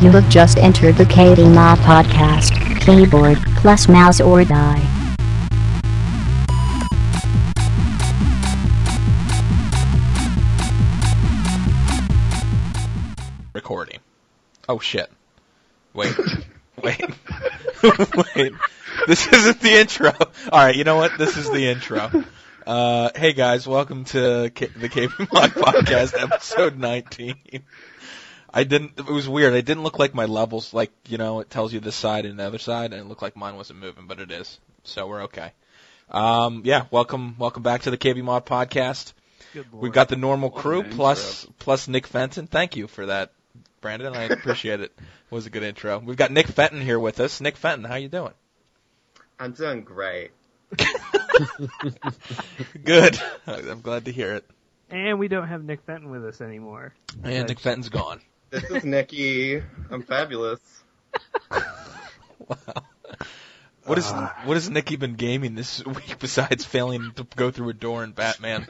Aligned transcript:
You 0.00 0.10
have 0.12 0.28
just 0.28 0.58
entered 0.58 0.96
the 0.96 1.04
KB 1.04 1.52
Mod 1.52 1.78
Podcast. 1.78 2.80
Keyboard 2.80 3.38
plus 3.56 3.88
mouse 3.88 4.20
or 4.20 4.44
die. 4.44 4.84
recording. 13.68 13.98
Oh 14.66 14.78
shit. 14.78 15.10
Wait. 15.92 16.16
Wait. 16.82 17.02
Wait. 18.36 18.52
This 19.06 19.26
isn't 19.26 19.60
the 19.60 19.80
intro. 19.80 20.12
Alright, 20.46 20.76
you 20.76 20.84
know 20.84 20.96
what? 20.96 21.18
This 21.18 21.36
is 21.36 21.50
the 21.50 21.66
intro. 21.66 22.24
Uh, 22.66 23.10
hey 23.14 23.32
guys, 23.32 23.66
welcome 23.66 24.04
to 24.04 24.50
K- 24.54 24.66
the 24.68 24.88
KB 24.88 25.18
Mod 25.32 25.50
Podcast, 25.50 26.14
episode 26.18 26.78
19. 26.78 27.34
I 28.52 28.64
didn't, 28.64 28.98
it 28.98 29.06
was 29.06 29.28
weird. 29.28 29.54
It 29.54 29.66
didn't 29.66 29.82
look 29.82 29.98
like 29.98 30.14
my 30.14 30.24
levels, 30.24 30.72
like, 30.72 30.90
you 31.06 31.18
know, 31.18 31.40
it 31.40 31.50
tells 31.50 31.72
you 31.72 31.80
this 31.80 31.94
side 31.94 32.24
and 32.24 32.38
the 32.38 32.44
other 32.44 32.58
side, 32.58 32.92
and 32.92 33.00
it 33.00 33.04
looked 33.06 33.22
like 33.22 33.36
mine 33.36 33.56
wasn't 33.56 33.80
moving, 33.80 34.06
but 34.06 34.20
it 34.20 34.30
is. 34.30 34.58
So 34.84 35.06
we're 35.06 35.24
okay. 35.24 35.52
Um, 36.10 36.62
yeah, 36.64 36.86
welcome, 36.90 37.36
welcome 37.38 37.62
back 37.62 37.82
to 37.82 37.90
the 37.90 37.98
KB 37.98 38.22
Mod 38.22 38.46
Podcast. 38.46 39.12
We've 39.72 39.92
got 39.92 40.08
the 40.08 40.16
normal 40.16 40.50
crew 40.50 40.80
an 40.80 40.90
plus 40.90 41.46
plus 41.58 41.88
Nick 41.88 42.06
Fenton. 42.06 42.46
Thank 42.46 42.76
you 42.76 42.86
for 42.86 43.06
that, 43.06 43.32
Brandon. 43.80 44.14
I 44.14 44.24
appreciate 44.24 44.80
it. 44.80 44.92
It 44.98 45.34
was 45.34 45.46
a 45.46 45.50
good 45.50 45.62
intro. 45.62 45.98
We've 45.98 46.16
got 46.16 46.30
Nick 46.30 46.46
Fenton 46.46 46.80
here 46.80 46.98
with 46.98 47.18
us. 47.20 47.40
Nick 47.40 47.56
Fenton, 47.56 47.84
how 47.84 47.96
you 47.96 48.08
doing? 48.08 48.32
I'm 49.40 49.52
doing 49.52 49.82
great. 49.82 50.32
Good. 52.84 53.20
I'm 53.46 53.80
glad 53.80 54.06
to 54.06 54.12
hear 54.12 54.34
it. 54.34 54.44
And 54.90 55.18
we 55.18 55.28
don't 55.28 55.48
have 55.48 55.64
Nick 55.64 55.82
Fenton 55.82 56.10
with 56.10 56.24
us 56.24 56.40
anymore. 56.40 56.94
And 57.22 57.48
Nick 57.48 57.60
Fenton's 57.60 57.88
gone. 57.88 58.20
This 58.50 58.64
is 58.64 58.84
Nikki. 58.84 59.62
I'm 59.90 60.02
fabulous. 60.02 60.60
Wow. 61.50 62.54
What 63.84 63.96
is 63.98 64.10
what 64.10 64.54
has 64.54 64.68
Nicky 64.68 64.96
been 64.96 65.14
gaming 65.14 65.54
this 65.54 65.84
week 65.84 66.18
besides 66.18 66.64
failing 66.64 67.12
to 67.16 67.26
go 67.36 67.50
through 67.50 67.70
a 67.70 67.72
door 67.74 68.04
in 68.04 68.12
Batman? 68.12 68.66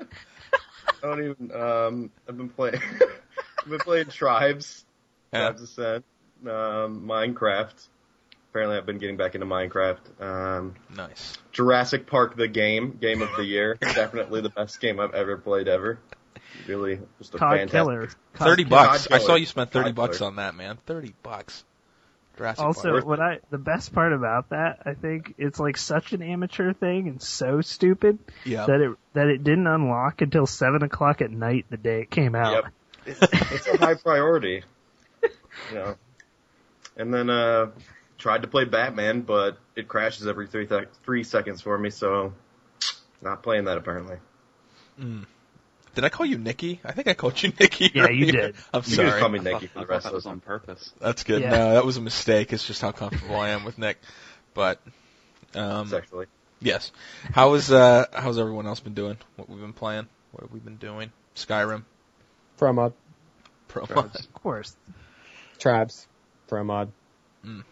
I 1.03 1.07
don't 1.07 1.25
even. 1.25 1.53
Um, 1.53 2.11
I've 2.29 2.37
been 2.37 2.48
playing. 2.48 2.81
I've 3.62 3.69
been 3.69 3.79
playing 3.81 4.07
Tribes. 4.07 4.85
Yeah. 5.33 5.41
Tribes 5.51 5.62
Ascend. 5.62 6.05
Um, 6.45 7.03
Minecraft. 7.07 7.89
Apparently, 8.51 8.77
I've 8.77 8.87
been 8.87 8.98
getting 8.98 9.17
back 9.17 9.35
into 9.35 9.47
Minecraft. 9.47 10.23
Um, 10.23 10.75
Nice. 10.97 11.37
Jurassic 11.53 12.07
Park, 12.07 12.37
the 12.37 12.48
game, 12.48 12.97
game 13.01 13.20
of 13.20 13.29
the 13.37 13.45
year. 13.45 13.75
Definitely 13.81 14.41
the 14.41 14.51
best 14.51 14.81
game 14.81 15.01
I've 15.01 15.15
ever 15.15 15.37
played 15.37 15.69
ever. 15.69 15.98
Really, 16.67 17.01
just 17.19 17.35
a 17.35 17.39
Cod 17.39 17.59
fantastic. 17.59 17.71
Killer. 17.73 18.07
Cod 18.35 18.49
Thirty 18.49 18.65
Killer. 18.65 18.71
bucks. 18.71 19.07
God 19.07 19.17
I 19.17 19.19
saw 19.25 19.35
you 19.37 19.47
spent 19.47 19.71
thirty 19.71 19.91
God 19.91 19.95
bucks 19.97 20.19
killer. 20.19 20.29
on 20.31 20.37
that, 20.37 20.55
man. 20.55 20.79
Thirty 20.87 21.15
bucks. 21.23 21.65
Jurassic 22.37 22.65
Also, 22.65 22.93
Park. 22.93 23.05
what 23.05 23.21
I 23.21 23.39
the 23.51 23.59
best 23.59 23.93
part 23.93 24.13
about 24.13 24.51
that, 24.51 24.81
I 24.87 24.95
think, 24.95 25.35
it's 25.39 25.59
like 25.59 25.77
such 25.77 26.13
an 26.13 26.23
amateur 26.23 26.73
thing 26.73 27.09
and 27.09 27.21
so 27.21 27.61
stupid 27.61 28.19
Yeah. 28.45 28.67
that 28.67 28.81
it 28.81 28.97
that 29.15 29.27
it 29.27 29.43
didn't 29.45 29.67
unlock 29.67 30.23
until 30.23 30.47
seven 30.47 30.83
o'clock 30.83 31.21
at 31.21 31.31
night 31.33 31.67
the 31.69 31.77
day 31.77 32.03
it 32.03 32.11
came 32.11 32.35
out. 32.35 32.65
Yep. 33.07 33.19
it's 33.43 33.67
a 33.67 33.77
high 33.79 33.95
priority. 34.03 34.63
You 35.23 35.75
know. 35.75 35.97
And 36.97 37.13
then 37.13 37.29
uh 37.29 37.71
tried 38.19 38.43
to 38.43 38.49
play 38.49 38.65
Batman, 38.65 39.21
but 39.23 39.59
it 39.77 39.87
crashes 39.89 40.27
every 40.27 40.47
three 40.47 40.67
th- 40.67 40.89
three 41.05 41.25
seconds 41.25 41.61
for 41.61 41.77
me, 41.77 41.91
so 41.91 42.33
not 43.21 43.43
playing 43.43 43.65
that 43.65 43.77
apparently. 43.79 44.17
Did 45.99 46.05
I 46.05 46.11
call 46.11 46.27
you 46.27 46.39
Nicky? 46.39 46.79
I 46.85 46.93
think 46.93 47.09
I 47.09 47.15
called 47.15 47.43
you 47.43 47.53
Nicky. 47.59 47.91
Yeah, 47.93 48.09
you 48.09 48.31
did. 48.31 48.55
I'm 48.73 48.79
You 48.79 48.83
can 48.83 48.83
just 48.83 48.95
sorry. 48.95 49.21
call 49.21 49.31
me 49.31 49.41
I 49.41 49.43
Nicky 49.43 49.67
for 49.67 49.81
the 49.81 49.87
rest 49.87 50.05
that 50.05 50.11
of 50.11 50.15
was 50.15 50.27
on 50.27 50.39
purpose. 50.39 50.93
That's 51.01 51.25
good. 51.25 51.43
Yeah. 51.43 51.51
No, 51.51 51.75
that 51.75 51.85
was 51.85 51.97
a 51.97 52.01
mistake. 52.01 52.53
It's 52.53 52.65
just 52.65 52.81
how 52.81 52.93
comfortable 52.93 53.35
I 53.35 53.49
am 53.49 53.65
with 53.65 53.79
Nick. 53.79 53.99
But 54.55 54.81
um 55.57 55.89
sexually. 55.89 56.27
yes. 56.61 56.93
How 57.33 57.55
is 57.55 57.73
uh 57.73 58.05
how's 58.13 58.39
everyone 58.39 58.69
else 58.69 58.79
been 58.79 58.95
doing? 58.95 59.17
What 59.35 59.48
we've 59.48 59.58
been 59.61 59.73
playing? 59.73 60.07
What 60.31 60.42
have 60.45 60.53
we 60.53 60.61
been 60.61 60.77
doing? 60.77 61.11
Skyrim, 61.35 61.83
Pro 62.58 62.73
mod. 62.73 62.92
Pro 63.67 63.85
Tribes. 63.87 64.20
Of 64.20 64.33
course. 64.35 64.77
Tribes. 65.58 66.07
Pro 66.47 66.63
mod. 66.63 66.92
Mm. 67.45 67.64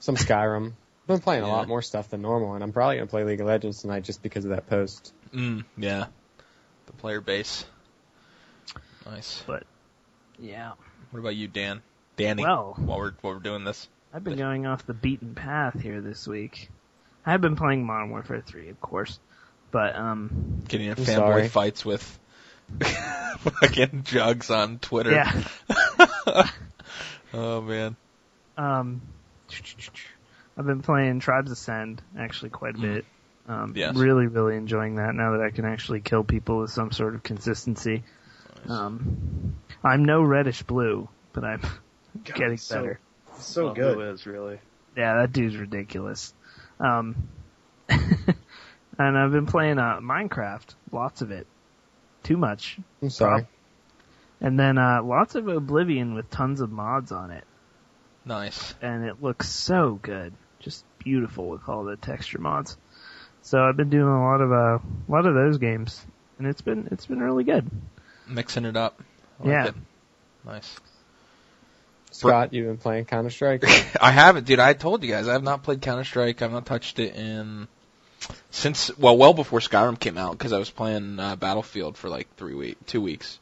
Some 0.00 0.16
Skyrim. 0.16 0.66
I've 0.66 1.06
been 1.06 1.20
playing 1.20 1.44
a 1.44 1.48
lot 1.48 1.66
more 1.66 1.80
stuff 1.80 2.10
than 2.10 2.20
normal, 2.20 2.52
and 2.56 2.62
I'm 2.62 2.72
probably 2.74 2.96
gonna 2.96 3.06
play 3.06 3.24
League 3.24 3.40
of 3.40 3.46
Legends 3.46 3.80
tonight 3.80 4.04
just 4.04 4.22
because 4.22 4.44
of 4.44 4.50
that 4.50 4.68
post. 4.68 5.14
Mm, 5.34 5.64
yeah. 5.78 6.04
The 6.90 6.96
player 6.96 7.20
base. 7.20 7.64
Nice. 9.06 9.42
But 9.46 9.64
yeah. 10.38 10.72
What 11.10 11.20
about 11.20 11.36
you, 11.36 11.48
Dan? 11.48 11.82
Danny. 12.16 12.42
Well, 12.42 12.74
while 12.78 12.98
we're 12.98 13.12
while 13.20 13.34
we're 13.34 13.40
doing 13.40 13.64
this. 13.64 13.88
I've 14.12 14.24
been 14.24 14.36
going 14.38 14.66
off 14.66 14.84
the 14.86 14.94
beaten 14.94 15.34
path 15.34 15.80
here 15.80 16.00
this 16.00 16.26
week. 16.26 16.68
I've 17.24 17.40
been 17.40 17.54
playing 17.54 17.84
Modern 17.86 18.10
Warfare 18.10 18.42
3, 18.44 18.70
of 18.70 18.80
course. 18.80 19.20
But, 19.70 19.94
um, 19.94 20.62
Getting 20.66 20.88
in 20.88 20.96
fanboy 20.96 21.14
sorry. 21.14 21.48
fights 21.48 21.84
with 21.84 22.18
fucking 23.38 24.02
jugs 24.02 24.50
on 24.50 24.78
Twitter. 24.80 25.12
yeah. 25.12 25.44
Oh 27.32 27.60
man. 27.60 27.94
Um, 28.56 29.00
I've 30.58 30.66
been 30.66 30.82
playing 30.82 31.20
Tribes 31.20 31.52
Ascend 31.52 32.02
actually 32.18 32.50
quite 32.50 32.74
a 32.74 32.78
Mm. 32.78 32.82
bit. 32.82 33.04
Um, 33.50 33.72
Yes. 33.74 33.96
really, 33.96 34.28
really 34.28 34.56
enjoying 34.56 34.94
that 34.96 35.12
now 35.14 35.32
that 35.32 35.40
I 35.40 35.50
can 35.50 35.64
actually 35.64 36.00
kill 36.00 36.22
people 36.22 36.60
with 36.60 36.70
some 36.70 36.92
sort 36.92 37.14
of 37.16 37.22
consistency. 37.24 38.04
Um, 38.68 39.56
I'm 39.82 40.04
no 40.04 40.22
reddish 40.22 40.62
blue, 40.62 41.08
but 41.32 41.42
I'm 41.44 41.60
getting 42.24 42.58
so- 42.58 42.74
better. 42.76 43.00
So 43.38 43.64
Well, 43.66 43.74
good. 43.74 43.94
Who 43.96 44.00
is 44.02 44.26
really? 44.26 44.58
Yeah, 44.96 45.16
that 45.16 45.32
dude's 45.32 45.56
ridiculous. 45.56 46.32
Um, 46.78 47.28
and 47.88 49.18
I've 49.18 49.32
been 49.32 49.46
playing 49.46 49.78
uh, 49.78 49.98
Minecraft, 50.00 50.74
lots 50.92 51.22
of 51.22 51.30
it, 51.30 51.46
too 52.22 52.36
much, 52.36 52.78
I'm 53.02 53.10
sorry. 53.10 53.46
and 54.40 54.58
then 54.58 54.78
uh, 54.78 55.02
lots 55.02 55.34
of 55.34 55.48
Oblivion 55.48 56.14
with 56.14 56.30
tons 56.30 56.60
of 56.60 56.70
mods 56.70 57.12
on 57.12 57.30
it. 57.30 57.44
Nice. 58.24 58.74
and 58.82 59.04
it 59.04 59.22
looks 59.22 59.48
so 59.48 59.98
good, 60.02 60.34
just 60.60 60.84
beautiful 60.98 61.48
with 61.48 61.68
all 61.68 61.84
the 61.84 61.96
texture 61.96 62.38
mods. 62.38 62.76
So 63.42 63.58
I've 63.62 63.76
been 63.76 63.90
doing 63.90 64.06
a 64.06 64.22
lot 64.22 64.40
of 64.40 64.52
uh, 64.52 64.78
a 64.78 65.10
lot 65.10 65.26
of 65.26 65.34
those 65.34 65.58
games, 65.58 66.04
and 66.38 66.46
it's 66.46 66.60
been 66.60 66.88
it's 66.90 67.06
been 67.06 67.20
really 67.20 67.44
good. 67.44 67.68
Mixing 68.28 68.64
it 68.64 68.76
up. 68.76 69.00
I 69.40 69.42
like 69.42 69.50
Yeah. 69.52 69.66
it. 69.66 69.74
Nice. 70.44 70.76
Scott, 72.12 72.52
you've 72.52 72.66
been 72.66 72.76
playing 72.76 73.04
Counter 73.04 73.30
Strike. 73.30 73.64
I 74.02 74.10
haven't, 74.10 74.44
dude. 74.44 74.58
I 74.58 74.72
told 74.72 75.02
you 75.04 75.10
guys 75.10 75.28
I 75.28 75.32
have 75.32 75.42
not 75.42 75.62
played 75.62 75.80
Counter 75.80 76.04
Strike. 76.04 76.42
I've 76.42 76.52
not 76.52 76.66
touched 76.66 76.98
it 76.98 77.14
in 77.14 77.68
since 78.50 78.96
well, 78.98 79.16
well 79.16 79.32
before 79.32 79.60
Skyrim 79.60 79.98
came 79.98 80.18
out 80.18 80.32
because 80.36 80.52
I 80.52 80.58
was 80.58 80.70
playing 80.70 81.18
uh, 81.18 81.36
Battlefield 81.36 81.96
for 81.96 82.08
like 82.08 82.28
three 82.36 82.54
week, 82.54 82.78
two 82.86 83.00
weeks. 83.00 83.38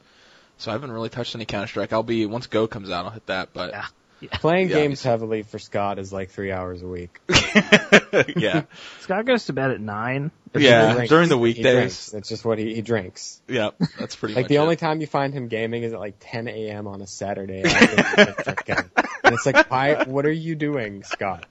So 0.58 0.70
I 0.70 0.74
haven't 0.74 0.92
really 0.92 1.08
touched 1.08 1.34
any 1.34 1.44
Counter 1.44 1.66
Strike. 1.66 1.92
I'll 1.92 2.02
be 2.02 2.26
once 2.26 2.46
Go 2.46 2.66
comes 2.66 2.90
out, 2.90 3.04
I'll 3.06 3.10
hit 3.10 3.26
that. 3.26 3.50
But 3.54 3.70
Yeah. 3.70 3.86
Playing 4.32 4.68
Yeah, 4.68 4.74
games 4.76 4.84
obviously. 5.06 5.10
heavily 5.10 5.42
for 5.44 5.58
Scott 5.58 5.98
is 5.98 6.12
like 6.12 6.30
three 6.30 6.50
hours 6.50 6.82
a 6.82 6.86
week. 6.88 7.20
yeah, 8.36 8.62
Scott 9.00 9.24
goes 9.26 9.46
to 9.46 9.52
bed 9.52 9.70
at 9.70 9.80
nine. 9.80 10.30
yeah. 10.56 11.04
During 11.06 11.28
the 11.28 11.38
weekdays, 11.38 11.64
drinks. 11.74 12.14
It's 12.14 12.28
just 12.28 12.44
what 12.44 12.58
he, 12.58 12.74
he 12.74 12.82
drinks. 12.82 13.40
yeah. 13.48 13.70
That's 13.98 14.16
pretty 14.16 14.34
Like 14.34 14.44
much 14.44 14.48
the 14.48 14.56
it. 14.56 14.58
only 14.58 14.76
time 14.76 15.00
you 15.00 15.06
find 15.06 15.32
him 15.32 15.48
gaming 15.48 15.82
is 15.84 15.92
at 15.92 16.00
like 16.00 16.16
10 16.20 16.48
a.m. 16.48 16.86
on 16.88 17.00
a 17.00 17.06
Saturday. 17.06 17.62
after 17.62 18.24
he's 18.24 18.44
drinking. 18.44 18.90
and 19.24 19.34
it's 19.34 19.46
like, 19.46 19.70
why? 19.70 20.04
What 20.04 20.26
are 20.26 20.32
you 20.32 20.54
doing, 20.56 21.04
Scott? 21.04 21.46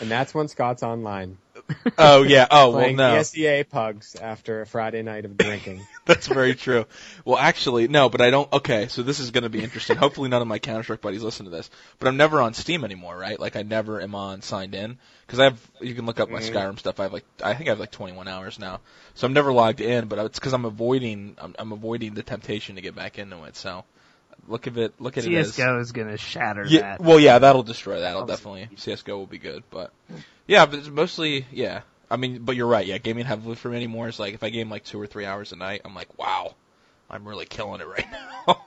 And 0.00 0.10
that's 0.10 0.34
when 0.34 0.48
Scott's 0.48 0.82
online 0.82 1.38
Oh 1.98 2.22
yeah. 2.22 2.46
Oh 2.50 2.70
well, 2.70 2.80
playing 2.80 2.96
no. 2.96 3.14
ESEA 3.16 3.68
pugs 3.68 4.14
after 4.16 4.60
a 4.62 4.66
Friday 4.66 5.02
night 5.02 5.24
of 5.24 5.36
drinking. 5.36 5.86
That's 6.06 6.26
very 6.26 6.54
true. 6.56 6.86
Well, 7.24 7.38
actually, 7.38 7.86
no, 7.86 8.08
but 8.08 8.20
I 8.20 8.30
don't. 8.30 8.52
Okay, 8.52 8.88
so 8.88 9.02
this 9.02 9.20
is 9.20 9.30
going 9.30 9.44
to 9.44 9.48
be 9.48 9.62
interesting. 9.62 9.96
Hopefully, 9.96 10.28
none 10.28 10.42
of 10.42 10.48
my 10.48 10.58
Counter 10.58 10.82
Strike 10.82 11.00
buddies 11.00 11.22
listen 11.22 11.44
to 11.44 11.50
this. 11.50 11.70
But 12.00 12.08
I'm 12.08 12.16
never 12.16 12.40
on 12.42 12.54
Steam 12.54 12.84
anymore, 12.84 13.16
right? 13.16 13.38
Like, 13.38 13.54
I 13.54 13.62
never 13.62 14.00
am 14.00 14.16
on 14.16 14.42
signed 14.42 14.74
in 14.74 14.98
because 15.26 15.38
I 15.38 15.44
have. 15.44 15.70
You 15.80 15.94
can 15.94 16.04
look 16.04 16.18
up 16.18 16.28
my 16.28 16.40
Mhm. 16.40 16.52
Skyrim 16.52 16.78
stuff. 16.78 16.98
I 16.98 17.04
have 17.04 17.12
like, 17.12 17.24
I 17.42 17.54
think 17.54 17.68
I 17.68 17.72
have 17.72 17.78
like 17.78 17.92
21 17.92 18.26
hours 18.26 18.58
now. 18.58 18.80
So 19.14 19.26
I'm 19.28 19.32
never 19.32 19.52
logged 19.52 19.80
in, 19.80 20.06
but 20.08 20.18
it's 20.18 20.38
because 20.40 20.52
I'm 20.54 20.64
avoiding. 20.64 21.36
I'm, 21.38 21.54
I'm 21.58 21.70
avoiding 21.72 22.14
the 22.14 22.24
temptation 22.24 22.74
to 22.76 22.82
get 22.82 22.96
back 22.96 23.18
into 23.20 23.44
it. 23.44 23.54
So 23.54 23.84
look 24.48 24.66
at 24.66 24.76
it. 24.76 24.94
Look 24.98 25.18
at 25.18 25.24
it. 25.24 25.28
CS:GO 25.28 25.78
is 25.78 25.92
gonna 25.92 26.16
shatter 26.16 26.66
Yeah, 26.66 26.80
that. 26.80 27.00
well, 27.00 27.20
yeah, 27.20 27.38
that'll 27.38 27.62
destroy 27.62 28.00
that. 28.00 28.00
That'll 28.00 28.26
definitely 28.26 28.70
CS:GO 28.76 29.16
will 29.16 29.26
be 29.26 29.38
good, 29.38 29.62
but 29.70 29.92
yeah, 30.48 30.66
but 30.66 30.80
it's 30.80 30.88
mostly 30.88 31.46
yeah. 31.52 31.82
I 32.12 32.16
mean, 32.16 32.44
but 32.44 32.54
you're 32.56 32.66
right. 32.66 32.86
Yeah, 32.86 32.98
gaming 32.98 33.24
heavily 33.24 33.56
for 33.56 33.68
me 33.70 33.76
anymore 33.76 34.08
is 34.08 34.20
like 34.20 34.34
if 34.34 34.42
I 34.42 34.50
game 34.50 34.68
like 34.70 34.84
two 34.84 35.00
or 35.00 35.06
three 35.06 35.24
hours 35.24 35.52
a 35.52 35.56
night, 35.56 35.80
I'm 35.84 35.94
like, 35.94 36.18
wow, 36.18 36.54
I'm 37.10 37.26
really 37.26 37.46
killing 37.46 37.80
it 37.80 37.86
right 37.88 38.06
now. 38.46 38.62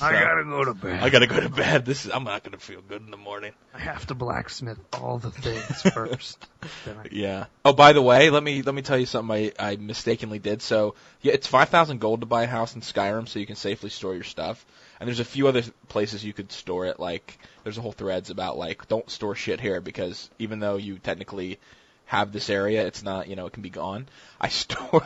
I 0.00 0.12
gotta 0.12 0.44
go 0.44 0.64
to 0.64 0.74
bed. 0.74 1.02
I 1.02 1.10
gotta 1.10 1.26
go 1.26 1.38
to 1.40 1.48
bed. 1.48 1.84
This 1.86 2.04
is 2.04 2.10
I'm 2.12 2.24
not 2.24 2.42
gonna 2.42 2.58
feel 2.58 2.80
good 2.80 3.02
in 3.02 3.10
the 3.10 3.16
morning. 3.16 3.52
I 3.74 3.78
have 3.78 4.06
to 4.06 4.14
blacksmith 4.14 4.78
all 4.94 5.18
the 5.18 5.30
things 5.30 5.82
first. 5.94 6.44
I- 6.86 7.08
Yeah. 7.12 7.46
Oh, 7.64 7.72
by 7.72 7.92
the 7.92 8.02
way, 8.02 8.30
let 8.30 8.42
me 8.42 8.62
let 8.62 8.74
me 8.74 8.82
tell 8.82 8.98
you 8.98 9.06
something 9.06 9.52
I, 9.58 9.72
I 9.72 9.76
mistakenly 9.76 10.38
did. 10.38 10.62
So 10.62 10.94
yeah, 11.20 11.32
it's 11.34 11.46
five 11.46 11.68
thousand 11.68 12.00
gold 12.00 12.20
to 12.20 12.26
buy 12.26 12.42
a 12.44 12.46
house 12.48 12.74
in 12.74 12.80
Skyrim, 12.80 13.28
so 13.28 13.38
you 13.38 13.46
can 13.46 13.56
safely 13.56 13.90
store 13.90 14.14
your 14.14 14.24
stuff. 14.24 14.64
And 15.00 15.06
there's 15.06 15.20
a 15.20 15.24
few 15.24 15.48
other 15.48 15.62
places 15.88 16.24
you 16.24 16.32
could 16.32 16.50
store 16.50 16.86
it. 16.86 16.98
Like 16.98 17.38
there's 17.62 17.78
a 17.78 17.82
whole 17.82 17.92
threads 17.92 18.30
about 18.30 18.56
like 18.58 18.88
don't 18.88 19.08
store 19.10 19.34
shit 19.34 19.60
here 19.60 19.80
because 19.80 20.28
even 20.38 20.60
though 20.60 20.76
you 20.76 20.98
technically 20.98 21.58
have 22.06 22.32
this 22.32 22.50
area, 22.50 22.86
it's 22.86 23.02
not 23.02 23.28
you 23.28 23.36
know 23.36 23.46
it 23.46 23.52
can 23.52 23.62
be 23.62 23.70
gone. 23.70 24.06
I 24.40 24.48
stored 24.60 25.04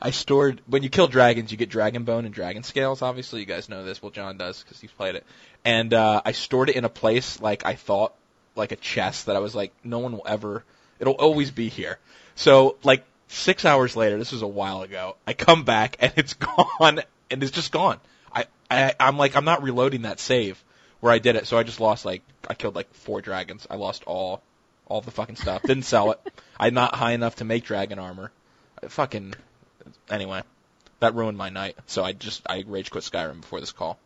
I 0.00 0.10
stored 0.10 0.60
when 0.66 0.82
you 0.82 0.88
kill 0.88 1.08
dragons, 1.08 1.50
you 1.50 1.58
get 1.58 1.70
dragon 1.70 2.04
bone 2.04 2.24
and 2.24 2.34
dragon 2.34 2.62
scales. 2.62 3.02
Obviously, 3.02 3.40
you 3.40 3.46
guys 3.46 3.68
know 3.68 3.84
this. 3.84 4.02
Well, 4.02 4.10
John 4.10 4.36
does 4.36 4.62
because 4.62 4.80
he's 4.80 4.92
played 4.92 5.14
it. 5.14 5.24
And 5.64 5.94
uh, 5.94 6.22
I 6.24 6.32
stored 6.32 6.68
it 6.68 6.76
in 6.76 6.84
a 6.84 6.90
place 6.90 7.40
like 7.40 7.64
I 7.64 7.74
thought 7.74 8.14
like 8.56 8.72
a 8.72 8.76
chest 8.76 9.26
that 9.26 9.36
I 9.36 9.40
was 9.40 9.54
like 9.54 9.72
no 9.82 9.98
one 9.98 10.12
will 10.12 10.26
ever 10.26 10.64
It'll 10.98 11.14
always 11.14 11.50
be 11.50 11.68
here. 11.68 11.98
So 12.34 12.76
like 12.82 13.04
six 13.28 13.64
hours 13.64 13.96
later, 13.96 14.18
this 14.18 14.32
was 14.32 14.42
a 14.42 14.46
while 14.46 14.82
ago, 14.82 15.16
I 15.26 15.32
come 15.32 15.64
back 15.64 15.96
and 16.00 16.12
it's 16.16 16.34
gone 16.34 17.00
and 17.30 17.42
it's 17.42 17.52
just 17.52 17.72
gone. 17.72 18.00
I, 18.32 18.46
I 18.70 18.94
I'm 18.98 19.18
like 19.18 19.36
I'm 19.36 19.44
not 19.44 19.62
reloading 19.62 20.02
that 20.02 20.20
save 20.20 20.62
where 21.00 21.12
I 21.12 21.18
did 21.18 21.36
it, 21.36 21.46
so 21.46 21.58
I 21.58 21.62
just 21.62 21.80
lost 21.80 22.04
like 22.04 22.22
I 22.48 22.54
killed 22.54 22.74
like 22.74 22.92
four 22.94 23.20
dragons. 23.20 23.66
I 23.68 23.76
lost 23.76 24.04
all 24.06 24.42
all 24.86 25.00
the 25.00 25.10
fucking 25.10 25.36
stuff. 25.36 25.62
Didn't 25.62 25.84
sell 25.84 26.12
it. 26.12 26.20
I'm 26.58 26.74
not 26.74 26.94
high 26.94 27.12
enough 27.12 27.36
to 27.36 27.44
make 27.44 27.64
dragon 27.64 27.98
armor. 27.98 28.30
I 28.82 28.88
fucking 28.88 29.34
anyway. 30.10 30.42
That 31.00 31.14
ruined 31.14 31.36
my 31.38 31.50
night. 31.50 31.76
So 31.86 32.04
I 32.04 32.12
just 32.12 32.42
I 32.48 32.64
rage 32.66 32.90
quit 32.90 33.04
Skyrim 33.04 33.40
before 33.40 33.60
this 33.60 33.72
call. 33.72 33.98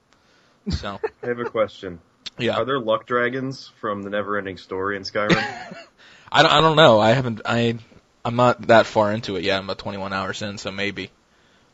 So 0.70 1.00
I 1.22 1.26
have 1.26 1.38
a 1.38 1.44
question. 1.44 2.00
yeah. 2.38 2.56
Are 2.56 2.64
there 2.64 2.78
luck 2.80 3.06
dragons 3.06 3.70
from 3.80 4.02
the 4.02 4.10
Neverending 4.10 4.58
Story 4.58 4.96
in 4.96 5.02
Skyrim? 5.02 5.36
I 6.32 6.42
don't, 6.42 6.52
I 6.52 6.60
don't 6.60 6.76
know. 6.76 7.00
I 7.00 7.12
haven't. 7.12 7.40
I 7.44 7.78
I'm 8.24 8.36
not 8.36 8.66
that 8.68 8.86
far 8.86 9.12
into 9.12 9.36
it 9.36 9.44
yet. 9.44 9.58
I'm 9.58 9.64
about 9.64 9.78
21 9.78 10.12
hours 10.12 10.42
in, 10.42 10.58
so 10.58 10.70
maybe. 10.70 11.10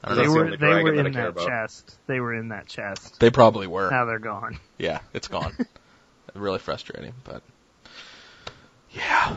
I 0.03 0.09
don't 0.09 0.17
They 0.19 0.23
That's 0.25 0.29
know. 0.29 0.35
the 0.35 0.39
were 0.39 0.45
only 0.45 0.57
they 0.59 0.67
were 1.01 1.07
in 1.07 1.13
care 1.13 1.33
that 1.33 1.47
chest. 1.47 1.97
They 2.07 2.21
were 2.21 2.35
in 2.35 2.49
that 2.49 2.67
chest. 2.67 3.19
They 3.19 3.31
probably 3.31 3.67
were. 3.67 3.91
Now 3.91 4.05
they're 4.05 4.19
gone. 4.19 4.59
Yeah, 4.79 5.01
it's 5.13 5.29
gone. 5.29 5.53
really 6.35 6.59
frustrating, 6.59 7.15
but 7.25 7.43
yeah. 8.95 9.37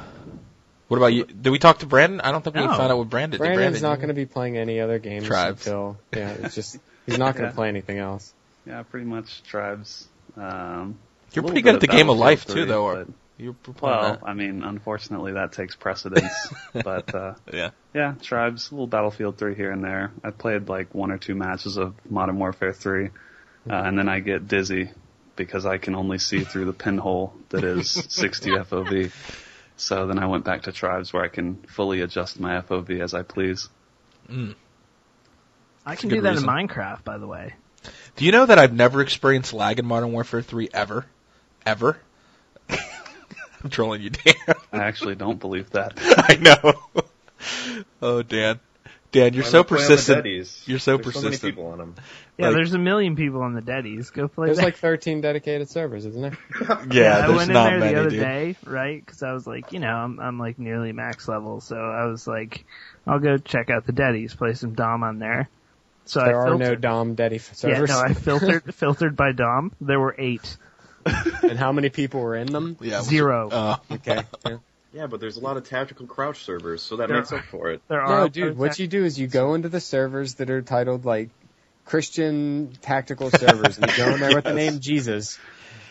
What 0.88 0.98
about 0.98 1.08
you? 1.08 1.26
Did 1.26 1.50
we 1.50 1.60
talk 1.60 1.80
to 1.80 1.86
Brandon? 1.86 2.22
I 2.22 2.32
don't 2.32 2.44
think 2.44 2.56
we 2.56 2.62
No. 2.62 2.70
found 2.70 2.92
out 2.92 2.98
what 2.98 3.10
Brandon. 3.10 3.38
Brandon's 3.38 3.60
Brandon, 3.60 3.82
not 3.82 3.96
going 3.98 4.08
to 4.08 4.14
be 4.14 4.26
playing 4.26 4.58
any 4.58 4.80
other 4.80 5.00
games 5.00 5.26
Tribes. 5.28 5.66
until 5.68 5.98
yeah, 6.14 6.30
it's 6.42 6.56
just 6.56 6.78
he's 7.06 7.18
not 7.18 7.34
going 7.36 7.44
to 7.44 7.50
Yeah. 7.52 7.56
play 7.56 7.68
anything 7.68 7.98
else. 7.98 8.34
Yeah, 8.66 8.84
pretty 8.84 9.06
much 9.06 9.44
tribes. 9.44 10.08
Um, 10.38 10.98
You're 11.34 11.44
pretty 11.44 11.62
good 11.62 11.76
at 11.76 11.82
the 11.82 11.88
game 11.88 12.10
of 12.10 12.18
Battlefield 12.18 12.20
life 12.20 12.46
too, 12.46 12.66
though. 12.66 12.84
Or 12.86 12.96
but- 13.06 13.14
you 13.40 13.56
were 13.68 13.74
playing 13.74 13.98
well, 13.98 14.12
that. 14.14 14.20
I 14.28 14.34
mean, 14.34 14.64
unfortunately, 14.64 15.34
that 15.34 15.52
takes 15.52 15.76
precedence. 15.76 16.34
but 16.74 17.14
uh, 17.14 17.34
Yeah. 17.54 17.70
yeah, 17.94 18.16
tribes, 18.22 18.72
a 18.72 18.74
little 18.74 18.88
Battlefield 18.88 19.38
3 19.38 19.54
here 19.56 19.72
and 19.72 19.84
there. 19.84 20.12
I 20.24 20.32
played 20.32 20.70
like 20.70 20.96
one 20.96 21.12
or 21.12 21.18
two 21.20 21.36
matches 21.36 21.78
of 21.78 21.94
Modern 22.10 22.40
Warfare 22.40 22.74
3, 22.74 23.06
uh, 23.06 23.10
and 23.70 23.98
then 24.00 24.10
I 24.10 24.22
get 24.22 24.48
dizzy 24.48 24.90
because 25.36 25.66
I 25.68 25.78
can 25.78 25.94
only 25.96 26.18
see 26.18 26.44
through 26.46 26.66
the 26.66 26.74
pinhole 26.74 27.34
that 27.50 27.64
is 27.64 27.92
60 28.10 28.52
FOV. 28.52 29.12
So 29.78 30.08
then 30.08 30.20
I 30.20 30.26
went 30.26 30.44
back 30.44 30.64
to 30.64 30.72
tribes 30.72 31.14
where 31.14 31.24
I 31.24 31.28
can 31.28 31.56
fully 31.68 32.02
adjust 32.02 32.40
my 32.40 32.62
FOV 32.62 33.00
as 33.02 33.14
I 33.14 33.22
please. 33.22 33.70
Mm. 34.30 34.56
I 35.86 35.94
a 35.94 35.96
can 35.96 36.10
do 36.10 36.22
that 36.22 36.32
reason. 36.32 36.50
in 36.50 36.68
Minecraft, 36.68 37.04
by 37.04 37.18
the 37.18 37.28
way. 37.28 37.54
Do 38.16 38.26
you 38.26 38.32
know 38.32 38.46
that 38.46 38.58
I've 38.58 38.74
never 38.74 39.02
experienced 39.02 39.54
lag 39.54 39.80
in 39.80 39.86
Modern 39.86 40.12
Warfare 40.12 40.42
3 40.42 40.70
ever, 40.74 41.06
ever? 41.66 41.98
I'm 42.70 43.70
trolling 43.70 44.02
you, 44.02 44.10
Dan. 44.10 44.36
I 44.74 44.80
actually 44.80 45.16
don't 45.16 45.40
believe 45.40 45.70
that. 45.72 45.94
I 46.02 46.36
know. 46.36 47.04
Oh, 48.02 48.24
Dan. 48.24 48.60
Dan, 49.24 49.34
you're 49.34 49.44
so 49.44 49.60
not 49.60 49.68
play 49.68 49.78
on 49.78 49.84
the 49.84 49.96
persistent. 49.96 50.26
You're 50.68 50.80
so 50.80 50.98
There's 50.98 51.14
so 51.14 51.20
many 51.22 51.28
persistent. 51.30 51.42
people 51.56 51.68
on 51.72 51.78
them. 51.80 51.96
Yeah, 52.38 52.48
Like- 52.48 52.56
there's 52.56 52.74
a 52.74 52.78
million 52.80 53.16
people 53.16 53.42
on 53.42 53.54
the 53.54 53.62
Deddies. 53.62 54.14
Go 54.14 54.28
play 54.28 54.48
There's 54.48 54.58
that. 54.58 54.64
like 54.66 54.76
13 54.78 55.22
dedicated 55.22 55.70
servers, 55.70 56.06
isn't 56.06 56.22
there? 56.22 56.38
Yeah, 56.92 57.18
I 57.18 57.22
there's 57.28 57.36
went 57.36 57.50
in 57.50 57.54
there 57.54 57.80
many, 57.80 57.94
the 57.94 58.00
other 58.00 58.10
dude. 58.12 58.20
day, 58.20 58.56
right? 58.66 59.04
Because 59.06 59.24
I 59.24 59.34
was 59.34 59.48
like, 59.48 59.72
you 59.74 59.80
know, 59.80 59.94
I'm, 59.94 60.20
I'm 60.20 60.40
like 60.40 60.60
nearly 60.60 60.92
max 60.92 61.28
level, 61.28 61.62
so 61.62 61.76
I 61.76 62.06
was 62.06 62.28
like, 62.28 62.66
I'll 63.06 63.20
go 63.20 63.38
check 63.38 63.70
out 63.70 63.86
the 63.86 63.94
Deddies, 63.94 64.38
play 64.38 64.54
some 64.54 64.74
Dom 64.74 65.04
on 65.04 65.20
there. 65.20 65.50
So 66.06 66.20
There 66.22 66.40
I 66.40 66.44
are 66.46 66.50
no 66.52 66.58
filtered, 66.60 66.82
Dom 66.82 67.16
Deddy 67.16 67.32
yeah, 67.34 67.54
servers. 67.54 67.90
no, 67.90 68.00
I 68.00 68.14
filtered 68.14 68.74
filtered 68.76 69.16
by 69.18 69.32
Dom. 69.34 69.72
There 69.82 70.00
were 70.00 70.16
eight, 70.18 70.58
and 71.06 71.58
how 71.58 71.72
many 71.72 71.90
people 71.90 72.22
were 72.22 72.36
in 72.36 72.48
them? 72.48 72.78
Yeah, 72.80 73.02
zero. 73.02 73.50
Uh, 73.50 73.78
Okay. 73.92 74.22
yeah. 74.46 74.58
Yeah, 74.94 75.08
but 75.08 75.20
there's 75.20 75.38
a 75.38 75.42
lot 75.42 75.58
of 75.58 75.68
tactical 75.68 76.08
crouch 76.08 76.44
servers, 76.44 76.82
so 76.82 76.98
that 76.98 77.08
There 77.08 77.18
makes 77.18 77.32
up 77.32 77.44
for 77.46 77.72
it. 77.72 77.82
there 77.88 78.02
are 78.02 78.22
No, 78.24 78.28
dude, 78.30 78.58
what 78.58 78.80
you 78.80 78.88
do 78.88 79.04
is 79.04 79.20
you 79.20 79.28
go 79.28 79.54
into 79.54 79.70
the 79.70 79.82
servers 79.82 80.36
that 80.36 80.50
are 80.50 80.62
titled 80.62 81.06
like 81.06 81.30
Christian 81.86 82.74
tactical 82.82 83.30
servers, 83.32 83.78
and 83.78 83.90
you 83.90 83.98
go 83.98 84.14
in 84.14 84.20
there 84.20 84.34
with 84.34 84.46
the 84.46 84.54
name 84.56 84.80
Jesus, 84.80 85.38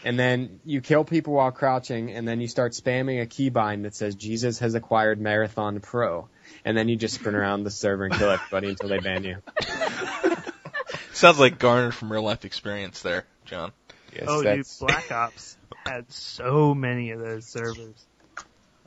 and 0.04 0.19
then 0.19 0.60
you 0.64 0.81
kill 0.81 1.04
people 1.04 1.34
while 1.34 1.52
crouching, 1.52 2.10
and 2.10 2.26
then 2.26 2.40
you 2.40 2.48
start 2.48 2.72
spamming 2.72 3.20
a 3.22 3.26
keybind 3.26 3.82
that 3.82 3.94
says 3.94 4.14
Jesus 4.14 4.60
has 4.60 4.75
acquired 4.75 5.20
Marathon 5.20 5.81
Pro, 5.81 6.28
and 6.64 6.76
then 6.76 6.88
you 6.88 6.96
just 6.96 7.14
sprint 7.14 7.37
around 7.37 7.64
the 7.64 7.70
server 7.70 8.04
and 8.04 8.14
kill 8.14 8.31
everybody 8.31 8.70
until 8.70 8.88
they 8.88 8.98
ban 8.98 9.25
you. 9.25 9.37
sounds 11.12 11.38
like 11.38 11.58
Garner 11.58 11.93
from 11.93 12.12
real 12.12 12.22
life 12.22 12.44
experience 12.44 13.02
there, 13.02 13.25
John. 13.44 13.72
Yes, 14.14 14.25
oh, 14.28 14.43
dude, 14.43 14.66
Black 14.81 15.12
Ops 15.12 15.56
had 15.84 16.10
so 16.10 16.75
many 16.75 17.10
of 17.10 17.20
those 17.20 17.46
servers. 17.46 18.06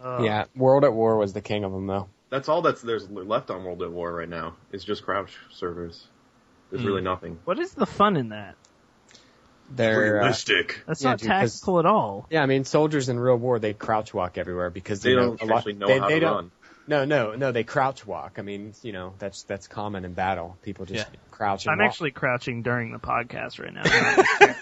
Oh, 0.01 0.23
yeah. 0.23 0.45
World 0.55 0.83
at 0.85 0.93
War 0.93 1.17
was 1.17 1.33
the 1.33 1.41
king 1.41 1.63
of 1.63 1.71
them, 1.71 1.87
though. 1.87 2.07
That's 2.29 2.47
all 2.47 2.61
that's 2.61 2.81
there's 2.81 3.09
left 3.09 3.49
on 3.49 3.63
World 3.63 3.81
at 3.83 3.91
War 3.91 4.13
right 4.13 4.29
now. 4.29 4.55
Is 4.71 4.83
just 4.83 5.03
crouch 5.03 5.35
servers. 5.51 6.05
There's 6.69 6.81
Hmm. 6.83 6.87
really 6.87 7.01
nothing. 7.01 7.39
What 7.45 7.59
is 7.59 7.73
the 7.73 7.85
fun 7.87 8.15
in 8.17 8.29
that? 8.29 8.55
They're 9.71 10.17
uh, 10.17 10.19
Realistic. 10.21 10.81
That's 10.87 11.01
Yeah, 11.03 11.09
not 11.11 11.19
dude, 11.19 11.29
'cause- 11.29 11.53
tactical 11.53 11.79
at 11.79 11.85
all. 11.85 12.27
yeah. 12.29 12.41
I 12.41 12.45
mean, 12.45 12.63
soldiers 12.63 13.09
in 13.09 13.19
real 13.19 13.35
war 13.37 13.59
they 13.59 13.73
crouch 13.73 14.13
walk 14.13 14.37
everywhere 14.37 14.69
because 14.69 15.01
They 15.01 15.11
you 15.11 15.15
know, 15.15 15.35
don't 15.35 15.41
a 15.41 15.45
lot, 15.45 15.57
actually 15.57 15.73
know 15.73 15.87
they, 15.87 15.99
how 15.99 16.07
they 16.07 16.13
to 16.15 16.19
don't, 16.21 16.35
run. 16.35 16.51
No, 16.87 17.05
no, 17.05 17.35
no. 17.35 17.51
They 17.51 17.63
crouch 17.63 18.05
walk. 18.07 18.39
I 18.39 18.41
mean, 18.41 18.73
you 18.81 18.93
know, 18.93 19.13
that's 19.19 19.43
that's 19.43 19.67
common 19.67 20.05
in 20.05 20.13
battle. 20.13 20.57
People 20.63 20.85
just 20.87 21.07
Yeah. 21.11 21.19
crouch 21.29 21.65
and 21.67 21.73
I'm 21.73 21.77
walk. 21.79 21.87
actually 21.87 22.11
crouching 22.11 22.63
during 22.63 22.91
the 22.91 22.97
podcast 22.99 23.59
right 23.59 23.73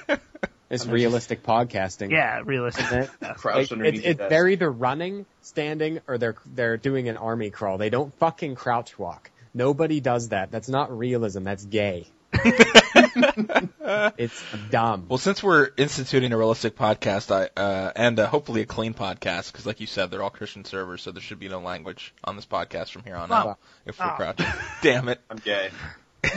now. 0.10 0.18
It's 0.70 0.86
realistic 0.86 1.44
podcasting. 1.44 2.12
yeah, 2.12 2.42
realistic. 2.44 2.86
Isn't 2.86 3.04
it? 3.04 3.10
Like, 3.46 3.72
underneath 3.72 4.06
it, 4.06 4.20
it, 4.20 4.30
they're 4.30 4.50
either 4.50 4.70
running, 4.70 5.26
standing, 5.42 6.02
or 6.08 6.18
they're 6.18 6.36
they're 6.46 6.76
doing 6.78 7.08
an 7.08 7.16
army 7.18 7.50
crawl. 7.52 7.78
They 7.78 7.90
don't 7.90 8.14
fucking 8.20 8.56
crouch 8.56 9.00
walk. 9.00 9.32
Nobody 9.54 10.02
does 10.02 10.30
that. 10.30 10.52
That's 10.52 10.68
not 10.70 10.96
realism. 10.96 11.44
That's 11.46 11.64
gay. 11.64 12.08
it's 14.18 14.44
dumb. 14.70 15.06
Well, 15.08 15.18
since 15.18 15.42
we're 15.42 15.70
instituting 15.78 16.34
a 16.34 16.38
realistic 16.38 16.76
podcast, 16.76 17.32
I 17.34 17.50
uh, 17.60 17.92
and 17.96 18.20
uh, 18.20 18.28
hopefully 18.28 18.62
a 18.62 18.66
clean 18.66 18.94
podcast, 18.94 19.52
because 19.52 19.66
like 19.66 19.80
you 19.80 19.88
said, 19.88 20.12
they're 20.12 20.22
all 20.22 20.30
Christian 20.30 20.66
servers, 20.66 21.02
so 21.02 21.12
there 21.12 21.22
should 21.22 21.40
be 21.40 21.48
no 21.48 21.60
language 21.62 22.14
on 22.26 22.36
this 22.36 22.46
podcast 22.46 22.92
from 22.92 23.04
here 23.04 23.16
on 23.16 23.32
out. 23.32 23.48
Oh. 23.48 23.58
If 23.86 24.00
we're 24.00 24.06
Oh. 24.08 24.16
crouching, 24.18 24.46
damn 24.82 25.08
it. 25.08 25.22
I'm 25.30 25.38
gay. 25.38 25.70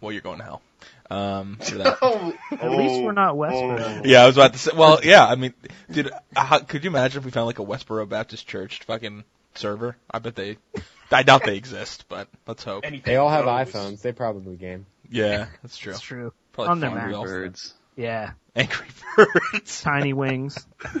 Well, 0.00 0.12
you're 0.12 0.22
going 0.22 0.38
to 0.38 0.44
hell. 0.44 0.62
Um, 1.10 1.56
for 1.60 1.78
that. 1.78 1.98
Oh, 2.02 2.32
At 2.52 2.70
least 2.70 3.02
we're 3.02 3.12
not 3.12 3.34
Westboro. 3.34 4.06
Yeah, 4.06 4.22
I 4.22 4.26
was 4.26 4.36
about 4.36 4.52
to 4.52 4.58
say. 4.58 4.70
Well, 4.74 5.00
yeah, 5.02 5.26
I 5.26 5.34
mean, 5.34 5.54
dude, 5.90 6.10
how, 6.36 6.60
could 6.60 6.84
you 6.84 6.90
imagine 6.90 7.18
if 7.18 7.24
we 7.24 7.30
found 7.30 7.46
like 7.46 7.58
a 7.58 7.64
Westboro 7.64 8.08
Baptist 8.08 8.46
Church 8.46 8.80
fucking 8.84 9.24
server? 9.56 9.96
I 10.10 10.20
bet 10.20 10.36
they. 10.36 10.58
I 11.10 11.24
doubt 11.24 11.44
they 11.44 11.56
exist, 11.56 12.04
but 12.08 12.28
let's 12.46 12.62
hope. 12.62 12.84
They 13.04 13.16
all 13.16 13.28
have 13.28 13.46
iPhones. 13.46 14.00
They 14.02 14.12
probably 14.12 14.56
game. 14.56 14.86
Yeah, 15.10 15.46
that's 15.62 15.76
true. 15.76 15.92
That's 15.92 16.02
true. 16.02 16.32
Probably 16.52 16.70
On 16.70 16.80
their 16.80 16.90
fun 16.90 17.10
Mac. 17.10 17.22
Birds. 17.24 17.74
Yeah. 17.96 18.30
Angry 18.54 18.86
Birds. 19.16 19.82
Tiny 19.82 20.12
wings. 20.12 20.64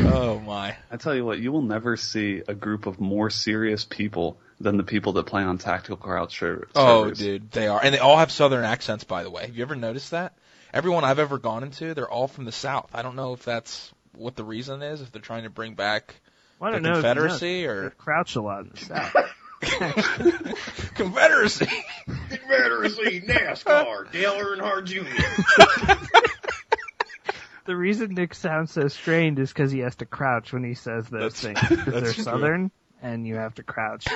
Oh 0.00 0.38
my. 0.40 0.76
I 0.90 0.96
tell 0.96 1.14
you 1.14 1.24
what, 1.24 1.38
you 1.38 1.52
will 1.52 1.62
never 1.62 1.96
see 1.96 2.42
a 2.46 2.54
group 2.54 2.86
of 2.86 3.00
more 3.00 3.30
serious 3.30 3.84
people 3.84 4.38
than 4.60 4.76
the 4.76 4.82
people 4.82 5.12
that 5.14 5.26
play 5.26 5.42
on 5.42 5.58
tactical 5.58 5.96
crouch 5.96 6.38
ser- 6.38 6.68
Oh, 6.74 7.10
dude, 7.10 7.50
they 7.50 7.68
are, 7.68 7.80
and 7.82 7.94
they 7.94 7.98
all 7.98 8.16
have 8.16 8.30
Southern 8.32 8.64
accents. 8.64 9.04
By 9.04 9.22
the 9.22 9.30
way, 9.30 9.46
have 9.46 9.56
you 9.56 9.62
ever 9.62 9.76
noticed 9.76 10.10
that? 10.12 10.32
Everyone 10.72 11.04
I've 11.04 11.18
ever 11.18 11.38
gone 11.38 11.62
into, 11.62 11.94
they're 11.94 12.10
all 12.10 12.26
from 12.28 12.44
the 12.44 12.52
South. 12.52 12.90
I 12.94 13.02
don't 13.02 13.16
know 13.16 13.32
if 13.34 13.44
that's 13.44 13.92
what 14.14 14.34
the 14.36 14.44
reason 14.44 14.82
is. 14.82 15.00
If 15.02 15.12
they're 15.12 15.22
trying 15.22 15.44
to 15.44 15.50
bring 15.50 15.74
back 15.74 16.14
Well, 16.58 16.70
I 16.74 16.78
the 16.78 16.82
don't 16.82 16.92
know. 16.92 16.98
if 16.98 17.02
you 17.02 17.02
know, 17.02 17.08
Confederacy 17.14 17.66
or 17.66 17.90
crouch 17.90 18.36
a 18.36 18.40
lot 18.42 18.62
in 18.64 18.70
the 18.70 18.76
south. 18.78 19.14
Confederacy. 20.94 21.68
Confederacy, 22.28 23.20
NASCAR, 23.22 24.10
Dale 24.12 24.34
Earnhardt 24.34 24.84
Jr. 24.84 25.04
the 27.66 27.76
reason 27.76 28.14
Nick 28.14 28.34
sounds 28.34 28.72
so 28.72 28.88
strained 28.88 29.38
is 29.38 29.52
because 29.52 29.70
he 29.72 29.80
has 29.80 29.96
to 29.96 30.06
crouch 30.06 30.52
when 30.52 30.64
he 30.64 30.74
says 30.74 31.08
those 31.08 31.40
That's- 31.40 31.40
things. 31.40 31.58
'cause 31.60 31.84
that's 31.86 32.00
they're 32.04 32.12
true. 32.14 32.24
southern, 32.24 32.70
and 33.02 33.26
you 33.26 33.36
have 33.36 33.54
to 33.56 33.62
crouch. 33.62 34.06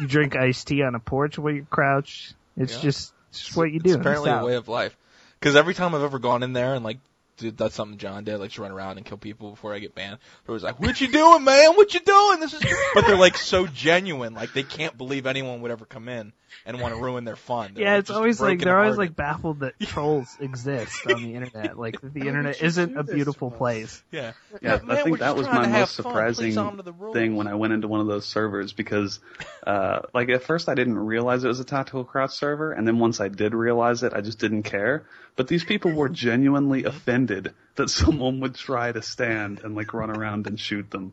you 0.00 0.06
drink 0.06 0.34
iced 0.36 0.66
tea 0.68 0.82
on 0.82 0.94
a 0.94 1.00
porch 1.00 1.38
while 1.38 1.52
you 1.54 1.66
crouch. 1.68 2.32
It's 2.56 2.74
Yeah. 2.76 2.80
just, 2.82 3.12
it's 3.30 3.44
just 3.44 3.56
what 3.56 3.70
you 3.70 3.80
do. 3.80 3.90
It's 3.90 3.96
apparently 3.96 4.30
a 4.30 4.44
way 4.44 4.54
of 4.56 4.68
life. 4.68 4.96
Because 5.38 5.56
every 5.56 5.74
time 5.74 5.94
I've 5.94 6.02
ever 6.02 6.18
gone 6.18 6.42
in 6.42 6.52
there 6.54 6.74
and 6.74 6.84
like 6.84 6.98
that's 7.38 7.74
something 7.74 7.98
John 7.98 8.24
did, 8.24 8.38
like 8.38 8.50
just 8.50 8.58
run 8.58 8.70
around 8.72 8.96
and 8.96 9.06
kill 9.06 9.18
people 9.18 9.50
before 9.50 9.74
I 9.74 9.78
get 9.78 9.94
banned. 9.94 10.18
It 10.46 10.50
was 10.50 10.62
like, 10.62 10.80
"What 10.80 11.00
you 11.00 11.08
doing, 11.08 11.44
man? 11.44 11.74
What 11.74 11.92
you 11.94 12.00
doing? 12.00 12.40
This 12.40 12.54
is." 12.54 12.62
But 12.94 13.06
they're 13.06 13.16
like 13.16 13.36
so 13.36 13.66
genuine, 13.66 14.34
like 14.34 14.52
they 14.52 14.62
can't 14.62 14.96
believe 14.96 15.26
anyone 15.26 15.60
would 15.62 15.70
ever 15.70 15.84
come 15.84 16.08
in 16.08 16.32
and 16.64 16.80
want 16.80 16.94
to 16.94 17.00
ruin 17.00 17.24
their 17.24 17.36
fun. 17.36 17.72
They're, 17.74 17.84
Yeah, 17.84 17.92
like, 17.94 18.00
it's 18.00 18.10
always 18.10 18.40
like 18.40 18.60
they're 18.60 18.78
always 18.80 18.96
like 18.96 19.14
baffled 19.14 19.60
that 19.60 19.78
trolls 19.80 20.34
exist 20.40 21.06
on 21.06 21.22
the 21.22 21.34
internet. 21.34 21.76
Like 21.86 22.00
the 22.00 22.20
Why 22.20 22.26
internet 22.26 22.62
isn't 22.62 22.96
a 22.96 23.02
beautiful 23.04 23.50
place. 23.50 24.02
yeah. 24.10 24.32
Yeah, 24.62 24.78
Man, 24.82 24.96
I 24.96 25.02
think 25.02 25.18
that 25.18 25.36
was 25.36 25.46
my 25.46 25.66
most 25.66 25.96
fun. 25.96 26.12
Please 26.32 26.54
surprising 26.54 26.58
honor 26.58 26.82
the 26.82 26.92
rules. 26.92 27.14
thing 27.14 27.36
when 27.36 27.46
I 27.48 27.54
went 27.54 27.72
into 27.74 27.86
one 27.88 28.00
of 28.00 28.06
those 28.06 28.24
servers 28.24 28.72
because, 28.72 29.20
uh, 29.66 30.00
like 30.14 30.28
at 30.30 30.42
first 30.44 30.68
I 30.68 30.74
didn't 30.74 30.98
realize 30.98 31.44
it 31.44 31.48
was 31.48 31.60
a 31.60 31.64
tactical 31.64 32.04
crouch 32.04 32.30
server, 32.30 32.72
and 32.72 32.86
then 32.88 32.98
once 32.98 33.20
I 33.20 33.28
did 33.28 33.54
realize 33.54 34.02
it, 34.02 34.14
I 34.14 34.20
just 34.22 34.38
didn't 34.38 34.62
care. 34.62 35.04
But 35.36 35.48
these 35.48 35.64
people 35.64 35.92
were 35.92 36.08
genuinely 36.08 36.84
offended 36.84 37.52
that 37.76 37.90
someone 37.90 38.40
would 38.40 38.54
try 38.54 38.90
to 38.90 39.02
stand 39.02 39.60
and 39.60 39.74
like 39.76 39.92
run 39.92 40.10
around 40.10 40.46
and 40.46 40.58
shoot 40.58 40.90
them. 40.90 41.12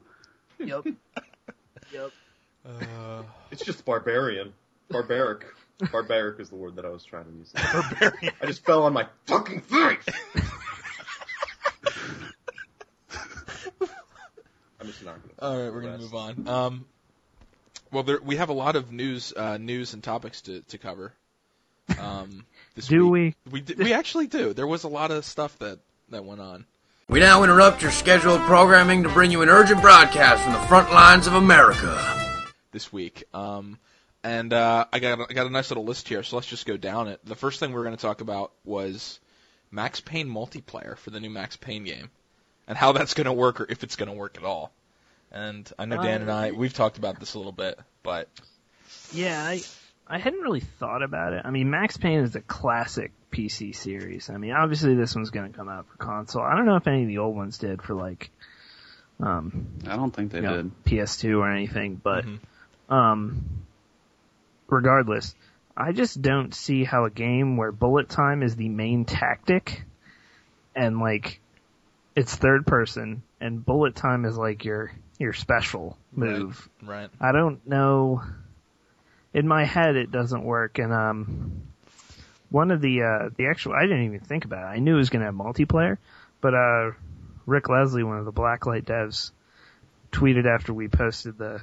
Yep. 0.59 0.85
yep. 1.91 2.11
Uh, 2.65 3.23
It's 3.51 3.65
just 3.65 3.83
barbarian. 3.83 4.53
Barbaric. 4.89 5.45
Barbaric 5.91 6.39
is 6.39 6.49
the 6.49 6.55
word 6.55 6.77
that 6.77 6.85
I 6.85 6.89
was 6.89 7.03
trying 7.03 7.25
to 7.25 7.31
use. 7.31 7.51
barbarian. 7.51 8.33
I 8.41 8.45
just 8.45 8.63
fell 8.65 8.83
on 8.83 8.93
my 8.93 9.07
fucking 9.25 9.61
face! 9.61 10.05
I'm 14.79 14.87
just 14.87 15.03
not 15.03 15.15
gonna. 15.21 15.33
All 15.39 15.63
right, 15.63 15.73
we're 15.73 15.81
gonna 15.81 15.97
move 15.97 16.13
on. 16.15 16.47
Um, 16.47 16.85
well, 17.91 18.03
there, 18.03 18.19
we 18.21 18.35
have 18.37 18.49
a 18.49 18.53
lot 18.53 18.75
of 18.75 18.91
news, 18.91 19.33
uh, 19.35 19.57
news 19.57 19.93
and 19.93 20.03
topics 20.03 20.41
to 20.41 20.61
to 20.61 20.77
cover. 20.77 21.13
Um, 21.99 22.45
this 22.75 22.87
Do 22.87 23.07
week. 23.09 23.35
we? 23.45 23.51
We 23.51 23.61
d- 23.61 23.75
we 23.77 23.93
actually 23.93 24.27
do. 24.27 24.53
There 24.53 24.67
was 24.67 24.83
a 24.83 24.87
lot 24.89 25.11
of 25.11 25.25
stuff 25.25 25.57
that 25.59 25.79
that 26.09 26.25
went 26.25 26.41
on. 26.41 26.65
We 27.09 27.19
now 27.19 27.43
interrupt 27.43 27.81
your 27.81 27.91
scheduled 27.91 28.41
programming 28.41 29.03
to 29.03 29.09
bring 29.09 29.29
you 29.31 29.41
an 29.41 29.49
urgent 29.49 29.81
broadcast 29.81 30.43
from 30.43 30.53
the 30.53 30.59
front 30.59 30.91
lines 30.91 31.27
of 31.27 31.33
America. 31.33 31.99
this 32.71 32.91
week. 32.91 33.23
Um, 33.33 33.77
and 34.23 34.53
uh, 34.53 34.85
I 34.91 34.99
got 34.99 35.19
I 35.29 35.33
got 35.33 35.47
a 35.47 35.49
nice 35.49 35.69
little 35.69 35.83
list 35.85 36.07
here, 36.07 36.23
so 36.23 36.35
let's 36.37 36.47
just 36.47 36.65
go 36.65 36.77
down 36.77 37.07
it. 37.09 37.19
The 37.25 37.35
first 37.35 37.59
thing 37.59 37.71
we 37.73 37.79
are 37.79 37.83
going 37.83 37.95
to 37.95 38.01
talk 38.01 38.21
about 38.21 38.51
was 38.63 39.19
Max 39.69 39.99
Payne 39.99 40.27
multiplayer 40.29 40.97
for 40.97 41.09
the 41.09 41.19
new 41.19 41.29
Max 41.29 41.57
Payne 41.57 41.83
game, 41.83 42.09
and 42.67 42.77
how 42.77 42.93
that's 42.93 43.13
going 43.13 43.25
to 43.25 43.33
work, 43.33 43.59
or 43.61 43.67
if 43.69 43.83
it's 43.83 43.95
going 43.97 44.09
to 44.09 44.15
work 44.15 44.37
at 44.37 44.43
all. 44.45 44.71
And 45.31 45.69
I 45.77 45.85
know 45.85 46.01
Dan 46.01 46.21
and 46.21 46.31
I 46.31 46.51
we've 46.51 46.73
talked 46.73 46.97
about 46.97 47.19
this 47.19 47.33
a 47.33 47.37
little 47.37 47.51
bit, 47.51 47.77
but 48.01 48.29
Yeah, 49.11 49.43
I 49.45 49.61
I 50.13 50.19
hadn't 50.19 50.41
really 50.41 50.59
thought 50.59 51.01
about 51.01 51.33
it. 51.33 51.41
I 51.43 51.49
mean, 51.49 51.71
Max 51.71 51.97
Payne 51.97 52.19
is 52.19 52.35
a 52.35 52.41
classic 52.41 53.11
PC 53.31 53.75
series. 53.75 54.29
I 54.29 54.37
mean, 54.37 54.51
obviously 54.51 54.93
this 54.93 55.15
one's 55.15 55.31
going 55.31 55.51
to 55.51 55.57
come 55.57 55.69
out 55.69 55.87
for 55.87 55.97
console. 55.97 56.43
I 56.43 56.55
don't 56.55 56.67
know 56.67 56.75
if 56.75 56.85
any 56.85 57.01
of 57.01 57.07
the 57.07 57.17
old 57.17 57.35
ones 57.35 57.57
did 57.57 57.81
for 57.81 57.95
like 57.95 58.29
um 59.19 59.67
I 59.87 59.95
don't 59.95 60.11
think 60.11 60.31
they 60.31 60.37
you 60.39 60.43
know, 60.43 60.57
did. 60.63 60.83
PS2 60.85 61.39
or 61.39 61.49
anything, 61.49 61.95
but 61.95 62.25
Mhm. 62.25 62.39
um 62.89 63.41
regardless, 64.67 65.33
I 65.75 65.93
just 65.93 66.21
don't 66.21 66.53
see 66.53 66.83
how 66.83 67.05
a 67.05 67.09
game 67.09 67.57
where 67.57 67.71
bullet 67.71 68.07
time 68.07 68.43
is 68.43 68.55
the 68.55 68.69
main 68.69 69.05
tactic 69.05 69.83
and 70.75 70.99
like 70.99 71.39
it's 72.15 72.35
third 72.35 72.67
person 72.67 73.23
and 73.41 73.65
bullet 73.65 73.95
time 73.95 74.25
is 74.25 74.37
like 74.37 74.63
your 74.63 74.91
your 75.17 75.33
special 75.33 75.97
move. 76.11 76.69
right. 76.83 77.09
I 77.19 77.31
don't 77.31 77.65
know. 77.67 78.21
In 79.33 79.47
my 79.47 79.65
head, 79.65 79.95
it 79.95 80.11
doesn't 80.11 80.43
work, 80.43 80.77
and 80.77 80.93
um, 80.93 81.63
one 82.49 82.69
of 82.71 82.81
the 82.81 83.01
uh, 83.01 83.29
the 83.35 83.47
actual 83.47 83.73
I 83.73 83.81
didn't 83.83 84.03
even 84.05 84.19
think 84.19 84.45
about 84.45 84.63
it. 84.63 84.77
I 84.77 84.79
knew 84.79 84.93
it 84.95 84.97
was 84.99 85.09
going 85.09 85.21
to 85.21 85.25
have 85.25 85.35
multiplayer, 85.35 85.97
but 86.39 86.53
uh, 86.53 86.91
Rick 87.47 87.67
Leslie, 87.69 88.03
one 88.03 88.19
of 88.19 88.25
the 88.25 88.31
Blacklight 88.31 88.83
devs, 88.85 89.31
tweeted 90.11 90.45
after 90.45 90.71
we 90.73 90.87
posted 90.87 91.37
the 91.37 91.61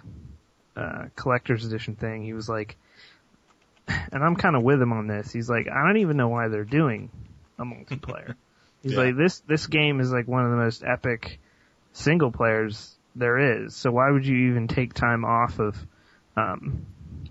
uh, 0.76 1.04
collector's 1.14 1.64
edition 1.64 1.94
thing. 1.94 2.24
He 2.24 2.32
was 2.32 2.48
like, 2.48 2.76
and 3.88 4.22
I'm 4.24 4.34
kind 4.36 4.56
of 4.56 4.62
with 4.64 4.82
him 4.82 4.92
on 4.92 5.06
this. 5.06 5.30
He's 5.30 5.48
like, 5.48 5.66
I 5.68 5.86
don't 5.86 5.98
even 5.98 6.16
know 6.16 6.28
why 6.28 6.48
they're 6.48 6.64
doing 6.64 7.10
a 7.58 7.64
multiplayer. 7.64 8.34
He's 8.82 8.92
Yeah. 8.92 8.98
like, 9.04 9.16
this 9.16 9.40
this 9.40 9.66
game 9.68 10.00
is 10.00 10.10
like 10.10 10.26
one 10.26 10.44
of 10.44 10.50
the 10.50 10.56
most 10.56 10.82
epic 10.82 11.38
single 11.92 12.32
players 12.32 12.96
there 13.14 13.62
is. 13.64 13.76
So 13.76 13.90
why 13.90 14.10
would 14.10 14.26
you 14.26 14.50
even 14.50 14.66
take 14.68 14.94
time 14.94 15.24
off 15.24 15.58
of 15.58 15.76
um, 16.36 16.86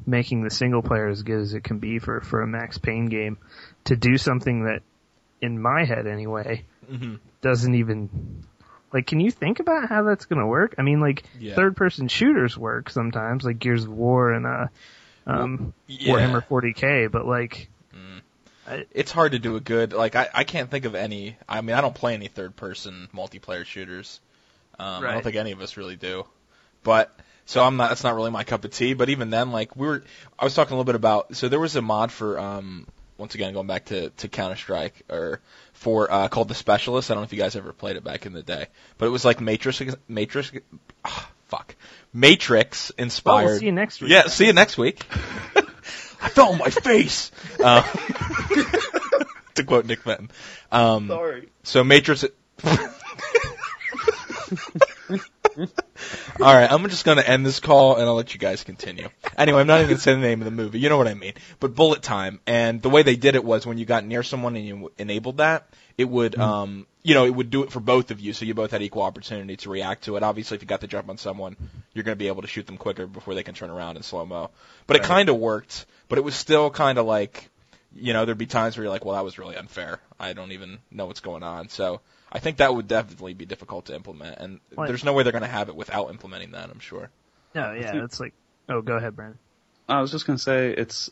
making 0.10 0.44
the 0.44 0.50
single 0.50 0.82
player 0.82 1.08
as 1.08 1.24
good 1.24 1.40
as 1.40 1.54
it 1.54 1.64
can 1.64 1.80
be 1.80 2.00
for 2.00 2.22
for 2.22 2.42
a 2.42 2.48
Max 2.48 2.78
Payne 2.78 3.06
game 3.08 3.38
to 3.86 3.96
do 3.96 4.18
something 4.18 4.66
that, 4.66 4.82
in 5.42 5.62
my 5.62 5.86
head 5.86 6.08
anyway, 6.08 6.66
hmm 6.88 7.16
doesn't 7.42 7.76
even 7.76 8.44
like. 8.92 9.08
Can 9.08 9.20
you 9.22 9.32
think 9.32 9.60
about 9.60 9.88
how 9.88 10.04
that's 10.04 10.26
gonna 10.26 10.48
work? 10.48 10.76
I 10.78 10.82
mean, 10.82 11.00
like 11.00 11.24
Yeah. 11.40 11.56
third 11.56 11.78
person 11.78 12.08
shooters 12.08 12.58
work 12.58 12.90
sometimes, 12.90 13.44
like 13.46 13.60
Gears 13.60 13.86
of 13.86 13.92
War 13.92 14.32
and 14.32 14.46
uh, 14.46 14.68
um, 15.26 15.74
Yeah. 15.88 16.14
Warhammer 16.14 16.46
40k, 16.46 17.10
but 17.12 17.26
like. 17.26 17.70
It's 18.92 19.12
hard 19.12 19.32
to 19.32 19.40
do 19.40 19.56
a 19.56 19.60
good 19.60 19.94
like 19.94 20.16
I 20.16 20.30
I 20.32 20.44
can't 20.44 20.70
think 20.70 20.86
of 20.86 20.94
any. 20.94 21.38
I 21.48 21.62
mean 21.62 21.76
I 21.76 21.82
don't 21.82 21.96
play 21.96 22.14
any 22.14 22.28
third 22.28 22.56
person 22.56 23.08
multiplayer 23.16 23.66
shooters. 23.66 24.20
Um, 24.78 25.04
I 25.06 25.12
don't 25.14 25.24
think 25.24 25.38
any 25.38 25.52
of 25.54 25.62
us 25.62 25.76
really 25.76 25.96
do. 25.96 26.26
But 26.84 27.12
so 27.50 27.64
I'm 27.64 27.78
not. 27.78 27.90
That's 27.90 28.04
not 28.04 28.14
really 28.16 28.30
my 28.30 28.44
cup 28.44 28.64
of 28.64 28.70
tea. 28.70 28.94
But 28.94 29.10
even 29.10 29.32
then, 29.32 29.52
like 29.52 29.76
we 29.76 29.88
were, 29.88 30.04
I 30.38 30.44
was 30.44 30.54
talking 30.54 30.74
a 30.74 30.76
little 30.76 30.86
bit 30.86 30.94
about. 30.96 31.36
So 31.36 31.50
there 31.50 31.60
was 31.60 31.76
a 31.76 31.82
mod 31.82 32.12
for 32.12 32.38
um 32.40 32.86
once 33.18 33.34
again 33.34 33.54
going 33.54 33.66
back 33.66 33.86
to 33.86 34.12
to 34.12 34.28
Counter 34.28 34.56
Strike 34.56 35.02
or 35.10 35.42
for 35.74 36.12
uh 36.12 36.28
called 36.28 36.48
the 36.48 36.54
Specialist. 36.54 37.10
I 37.10 37.16
don't 37.16 37.22
know 37.22 37.26
if 37.26 37.34
you 37.34 37.40
guys 37.40 37.56
ever 37.56 37.74
played 37.74 37.96
it 37.96 38.04
back 38.04 38.28
in 38.28 38.34
the 38.34 38.44
day, 38.44 38.68
but 39.00 39.08
it 39.08 39.10
was 39.10 39.26
like 39.26 39.42
Matrix 39.42 39.82
Matrix. 40.08 40.52
ah, 41.04 41.32
fuck. 41.48 41.76
Matrix 42.14 42.92
Oh, 42.98 43.02
inspired. 43.02 43.46
we'll 43.46 43.60
see 43.60 43.66
you 43.66 43.72
next 43.72 44.00
week. 44.02 44.12
Yeah, 44.12 44.28
see 44.28 44.46
you 44.46 44.54
next 44.54 44.78
week. 44.78 45.04
I 46.22 46.30
fell 46.30 46.52
on 46.52 46.60
my 46.60 46.70
face. 46.70 47.32
Uh, 47.60 47.82
to 49.56 49.64
quote 49.64 49.86
Nick 49.88 50.02
Fenton. 50.02 50.30
Um, 50.72 51.08
Sorry. 51.08 51.50
so 51.64 51.84
Matrix. 51.84 52.26
All 56.42 56.54
right, 56.54 56.72
I'm 56.72 56.88
just 56.90 57.06
gonna 57.06 57.22
end 57.22 57.46
this 57.46 57.60
call 57.60 57.98
and 57.98 58.06
I'll 58.06 58.16
let 58.16 58.34
you 58.34 58.40
guys 58.40 58.64
continue. 58.64 59.10
Anyway, 59.38 59.62
I'm 59.62 59.68
not 59.68 59.80
even 59.80 59.90
gonna 59.90 60.00
say 60.00 60.14
the 60.14 60.20
name 60.20 60.42
of 60.42 60.46
the 60.46 60.52
movie. 60.52 60.80
You 60.80 60.90
know 60.90 60.98
what 60.98 61.08
I 61.08 61.14
mean. 61.14 61.34
But 61.60 61.76
bullet 61.76 62.02
time, 62.02 62.40
and 62.48 62.82
the 62.82 62.90
way 62.90 63.04
they 63.04 63.16
did 63.16 63.36
it 63.36 63.44
was 63.44 63.66
when 63.66 63.78
you 63.78 63.86
got 63.86 64.06
near 64.06 64.24
someone 64.24 64.56
and 64.56 64.66
you 64.66 64.92
enabled 64.98 65.38
that, 65.38 65.68
it 65.98 66.08
would, 66.08 66.38
um, 66.40 66.88
you 67.04 67.14
know, 67.14 67.26
it 67.26 67.36
would 67.36 67.50
do 67.50 67.64
it 67.64 67.72
for 67.72 67.80
both 67.80 68.12
of 68.12 68.20
you, 68.20 68.32
so 68.34 68.46
you 68.46 68.54
both 68.54 68.72
had 68.72 68.82
equal 68.82 69.02
opportunity 69.02 69.58
to 69.58 69.70
react 69.70 70.06
to 70.06 70.16
it. 70.16 70.24
Obviously, 70.24 70.56
if 70.56 70.62
you 70.62 70.68
got 70.68 70.82
the 70.82 70.88
jump 70.88 71.10
on 71.10 71.18
someone, 71.18 71.58
you're 71.94 72.04
gonna 72.04 72.16
be 72.16 72.28
able 72.28 72.42
to 72.42 72.48
shoot 72.48 72.66
them 72.66 72.78
quicker 72.78 73.06
before 73.06 73.36
they 73.36 73.44
can 73.44 73.54
turn 73.54 73.70
around 73.70 73.98
in 73.98 74.04
slow 74.04 74.26
mo. 74.26 74.50
But 74.88 74.98
it 74.98 75.04
kind 75.04 75.30
of 75.30 75.38
worked, 75.38 75.86
but 76.08 76.18
it 76.18 76.24
was 76.24 76.36
still 76.36 76.70
kind 76.70 76.98
of 76.98 77.06
like, 77.06 77.50
you 77.96 78.14
know, 78.14 78.26
there'd 78.26 78.38
be 78.38 78.46
times 78.46 78.78
where 78.78 78.86
you're 78.86 78.94
like, 78.94 79.04
well, 79.04 79.16
that 79.16 79.26
was 79.26 79.38
really 79.38 79.58
unfair. 79.58 80.00
I 80.20 80.34
don't 80.34 80.54
even 80.54 80.80
know 80.92 81.06
what's 81.06 81.20
going 81.22 81.44
on. 81.44 81.70
So 81.70 82.02
I 82.32 82.40
think 82.40 82.58
that 82.58 82.74
would 82.76 82.88
definitely 82.88 83.34
be 83.34 83.46
difficult 83.46 83.86
to 83.88 83.96
implement, 83.96 84.38
and 84.40 84.60
What? 84.76 84.88
there's 84.88 85.04
no 85.04 85.14
way 85.14 85.24
they're 85.24 85.32
going 85.32 85.42
to 85.44 85.48
have 85.50 85.70
it 85.70 85.76
without 85.76 86.10
implementing 86.12 86.52
that. 86.52 86.70
I'm 86.70 86.80
sure. 86.80 87.10
No, 87.56 87.74
yeah, 87.74 88.04
it's 88.04 88.20
like. 88.20 88.34
Oh, 88.68 88.82
go 88.82 88.98
ahead, 88.98 89.16
Brandon. 89.16 89.40
I 89.88 90.02
was 90.02 90.12
just 90.12 90.28
gonna 90.28 90.38
say 90.38 90.72
it's 90.72 91.10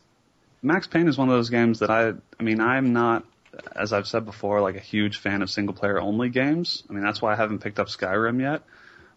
Max 0.62 0.86
Payne 0.86 1.08
is 1.08 1.18
one 1.18 1.30
of 1.30 1.34
those 1.34 1.50
games 1.50 1.80
that 1.80 1.90
I 1.90 2.14
I 2.40 2.44
mean 2.44 2.62
I'm 2.62 2.94
not 2.94 3.24
as 3.76 3.92
I've 3.92 4.06
said 4.08 4.24
before 4.26 4.62
like 4.62 4.76
a 4.76 4.80
huge 4.80 5.18
fan 5.18 5.42
of 5.42 5.50
single 5.50 5.74
player 5.74 6.00
only 6.00 6.30
games. 6.30 6.84
I 6.88 6.94
mean 6.94 7.04
that's 7.04 7.20
why 7.20 7.34
I 7.34 7.36
haven't 7.36 7.60
picked 7.60 7.80
up 7.80 7.88
Skyrim 7.88 8.40
yet. 8.40 8.62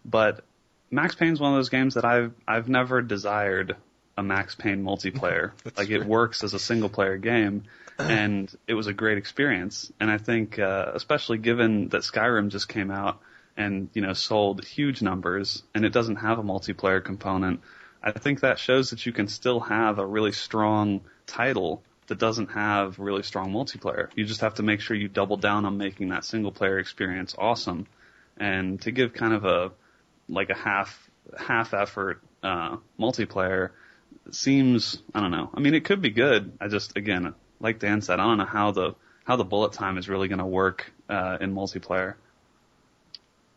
But 0.03 0.43
Max 0.89 1.13
Payne 1.13 1.33
is 1.33 1.39
one 1.39 1.51
of 1.53 1.57
those 1.59 1.69
games 1.69 1.93
that 1.93 2.05
I've 2.05 2.33
I've 2.47 2.67
never 2.69 3.03
desired 3.03 3.75
a 4.17 4.23
Max 4.23 4.55
Payne 4.55 4.83
multiplayer. 4.83 5.51
Like 5.77 5.87
true. 5.89 5.97
it 6.01 6.05
works 6.07 6.43
as 6.43 6.55
a 6.55 6.59
single 6.59 6.89
player 6.89 7.17
game 7.17 7.65
and 8.09 8.53
it 8.67 8.73
was 8.73 8.87
a 8.87 8.93
great 8.93 9.17
experience. 9.17 9.91
And 9.99 10.09
I 10.09 10.17
think 10.17 10.59
uh, 10.59 10.91
especially 10.93 11.37
given 11.37 11.89
that 11.89 12.01
Skyrim 12.01 12.49
just 12.49 12.67
came 12.67 12.91
out 12.91 13.21
and 13.57 13.89
you 13.93 14.01
know 14.01 14.13
sold 14.13 14.63
huge 14.63 15.01
numbers 15.01 15.63
and 15.75 15.85
it 15.85 15.93
doesn't 15.93 16.17
have 16.17 16.39
a 16.39 16.43
multiplayer 16.43 17.03
component. 17.03 17.61
I 18.03 18.11
think 18.11 18.39
that 18.39 18.57
shows 18.57 18.89
that 18.89 19.05
you 19.05 19.11
can 19.11 19.27
still 19.27 19.59
have 19.59 19.99
a 19.99 20.05
really 20.05 20.31
strong 20.31 21.01
title 21.27 21.83
that 22.07 22.17
doesn't 22.17 22.51
have 22.51 22.97
really 22.99 23.23
strong 23.23 23.53
multiplayer. 23.53 24.09
You 24.15 24.25
just 24.25 24.41
have 24.41 24.55
to 24.55 24.63
make 24.63 24.81
sure 24.81 24.97
you 24.97 25.07
double 25.07 25.37
down 25.37 25.65
on 25.65 25.77
making 25.77 26.09
that 26.09 26.25
single 26.25 26.51
player 26.51 26.79
experience 26.79 27.35
awesome. 27.37 27.87
And 28.37 28.81
to 28.81 28.91
give 28.91 29.13
kind 29.13 29.33
of 29.33 29.45
a 29.45 29.71
like 30.27 30.49
a 30.49 30.55
half 30.55 31.09
half 31.37 31.73
effort 31.73 32.21
uh, 32.43 32.77
multiplayer 32.99 33.69
seems 34.31 35.01
I 35.13 35.21
don't 35.21 35.31
know. 35.31 35.49
I 35.53 35.59
mean, 35.59 35.73
it 35.73 35.85
could 35.85 36.01
be 36.01 36.09
good. 36.09 36.53
I 36.59 36.67
just 36.67 36.97
again, 36.97 37.33
like 37.61 37.79
Dan 37.79 38.01
said, 38.01 38.19
I 38.19 38.23
don't 38.23 38.37
know 38.37 38.45
how 38.45 38.71
the 38.71 38.95
how 39.23 39.35
the 39.35 39.43
bullet 39.43 39.73
time 39.73 39.97
is 39.97 40.09
really 40.09 40.27
going 40.27 40.39
to 40.39 40.45
work 40.45 40.91
uh, 41.09 41.37
in 41.39 41.53
multiplayer. 41.53 42.15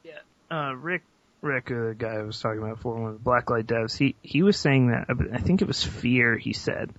Yeah, 0.05 0.13
uh, 0.51 0.73
Rick 0.75 1.03
Rick, 1.41 1.71
uh, 1.71 1.89
the 1.89 1.95
guy 1.97 2.15
I 2.15 2.23
was 2.23 2.41
talking 2.41 2.59
about 2.59 2.77
before, 2.77 2.95
one 2.95 3.13
of 3.13 3.23
the 3.23 3.31
Blacklight 3.31 3.65
devs, 3.65 3.97
he 3.97 4.15
he 4.23 4.43
was 4.43 4.57
saying 4.59 4.89
that 4.89 5.07
I 5.33 5.39
think 5.39 5.63
it 5.63 5.69
was 5.69 5.83
Fear. 5.83 6.37
He 6.37 6.53
said 6.53 6.91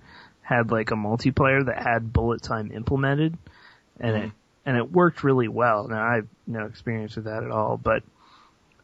had 0.42 0.70
like 0.70 0.90
a 0.92 0.94
multiplayer 0.94 1.66
that 1.66 1.82
had 1.82 2.12
bullet 2.12 2.42
time 2.42 2.70
implemented, 2.72 3.36
and 3.98 4.16
it 4.16 4.30
and 4.64 4.76
it 4.76 4.90
worked 4.90 5.24
really 5.24 5.48
well. 5.48 5.88
Now 5.88 6.02
I 6.04 6.14
have 6.16 6.28
no 6.46 6.66
experience 6.66 7.16
with 7.16 7.24
that 7.26 7.42
at 7.44 7.50
all, 7.50 7.76
but 7.76 8.02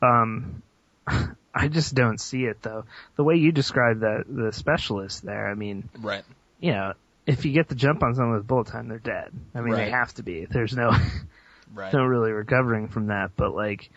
um, 0.00 0.62
I 1.06 1.68
just 1.68 1.94
don't 1.94 2.20
see 2.20 2.44
it 2.44 2.62
though. 2.62 2.84
The 3.16 3.24
way 3.24 3.36
you 3.36 3.52
described 3.52 4.00
the 4.00 4.24
the 4.28 4.52
specialist 4.52 5.22
there, 5.22 5.48
I 5.48 5.54
mean, 5.54 5.88
Right. 6.00 6.24
you 6.60 6.72
know, 6.72 6.94
if 7.26 7.44
you 7.44 7.52
get 7.52 7.68
the 7.68 7.74
jump 7.74 8.02
on 8.02 8.14
someone 8.14 8.36
with 8.36 8.46
bullet 8.46 8.66
time, 8.68 8.88
they're 8.88 8.98
dead. 8.98 9.30
I 9.54 9.60
mean, 9.60 9.74
they 9.74 9.90
have 9.90 10.12
to 10.14 10.22
be. 10.22 10.44
There's 10.46 10.74
no 10.74 10.92
Right. 11.74 11.92
no 11.92 12.04
really 12.04 12.32
recovering 12.32 12.88
from 12.88 13.06
that. 13.06 13.30
But 13.36 13.54
like, 13.54 13.90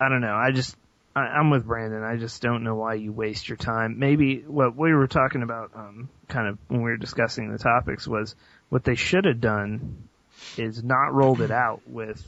I 0.00 0.08
don't 0.08 0.20
know. 0.20 0.34
I 0.34 0.50
just 0.50 0.76
I, 1.14 1.20
I'm 1.20 1.50
with 1.50 1.64
Brandon. 1.66 2.02
I 2.02 2.16
just 2.16 2.42
don't 2.42 2.62
know 2.64 2.74
why 2.74 2.94
you 2.94 3.12
waste 3.12 3.48
your 3.48 3.56
time. 3.56 3.98
Maybe 3.98 4.40
what 4.40 4.76
we 4.76 4.92
were 4.92 5.06
talking 5.06 5.42
about, 5.42 5.70
um, 5.74 6.08
kind 6.28 6.48
of 6.48 6.58
when 6.68 6.82
we 6.82 6.90
were 6.90 6.96
discussing 6.98 7.50
the 7.50 7.58
topics, 7.58 8.06
was 8.06 8.34
what 8.68 8.84
they 8.84 8.94
should 8.94 9.24
have 9.24 9.40
done 9.40 10.08
is 10.58 10.82
not 10.84 11.14
rolled 11.14 11.40
it 11.40 11.50
out 11.50 11.80
with 11.86 12.22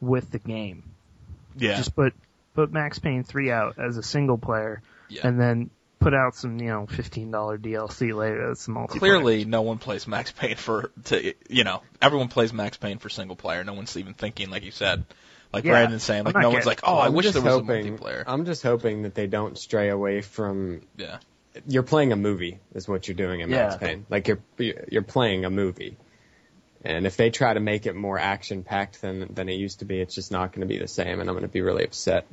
with 0.00 0.30
the 0.30 0.38
game. 0.38 0.82
Yeah. 1.56 1.76
Just 1.76 1.96
put 1.96 2.12
put 2.54 2.70
Max 2.72 2.98
Payne 2.98 3.24
three 3.24 3.50
out 3.50 3.78
as 3.78 3.96
a 3.96 4.02
single 4.02 4.36
player, 4.36 4.82
Yeah. 5.08 5.26
and 5.26 5.40
then 5.40 5.70
put 6.04 6.14
out 6.14 6.36
some 6.36 6.58
you 6.60 6.68
know 6.68 6.86
fifteen 6.86 7.30
dollar 7.30 7.58
DLC 7.58 8.14
later. 8.14 8.48
That's 8.48 8.60
some 8.62 8.74
multiplayer. 8.76 8.98
Clearly, 8.98 9.44
no 9.44 9.62
one 9.62 9.78
plays 9.78 10.06
Max 10.06 10.30
Payne 10.30 10.56
for 10.56 10.90
to 11.04 11.34
you 11.48 11.64
know 11.64 11.82
everyone 12.00 12.28
plays 12.28 12.52
Max 12.52 12.76
Payne 12.76 12.98
for 12.98 13.08
single 13.08 13.36
player. 13.36 13.64
No 13.64 13.72
one's 13.74 13.96
even 13.96 14.14
thinking 14.14 14.50
like 14.50 14.62
you 14.64 14.70
said, 14.70 15.04
like 15.52 15.64
Yeah, 15.64 15.72
Brandon's 15.72 16.02
saying. 16.04 16.24
Like 16.24 16.36
no 16.36 16.50
one's 16.50 16.66
like, 16.66 16.80
oh, 16.84 16.96
I 16.98 17.06
I'm 17.06 17.14
wish 17.14 17.30
there 17.32 17.42
was 17.42 17.52
hoping, 17.54 17.88
a 17.88 17.90
multiplayer. 17.98 18.24
I'm 18.26 18.44
just 18.44 18.62
hoping 18.62 19.02
that 19.02 19.14
they 19.14 19.26
don't 19.26 19.58
stray 19.58 19.88
away 19.88 20.20
from. 20.20 20.82
yeah. 20.96 21.18
You're 21.68 21.84
playing 21.84 22.10
a 22.12 22.16
movie, 22.16 22.58
is 22.74 22.88
what 22.88 23.06
you're 23.06 23.14
doing 23.16 23.38
in 23.40 23.48
Max 23.50 23.74
Yeah. 23.74 23.78
Payne. 23.88 24.06
Like 24.10 24.28
you're 24.28 24.40
you're 24.58 25.02
playing 25.02 25.44
a 25.44 25.50
movie, 25.50 25.96
and 26.84 27.06
if 27.06 27.16
they 27.16 27.30
try 27.30 27.54
to 27.54 27.60
make 27.60 27.86
it 27.86 27.94
more 27.94 28.18
action 28.18 28.64
packed 28.64 29.00
than 29.00 29.32
than 29.32 29.48
it 29.48 29.54
used 29.54 29.78
to 29.78 29.84
be, 29.84 30.00
it's 30.00 30.14
just 30.16 30.32
not 30.32 30.50
going 30.52 30.60
to 30.62 30.66
be 30.66 30.78
the 30.78 30.88
same, 30.88 31.20
and 31.20 31.30
I'm 31.30 31.34
going 31.34 31.42
to 31.42 31.48
be 31.48 31.60
really 31.62 31.84
upset. 31.84 32.26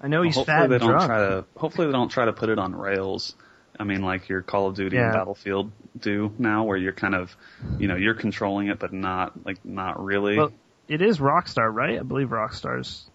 I 0.00 0.08
know 0.08 0.22
he's 0.22 0.34
hopefully 0.36 0.56
fat 0.56 0.68
they 0.68 0.74
and 0.76 0.80
don't 0.82 0.90
drunk. 0.90 1.06
try 1.06 1.18
to. 1.28 1.44
Hopefully 1.56 1.86
they 1.88 1.92
don't 1.92 2.08
try 2.08 2.24
to 2.26 2.32
put 2.32 2.48
it 2.50 2.58
on 2.58 2.74
rails. 2.74 3.34
I 3.80 3.84
mean, 3.84 4.02
like 4.02 4.28
your 4.28 4.42
Call 4.42 4.66
of 4.68 4.74
Duty 4.74 4.96
Yeah. 4.96 5.04
and 5.06 5.12
Battlefield 5.12 5.70
do 5.98 6.32
now, 6.38 6.64
where 6.64 6.76
you're 6.76 6.92
kind 6.92 7.14
of, 7.14 7.36
you 7.78 7.86
know, 7.88 7.96
you're 7.96 8.14
controlling 8.14 8.68
it, 8.68 8.78
but 8.78 8.92
not 8.92 9.44
like 9.44 9.64
not 9.64 10.02
really. 10.04 10.36
Well, 10.36 10.52
it 10.88 11.02
is 11.02 11.18
Rockstar, 11.18 11.72
right? 11.72 11.98
I 11.98 12.02
believe 12.02 12.28
Rockstar's 12.28 13.08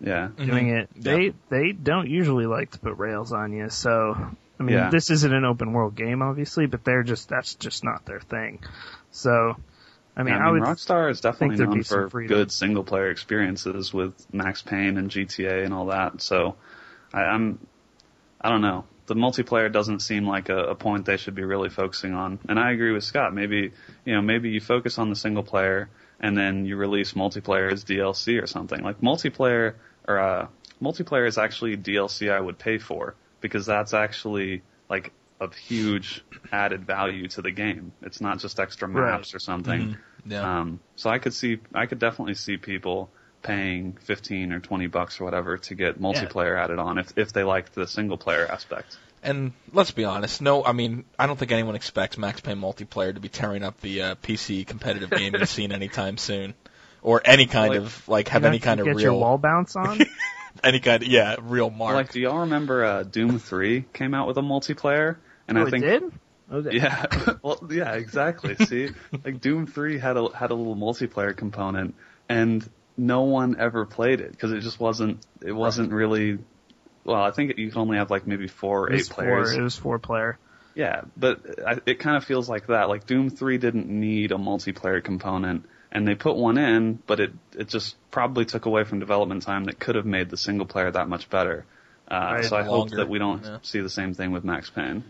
yeah. 0.00 0.28
doing 0.36 0.68
Mhm. 0.68 0.82
it. 0.82 0.90
Yeah. 0.96 1.02
They 1.02 1.32
they 1.48 1.72
don't 1.72 2.08
usually 2.08 2.46
like 2.46 2.70
to 2.72 2.78
put 2.78 2.96
rails 2.98 3.32
on 3.32 3.52
you, 3.52 3.68
so 3.70 4.14
I 4.58 4.62
mean, 4.62 4.76
Yeah. 4.76 4.90
this 4.90 5.10
isn't 5.10 5.32
an 5.32 5.46
open 5.46 5.72
world 5.72 5.94
game, 5.94 6.20
obviously, 6.20 6.66
but 6.66 6.84
they're 6.84 7.02
just 7.02 7.28
that's 7.30 7.54
just 7.54 7.82
not 7.82 8.04
their 8.04 8.20
thing. 8.20 8.58
So, 9.10 9.56
I 10.16 10.22
mean, 10.22 10.34
Yeah, 10.34 10.48
I, 10.48 10.50
would 10.50 10.62
Rockstar 10.62 11.10
is 11.10 11.20
definitely 11.20 11.64
known 11.64 11.82
for 11.82 12.08
good 12.08 12.50
single 12.50 12.84
player 12.84 13.10
experiences 13.10 13.94
with 13.94 14.14
Max 14.32 14.62
Payne 14.62 14.98
and 14.98 15.10
GTA 15.10 15.64
and 15.64 15.72
all 15.72 15.86
that. 15.86 16.20
So 16.20 16.56
I, 17.12 17.22
I'm, 17.22 17.58
I 18.40 18.50
don't 18.50 18.60
know. 18.60 18.84
The 19.06 19.14
multiplayer 19.14 19.72
doesn't 19.72 20.00
seem 20.00 20.26
like 20.26 20.48
a, 20.48 20.58
a 20.58 20.74
point 20.74 21.06
they 21.06 21.16
should 21.16 21.34
be 21.34 21.44
really 21.44 21.68
focusing 21.68 22.14
on. 22.14 22.38
And 22.48 22.58
I 22.58 22.72
agree 22.72 22.92
with 22.92 23.04
Scott. 23.04 23.34
Maybe, 23.34 23.72
you 24.04 24.14
know, 24.14 24.22
maybe 24.22 24.50
you 24.50 24.60
focus 24.60 24.98
on 24.98 25.10
the 25.10 25.16
single 25.16 25.42
player 25.42 25.88
and 26.20 26.36
then 26.36 26.66
you 26.66 26.76
release 26.76 27.14
multiplayer 27.14 27.72
as 27.72 27.84
DLC 27.84 28.42
or 28.42 28.46
something. 28.46 28.82
Like 28.82 29.00
multiplayer 29.00 29.74
or 30.06 30.18
uh, 30.18 30.46
multiplayer 30.82 31.26
is 31.26 31.38
actually 31.38 31.76
DLC 31.76 32.30
I 32.30 32.40
would 32.40 32.58
pay 32.58 32.78
for 32.78 33.14
because 33.40 33.66
that's 33.66 33.94
actually 33.94 34.62
like 34.88 35.12
of 35.40 35.54
huge 35.54 36.22
added 36.52 36.86
value 36.86 37.26
to 37.28 37.42
the 37.42 37.50
game. 37.50 37.92
It's 38.02 38.20
not 38.20 38.38
just 38.38 38.60
extra 38.60 38.86
Right. 38.88 39.12
maps 39.12 39.34
or 39.34 39.38
something. 39.38 39.96
Yeah. 40.26 40.60
Um, 40.60 40.80
so 40.96 41.08
I 41.10 41.18
could 41.18 41.32
see, 41.32 41.58
I 41.74 41.86
could 41.86 41.98
definitely 41.98 42.34
see 42.34 42.58
people 42.58 43.10
paying 43.42 43.96
15 44.02 44.52
or 44.52 44.60
20 44.60 44.86
bucks 44.88 45.18
or 45.18 45.24
whatever 45.24 45.56
to 45.56 45.74
get 45.74 45.98
multiplayer 46.00 46.58
added 46.62 46.78
on 46.78 46.98
if, 46.98 47.16
if 47.16 47.32
they 47.32 47.42
like 47.42 47.72
the 47.72 47.86
single 47.86 48.18
player 48.18 48.46
aspect. 48.46 48.98
And 49.22 49.52
let's 49.72 49.90
be 49.92 50.04
honest, 50.04 50.42
no, 50.42 50.62
I 50.64 50.72
mean, 50.72 51.04
I 51.18 51.26
don't 51.26 51.38
think 51.38 51.52
anyone 51.52 51.74
expects 51.74 52.18
Max 52.18 52.40
Payne 52.40 52.58
multiplayer 52.58 53.14
to 53.14 53.20
be 53.20 53.28
tearing 53.30 53.62
up 53.62 53.80
the 53.80 54.02
uh, 54.02 54.14
PC 54.16 54.66
competitive 54.66 55.10
gaming 55.10 55.44
scene 55.46 55.72
anytime 55.72 56.16
soon, 56.28 56.52
or 57.02 57.22
any 57.24 57.46
kind 57.46 57.70
Like- 57.70 57.80
of 57.80 58.08
like 58.08 58.28
have 58.28 58.44
any 58.44 58.58
to 58.58 58.64
kind 58.64 58.80
of 58.80 58.86
get 58.86 58.96
real 58.96 59.02
your 59.04 59.14
wall 59.14 59.38
bounce 59.38 59.74
on. 59.76 60.00
any 60.64 60.80
kind 60.80 61.02
of 61.02 61.08
yeah 61.08 61.36
real 61.40 61.70
mark. 61.70 61.94
Like, 61.94 62.12
do 62.12 62.20
y'all 62.20 62.40
remember, 62.40 62.84
uh, 62.84 63.02
Doom 63.04 63.38
3 63.38 63.84
came 63.92 64.12
out 64.14 64.26
with 64.26 64.36
a 64.38 64.42
multiplayer? 64.42 65.16
And 65.50 65.58
oh, 65.58 65.66
I 65.66 65.70
think, 65.70 65.84
it 65.84 66.00
did. 66.00 66.12
Oh, 66.50 66.64
yeah, 66.70 67.06
well, 67.42 67.62
yeah, 67.70 67.92
exactly. 67.92 68.54
See, 68.56 68.88
like 69.24 69.40
Doom 69.40 69.66
3 69.66 69.98
had 69.98 70.16
a, 70.16 70.34
had 70.34 70.50
a 70.50 70.54
little 70.54 70.76
multiplayer 70.76 71.36
component 71.36 71.94
and 72.28 72.68
no 72.96 73.22
one 73.22 73.56
ever 73.58 73.84
played 73.84 74.20
it 74.20 74.30
because 74.30 74.52
it 74.52 74.60
just 74.60 74.80
wasn't, 74.80 75.24
it 75.44 75.52
wasn't 75.52 75.92
really, 75.92 76.38
well, 77.04 77.22
I 77.22 77.30
think 77.30 77.58
you 77.58 77.70
can 77.70 77.80
only 77.80 77.98
have 77.98 78.10
like 78.10 78.26
maybe 78.26 78.48
four 78.48 78.84
or 78.84 78.92
eight 78.92 78.98
was 78.98 79.08
four. 79.08 79.24
players. 79.24 79.52
It 79.52 79.60
was 79.60 79.76
four 79.76 79.98
player. 79.98 80.38
Yeah, 80.74 81.02
but 81.16 81.40
I, 81.66 81.78
it 81.86 81.98
kind 81.98 82.16
of 82.16 82.24
feels 82.24 82.48
like 82.48 82.68
that. 82.68 82.88
Like 82.88 83.06
Doom 83.06 83.30
3 83.30 83.58
didn't 83.58 83.88
need 83.88 84.32
a 84.32 84.36
multiplayer 84.36 85.02
component, 85.02 85.66
and 85.90 86.06
they 86.06 86.14
put 86.14 86.36
one 86.36 86.58
in, 86.58 87.00
but 87.06 87.20
it 87.20 87.32
it 87.56 87.68
just 87.68 87.96
probably 88.10 88.44
took 88.44 88.66
away 88.66 88.84
from 88.84 89.00
development 89.00 89.42
time 89.42 89.64
that 89.64 89.78
could 89.78 89.96
have 89.96 90.06
made 90.06 90.30
the 90.30 90.36
single 90.36 90.66
player 90.66 90.90
that 90.90 91.08
much 91.08 91.28
better. 91.28 91.64
Uh, 92.08 92.14
Right. 92.14 92.44
so 92.44 92.56
I 92.56 92.62
hope 92.62 92.90
that 92.90 93.08
we 93.08 93.18
don't 93.18 93.44
yeah. 93.44 93.58
see 93.62 93.80
the 93.80 93.88
same 93.88 94.14
thing 94.14 94.32
with 94.32 94.44
Max 94.44 94.70
Payne. 94.70 95.04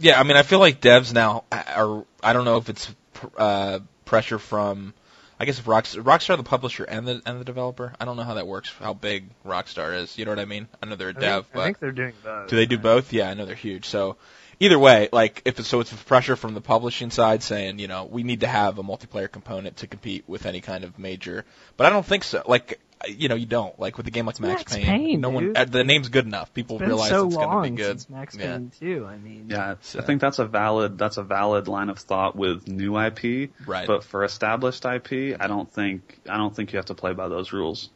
Yeah, 0.00 0.18
I 0.18 0.22
mean, 0.24 0.36
I 0.36 0.42
feel 0.42 0.58
like 0.58 0.80
devs 0.80 1.12
now 1.12 1.44
are. 1.52 2.04
I 2.22 2.32
don't 2.32 2.44
know 2.44 2.56
if 2.56 2.68
it's 2.68 2.90
uh, 3.36 3.80
pressure 4.04 4.38
from. 4.38 4.94
I 5.38 5.46
guess 5.46 5.58
if 5.58 5.64
Rockstar, 5.64 6.02
Rockstar 6.02 6.36
the 6.36 6.42
publisher 6.42 6.84
and 6.84 7.08
the 7.08 7.22
and 7.24 7.40
the 7.40 7.44
developer. 7.44 7.94
I 7.98 8.04
don't 8.04 8.16
know 8.16 8.24
how 8.24 8.34
that 8.34 8.46
works. 8.46 8.70
How 8.78 8.92
big 8.92 9.24
Rockstar 9.46 9.96
is. 9.96 10.18
You 10.18 10.26
know 10.26 10.32
what 10.32 10.38
I 10.38 10.44
mean? 10.44 10.68
I 10.82 10.86
know 10.86 10.96
they're 10.96 11.08
a 11.08 11.16
I 11.16 11.20
dev, 11.20 11.44
think, 11.44 11.54
but 11.54 11.60
I 11.60 11.64
think 11.64 11.78
they're 11.78 11.92
doing 11.92 12.12
both. 12.22 12.48
do 12.48 12.56
they 12.56 12.66
do 12.66 12.76
both? 12.76 13.12
Yeah, 13.12 13.30
I 13.30 13.34
know 13.34 13.46
they're 13.46 13.54
huge. 13.54 13.86
So 13.86 14.16
either 14.58 14.78
way, 14.78 15.08
like 15.12 15.40
if 15.46 15.58
it's, 15.58 15.68
so, 15.68 15.80
it's 15.80 15.92
pressure 15.92 16.36
from 16.36 16.52
the 16.52 16.60
publishing 16.60 17.10
side 17.10 17.42
saying, 17.42 17.78
you 17.78 17.88
know, 17.88 18.04
we 18.04 18.22
need 18.22 18.40
to 18.40 18.46
have 18.46 18.78
a 18.78 18.82
multiplayer 18.82 19.30
component 19.32 19.78
to 19.78 19.86
compete 19.86 20.24
with 20.26 20.44
any 20.44 20.60
kind 20.60 20.84
of 20.84 20.98
major. 20.98 21.46
But 21.76 21.86
I 21.86 21.90
don't 21.90 22.06
think 22.06 22.24
so. 22.24 22.42
Like. 22.46 22.80
You 23.08 23.28
know, 23.28 23.34
you 23.34 23.46
don't 23.46 23.78
like 23.80 23.96
with 23.96 24.06
a 24.06 24.10
game 24.10 24.26
like 24.26 24.38
Max, 24.40 24.62
Max 24.70 24.76
Payne, 24.76 25.20
no 25.22 25.30
one. 25.30 25.44
dude. 25.44 25.56
uh, 25.56 25.64
The 25.64 25.84
name's 25.84 26.10
good 26.10 26.26
enough. 26.26 26.52
People 26.52 26.76
It's 26.76 26.86
realize 26.86 27.08
so 27.08 27.26
it's 27.28 27.36
going 27.36 27.48
to 27.48 27.54
long 27.54 27.62
be 27.70 27.70
good. 27.82 28.00
since 28.00 28.10
Max 28.10 28.36
yeah. 28.36 28.52
Payne 28.58 28.72
2. 28.78 29.06
I 29.06 29.16
mean, 29.16 29.46
Yeah, 29.48 29.76
So- 29.80 30.00
I 30.00 30.02
think 30.02 30.20
that's 30.20 30.38
a 30.38 30.44
valid 30.44 30.98
that's 30.98 31.16
a 31.16 31.22
valid 31.22 31.66
line 31.66 31.88
of 31.88 31.98
thought 31.98 32.36
with 32.36 32.68
new 32.68 32.98
IP. 32.98 33.50
Right. 33.66 33.86
But 33.86 34.04
for 34.04 34.22
established 34.24 34.84
IP, 34.84 35.34
I 35.40 35.46
don't 35.46 35.70
think 35.72 36.20
I 36.28 36.36
don't 36.36 36.54
think 36.54 36.72
you 36.72 36.76
have 36.76 36.86
to 36.86 36.94
play 36.94 37.14
by 37.14 37.28
those 37.28 37.52
rules. 37.54 37.88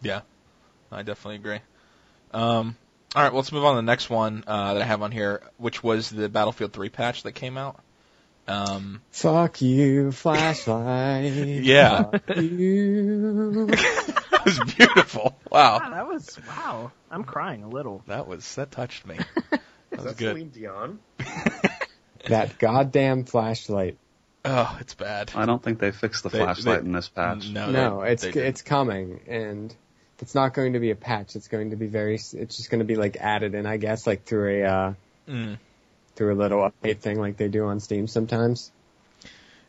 Yeah, 0.00 0.22
I 0.90 1.02
definitely 1.02 1.36
agree. 1.36 1.60
Um, 2.32 2.76
all 3.14 3.22
right, 3.22 3.32
well, 3.32 3.40
let's 3.40 3.52
move 3.52 3.64
on 3.64 3.74
to 3.74 3.76
the 3.76 3.82
next 3.82 4.10
one 4.10 4.42
uh, 4.46 4.74
that 4.74 4.82
I 4.82 4.84
have 4.86 5.02
on 5.02 5.10
here, 5.12 5.42
which 5.58 5.82
was 5.82 6.10
the 6.10 6.28
Battlefield 6.28 6.72
3 6.72 6.88
patch 6.88 7.22
that 7.22 7.32
came 7.32 7.56
out. 7.56 7.78
Um, 8.48 9.00
Fuck 9.10 9.60
you, 9.62 10.12
flashlight. 10.12 11.32
Yeah. 11.64 12.04
Fuck 12.04 12.36
you. 12.36 13.66
it 13.72 14.44
was 14.44 14.60
beautiful. 14.76 15.36
Wow, 15.50 15.78
Wow, 15.80 15.90
that 15.90 16.06
was 16.06 16.38
wow. 16.46 16.92
I'm 17.10 17.24
crying 17.24 17.62
a 17.64 17.68
little. 17.68 18.02
that 18.06 18.26
was 18.28 18.54
that 18.56 18.70
touched 18.70 19.06
me. 19.06 19.18
That 19.90 20.00
Is 20.00 20.04
was 20.04 20.14
that 20.16 20.18
good. 20.18 20.30
Celine 20.32 20.48
Dion? 20.50 20.98
that 22.28 22.58
goddamn 22.58 23.24
flashlight. 23.24 23.96
Oh, 24.44 24.76
it's 24.80 24.94
bad. 24.94 25.30
I 25.34 25.46
don't 25.46 25.62
think 25.62 25.78
they 25.78 25.92
fixed 25.92 26.24
the 26.24 26.28
They- 26.28 26.38
flashlight 26.38 26.80
they- 26.82 26.86
in 26.86 26.92
this 26.92 27.08
patch. 27.08 27.48
No, 27.48 27.70
No, 27.70 28.00
they- 28.02 28.12
it's 28.12 28.22
they 28.24 28.30
it's 28.30 28.62
coming, 28.62 29.20
and 29.28 29.72
it's 30.20 30.34
not 30.34 30.54
going 30.54 30.72
to 30.72 30.80
be 30.80 30.90
a 30.90 30.96
patch. 30.96 31.36
It's 31.36 31.46
going 31.48 31.70
to 31.70 31.76
be 31.76 31.86
very. 31.86 32.14
It's 32.16 32.56
just 32.56 32.68
going 32.68 32.80
to 32.80 32.84
be 32.84 32.96
like 32.96 33.16
added 33.16 33.54
in, 33.54 33.64
I 33.64 33.76
guess, 33.76 34.06
like 34.08 34.24
through 34.24 34.64
a 34.64 34.66
uh, 34.68 34.94
Mm, 35.28 35.58
through 36.16 36.34
a 36.34 36.38
little 36.38 36.58
update 36.68 36.98
thing, 36.98 37.20
like 37.20 37.36
they 37.36 37.48
do 37.48 37.66
on 37.66 37.78
Steam 37.80 38.06
sometimes. 38.08 38.72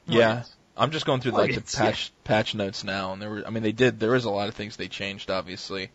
yeah. 0.06 0.44
I'm 0.80 0.92
just 0.92 1.06
going 1.08 1.22
through 1.22 1.32
like 1.32 1.52
the 1.52 1.58
it's- 1.58 1.74
patch 1.76 2.12
patch 2.24 2.54
notes 2.56 2.84
now, 2.84 3.12
and 3.14 3.20
there 3.22 3.30
were. 3.32 3.44
I 3.48 3.50
mean, 3.50 3.64
they 3.64 3.72
did. 3.72 4.00
There 4.00 4.14
is 4.14 4.26
a 4.26 4.30
lot 4.30 4.48
of 4.48 4.54
things 4.54 4.76
they 4.78 4.88
changed, 4.88 5.32
obviously. 5.32 5.90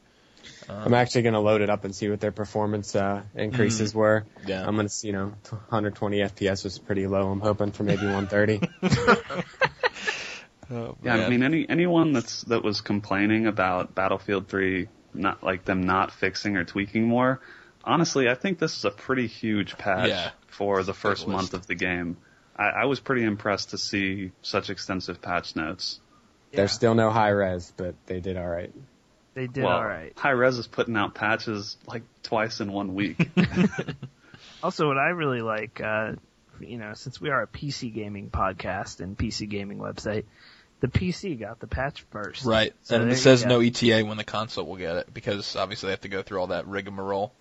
Um, 0.69 0.77
I'm 0.87 0.95
actually 0.95 1.23
going 1.23 1.35
to 1.35 1.39
load 1.41 1.61
it 1.61 1.71
up 1.71 1.85
and 1.85 1.95
see 1.95 2.09
what 2.09 2.19
their 2.19 2.33
performance 2.33 2.97
uh, 2.97 3.23
increases 3.37 3.95
were. 3.95 4.25
yeah. 4.45 4.67
I'm 4.67 4.75
going 4.75 4.87
to, 4.87 4.93
see, 4.93 5.07
you 5.07 5.13
know, 5.13 5.35
120 5.51 6.19
FPS 6.19 6.65
was 6.65 6.79
pretty 6.81 7.07
low. 7.07 7.31
I'm 7.31 7.39
hoping 7.41 7.71
for 7.71 7.85
maybe 7.85 8.07
130. 8.07 8.61
Oh, 10.71 10.97
Yeah, 11.03 11.17
I 11.17 11.29
mean 11.29 11.43
any 11.43 11.69
anyone 11.69 12.13
that's 12.13 12.43
that 12.45 12.63
was 12.65 12.81
complaining 12.81 13.47
about 13.47 13.95
Battlefield 13.95 14.49
3 14.49 14.89
not 15.13 15.43
like 15.43 15.65
them 15.67 15.83
not 15.83 16.13
fixing 16.13 16.57
or 16.57 16.65
tweaking 16.65 17.07
more. 17.07 17.41
Honestly, 17.85 18.29
I 18.29 18.35
think 18.35 18.59
this 18.59 18.77
is 18.79 18.85
a 18.87 18.91
pretty 18.91 19.27
huge 19.27 19.77
patch 19.77 20.09
Yeah. 20.09 20.31
For 20.53 20.83
the 20.83 20.95
first 20.95 21.27
month 21.27 21.55
of 21.55 21.67
the 21.67 21.75
game. 21.75 22.17
I, 22.57 22.65
I 22.65 22.85
was 22.85 23.01
pretty 23.01 23.25
impressed 23.25 23.71
to 23.71 23.79
see 23.79 24.33
such 24.43 24.71
extensive 24.71 25.21
patch 25.21 25.57
notes. 25.57 26.01
There's 26.53 26.73
still 26.73 26.95
no 26.95 27.11
high 27.11 27.31
res, 27.31 27.73
but 27.77 27.95
they 28.07 28.21
did 28.21 28.37
all 28.37 28.49
right. 28.49 28.73
They 29.35 29.47
did 29.47 29.65
well, 29.65 29.79
all 29.79 29.85
right. 29.85 30.13
High 30.17 30.33
Res 30.33 30.59
is 30.59 30.67
putting 30.67 30.97
out 30.97 31.15
patches 31.15 31.79
like 31.87 32.03
twice 32.23 32.61
in 32.61 32.71
one 32.73 32.95
week. 32.95 33.31
Also, 34.63 34.87
what 34.87 34.99
I 34.99 35.09
really 35.09 35.41
like, 35.41 35.81
uh, 35.81 36.13
you 36.61 36.79
know, 36.79 36.95
since 36.95 37.21
we 37.21 37.31
are 37.31 37.43
a 37.43 37.47
PC 37.49 37.93
gaming 37.93 38.31
podcast 38.31 39.01
and 39.01 39.19
PC 39.19 39.49
gaming 39.49 39.79
website, 39.79 40.25
the 40.79 40.87
PC 40.87 41.39
got 41.39 41.59
the 41.59 41.67
patch 41.67 42.05
first. 42.11 42.45
Right. 42.45 42.73
So 42.83 43.01
and 43.01 43.11
it 43.11 43.17
says 43.17 43.45
no 43.45 43.61
ETA 43.61 44.05
when 44.05 44.19
the 44.19 44.25
console 44.25 44.67
will 44.67 44.77
get 44.77 44.97
it 44.97 45.13
because 45.13 45.57
obviously 45.57 45.89
they 45.89 45.93
have 45.93 46.03
to 46.03 46.09
go 46.09 46.23
through 46.23 46.41
all 46.41 46.47
that 46.49 46.69
rigmarole. 46.69 47.33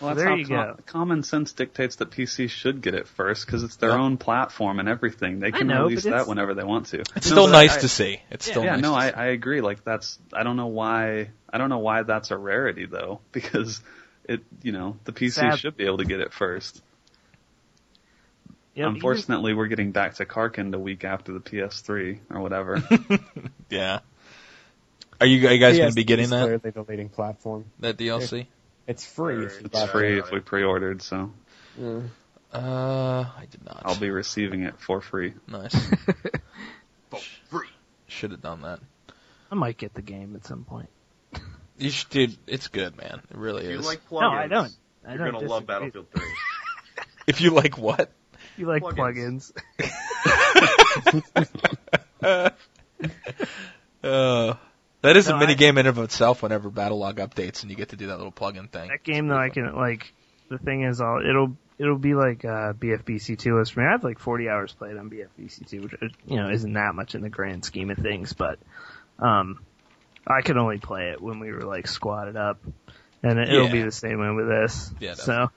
Well, 0.00 0.14
There 0.14 0.36
that's 0.36 0.48
you 0.48 0.56
how 0.56 0.72
go. 0.72 0.78
common 0.86 1.22
sense 1.22 1.52
dictates 1.52 1.96
that 1.96 2.10
PC 2.10 2.50
should 2.50 2.82
get 2.82 2.94
it 2.94 3.06
first 3.06 3.46
because 3.46 3.62
it's 3.62 3.76
their 3.76 3.90
Yep. 3.90 3.98
own 4.00 4.16
platform 4.16 4.80
and 4.80 4.88
everything. 4.88 5.38
They 5.40 5.52
can 5.52 5.66
know, 5.68 5.84
release 5.84 6.02
that 6.04 6.26
whenever 6.26 6.52
they 6.54 6.64
want 6.64 6.86
to. 6.86 7.00
It's 7.00 7.14
No, 7.30 7.34
still 7.36 7.46
nice 7.48 7.76
I- 7.78 7.80
to 7.80 7.88
see. 7.88 8.20
It's 8.30 8.46
Yeah, 8.46 8.52
still 8.52 8.64
yeah, 8.64 8.72
nice. 8.72 8.82
no, 8.82 8.90
to 8.90 8.96
I, 8.96 9.08
see. 9.10 9.14
I 9.16 9.26
agree. 9.26 9.60
Like 9.60 9.84
that's 9.84 10.18
I 10.32 10.42
don't 10.42 10.56
know 10.56 10.66
why 10.66 11.30
I 11.48 11.58
don't 11.58 11.68
know 11.70 11.78
why 11.78 12.02
that's 12.02 12.30
a 12.32 12.36
rarity 12.36 12.86
though 12.86 13.20
because 13.32 13.82
it 14.24 14.42
you 14.62 14.72
know 14.72 14.96
the 15.04 15.12
PC 15.12 15.32
Sad. 15.34 15.58
should 15.60 15.76
be 15.76 15.84
able 15.86 15.98
to 15.98 16.04
get 16.04 16.20
it 16.20 16.32
first. 16.32 16.82
Yep, 18.74 18.88
Unfortunately, 18.88 19.54
we're 19.54 19.68
getting 19.68 19.92
back 19.92 20.14
to 20.16 20.26
Karkand 20.26 20.74
a 20.74 20.78
week 20.80 21.04
after 21.04 21.32
the 21.32 21.38
PS3 21.38 22.18
or 22.30 22.40
whatever. 22.40 22.82
yeah. 23.70 24.00
Are 25.20 25.26
you, 25.28 25.46
are 25.46 25.52
you 25.52 25.58
guys 25.60 25.78
going 25.78 25.90
to 25.90 25.94
be 25.94 26.02
getting 26.02 26.24
is 26.24 26.30
that 26.30 26.42
Clearly 26.44 26.70
the 26.70 26.82
leading 26.82 27.08
platform. 27.08 27.66
that 27.78 27.96
DLC? 27.96 28.46
It's 28.86 29.04
free. 29.06 29.44
if 29.46 29.60
you 29.60 29.66
it's 29.66 29.80
buy 29.80 29.86
free 29.86 30.14
Yeah. 30.14 30.20
if 30.20 30.30
we 30.30 30.40
pre-ordered, 30.40 31.02
so 31.02 31.32
it. 31.78 31.82
Mm. 31.82 32.08
Uh, 32.52 33.24
I 33.36 33.46
did 33.50 33.64
not. 33.64 33.82
I'll 33.84 33.98
be 33.98 34.10
receiving 34.10 34.62
it 34.62 34.78
for 34.80 35.00
free. 35.00 35.34
nice. 35.48 35.74
For 37.10 37.20
free. 37.50 37.68
Should 38.08 38.30
have 38.32 38.42
done 38.42 38.62
that. 38.62 38.80
I 39.50 39.54
might 39.54 39.76
get 39.76 39.94
the 39.94 40.02
game 40.02 40.34
at 40.36 40.44
some 40.46 40.64
point. 40.64 40.88
You 41.78 41.90
should, 41.90 42.08
dude. 42.10 42.36
It's 42.46 42.68
good, 42.68 42.96
man. 42.96 43.20
It 43.30 43.36
really 43.36 43.64
If 43.64 43.70
you 43.70 43.78
is. 43.80 43.86
like 43.86 44.08
plugins, 44.08 44.20
No, 44.20 44.28
I 44.30 44.46
don't. 44.48 44.72
I 45.06 45.14
you're 45.14 45.24
don't 45.30 45.34
gonna 45.34 45.48
love. 45.48 45.66
Battlefield 45.66 46.06
3. 46.14 46.22
if 47.26 47.40
you 47.40 47.50
like 47.50 47.76
what? 47.78 48.10
You 48.56 48.66
like 48.66 48.82
plugins. 48.82 49.52
plugins? 52.22 52.52
Uh, 54.02 54.54
that 55.04 55.16
is 55.16 55.28
No, 55.28 55.36
a 55.36 55.38
mini 55.38 55.54
game 55.54 55.78
in 55.78 55.86
and 55.86 55.96
of 55.98 56.02
itself. 56.04 56.42
Whenever 56.42 56.70
Battlelog 56.70 57.14
updates 57.14 57.62
and 57.62 57.70
you 57.70 57.76
get 57.76 57.90
to 57.90 57.96
do 57.96 58.08
that 58.08 58.16
little 58.16 58.32
plug-in 58.32 58.68
thing. 58.68 58.88
that 58.88 59.04
game 59.04 59.28
though, 59.28 59.38
I 59.38 59.50
can 59.50 59.74
like. 59.74 60.12
The 60.50 60.58
thing 60.58 60.82
is, 60.82 61.00
I'll 61.00 61.20
it'll 61.26 61.56
it'll 61.78 61.98
be 61.98 62.14
like 62.14 62.44
uh, 62.44 62.72
BFBC 62.74 63.38
two 63.38 63.58
is 63.60 63.70
for 63.70 63.80
me. 63.80 63.86
I 63.86 63.92
have 63.92 64.04
like 64.04 64.18
40 64.18 64.48
hours 64.48 64.72
played 64.72 64.96
on 64.96 65.10
BFBC 65.10 65.68
two, 65.68 65.82
which 65.82 65.94
uh, 65.94 66.06
you 66.26 66.36
know 66.36 66.50
isn't 66.50 66.72
that 66.72 66.94
much 66.94 67.14
in 67.14 67.22
the 67.22 67.30
grand 67.30 67.64
scheme 67.64 67.90
of 67.90 67.98
things, 67.98 68.32
but 68.32 68.58
um, 69.18 69.60
I 70.26 70.42
could 70.42 70.56
only 70.56 70.78
play 70.78 71.10
it 71.10 71.20
when 71.20 71.38
we 71.38 71.52
were 71.52 71.62
like 71.62 71.86
squatted 71.86 72.36
up, 72.36 72.58
and 73.22 73.38
it, 73.38 73.48
it'll 73.48 73.70
be 73.70 73.82
the 73.82 73.92
same 73.92 74.20
way 74.20 74.30
with 74.30 74.48
this. 74.48 74.92
Yeah, 75.00 75.14
so 75.14 75.50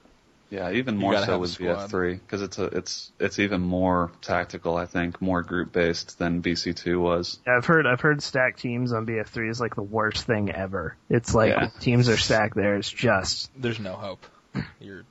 Yeah, 0.50 0.70
even 0.70 0.96
more 0.96 1.16
so 1.22 1.38
with 1.38 1.50
squad. 1.50 1.90
BF3 1.90 2.20
because 2.20 2.40
it's 2.40 2.58
a 2.58 2.64
it's 2.64 3.12
it's 3.20 3.38
even 3.38 3.60
more 3.60 4.10
tactical. 4.22 4.76
I 4.76 4.86
think 4.86 5.20
more 5.20 5.42
group 5.42 5.72
based 5.72 6.18
than 6.18 6.42
BC2 6.42 6.98
was. 6.98 7.38
Yeah, 7.46 7.58
I've 7.58 7.66
heard 7.66 7.86
I've 7.86 8.00
heard 8.00 8.22
stack 8.22 8.56
teams 8.56 8.92
on 8.92 9.04
BF3 9.04 9.50
is 9.50 9.60
like 9.60 9.74
the 9.74 9.82
worst 9.82 10.24
thing 10.24 10.50
ever. 10.50 10.96
It's 11.10 11.34
like 11.34 11.50
Yeah. 11.50 11.68
teams 11.80 12.08
are 12.08 12.16
stacked 12.16 12.54
there. 12.54 12.76
It's 12.76 12.90
just 12.90 13.50
There's 13.60 13.78
no 13.78 13.92
hope. 13.92 14.24
You're, 14.80 15.02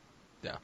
yeah. 0.42 0.56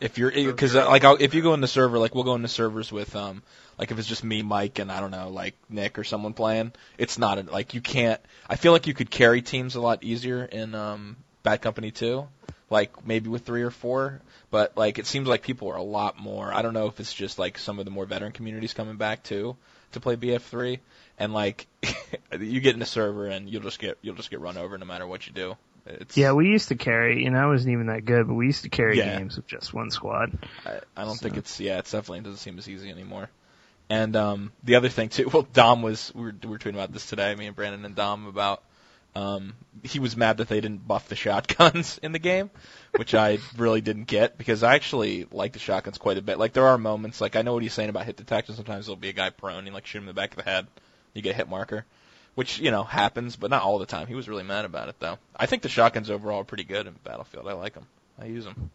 If 0.00 0.18
you're, 0.18 0.32
because 0.32 0.74
like 0.74 1.04
I'll, 1.04 1.16
if 1.20 1.32
you 1.32 1.42
go 1.42 1.54
into 1.54 1.68
server, 1.68 1.96
like 1.96 2.12
we'll 2.12 2.24
go 2.24 2.34
into 2.34 2.48
servers 2.48 2.90
with 2.90 3.14
um, 3.14 3.44
like 3.78 3.92
if 3.92 3.98
it's 4.00 4.08
just 4.08 4.24
me, 4.24 4.42
Mike, 4.42 4.80
and 4.80 4.90
I 4.90 4.98
don't 4.98 5.12
know, 5.12 5.28
like 5.28 5.54
Nick 5.68 5.96
or 5.96 6.02
someone 6.02 6.32
playing, 6.32 6.72
it's 6.98 7.18
not 7.18 7.38
a, 7.38 7.42
like 7.42 7.74
you 7.74 7.80
can't. 7.80 8.20
I 8.48 8.56
feel 8.56 8.72
like 8.72 8.88
you 8.88 8.94
could 8.94 9.12
carry 9.12 9.42
teams 9.42 9.76
a 9.76 9.80
lot 9.80 10.02
easier 10.02 10.44
in 10.44 10.74
um 10.74 11.18
Bad 11.44 11.62
Company 11.62 11.92
2, 11.92 12.26
like 12.72 13.06
maybe 13.06 13.28
with 13.28 13.44
three 13.44 13.62
or 13.62 13.70
four, 13.70 14.20
but 14.50 14.76
like 14.76 14.98
it 14.98 15.06
seems 15.06 15.28
like 15.28 15.42
people 15.42 15.68
are 15.70 15.76
a 15.76 15.82
lot 15.82 16.18
more. 16.18 16.52
I 16.52 16.62
don't 16.62 16.74
know 16.74 16.86
if 16.86 16.98
it's 16.98 17.12
just 17.14 17.38
like 17.38 17.58
some 17.58 17.78
of 17.78 17.84
the 17.84 17.90
more 17.92 18.06
veteran 18.06 18.32
communities 18.32 18.74
coming 18.74 18.96
back 18.96 19.22
too 19.22 19.56
to 19.92 20.00
play 20.00 20.16
BF3, 20.16 20.80
and 21.18 21.32
like 21.32 21.66
you 22.40 22.60
get 22.60 22.74
in 22.74 22.82
a 22.82 22.86
server 22.86 23.26
and 23.26 23.48
you'll 23.48 23.62
just 23.62 23.78
get 23.78 23.98
you'll 24.02 24.16
just 24.16 24.30
get 24.30 24.40
run 24.40 24.56
over 24.56 24.76
no 24.78 24.86
matter 24.86 25.06
what 25.06 25.26
you 25.26 25.32
do. 25.32 25.56
It's, 25.84 26.16
yeah. 26.16 26.32
We 26.32 26.46
used 26.48 26.68
to 26.68 26.76
carry, 26.76 27.26
and 27.26 27.36
I 27.36 27.46
wasn't 27.46 27.72
even 27.72 27.86
that 27.88 28.04
good, 28.04 28.28
but 28.28 28.34
we 28.34 28.46
used 28.46 28.62
to 28.62 28.68
carry 28.68 28.98
Yeah. 28.98 29.18
games 29.18 29.36
with 29.36 29.48
just 29.48 29.74
one 29.74 29.90
squad. 29.90 30.38
I, 30.64 30.78
I 30.96 31.04
don't 31.04 31.16
So- 31.16 31.22
think 31.24 31.36
it's 31.36 31.60
yeah, 31.60 31.78
it's 31.78 31.90
definitely 31.90 32.20
doesn't 32.20 32.38
seem 32.38 32.56
as 32.58 32.68
easy 32.68 32.88
anymore. 32.90 33.28
And 33.90 34.16
um 34.16 34.52
the 34.64 34.76
other 34.76 34.88
thing 34.88 35.08
too, 35.10 35.28
well 35.32 35.46
Dom 35.52 35.82
was 35.82 36.10
we 36.14 36.22
were 36.22 36.34
we 36.42 36.48
were 36.48 36.58
tweeting 36.58 36.74
about 36.74 36.92
this 36.92 37.06
today, 37.06 37.34
me 37.34 37.46
and 37.46 37.54
Brandon 37.56 37.84
and 37.84 37.94
Dom 37.94 38.26
about 38.26 38.62
um 39.14 39.54
he 39.82 39.98
was 39.98 40.16
mad 40.16 40.38
that 40.38 40.48
they 40.48 40.60
didn't 40.60 40.86
buff 40.86 41.08
the 41.08 41.16
shotguns 41.16 41.98
in 42.02 42.12
the 42.12 42.18
game, 42.18 42.50
which 42.96 43.14
I 43.14 43.38
really 43.56 43.80
didn't 43.80 44.04
get 44.04 44.38
because 44.38 44.62
I 44.62 44.74
actually 44.74 45.26
like 45.32 45.52
the 45.52 45.58
shotguns 45.58 45.98
quite 45.98 46.18
a 46.18 46.22
bit. 46.22 46.38
Like 46.38 46.52
there 46.52 46.66
are 46.66 46.78
moments 46.78 47.20
like 47.20 47.36
I 47.36 47.42
know 47.42 47.54
what 47.54 47.62
he's 47.62 47.72
saying 47.72 47.88
about 47.88 48.06
hit 48.06 48.16
detection, 48.16 48.54
sometimes 48.54 48.86
there'll 48.86 48.96
be 48.96 49.08
a 49.08 49.14
guy 49.14 49.30
prone, 49.30 49.66
you 49.66 49.72
like 49.72 49.86
shoot 49.86 49.98
him 49.98 50.04
in 50.04 50.08
the 50.08 50.14
back 50.14 50.30
of 50.30 50.36
the 50.36 50.50
head, 50.50 50.66
you 51.14 51.22
get 51.22 51.34
a 51.34 51.36
hit 51.36 51.48
marker. 51.48 51.84
Which, 52.34 52.58
you 52.60 52.70
know, 52.70 52.82
happens, 52.82 53.36
but 53.36 53.50
not 53.50 53.62
all 53.62 53.78
the 53.78 53.84
time. 53.84 54.06
He 54.06 54.14
was 54.14 54.26
really 54.26 54.42
mad 54.42 54.64
about 54.64 54.88
it 54.88 54.98
though. 54.98 55.18
I 55.36 55.44
think 55.44 55.60
the 55.60 55.68
shotguns 55.68 56.08
overall 56.08 56.40
are 56.40 56.44
pretty 56.44 56.64
good 56.64 56.86
in 56.86 56.94
Battlefield. 57.04 57.46
I 57.46 57.52
like 57.52 57.74
them. 57.74 57.86
I 58.18 58.24
use 58.24 58.44
them. 58.44 58.70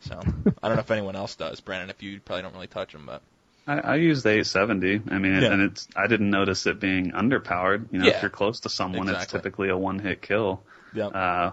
So 0.00 0.20
I 0.62 0.68
don't 0.68 0.76
know 0.76 0.82
if 0.82 0.90
anyone 0.90 1.16
else 1.16 1.34
does, 1.34 1.60
Brandon. 1.60 1.90
If 1.90 2.02
you 2.02 2.20
probably 2.20 2.42
don't 2.42 2.54
really 2.54 2.66
touch 2.68 2.92
them, 2.92 3.06
but 3.06 3.22
I, 3.66 3.78
I 3.78 3.94
used 3.96 4.24
the 4.24 4.30
870. 4.30 5.02
I 5.10 5.18
mean, 5.18 5.40
Yeah. 5.40 5.52
and 5.52 5.62
it's 5.62 5.88
I 5.96 6.06
didn't 6.06 6.30
notice 6.30 6.66
it 6.66 6.80
being 6.80 7.12
underpowered. 7.12 7.86
You 7.92 7.98
know, 8.00 8.06
Yeah. 8.06 8.16
if 8.16 8.22
you're 8.22 8.30
close 8.30 8.60
to 8.60 8.68
someone, 8.68 9.08
it's 9.08 9.26
typically 9.26 9.68
a 9.70 9.76
one 9.76 9.98
hit 9.98 10.20
kill. 10.22 10.62
yeah, 10.92 11.06
Uh, 11.06 11.52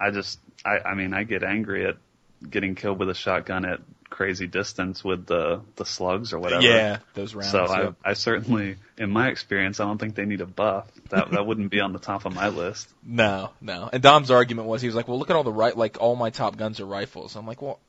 I 0.00 0.10
just 0.10 0.38
I 0.64 0.78
I 0.84 0.94
mean 0.94 1.12
I 1.14 1.24
get 1.24 1.42
angry 1.42 1.86
at 1.86 1.96
getting 2.48 2.74
killed 2.76 2.98
with 3.00 3.10
a 3.10 3.14
shotgun 3.14 3.64
at 3.64 3.80
crazy 4.10 4.46
distance 4.46 5.04
with 5.04 5.26
the 5.26 5.60
the 5.76 5.84
slugs 5.84 6.32
or 6.32 6.38
whatever. 6.38 6.62
yeah, 6.62 6.98
those 7.14 7.34
rounds. 7.34 7.50
So 7.50 7.66
yeah. 7.66 7.90
I, 8.04 8.10
I 8.10 8.12
certainly, 8.14 8.76
in 8.96 9.10
my 9.10 9.28
experience, 9.28 9.80
I 9.80 9.84
don't 9.84 9.98
think 9.98 10.14
they 10.14 10.24
need 10.24 10.40
a 10.40 10.46
buff. 10.46 10.86
That 11.10 11.30
that 11.32 11.46
wouldn't 11.46 11.70
be 11.70 11.80
on 11.80 11.92
the 11.92 11.98
top 11.98 12.24
of 12.24 12.34
my 12.34 12.48
list. 12.48 12.88
no, 13.04 13.50
no. 13.60 13.90
And 13.92 14.02
Dom's 14.02 14.30
argument 14.30 14.68
was 14.68 14.80
he 14.80 14.88
was 14.88 14.94
like, 14.94 15.08
well, 15.08 15.18
look 15.18 15.30
at 15.30 15.36
all 15.36 15.44
the 15.44 15.52
right, 15.52 15.76
like 15.76 15.98
all 16.00 16.16
my 16.16 16.30
top 16.30 16.56
guns 16.56 16.80
are 16.80 16.86
rifles. 16.86 17.36
I'm 17.36 17.46
like, 17.46 17.60
well, 17.60 17.80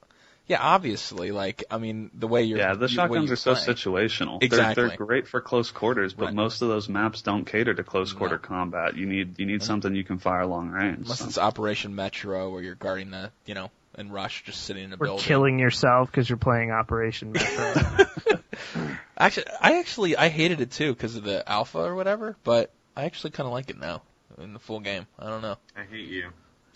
yeah, 0.49 0.57
obviously, 0.61 1.31
like 1.31 1.63
I 1.71 1.77
mean, 1.77 2.09
the 2.13 2.27
way 2.27 2.43
you're, 2.43 2.57
Yeah, 2.57 2.73
the 2.73 2.87
shotguns 2.89 3.25
you're 3.27 3.33
are 3.33 3.37
so 3.37 3.53
playing. 3.53 3.67
situational. 3.69 4.43
Exactly. 4.43 4.73
They're, 4.75 4.87
they're 4.89 4.97
great 5.05 5.27
for 5.27 5.39
close 5.39 5.71
quarters, 5.71 6.13
but 6.13 6.25
Right. 6.25 6.33
most 6.33 6.61
of 6.61 6.67
those 6.67 6.89
maps 6.89 7.21
don't 7.21 7.45
cater 7.45 7.73
to 7.73 7.83
close 7.83 8.11
quarter 8.11 8.35
No. 8.35 8.41
combat. 8.41 8.97
You 8.97 9.05
need 9.05 9.39
you 9.39 9.45
need 9.45 9.63
something 9.63 9.95
you 9.95 10.03
can 10.03 10.17
fire 10.17 10.45
long 10.45 10.69
range. 10.69 11.03
Unless 11.03 11.19
So. 11.19 11.25
it's 11.27 11.37
Operation 11.37 11.95
Metro 11.95 12.49
where 12.49 12.61
you're 12.61 12.75
guarding 12.75 13.11
the, 13.11 13.31
you 13.45 13.53
know, 13.53 13.69
and 13.95 14.11
Rush 14.13 14.43
just 14.43 14.63
sitting 14.63 14.83
in 14.85 14.91
a 14.91 14.95
Or 14.95 15.05
building. 15.05 15.23
killing 15.23 15.59
yourself 15.59 16.09
because 16.11 16.27
you're 16.29 16.37
playing 16.37 16.71
Operation 16.71 17.31
Metro. 17.31 17.73
Actually, 19.17 19.45
I 19.61 19.79
actually 19.79 20.15
I 20.17 20.29
hated 20.29 20.61
it 20.61 20.71
too 20.71 20.93
because 20.93 21.15
of 21.15 21.23
the 21.23 21.47
alpha 21.49 21.79
or 21.79 21.93
whatever, 21.95 22.35
but 22.43 22.71
I 22.95 23.05
actually 23.05 23.31
kind 23.31 23.47
of 23.47 23.53
like 23.53 23.69
it 23.69 23.77
now 23.79 24.01
in 24.37 24.53
the 24.53 24.59
full 24.59 24.79
game. 24.79 25.05
I 25.17 25.25
don't 25.27 25.41
know. 25.41 25.57
I 25.75 25.83
hate 25.83 26.07
you. 26.07 26.29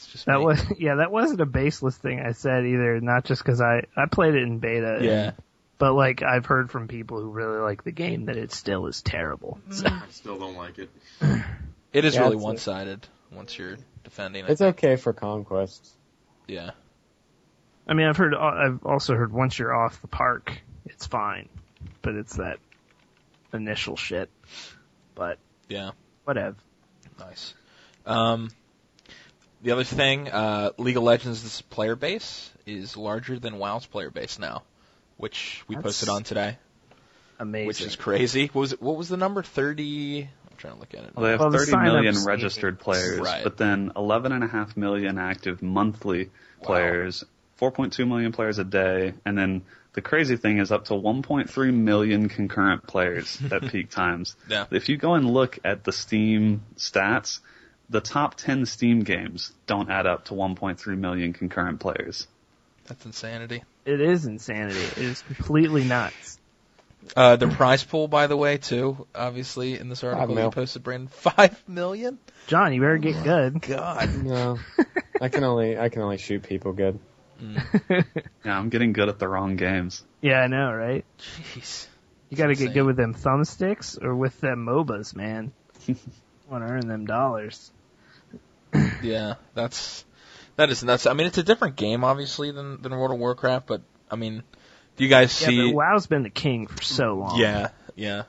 It's 0.03 0.11
just 0.11 0.25
that 0.25 0.39
me. 0.39 0.45
was 0.45 0.63
yeah, 0.79 0.95
that 0.95 1.11
wasn't 1.11 1.41
a 1.41 1.45
baseless 1.45 1.97
thing 1.97 2.19
I 2.19 2.31
said 2.33 2.65
either. 2.65 2.99
Not 3.01 3.23
just 3.25 3.43
because 3.43 3.61
I 3.61 3.83
I 3.95 4.05
played 4.11 4.35
it 4.35 4.43
in 4.43 4.59
beta. 4.59 4.95
and- 4.95 5.05
yeah. 5.05 5.31
but 5.77 5.93
like 5.93 6.21
I've 6.21 6.45
heard 6.45 6.69
from 6.71 6.87
people 6.87 7.19
who 7.19 7.29
really 7.29 7.59
like 7.59 7.83
the 7.83 7.91
game 7.91 8.25
that 8.25 8.37
it 8.37 8.51
still 8.51 8.87
is 8.87 9.01
terrible. 9.01 9.59
So, 9.69 9.87
I 9.87 10.03
still 10.11 10.37
don't 10.39 10.55
like 10.55 10.77
it. 10.79 10.89
It 11.93 12.05
is 12.05 12.15
Yeah, 12.15 12.21
really 12.21 12.37
one 12.37 12.57
sided 12.57 13.07
once 13.31 13.55
you're 13.55 13.77
defending. 14.03 14.45
I 14.45 14.47
It's 14.47 14.61
okay 14.61 14.95
for 14.95 15.13
conquest. 15.13 15.87
Yeah. 16.47 16.71
I 17.87 17.93
mean, 17.93 18.07
I've 18.07 18.17
heard 18.17 18.33
I've 18.33 18.83
also 18.83 19.13
heard 19.13 19.31
once 19.31 19.59
you're 19.59 19.75
off 19.75 20.01
the 20.01 20.07
park, 20.07 20.59
it's 20.85 21.05
fine, 21.05 21.49
but 22.01 22.15
it's 22.15 22.37
that 22.37 22.57
initial 23.53 23.95
shit. 23.95 24.29
But 25.13 25.37
Yeah. 25.69 25.91
whatever. 26.23 26.55
Nice. 27.19 27.53
Um, 28.07 28.49
the 29.63 29.71
other 29.71 29.83
thing, 29.83 30.29
uh, 30.29 30.71
League 30.77 30.97
of 30.97 31.03
Legends' 31.03 31.61
player 31.63 31.95
base 31.95 32.51
is 32.65 32.95
larger 32.97 33.39
than 33.39 33.57
WoW's 33.57 33.85
player 33.85 34.09
base 34.09 34.37
now, 34.39 34.63
which 35.17 35.63
we 35.67 35.75
That's 35.75 35.83
posted 35.85 36.09
on 36.09 36.23
today, 36.23 36.57
Amazing. 37.39 37.67
which 37.67 37.81
is 37.81 37.95
crazy. 37.95 38.47
What 38.53 38.61
was 38.61 38.73
it? 38.73 38.81
What 38.81 38.97
was 38.97 39.09
the 39.09 39.17
number? 39.17 39.41
Thirty. 39.43 40.21
I'm 40.51 40.57
trying 40.57 40.73
to 40.75 40.79
look 40.79 40.93
at 40.93 41.03
it. 41.05 41.15
Well, 41.15 41.25
they 41.25 41.31
have 41.31 41.39
Well, 41.39 41.49
the 41.49 41.57
30 41.59 41.71
sign-ups- 41.71 41.93
million 41.93 42.25
registered 42.25 42.79
players, 42.79 43.19
Right. 43.19 43.43
but 43.43 43.57
then 43.57 43.91
11.5 43.95 44.77
million 44.77 45.17
active 45.17 45.61
monthly 45.63 46.25
Wow. 46.25 46.65
players, 46.67 47.23
4.2 47.59 48.05
million 48.07 48.31
players 48.31 48.59
a 48.59 48.63
day, 48.63 49.13
and 49.25 49.37
then 49.37 49.63
the 49.93 50.01
crazy 50.01 50.37
thing 50.37 50.59
is 50.59 50.71
up 50.71 50.85
to 50.85 50.93
1.3 50.93 51.71
million 51.73 52.29
concurrent 52.29 52.85
players 52.87 53.39
at 53.51 53.61
peak 53.71 53.89
times. 53.89 54.35
Yeah. 54.47 54.65
If 54.71 54.89
you 54.89 54.97
go 54.97 55.15
and 55.15 55.29
look 55.33 55.59
at 55.65 55.83
the 55.83 55.91
Steam 55.91 56.61
stats, 56.77 57.39
the 57.93 58.01
top 58.01 58.35
10 58.35 58.65
Steam 58.65 59.03
games 59.03 59.53
don't 59.67 59.89
add 59.89 60.05
up 60.05 60.25
to 60.25 60.33
1.3 60.33 60.97
million 60.97 61.31
concurrent 61.31 61.79
players. 61.79 62.27
That's 62.87 63.05
insanity. 63.05 63.63
It 63.85 64.01
is 64.01 64.25
insanity. 64.25 64.79
It 64.79 64.97
is 64.97 65.21
completely 65.21 65.83
nuts. 65.83 66.39
Uh, 67.15 67.35
the 67.35 67.47
prize 67.47 67.83
pool, 67.83 68.07
by 68.07 68.27
the 68.27 68.35
way, 68.35 68.57
too, 68.57 69.05
obviously 69.13 69.77
in 69.77 69.89
this 69.89 70.03
article 70.03 70.39
you 70.39 70.49
posted, 70.49 70.83
Brandon, 70.83 71.07
five 71.11 71.61
million. 71.67 72.17
John, 72.47 72.73
you 72.73 72.81
better 72.81 72.97
get 72.97 73.23
good. 73.23 73.61
God. 73.61 74.23
No, 74.23 74.57
I 75.21 75.29
can 75.29 75.43
only 75.43 75.77
I 75.77 75.89
can 75.89 76.01
only 76.01 76.17
shoot 76.17 76.43
people 76.43 76.73
good. 76.73 76.99
Yeah, 77.89 78.57
I'm 78.57 78.69
getting 78.69 78.93
good 78.93 79.09
at 79.09 79.19
the 79.19 79.27
wrong 79.27 79.55
games. 79.57 80.03
yeah, 80.21 80.39
I 80.39 80.47
know, 80.47 80.71
right? 80.71 81.05
Jeez. 81.19 81.87
You 82.29 82.37
got 82.37 82.47
to 82.47 82.55
get 82.55 82.73
good 82.73 82.83
with 82.83 82.95
them 82.97 83.13
thumbsticks 83.13 84.01
or 84.01 84.15
with 84.15 84.39
them 84.41 84.65
MOBAs, 84.65 85.15
man. 85.15 85.51
Want 86.49 86.65
to 86.65 86.71
earn 86.71 86.87
them 86.87 87.05
dollars. 87.05 87.71
Yeah, 89.03 89.35
that's 89.53 90.05
that 90.55 90.69
is 90.69 90.83
nuts. 90.83 91.05
I 91.07 91.13
mean, 91.13 91.27
it's 91.27 91.37
a 91.37 91.43
different 91.43 91.75
game, 91.75 92.03
obviously, 92.03 92.51
than 92.51 92.81
than 92.81 92.91
World 92.93 93.11
of 93.11 93.19
Warcraft, 93.19 93.67
but 93.67 93.81
I 94.09 94.15
mean, 94.15 94.43
do 94.97 95.03
you 95.03 95.09
guys 95.09 95.39
Yeah, 95.41 95.47
see? 95.49 95.71
but 95.71 95.75
WoW's 95.75 96.07
been 96.07 96.23
the 96.23 96.29
king 96.29 96.67
for 96.67 96.81
so 96.83 97.13
long. 97.15 97.39
yeah, 97.39 97.69
yeah. 97.95 98.23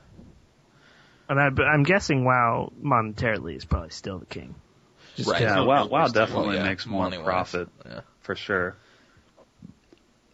and 1.29 1.39
I, 1.39 1.47
I'm 1.63 1.83
guessing 1.83 2.25
WoW 2.25 2.71
monetarily 2.81 3.55
is 3.55 3.65
probably 3.65 3.89
still 3.91 4.19
the 4.19 4.25
king. 4.25 4.55
Just 5.15 5.29
Right. 5.29 5.41
Yeah, 5.43 5.61
WoW, 5.61 5.85
WoW 5.85 5.89
Well, 5.89 6.09
definitely 6.09 6.55
yeah, 6.57 6.63
makes 6.63 6.85
more 6.85 7.03
money-wise. 7.03 7.25
profit 7.25 7.69
Yeah. 7.85 8.01
for 8.21 8.35
sure. 8.35 8.75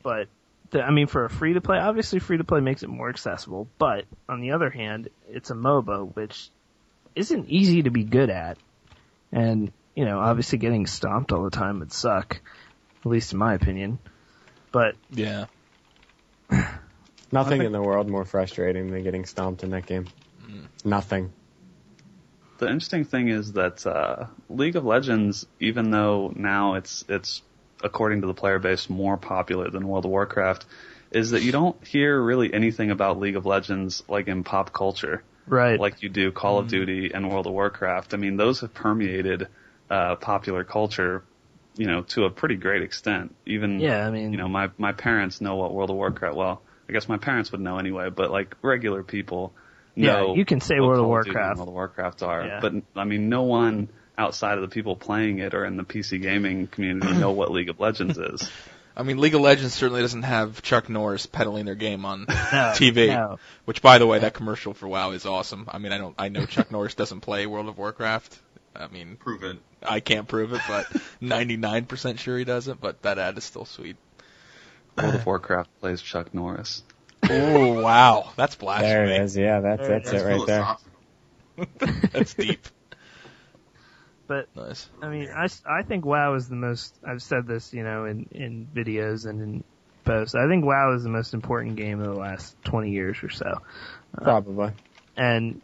but 0.04 0.28
the, 0.72 0.82
I 0.82 0.90
mean, 0.92 1.08
for 1.08 1.26
a 1.26 1.30
free 1.30 1.54
to 1.54 1.62
play, 1.62 1.78
obviously 1.78 2.20
free 2.20 2.38
to 2.38 2.44
play 2.44 2.62
makes 2.62 2.82
it 2.82 2.88
more 2.90 3.10
accessible. 3.10 3.68
But 3.78 4.06
on 4.28 4.42
the 4.42 4.52
other 4.52 4.70
hand, 4.70 5.10
it's 5.30 5.50
a 5.52 5.54
MOBA, 5.54 6.16
which 6.16 6.50
isn't 7.16 7.50
easy 7.50 7.84
to 7.84 7.90
be 7.92 8.04
good 8.04 8.30
at, 8.30 8.58
and 9.32 9.72
you 9.96 10.06
know, 10.06 10.20
obviously 10.20 10.58
getting 10.58 10.88
stomped 10.88 11.32
all 11.32 11.44
the 11.44 11.50
time 11.50 11.80
would 11.80 11.92
suck, 11.92 12.40
at 13.00 13.06
least 13.06 13.34
in 13.34 13.40
my 13.40 13.54
opinion. 13.54 14.00
But 14.72 14.96
Yeah. 15.10 15.46
Nothing 17.32 17.60
think- 17.60 17.64
in 17.66 17.72
the 17.72 17.82
world 17.82 18.10
more 18.10 18.26
frustrating 18.26 18.92
than 18.92 19.04
getting 19.04 19.26
stomped 19.26 19.64
in 19.64 19.72
that 19.72 19.86
game. 19.86 20.08
Nothing. 20.84 21.32
The 22.58 22.68
interesting 22.68 23.06
thing 23.06 23.30
is 23.30 23.54
that 23.54 23.86
uh, 23.88 24.28
League 24.50 24.76
of 24.76 24.86
Legends, 24.86 25.46
even 25.60 25.92
though 25.92 26.32
now 26.36 26.76
it's 26.76 27.04
it's 27.08 27.42
according 27.84 28.22
to 28.22 28.28
the 28.28 28.34
player 28.34 28.60
base 28.60 28.90
more 28.90 29.18
popular 29.18 29.70
than 29.70 29.88
World 29.88 30.06
of 30.06 30.12
Warcraft, 30.12 30.66
is 31.12 31.32
that 31.32 31.42
you 31.42 31.52
don't 31.52 31.76
hear 31.88 32.22
really 32.22 32.54
anything 32.54 32.92
about 32.92 33.20
League 33.20 33.36
of 33.36 33.46
Legends 33.46 34.04
like 34.08 34.28
in 34.28 34.44
pop 34.44 34.74
culture, 34.74 35.24
right, 35.48 35.80
like 35.80 36.04
you 36.04 36.10
do 36.10 36.32
Call 36.32 36.60
of 36.60 36.68
Duty 36.68 37.12
and 37.14 37.30
World 37.32 37.48
of 37.48 37.54
Warcraft. 37.54 38.14
I 38.14 38.18
mean, 38.18 38.38
those 38.38 38.60
have 38.60 38.74
permeated 38.74 39.48
uh, 39.92 40.16
popular 40.16 40.64
culture, 40.64 41.24
you 41.76 41.86
know, 41.88 42.02
to 42.04 42.24
a 42.26 42.30
pretty 42.30 42.56
great 42.56 42.82
extent. 42.82 43.36
Even 43.46 43.80
yeah, 43.80 44.08
I 44.08 44.10
mean, 44.12 44.32
you 44.32 44.38
know, 44.38 44.48
my 44.48 44.70
my 44.78 44.94
parents 44.94 45.42
know 45.42 45.56
what 45.58 45.74
World 45.74 45.90
of 45.90 45.96
Warcraft. 45.98 46.36
Well, 46.36 46.62
I 46.90 46.94
guess 46.94 47.08
my 47.10 47.18
parents 47.18 47.52
would 47.52 47.62
know 47.62 47.78
anyway, 47.78 48.10
but 48.10 48.32
like 48.32 48.56
regular 48.62 49.04
people 49.04 49.54
Yeah, 49.96 50.14
know. 50.14 50.36
you 50.36 50.46
can 50.46 50.62
say 50.62 50.80
what 50.80 50.88
World 50.90 51.00
of 51.00 51.06
Call 51.06 51.18
Duty 51.24 51.30
and 51.30 51.36
Warcraft. 51.36 51.58
World 51.58 51.68
of 51.70 51.74
Warcraft 51.74 52.24
are, 52.24 52.46
Yeah. 52.46 52.60
but 52.62 52.74
I 52.96 53.04
mean, 53.04 53.30
no 53.30 53.44
one 53.44 53.90
outside 54.18 54.58
of 54.58 54.62
the 54.62 54.68
people 54.68 54.96
playing 54.96 55.40
it 55.40 55.54
or 55.54 55.66
in 55.66 55.78
the 55.78 55.84
PC 55.84 56.22
gaming 56.22 56.68
community 56.68 57.14
know 57.18 57.32
what 57.32 57.52
League 57.52 57.70
of 57.70 57.80
Legends 57.80 58.18
is. 58.18 58.50
I 58.96 59.04
mean, 59.04 59.20
League 59.20 59.36
of 59.36 59.42
Legends 59.42 59.74
certainly 59.74 60.02
doesn't 60.02 60.24
have 60.24 60.62
Chuck 60.62 60.90
Norris 60.90 61.26
peddling 61.26 61.64
their 61.66 61.76
game 61.76 62.04
on 62.06 62.26
no, 62.28 62.34
TV. 62.76 63.08
No. 63.08 63.40
Which, 63.64 63.82
by 63.82 63.98
the 64.00 64.06
way, 64.06 64.20
that 64.20 64.34
commercial 64.34 64.74
for 64.74 64.88
WoW 64.88 65.12
is 65.12 65.26
awesome. 65.26 65.70
I 65.72 65.78
mean, 65.78 65.94
I 65.94 65.98
don't, 65.98 66.14
I 66.20 66.28
know 66.28 66.46
Chuck 66.46 66.72
Norris 66.72 66.94
doesn't 66.96 67.22
play 67.22 67.46
World 67.48 67.70
of 67.70 67.78
Warcraft. 67.78 68.38
I 68.76 68.88
mean, 68.88 69.16
Prove 69.16 69.44
it. 69.44 69.58
I 69.84 70.00
can't 70.00 70.28
prove 70.28 70.54
it, 70.54 70.62
but 70.68 70.86
99% 71.22 72.20
sure 72.20 72.38
he 72.38 72.44
doesn't. 72.44 72.80
But 72.80 73.02
that 73.04 73.18
ad 73.18 73.38
is 73.38 73.44
still 73.44 73.66
sweet. 73.66 73.98
World 74.98 75.16
of 75.16 75.26
Warcraft 75.26 75.70
plays 75.80 76.02
Chuck 76.02 76.34
Norris. 76.34 76.84
Oh 77.30 77.82
wow, 77.82 78.32
that's 78.36 78.56
blasphemy. 78.56 78.92
There 78.92 79.06
it 79.06 79.22
is. 79.22 79.38
Yeah, 79.38 79.62
that's 79.62 79.88
There 79.88 79.98
it 79.98 80.04
that's 80.04 80.22
it 80.22 80.26
right 80.26 80.48
there. 80.48 81.98
that's 82.12 82.34
deep. 82.34 82.68
But 84.28 84.48
Nice. 84.56 84.90
I 85.02 85.10
mean, 85.10 85.30
I, 85.30 85.48
I 85.70 85.84
think 85.84 86.06
WoW 86.06 86.36
is 86.36 86.48
the 86.48 86.56
most. 86.56 86.96
I've 87.06 87.22
said 87.22 87.48
this, 87.48 87.74
you 87.74 87.84
know, 87.84 88.06
in 88.06 88.28
in 88.32 88.68
videos 88.74 89.26
and 89.26 89.42
in 89.42 89.64
posts. 90.04 90.36
I 90.36 90.48
think 90.48 90.66
WoW 90.66 90.94
is 90.96 91.04
the 91.04 91.10
most 91.10 91.34
important 91.34 91.76
game 91.76 92.00
of 92.00 92.08
the 92.08 92.20
last 92.20 92.56
20 92.64 92.92
years 92.92 93.18
or 93.24 93.30
so, 93.30 93.62
uh, 94.18 94.24
Probably. 94.24 94.72
and 95.18 95.62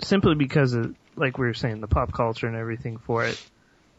simply 0.00 0.34
because 0.34 0.74
of, 0.74 0.94
like 1.16 1.38
we 1.38 1.46
were 1.46 1.54
saying, 1.54 1.80
the 1.80 1.88
pop 1.88 2.12
culture 2.12 2.46
and 2.46 2.56
everything 2.56 2.98
for 2.98 3.24
it, 3.24 3.42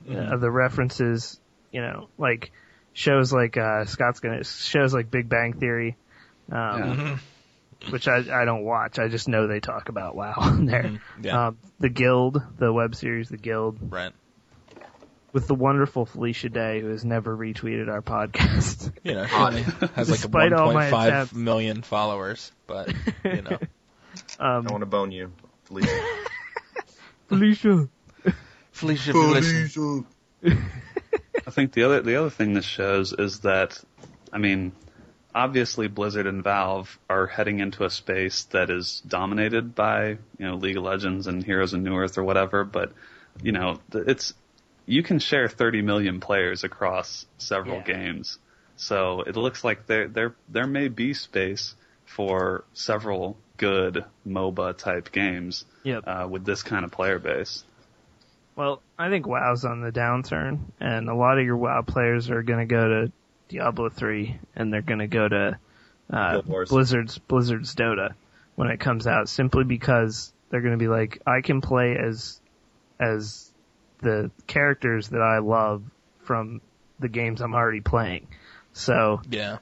uh, 0.10 0.38
the 0.38 0.50
references, 0.52 1.40
you 1.72 1.82
know, 1.82 2.08
like 2.18 2.52
shows 2.94 3.32
like 3.34 3.58
uh, 3.58 3.86
Scott's 3.86 4.20
gonna 4.20 4.44
shows 4.44 4.94
like 4.94 5.10
Big 5.12 5.30
Bang 5.30 5.54
Theory, 5.54 5.98
um, 6.52 6.58
Yeah. 6.58 6.96
Mhm. 6.96 7.92
which 7.92 8.08
I 8.08 8.42
I 8.42 8.46
don't 8.46 8.64
watch. 8.64 9.00
I 9.00 9.08
just 9.08 9.28
know 9.28 9.48
they 9.48 9.60
talk 9.60 9.90
about 9.90 10.16
WoW 10.16 10.36
in 10.58 10.66
there. 10.66 10.84
Mhm. 10.84 11.00
Yeah. 11.22 11.48
Um, 11.48 11.58
the 11.80 11.90
Guild, 11.90 12.42
the 12.58 12.72
web 12.72 12.96
series, 12.96 13.30
The 13.30 13.38
Guild, 13.38 13.78
Right. 13.82 14.14
with 15.34 15.48
the 15.48 15.56
wonderful 15.56 16.06
Felicia 16.06 16.50
Day, 16.50 16.80
who 16.82 16.90
has 16.90 17.04
never 17.04 17.36
retweeted 17.36 17.90
our 17.90 18.02
podcast. 18.02 18.92
You 19.04 19.16
know, 19.16 19.26
she 19.26 19.34
has 19.34 20.10
like 20.10 20.20
a 20.20 20.22
Despite 20.22 20.54
all 20.54 20.72
my 20.74 20.90
1.5 20.90 21.84
followers, 21.86 22.52
but 22.68 22.94
you 23.26 23.42
know, 23.42 23.58
Um, 24.40 24.68
I 24.68 24.72
want 24.72 24.82
to 24.82 24.86
bone 24.86 25.12
you, 25.12 25.34
Felicia. 25.66 25.90
Felicia. 27.28 27.90
Felicia, 28.84 29.10
if 29.12 29.16
you 29.16 29.28
listen, 29.28 30.06
I 31.48 31.52
think 31.52 31.72
the 31.74 31.84
other 31.84 32.02
the 32.02 32.16
other 32.18 32.30
thing 32.30 32.54
this 32.54 32.66
shows 32.66 33.14
is 33.14 33.40
that, 33.42 33.82
I 34.32 34.38
mean, 34.38 34.74
obviously 35.34 35.88
Blizzard 35.88 36.28
and 36.28 36.44
Valve 36.44 37.00
are 37.10 37.28
heading 37.28 37.60
into 37.60 37.86
a 37.86 37.90
space 37.90 38.44
that 38.46 38.70
is 38.70 39.02
dominated 39.08 39.74
by 39.76 40.10
you 40.10 40.18
know 40.40 40.56
League 40.56 40.78
of 40.78 40.84
Legends 40.84 41.28
and 41.28 41.44
Heroes 41.44 41.74
of 41.74 41.82
Newerth 41.82 42.18
or 42.18 42.24
whatever, 42.24 42.64
but 42.64 42.92
you 43.42 43.52
know 43.52 43.80
it's 43.94 44.34
you 44.86 45.02
can 45.02 45.20
share 45.20 45.48
30 45.48 45.82
million 45.82 46.20
players 46.20 46.64
across 46.66 47.26
several 47.38 47.78
Yeah. 47.78 47.84
games, 47.84 48.38
so 48.76 49.22
it 49.22 49.36
looks 49.38 49.64
like 49.64 49.88
there 49.88 50.08
there 50.08 50.36
there 50.50 50.68
may 50.68 50.88
be 50.90 51.14
space 51.14 51.76
for 52.06 52.66
several 52.74 53.38
good 53.58 54.04
MOBA 54.28 54.78
type 54.78 55.12
games 55.12 55.64
Yep. 55.84 56.04
uh, 56.06 56.28
with 56.30 56.44
this 56.46 56.64
kind 56.64 56.84
of 56.84 56.92
player 56.92 57.18
base. 57.20 57.64
Well, 58.56 58.82
I 58.98 59.10
think 59.10 59.26
WoW's 59.26 59.66
on 59.66 59.82
the 59.82 59.92
downturn, 59.92 60.60
and 60.80 61.10
a 61.10 61.16
lot 61.16 61.40
of 61.40 61.46
your 61.46 61.58
WoW 61.58 61.82
players 61.82 62.30
are 62.30 62.44
going 62.44 62.60
to 62.60 62.72
go 62.72 62.88
to 62.88 63.12
Diablo 63.50 63.90
3, 63.90 64.40
and 64.56 64.72
they're 64.72 64.82
going 64.82 65.00
to 65.00 65.08
go 65.08 65.28
to 65.28 65.58
uh, 66.12 66.42
Blizzard's 66.42 67.18
Blizzard's 67.18 67.74
Dota 67.76 68.14
when 68.56 68.70
it 68.70 68.80
comes 68.80 69.08
out, 69.08 69.30
simply 69.30 69.64
because 69.64 70.32
they're 70.50 70.62
going 70.62 70.78
to 70.78 70.84
be 70.84 70.88
like, 70.88 71.22
I 71.26 71.42
can 71.42 71.62
play 71.62 71.98
as 71.98 72.40
as 73.00 73.52
the 74.02 74.30
characters 74.48 75.10
that 75.10 75.22
I 75.22 75.40
love 75.40 75.84
from 76.20 76.62
the 77.00 77.10
games 77.10 77.42
I'm 77.42 77.56
already 77.56 77.82
playing. 77.82 78.28
So 78.74 79.22
yeah, 79.30 79.58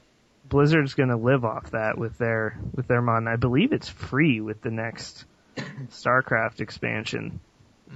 Blizzard's 0.49 0.95
going 0.95 1.09
to 1.09 1.17
live 1.17 1.45
off 1.45 1.71
that 1.71 1.97
with 1.97 2.17
their 2.17 2.59
with 2.75 2.87
their 2.87 3.01
mod. 3.01 3.19
And 3.19 3.29
I 3.29 3.37
believe 3.37 3.71
it's 3.71 3.89
free 3.89 4.41
with 4.41 4.61
the 4.61 4.71
next 4.71 5.25
StarCraft 5.89 6.59
expansion. 6.59 7.39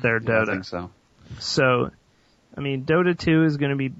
Their 0.02 0.18
I 0.18 0.20
Dota. 0.20 0.50
I 0.50 0.52
think 0.54 0.66
so. 0.66 0.92
So, 1.40 1.92
I 2.56 2.62
mean, 2.62 2.86
Dota 2.86 3.18
2 3.18 3.44
is 3.44 3.58
going 3.58 3.72
to 3.72 3.78
be 3.78 3.94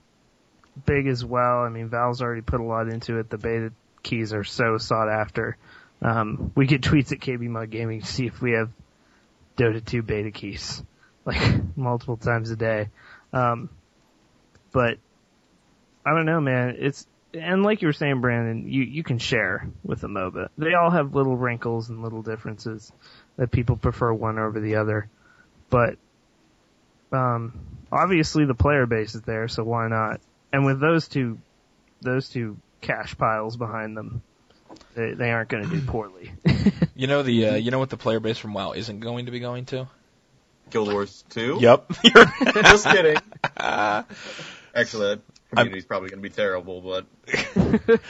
big 0.86 1.08
as 1.08 1.24
well. 1.24 1.60
I 1.60 1.70
mean, 1.70 1.90
Valve's 1.90 2.22
already 2.22 2.42
put 2.42 2.60
a 2.60 2.64
lot 2.64 2.88
into 2.88 3.18
it. 3.20 3.30
The 3.30 3.38
beta 3.38 3.72
keys 4.04 4.34
are 4.34 4.44
so 4.44 4.78
sought 4.78 5.10
after. 5.10 5.58
Um, 6.02 6.52
we 6.56 6.68
get 6.68 6.82
tweets 6.82 7.12
at 7.12 7.20
KB 7.20 7.48
Mod 7.48 7.70
Gaming 7.70 8.02
to 8.02 8.08
see 8.08 8.28
if 8.28 8.42
we 8.42 8.52
have 8.52 8.70
Dota 9.58 9.84
2 9.84 10.02
beta 10.04 10.32
keys, 10.32 10.84
like 11.26 11.78
multiple 11.78 12.18
times 12.18 12.52
a 12.52 12.56
day. 12.56 12.90
Um, 13.34 13.70
but 14.72 14.98
I 16.06 16.12
don't 16.12 16.26
know, 16.26 16.42
man. 16.42 16.76
It's 16.78 17.08
and 17.34 17.64
like 17.64 17.82
you 17.82 17.88
were 17.88 17.94
saying, 17.94 18.22
Brandon, 18.22 18.70
you 18.70 18.84
you 18.84 19.04
can 19.04 19.18
share 19.18 19.68
with 19.84 20.04
a 20.04 20.08
MOBA. 20.08 20.50
They 20.58 20.74
all 20.74 20.90
have 20.90 21.16
little 21.16 21.36
wrinkles 21.36 21.90
and 21.90 22.02
little 22.02 22.22
differences 22.22 22.92
that 23.38 23.52
people 23.52 23.76
prefer 23.76 24.14
one 24.14 24.40
over 24.40 24.60
the 24.60 24.76
other, 24.76 25.10
but 25.70 25.98
um, 27.12 27.60
obviously 27.92 28.46
the 28.46 28.56
player 28.56 28.86
base 28.86 29.16
is 29.16 29.22
there, 29.22 29.48
so 29.48 29.64
why 29.64 29.88
not? 29.88 30.22
And 30.52 30.66
with 30.66 30.80
those 30.80 31.08
two, 31.08 31.38
those 32.02 32.30
two 32.30 32.58
cash 32.82 33.18
piles 33.18 33.58
behind 33.58 33.98
them, 33.98 34.22
they, 34.96 35.14
they 35.14 35.32
aren't 35.32 35.50
going 35.50 35.64
to 35.64 35.70
do 35.70 35.82
poorly. 35.86 36.32
you 36.96 37.08
know 37.08 37.24
the 37.24 37.50
uh, 37.50 37.56
you 37.56 37.72
know 37.72 37.80
what 37.80 37.90
the 37.90 37.98
player 37.98 38.20
base 38.20 38.38
from 38.38 38.54
WoW 38.54 38.72
isn't 38.72 39.00
going 39.00 39.26
to 39.26 39.32
be 39.32 39.40
going 39.40 39.66
to? 39.66 39.88
Guild 40.70 40.92
Wars 40.92 41.24
2? 41.30 41.60
Yep. 41.62 41.92
Just 42.56 42.88
kidding. 42.88 43.18
Actually, 43.58 44.06
that 44.74 45.22
community's 45.52 45.86
probably 45.86 46.10
going 46.10 46.22
to 46.22 46.28
be 46.28 46.34
terrible, 46.34 46.82
but 46.82 47.06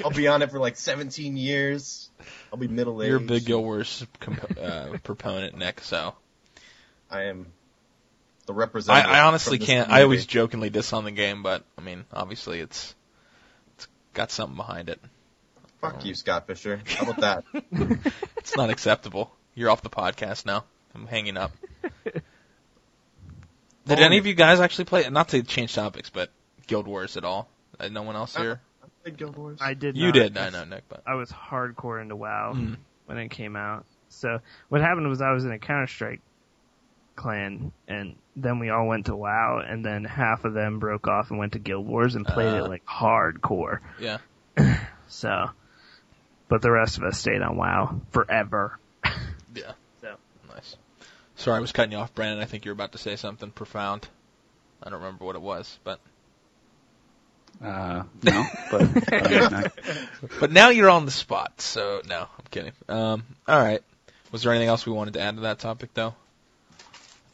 I'll 0.04 0.12
be 0.12 0.28
on 0.28 0.42
it 0.42 0.52
for 0.52 0.60
like 0.60 0.78
17 0.78 1.38
years. 1.38 2.10
I'll 2.52 2.58
be 2.58 2.68
middle 2.68 3.02
aged. 3.04 3.10
You're 3.10 3.18
a 3.18 3.22
big 3.22 3.46
Guild 3.46 3.64
Wars 3.64 4.06
comp- 4.20 4.58
uh, 4.60 4.98
proponent, 5.04 5.58
Nick. 5.58 5.82
So 5.82 6.16
I 7.10 7.24
am 7.24 7.48
the 8.46 8.54
representative. 8.54 9.10
I 9.12 9.22
honestly 9.22 9.58
can't. 9.60 9.90
I 9.90 10.04
always 10.04 10.26
jokingly 10.26 10.70
diss 10.70 10.94
on 10.94 11.04
the 11.04 11.12
game, 11.12 11.44
but 11.44 11.64
I 11.78 11.82
mean, 11.82 12.06
obviously 12.14 12.60
it's 12.60 12.94
it's 13.76 13.88
got 14.14 14.32
something 14.32 14.56
behind 14.58 14.90
it. 14.90 15.00
Fuck 15.82 16.04
you, 16.06 16.16
Scott 16.16 16.48
Fisher. 16.48 16.82
How 16.86 17.10
about 17.10 17.22
that? 17.22 17.44
It's 18.38 18.56
not 18.56 18.70
acceptable. 18.70 19.32
You're 19.56 19.72
off 19.72 19.82
the 19.82 19.90
podcast 19.90 20.46
now. 20.46 20.66
I'm 20.94 21.08
hanging 21.08 21.36
up. 21.38 21.52
Did 23.88 24.00
any 24.00 24.18
of 24.18 24.26
you 24.26 24.34
guys 24.34 24.60
actually 24.60 24.86
play? 24.86 25.10
Not 25.10 25.30
to 25.30 25.44
change 25.44 25.74
topics, 25.76 26.10
but 26.10 26.30
Guild 26.68 26.88
Wars 26.88 27.18
at 27.18 27.24
all? 27.26 27.48
Uh, 27.80 27.88
no 27.90 28.04
one 28.04 28.16
else 28.16 28.36
here. 28.36 28.62
Guild 29.18 29.36
Wars. 29.38 29.60
I 29.62 29.74
did. 29.76 29.96
You 29.96 30.06
not. 30.08 30.14
did. 30.14 30.38
I 30.38 30.50
know, 30.50 30.64
Nick, 30.66 30.84
but 30.90 31.04
I 31.06 31.14
was 31.16 31.30
hardcore 31.32 32.02
into 32.02 32.16
WoW 32.16 32.54
Mm. 32.56 32.78
when 33.06 33.18
it 33.20 33.30
came 33.30 33.56
out. 33.56 33.86
So 34.10 34.40
what 34.70 34.82
happened 34.82 35.08
was 35.10 35.22
I 35.22 35.32
was 35.32 35.46
in 35.46 35.52
a 35.52 35.60
Counter 35.60 35.86
Strike 35.88 36.22
clan, 37.16 37.72
and 37.88 38.16
then 38.36 38.60
we 38.60 38.70
all 38.70 38.88
went 38.88 39.06
to 39.08 39.16
WoW, 39.16 39.60
and 39.66 39.84
then 39.86 40.04
half 40.04 40.46
of 40.46 40.54
them 40.54 40.80
broke 40.80 41.08
off 41.08 41.30
and 41.30 41.40
went 41.40 41.54
to 41.54 41.60
Guild 41.60 41.88
Wars 41.88 42.16
and 42.16 42.26
played 42.26 42.54
Uh. 42.54 42.66
it 42.66 42.70
like 42.70 42.86
hardcore. 42.86 43.80
yeah. 44.00 44.18
So, 45.08 45.52
but 46.50 46.62
the 46.62 46.72
rest 46.72 46.98
of 46.98 47.04
us 47.04 47.20
stayed 47.20 47.42
on 47.42 47.58
WoW 47.58 48.02
forever. 48.12 48.78
Yeah. 49.54 49.72
So. 50.02 50.16
Nice. 50.54 50.76
Sorry, 51.36 51.58
I 51.58 51.60
was 51.62 51.72
cutting 51.72 51.92
you 51.92 51.98
off, 52.00 52.14
Brandon. 52.16 52.42
I 52.42 52.46
think 52.46 52.66
you 52.66 52.70
were 52.72 52.74
about 52.76 52.92
to 52.94 52.98
say 52.98 53.16
something 53.16 53.52
profound. 53.52 54.08
I 54.84 54.90
don't 54.90 55.00
remember 55.02 55.26
what 55.26 55.36
it 55.36 55.42
was, 55.42 55.78
but 55.84 56.00
Uh, 57.64 58.04
no, 58.24 58.46
but 58.72 58.82
uh, 59.14 59.50
no. 59.50 59.64
but 60.40 60.52
now 60.52 60.70
you're 60.70 60.90
on 60.90 61.06
the 61.06 61.12
spot. 61.12 61.62
So 61.62 62.02
no, 62.08 62.22
I'm 62.22 62.46
kidding. 62.52 62.74
Um, 62.90 63.24
all 63.48 63.60
right. 63.60 63.82
Was 64.32 64.44
there 64.44 64.52
anything 64.52 64.68
else 64.70 64.86
we 64.86 64.92
wanted 64.92 65.14
to 65.16 65.22
add 65.22 65.36
to 65.36 65.42
that 65.44 65.60
topic 65.60 65.94
though? 65.94 66.14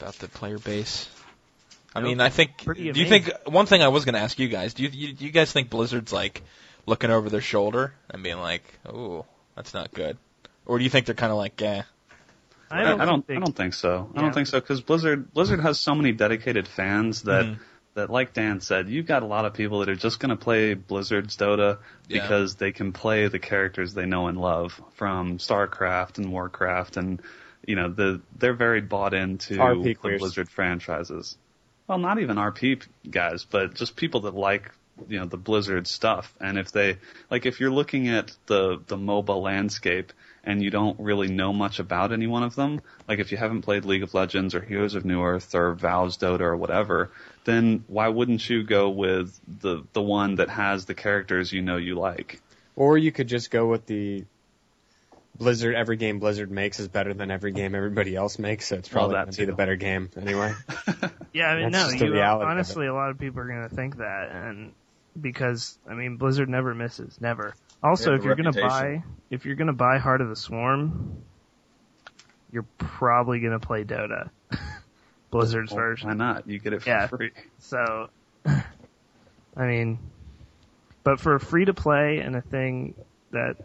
About 0.01 0.15
the 0.15 0.27
player 0.27 0.57
base. 0.59 1.07
I 1.93 1.99
Nope. 1.99 2.07
mean, 2.09 2.21
I 2.21 2.29
think. 2.29 2.63
Pretty 2.65 2.91
do 2.91 2.99
you 2.99 3.07
think 3.07 3.29
one 3.45 3.65
thing 3.65 3.81
I 3.83 3.89
was 3.89 4.05
going 4.05 4.15
to 4.15 4.21
ask 4.21 4.39
you 4.39 4.47
guys? 4.47 4.73
Do 4.73 4.83
you, 4.83 4.89
you 4.89 5.13
do 5.13 5.25
you 5.25 5.31
guys 5.31 5.51
think 5.51 5.69
Blizzard's 5.69 6.11
like 6.13 6.41
looking 6.85 7.11
over 7.11 7.29
their 7.29 7.41
shoulder 7.41 7.93
and 8.09 8.23
being 8.23 8.37
like, 8.39 8.63
"Oh, 8.85 9.25
that's 9.55 9.73
not 9.73 9.93
good," 9.93 10.17
or 10.65 10.77
do 10.77 10.83
you 10.83 10.89
think 10.89 11.05
they're 11.05 11.15
kind 11.15 11.31
of 11.31 11.37
like, 11.37 11.59
"Yeah, 11.59 11.83
I, 12.71 12.93
I 12.93 13.05
don't. 13.05 13.27
think 13.27 13.37
I 13.37 13.39
don't 13.45 13.55
think 13.55 13.73
so. 13.73 14.09
I 14.15 14.21
don't 14.21 14.33
think 14.33 14.47
so 14.47 14.59
because 14.59 14.81
Blizzard 14.81 15.33
Blizzard 15.33 15.59
has 15.59 15.79
so 15.79 15.93
many 15.93 16.13
dedicated 16.13 16.67
fans 16.67 17.23
that 17.23 17.45
Mhm. 17.45 17.59
that, 17.95 18.09
like 18.09 18.33
Dan 18.33 18.61
said, 18.61 18.87
you've 18.87 19.05
got 19.05 19.21
a 19.21 19.25
lot 19.25 19.43
of 19.45 19.53
people 19.53 19.79
that 19.79 19.89
are 19.89 19.95
just 19.95 20.19
going 20.21 20.29
to 20.29 20.37
play 20.37 20.73
Blizzard's 20.75 21.35
Dota 21.35 21.77
Yeah. 22.07 22.21
because 22.21 22.55
they 22.55 22.71
can 22.71 22.93
play 22.93 23.27
the 23.27 23.37
characters 23.39 23.93
they 23.93 24.05
know 24.05 24.27
and 24.27 24.39
love 24.39 24.81
from 24.93 25.39
StarCraft 25.39 26.17
and 26.17 26.31
Warcraft, 26.31 26.95
and 26.95 27.21
you 27.65 27.75
know 27.75 27.89
the 27.89 28.21
they're 28.37 28.53
very 28.53 28.81
bought 28.81 29.13
into 29.13 29.55
RP 29.55 30.01
the. 30.01 30.17
Blizzard 30.17 30.49
franchises. 30.49 31.37
Well, 31.87 31.97
not 31.97 32.19
even 32.19 32.37
RP 32.37 32.85
guys, 33.09 33.45
but 33.45 33.73
just 33.73 33.95
people 33.95 34.21
that 34.21 34.35
like 34.35 34.71
you 35.07 35.19
know 35.19 35.25
the 35.25 35.37
Blizzard 35.37 35.87
stuff. 35.87 36.33
And 36.39 36.57
if 36.57 36.71
they 36.71 36.97
like, 37.29 37.45
if 37.45 37.59
you're 37.59 37.71
looking 37.71 38.07
at 38.07 38.35
the 38.47 38.81
the 38.87 38.97
MOBA 38.97 39.41
landscape 39.41 40.13
and 40.43 40.63
you 40.63 40.71
don't 40.71 40.99
really 40.99 41.27
know 41.27 41.53
much 41.53 41.79
about 41.79 42.11
any 42.11 42.27
one 42.27 42.43
of 42.43 42.55
them, 42.55 42.81
like 43.07 43.19
if 43.19 43.31
you 43.31 43.37
haven't 43.37 43.61
played 43.61 43.85
League 43.85 44.03
of 44.03 44.13
Legends 44.13 44.55
or 44.55 44.61
Heroes 44.61 44.95
of 44.95 45.03
Newerth 45.03 45.53
or 45.53 45.73
Valve's 45.73 46.17
Dota 46.17 46.41
or 46.41 46.57
whatever, 46.57 47.11
then 47.43 47.83
why 47.87 48.07
wouldn't 48.07 48.49
you 48.49 48.63
go 48.63 48.89
with 48.89 49.39
the 49.47 49.83
the 49.93 50.01
one 50.01 50.35
that 50.35 50.49
has 50.49 50.85
the 50.85 50.95
characters 50.95 51.51
you 51.51 51.61
know 51.61 51.77
you 51.77 51.95
like? 51.95 52.41
Or 52.75 52.97
you 52.97 53.11
could 53.11 53.27
just 53.27 53.51
go 53.51 53.67
with 53.67 53.85
the 53.85 54.25
Blizzard. 55.41 55.75
Every 55.75 55.97
game 55.97 56.19
Blizzard 56.19 56.51
makes 56.51 56.79
is 56.79 56.87
better 56.87 57.13
than 57.13 57.31
every 57.31 57.51
game 57.51 57.73
everybody 57.75 58.15
else 58.15 58.37
makes, 58.39 58.67
so 58.67 58.75
it's 58.75 58.87
probably 58.87 59.15
that 59.15 59.25
going 59.25 59.33
to 59.33 59.41
be 59.41 59.45
the 59.45 59.53
better 59.55 59.75
game 59.75 60.09
anyway. 60.15 60.53
Yeah, 61.33 61.47
I 61.47 61.55
mean, 61.55 61.71
That's 61.71 61.85
no, 61.85 61.91
just 61.91 62.01
you, 62.03 62.07
uh, 62.09 62.11
reality 62.11 62.43
of 62.43 62.49
it. 62.49 62.51
honestly, 62.57 62.87
a 62.87 62.93
lot 62.93 63.09
of 63.09 63.17
people 63.17 63.39
are 63.39 63.47
going 63.47 63.67
to 63.67 63.73
think 63.73 63.97
that, 63.97 64.31
and 64.31 64.73
because 65.19 65.77
I 65.89 65.93
mean, 65.93 66.17
Blizzard 66.17 66.49
never 66.49 66.75
misses, 66.75 67.19
never. 67.21 67.53
Also, 67.81 68.15
if 68.15 68.23
you're 68.25 68.35
going 68.35 68.51
to 68.53 68.61
buy, 68.61 69.03
if 69.29 69.45
you're 69.45 69.55
going 69.55 69.67
to 69.67 69.73
buy 69.73 69.97
Heart 69.97 70.19
of 70.21 70.27
the 70.29 70.35
Swarm, 70.35 71.23
you're 72.51 72.65
probably 72.77 73.39
going 73.39 73.57
to 73.57 73.65
play 73.65 73.85
Dota, 73.85 74.29
Blizzard's 75.31 75.71
Well, 75.71 75.79
Why 75.79 75.85
version. 75.85 76.17
not? 76.17 76.47
You 76.49 76.59
get 76.59 76.73
it 76.73 76.81
for 76.81 76.89
Yeah. 76.89 77.07
free. 77.07 77.31
So, 77.59 78.09
I 78.45 78.61
mean, 79.57 79.99
but 81.05 81.19
for 81.21 81.39
free 81.39 81.63
to 81.65 81.73
play 81.73 82.19
and 82.19 82.35
a 82.35 82.41
thing 82.41 82.93
that, 83.31 83.55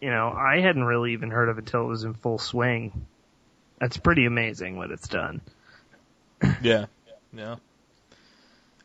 you 0.00 0.10
know, 0.10 0.28
I 0.30 0.60
hadn't 0.60 0.84
really 0.84 1.12
even 1.12 1.30
heard 1.30 1.48
of 1.48 1.58
it 1.58 1.62
until 1.62 1.82
it 1.82 1.88
was 1.88 2.04
in 2.04 2.14
full 2.14 2.38
swing. 2.38 3.06
That's 3.80 3.96
pretty 3.96 4.26
amazing 4.26 4.76
what 4.76 4.90
it's 4.90 5.08
done. 5.08 5.40
Yeah. 6.62 6.86
Yeah. 7.32 7.56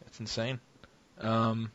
It's 0.07 0.19
insane. 0.19 0.59
Um, 1.19 1.71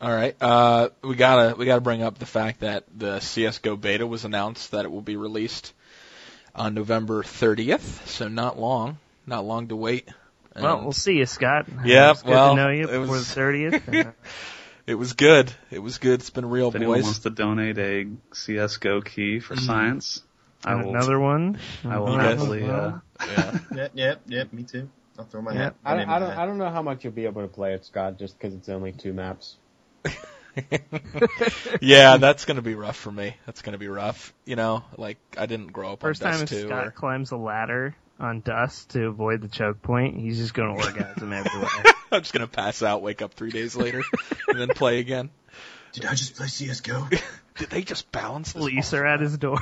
all 0.00 0.12
right. 0.12 0.36
Uh, 0.40 0.90
we 1.02 1.14
gotta 1.14 1.56
we 1.56 1.66
gotta 1.66 1.80
bring 1.80 2.02
up 2.02 2.18
the 2.18 2.26
fact 2.26 2.60
that 2.60 2.84
the 2.96 3.20
CS:GO 3.20 3.76
beta 3.76 4.06
was 4.06 4.24
announced 4.24 4.70
that 4.72 4.84
it 4.84 4.90
will 4.90 5.02
be 5.02 5.16
released 5.16 5.72
on 6.54 6.74
November 6.74 7.22
30th. 7.22 8.06
So 8.06 8.28
not 8.28 8.58
long, 8.58 8.98
not 9.26 9.44
long 9.44 9.68
to 9.68 9.76
wait. 9.76 10.08
Well, 10.56 10.82
we'll 10.82 10.92
see 10.92 11.18
you, 11.18 11.26
Scott. 11.26 11.66
Yeah, 11.84 12.14
well, 12.24 12.56
to 12.56 12.62
know 12.62 12.70
you 12.70 12.84
it 12.84 13.00
before 13.00 13.06
was- 13.16 13.28
the 13.28 13.34
thirtieth. 13.34 13.88
it 14.88 14.94
was 14.94 15.12
good. 15.12 15.52
It 15.70 15.78
was 15.80 15.98
good. 15.98 16.20
It's 16.20 16.30
been 16.30 16.48
real, 16.48 16.68
If 16.68 16.74
anyone 16.76 16.96
boys. 16.98 17.04
wants 17.04 17.18
to 17.20 17.30
donate 17.30 17.78
a 17.78 18.06
CS:GO 18.32 19.02
key 19.02 19.38
for 19.38 19.54
Mhm. 19.54 19.60
science, 19.66 20.22
I 20.64 20.72
and 20.72 20.84
will. 20.84 20.90
another 20.96 21.20
one. 21.20 21.58
I 21.84 21.98
will 21.98 22.12
You 22.12 22.18
guys- 22.18 22.38
happily. 22.38 22.64
Uh, 22.64 22.92
Yeah. 23.26 23.58
Yep, 23.74 23.90
yep, 23.94 24.20
yep. 24.26 24.52
Me 24.52 24.62
too. 24.62 24.88
I'll 25.18 25.24
throw 25.26 25.42
my 25.42 25.52
Yeah. 25.52 25.58
hat. 25.64 25.74
I 25.84 25.96
don't, 25.96 26.08
I 26.08 26.18
don't, 26.18 26.28
the 26.30 26.40
I 26.40 26.46
don't 26.46 26.58
know 26.58 26.70
how 26.70 26.82
much 26.82 27.04
you'll 27.04 27.12
be 27.12 27.26
able 27.26 27.42
to 27.42 27.48
play 27.48 27.74
it, 27.74 27.84
Scott, 27.84 28.18
just 28.18 28.38
because 28.38 28.54
it's 28.54 28.68
only 28.68 28.92
two 28.92 29.12
maps. 29.12 29.56
yeah, 31.80 32.16
that's 32.16 32.44
gonna 32.44 32.62
be 32.62 32.74
rough 32.74 32.96
for 32.96 33.12
me. 33.12 33.36
That's 33.46 33.62
gonna 33.62 33.78
be 33.78 33.88
rough. 33.88 34.32
You 34.44 34.56
know, 34.56 34.84
like 34.96 35.18
I 35.36 35.46
didn't 35.46 35.68
grow 35.72 35.92
up 35.92 36.00
First 36.00 36.22
on 36.24 36.30
time 36.32 36.40
Dust 36.40 36.52
2 36.52 36.66
Scott 36.68 36.86
or 36.86 36.90
climbs 36.90 37.30
a 37.32 37.36
ladder 37.36 37.94
on 38.18 38.40
dust 38.40 38.90
to 38.90 39.06
avoid 39.06 39.40
the 39.42 39.48
choke 39.48 39.82
point, 39.82 40.16
he's 40.18 40.38
just 40.38 40.54
going 40.54 40.76
to 40.78 40.84
orgasm 40.84 41.32
everywhere. 41.32 41.68
I'm 42.12 42.20
just 42.22 42.32
gonna 42.32 42.46
pass 42.46 42.82
out, 42.82 43.02
wake 43.02 43.22
up 43.22 43.34
three 43.34 43.50
days 43.50 43.76
later, 43.76 44.02
and 44.48 44.60
then 44.60 44.68
play 44.68 44.98
again. 45.00 45.30
Did 45.92 46.04
I 46.04 46.14
just 46.14 46.36
play 46.36 46.46
CS:GO? 46.46 47.08
Did 47.56 47.70
they 47.70 47.82
just 47.82 48.10
balance 48.12 48.52
this? 48.52 48.60
Police 48.60 48.92
are 48.94 49.06
at 49.06 49.20
his 49.20 49.36
door. 49.38 49.60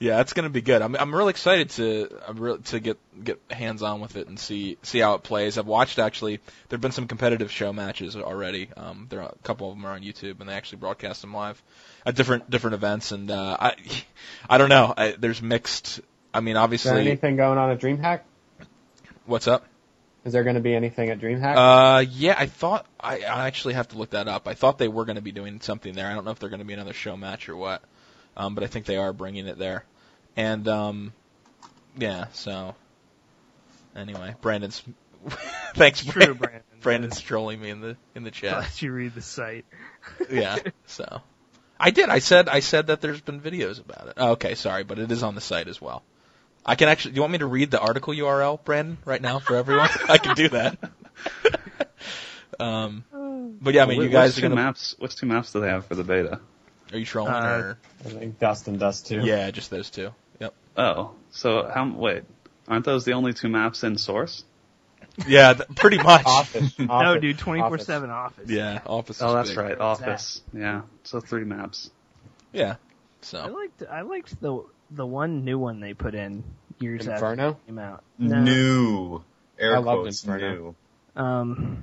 Yeah, 0.00 0.22
it's 0.22 0.32
gonna 0.32 0.48
be 0.48 0.62
good. 0.62 0.80
I'm 0.80 0.96
I'm 0.96 1.14
really 1.14 1.28
excited 1.28 1.68
to 1.70 2.08
I'm 2.26 2.40
re- 2.40 2.56
to 2.56 2.80
get 2.80 2.98
get 3.22 3.38
hands 3.50 3.82
on 3.82 4.00
with 4.00 4.16
it 4.16 4.28
and 4.28 4.38
see 4.38 4.78
see 4.82 4.98
how 4.98 5.12
it 5.12 5.22
plays. 5.22 5.58
I've 5.58 5.66
watched 5.66 5.98
actually. 5.98 6.40
There've 6.68 6.80
been 6.80 6.90
some 6.90 7.06
competitive 7.06 7.50
show 7.50 7.70
matches 7.74 8.16
already. 8.16 8.70
Um, 8.78 9.08
there 9.10 9.20
are 9.20 9.28
a 9.28 9.42
couple 9.42 9.70
of 9.70 9.76
them 9.76 9.84
are 9.84 9.90
on 9.90 10.00
YouTube 10.00 10.40
and 10.40 10.48
they 10.48 10.54
actually 10.54 10.78
broadcast 10.78 11.20
them 11.20 11.34
live 11.34 11.62
at 12.06 12.14
different 12.14 12.48
different 12.48 12.74
events. 12.74 13.12
And 13.12 13.30
uh, 13.30 13.58
I 13.60 13.74
I 14.48 14.56
don't 14.56 14.70
know. 14.70 14.94
I, 14.96 15.16
there's 15.18 15.42
mixed. 15.42 16.00
I 16.32 16.40
mean, 16.40 16.52
Is 16.52 16.54
there 16.54 16.62
obviously, 16.62 17.00
anything 17.02 17.36
going 17.36 17.58
on 17.58 17.70
at 17.70 17.78
DreamHack? 17.78 18.20
what's 19.26 19.48
up? 19.48 19.66
Is 20.24 20.32
there 20.34 20.44
going 20.44 20.56
to 20.56 20.60
be 20.60 20.74
anything 20.74 21.08
at 21.08 21.18
DreamHack? 21.18 21.56
Uh, 21.56 22.00
yeah, 22.00 22.34
I 22.38 22.46
thought 22.46 22.86
I, 22.98 23.20
I 23.20 23.46
actually 23.46 23.74
have 23.74 23.88
to 23.88 23.98
look 23.98 24.10
that 24.10 24.28
up. 24.28 24.46
I 24.46 24.54
thought 24.54 24.78
they 24.78 24.88
were 24.88 25.06
going 25.06 25.16
to 25.16 25.22
be 25.22 25.32
doing 25.32 25.60
something 25.60 25.94
there. 25.94 26.06
I 26.06 26.14
don't 26.14 26.24
know 26.24 26.30
if 26.30 26.38
they're 26.38 26.50
going 26.50 26.60
to 26.60 26.66
be 26.66 26.74
another 26.74 26.92
show 26.92 27.16
match 27.16 27.48
or 27.48 27.56
what, 27.56 27.82
um, 28.36 28.54
but 28.54 28.62
I 28.62 28.66
think 28.66 28.84
they 28.84 28.98
are 28.98 29.12
bringing 29.14 29.46
it 29.46 29.58
there. 29.58 29.84
And 30.36 30.68
um, 30.68 31.12
yeah, 31.96 32.26
so 32.32 32.74
anyway, 33.96 34.34
Brandon's 34.42 34.82
thanks, 35.74 36.04
True, 36.04 36.12
Brandon. 36.12 36.36
Brandon. 36.36 36.62
Brandon's 36.80 37.20
trolling 37.20 37.60
me 37.60 37.70
in 37.70 37.80
the 37.80 37.96
in 38.14 38.22
the 38.22 38.30
chat. 38.30 38.58
Let 38.58 38.82
you 38.82 38.92
read 38.92 39.14
the 39.14 39.22
site. 39.22 39.64
yeah, 40.30 40.58
so 40.86 41.22
I 41.78 41.90
did. 41.90 42.10
I 42.10 42.18
said 42.18 42.48
I 42.48 42.60
said 42.60 42.88
that 42.88 43.00
there's 43.00 43.20
been 43.22 43.40
videos 43.40 43.80
about 43.80 44.08
it. 44.08 44.14
Oh, 44.18 44.32
okay, 44.32 44.54
sorry, 44.54 44.84
but 44.84 44.98
it 44.98 45.10
is 45.10 45.22
on 45.22 45.34
the 45.34 45.40
site 45.40 45.68
as 45.68 45.80
well. 45.80 46.02
I 46.64 46.74
can 46.74 46.88
actually. 46.88 47.12
Do 47.12 47.16
you 47.16 47.20
want 47.22 47.32
me 47.32 47.38
to 47.38 47.46
read 47.46 47.70
the 47.70 47.80
article 47.80 48.12
URL, 48.14 48.62
Brandon, 48.64 48.98
right 49.04 49.20
now 49.20 49.38
for 49.38 49.56
everyone? 49.56 49.88
I 50.08 50.18
can 50.18 50.34
do 50.36 50.48
that. 50.50 50.78
um, 52.60 53.04
but 53.60 53.74
yeah, 53.74 53.84
I 53.84 53.86
mean, 53.86 54.00
wh- 54.00 54.04
you 54.04 54.08
guys 54.10 54.30
which 54.30 54.38
are 54.38 54.40
two 54.48 54.54
gonna. 54.54 54.54
maps? 54.62 54.94
Which 54.98 55.16
two 55.16 55.26
maps 55.26 55.52
do 55.52 55.60
they 55.60 55.68
have 55.68 55.86
for 55.86 55.94
the 55.94 56.04
beta? 56.04 56.40
Are 56.92 56.98
you 56.98 57.04
trolling 57.06 57.32
Uh, 57.32 57.38
or? 57.46 57.78
I 58.04 58.08
think 58.08 58.38
Dust 58.38 58.66
and 58.68 58.78
Dust 58.78 59.06
2. 59.06 59.20
Yeah, 59.20 59.50
just 59.52 59.70
those 59.70 59.90
two. 59.90 60.10
Yep. 60.40 60.54
Oh, 60.76 61.12
so 61.30 61.70
how? 61.72 61.88
Wait, 61.88 62.24
aren't 62.68 62.84
those 62.84 63.04
the 63.04 63.12
only 63.12 63.32
two 63.32 63.48
maps 63.48 63.84
in 63.84 63.96
Source? 63.96 64.44
Yeah, 65.26 65.54
th- 65.54 65.68
pretty 65.76 65.98
much. 66.02 66.24
Office. 66.26 66.78
No, 66.78 67.18
dude, 67.18 67.38
twenty 67.38 67.60
four 67.60 67.78
seven 67.78 68.10
office. 68.10 68.48
Yeah, 68.50 68.80
Office. 68.86 69.20
Oh, 69.22 69.28
is 69.28 69.34
that's 69.34 69.48
big. 69.50 69.58
right, 69.58 69.78
Office. 69.80 70.42
Yeah, 70.52 70.82
so 71.04 71.20
three 71.20 71.44
maps. 71.44 71.90
Yeah. 72.52 72.76
So 73.22 73.38
I 73.40 73.46
So 73.46 73.52
liked 73.54 73.82
I 73.90 74.00
liked 74.02 74.40
the 74.40 74.64
the 74.90 75.06
one 75.06 75.44
new 75.44 75.58
one 75.58 75.80
they 75.80 75.94
put 75.94 76.14
in 76.14 76.44
years 76.78 77.02
after 77.08 77.30
Inferno. 77.32 77.50
it 77.50 77.66
came 77.66 77.78
out. 77.78 78.02
No. 78.18 78.40
New. 78.40 79.24
Air 79.58 79.76
I 79.76 79.78
loved 79.78 80.02
quotes, 80.02 80.22
Inferno. 80.24 80.52
new. 80.54 81.22
Um, 81.22 81.82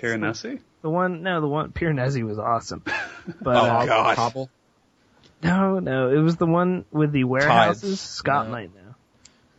Piranesi? 0.00 0.60
the 0.82 0.90
one 0.90 1.22
no, 1.22 1.40
the 1.40 1.46
one 1.48 1.70
Piranesi 1.72 2.22
was 2.24 2.38
awesome, 2.38 2.82
but 3.40 3.56
Oh, 3.56 3.60
uh, 3.60 3.86
God. 3.86 4.16
Cobble. 4.16 4.50
no, 5.42 5.78
no, 5.78 6.10
it 6.10 6.18
was 6.18 6.36
the 6.36 6.46
one 6.46 6.84
with 6.90 7.12
the 7.12 7.24
warehouses. 7.24 8.00
Scott 8.00 8.46
No. 8.46 8.52
might 8.52 8.74
know. 8.74 8.94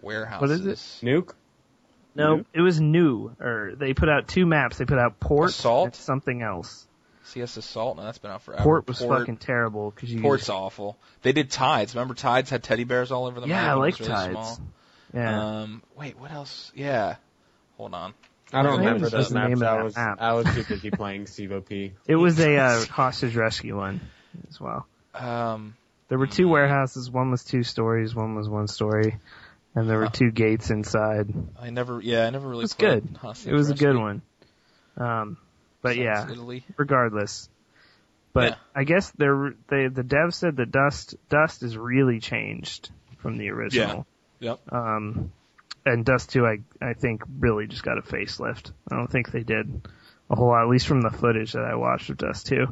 warehouses. 0.02 0.41
What 0.41 0.52
is 0.52 0.66
it? 0.66 1.06
Nuke. 1.06 1.34
No, 2.14 2.38
New? 2.38 2.45
it 2.54 2.62
was 2.62 2.82
new. 2.82 3.34
Or 3.39 3.72
they 3.78 3.93
put 3.93 4.10
out 4.10 4.28
two 4.28 4.45
maps. 4.45 4.78
They 4.78 4.84
put 4.86 5.00
out 5.00 5.20
Port 5.22 5.52
Assault? 5.52 5.86
and 5.86 5.95
something 5.95 6.41
else. 6.41 6.86
CS 7.32 7.58
Assault, 7.58 7.98
no, 7.98 8.04
that's 8.04 8.18
been 8.18 8.32
out 8.32 8.42
forever. 8.44 8.64
Port 8.64 8.88
was 8.88 9.00
fucking 9.00 9.38
terrible 9.38 9.92
because 9.92 10.14
you. 10.14 10.22
Port's 10.22 10.50
awful. 10.50 10.98
They 11.22 11.32
did 11.32 11.50
Tides. 11.50 11.96
Remember 11.96 12.14
Tides 12.14 12.50
had 12.50 12.64
teddy 12.64 12.84
bears 12.84 13.12
all 13.12 13.26
over 13.26 13.40
the 13.40 13.48
yeah, 13.48 13.56
map? 13.56 13.64
Yeah, 13.66 13.72
I 13.72 13.74
It 13.74 13.80
like 13.80 14.00
was 14.00 14.08
really 14.10 14.14
tides. 14.14 14.32
Small. 14.34 14.60
Yeah. 15.14 15.46
Um, 15.62 15.84
wait, 15.98 16.18
what 16.20 16.32
else? 16.32 16.72
Yeah. 16.76 17.16
Hold 17.78 17.94
on. 17.94 18.14
I 18.54 18.64
don't 18.64 18.80
remember 18.80 19.10
those 19.10 19.30
the 19.30 19.40
name 19.40 19.60
maps. 19.60 19.62
of 19.62 19.68
I 19.68 19.76
that 19.78 19.84
was 19.84 19.96
map. 19.96 20.18
I 20.22 20.34
was 20.34 20.46
too 20.54 20.64
busy 20.64 20.92
playing 20.92 21.26
CVP. 21.26 21.92
it 22.08 22.16
was 22.16 22.40
a 22.40 22.58
uh, 22.58 22.86
hostage 22.90 23.36
rescue 23.36 23.78
one 23.78 24.02
as 24.50 24.60
well. 24.60 24.86
Um, 25.14 25.76
There 26.10 26.18
were 26.18 26.28
two 26.28 26.48
warehouses. 26.50 27.10
One 27.10 27.32
was 27.32 27.44
two 27.46 27.64
stories. 27.64 28.14
One 28.14 28.36
was 28.36 28.50
one 28.50 28.68
story, 28.68 29.18
and 29.74 29.90
there 29.90 30.00
were 30.00 30.10
two 30.10 30.32
gates 30.32 30.70
inside. 30.70 31.34
I 31.62 31.70
never, 31.70 32.02
yeah, 32.02 32.26
I 32.26 32.30
never 32.30 32.48
really 32.50 32.62
It 32.62 32.64
was 32.64 32.74
good. 32.74 33.18
Hostage 33.22 33.54
It 33.54 33.56
was 33.56 33.70
a 33.70 33.76
good 33.76 33.96
one. 33.98 34.22
Um, 34.98 35.38
but 35.82 35.98
yeah, 35.98 36.30
Italy. 36.30 36.64
regardless. 36.78 37.50
But 38.34 38.52
Yeah. 38.52 38.56
I 38.76 38.84
guess 38.86 39.12
they're, 39.12 39.54
they 39.68 39.88
the 39.88 40.04
dev 40.04 40.34
said 40.34 40.58
that 40.58 40.72
Dust 40.72 41.16
Dust 41.30 41.64
is 41.64 41.78
really 41.78 42.20
changed 42.20 42.90
from 43.18 43.38
the 43.38 43.50
original. 43.50 44.06
Yeah. 44.40 44.52
Yep. 44.52 44.74
Um, 44.74 45.32
and 45.86 46.06
Dust 46.06 46.30
2, 46.32 46.46
I 46.46 46.60
I 46.82 46.94
think 46.94 47.24
really 47.40 47.68
just 47.68 47.84
got 47.84 47.98
a 47.98 48.02
facelift. 48.02 48.72
I 48.92 48.96
don't 48.96 49.10
think 49.12 49.32
they 49.32 49.44
did 49.44 49.88
a 50.30 50.36
whole 50.36 50.48
lot, 50.48 50.64
at 50.64 50.70
least 50.70 50.88
from 50.88 51.02
the 51.02 51.10
footage 51.10 51.54
that 51.54 51.66
I 51.66 51.76
watched 51.76 52.10
of 52.10 52.18
Dust 52.18 52.48
2. 52.48 52.68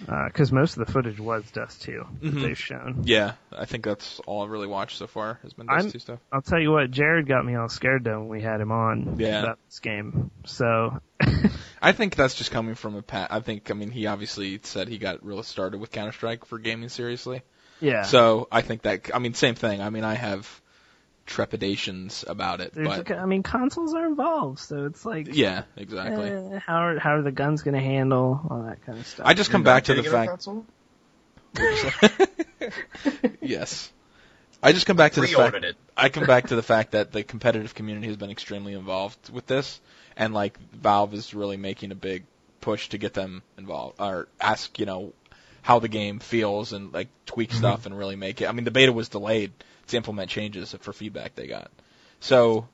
Because 0.00 0.52
most 0.52 0.76
of 0.76 0.86
the 0.86 0.92
footage 0.92 1.18
was 1.18 1.50
Dust 1.50 1.82
2 1.82 2.06
that 2.22 2.34
Mhm. 2.34 2.42
they've 2.42 2.58
shown. 2.58 3.02
Yeah, 3.04 3.32
I 3.56 3.64
think 3.64 3.84
that's 3.84 4.20
all 4.26 4.42
I've 4.44 4.50
really 4.50 4.66
watched 4.66 4.98
so 4.98 5.06
far 5.06 5.38
has 5.42 5.52
been 5.54 5.68
I'm- 5.70 5.82
Dust 5.82 5.92
2 5.92 5.98
stuff. 6.00 6.18
I'll 6.30 6.42
tell 6.42 6.60
you 6.60 6.70
what, 6.70 6.90
Jared 6.90 7.26
got 7.26 7.44
me 7.44 7.54
all 7.54 7.68
scared 7.68 8.04
though 8.04 8.18
when 8.20 8.28
we 8.28 8.42
had 8.42 8.60
him 8.60 8.72
on 8.72 9.16
Yeah. 9.18 9.42
about 9.42 9.58
this 9.66 9.78
game. 9.80 10.30
So 10.44 11.00
I 11.82 11.92
think 11.92 12.14
that's 12.16 12.34
just 12.34 12.50
coming 12.50 12.74
from 12.74 12.94
a 12.96 13.02
pat. 13.02 13.28
I 13.32 13.40
think, 13.40 13.70
I 13.70 13.74
mean, 13.74 13.90
he 13.90 14.06
obviously 14.06 14.60
said 14.62 14.88
he 14.88 14.98
got 14.98 15.24
really 15.24 15.42
started 15.44 15.80
with 15.80 15.90
Counter 15.92 16.12
Strike 16.12 16.44
for 16.44 16.58
gaming 16.58 16.88
seriously. 16.88 17.42
yeah, 17.80 18.02
So 18.02 18.48
I 18.52 18.60
think 18.62 18.82
that, 18.82 19.10
I 19.14 19.18
mean, 19.18 19.34
same 19.34 19.54
thing. 19.54 19.80
I 19.80 19.90
mean, 19.90 20.04
I 20.04 20.14
have 20.14 20.60
trepidations 21.26 22.24
about 22.26 22.60
it, 22.60 22.72
There's 22.74 22.88
but 22.88 23.10
a- 23.10 23.16
I 23.18 23.26
mean, 23.26 23.42
consoles 23.42 23.92
are 23.94 24.06
involved, 24.06 24.58
so 24.60 24.86
it's 24.86 25.04
like, 25.04 25.34
yeah, 25.34 25.64
exactly. 25.76 26.30
eh, 26.30 26.58
how 26.64 26.76
are 26.78 26.98
how 26.98 27.16
are 27.16 27.22
the 27.22 27.32
guns 27.32 27.62
going 27.62 27.74
to 27.74 27.80
handle 27.80 28.40
all 28.48 28.62
that 28.62 28.84
kind 28.86 28.98
of 28.98 29.06
stuff? 29.06 29.26
I 29.26 29.34
just 29.34 29.50
come 29.50 29.60
You're 29.62 29.64
back 29.74 29.84
to 29.84 29.94
the 29.94 30.02
fact. 30.04 30.30
console? 30.30 30.64
yes. 33.40 33.92
I 34.62 34.72
just 34.72 34.86
come 34.86 34.96
back 34.96 35.12
to 35.12 35.20
the 35.20 35.26
fact. 35.26 35.56
It. 35.64 35.76
I 35.96 36.08
come 36.08 36.26
back 36.26 36.48
to 36.48 36.56
the 36.56 36.62
fact 36.62 36.92
that 36.92 37.12
the 37.12 37.22
competitive 37.22 37.74
community 37.74 38.06
has 38.08 38.16
been 38.16 38.30
extremely 38.30 38.72
involved 38.72 39.30
with 39.30 39.46
this, 39.46 39.80
and 40.16 40.32
like 40.34 40.58
Valve 40.72 41.14
is 41.14 41.34
really 41.34 41.56
making 41.56 41.92
a 41.92 41.94
big 41.94 42.24
push 42.60 42.88
to 42.88 42.98
get 42.98 43.14
them 43.14 43.42
involved 43.58 44.00
or 44.00 44.28
ask, 44.40 44.78
you 44.78 44.86
know, 44.86 45.12
how 45.62 45.78
the 45.78 45.88
game 45.88 46.18
feels 46.18 46.72
and 46.72 46.92
like 46.92 47.08
tweak 47.26 47.50
Mm-hmm. 47.50 47.58
stuff 47.58 47.86
and 47.86 47.96
really 47.96 48.16
make 48.16 48.40
it. 48.40 48.48
I 48.48 48.52
mean, 48.52 48.64
the 48.64 48.70
beta 48.70 48.92
was 48.92 49.08
delayed 49.08 49.52
to 49.88 49.96
implement 49.96 50.30
changes 50.30 50.74
for 50.80 50.92
feedback 50.92 51.34
they 51.34 51.46
got. 51.46 51.70
So, 52.20 52.68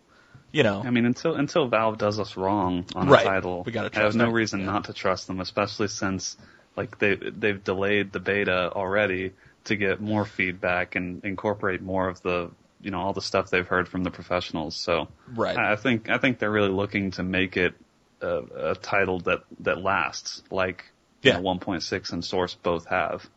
you 0.53 0.63
know, 0.63 0.83
I 0.85 0.91
mean, 0.91 1.05
until 1.07 1.35
until 1.35 1.69
Valve 1.69 1.99
does 1.99 2.19
us 2.21 2.37
wrong 2.37 2.85
on 2.95 3.09
Right. 3.09 3.27
a 3.27 3.29
title, 3.29 3.63
We 3.65 3.73
gotta 3.73 3.91
trust 3.91 4.01
I 4.01 4.05
have 4.05 4.15
no 4.15 4.27
them. 4.27 4.35
reason 4.35 4.61
Yeah. 4.61 4.67
not 4.67 4.85
to 4.85 4.93
trust 4.93 5.27
them, 5.27 5.41
especially 5.41 5.89
since 5.89 6.37
like 6.77 6.99
they 6.99 7.15
they've 7.17 7.63
delayed 7.63 8.13
the 8.13 8.21
beta 8.21 8.71
already 8.73 9.33
to 9.65 9.77
get 9.77 10.01
more 10.01 10.25
feedback 10.25 10.97
and 10.97 11.25
incorporate 11.25 11.83
more 11.83 12.09
of 12.09 12.21
the 12.23 12.51
you 12.81 12.91
know 12.91 12.99
all 13.01 13.13
the 13.13 13.23
stuff 13.23 13.51
they've 13.51 13.67
heard 13.67 13.89
from 13.89 14.03
the 14.05 14.11
professionals. 14.11 14.77
So 14.77 15.09
right. 15.29 15.57
I 15.57 15.73
I 15.73 15.77
think 15.77 16.09
I 16.09 16.19
think 16.19 16.39
they're 16.39 16.51
really 16.51 16.71
looking 16.71 17.11
to 17.13 17.23
make 17.23 17.57
it 17.57 17.75
a, 18.21 18.71
a 18.71 18.75
title 18.75 19.21
that 19.21 19.43
that 19.61 19.79
lasts, 19.83 20.43
like 20.51 20.85
Yeah. 21.23 21.37
you 21.39 21.43
know, 21.43 21.49
1.6 21.55 22.13
and 22.13 22.25
Source 22.25 22.55
both 22.55 22.87
have. 22.87 23.29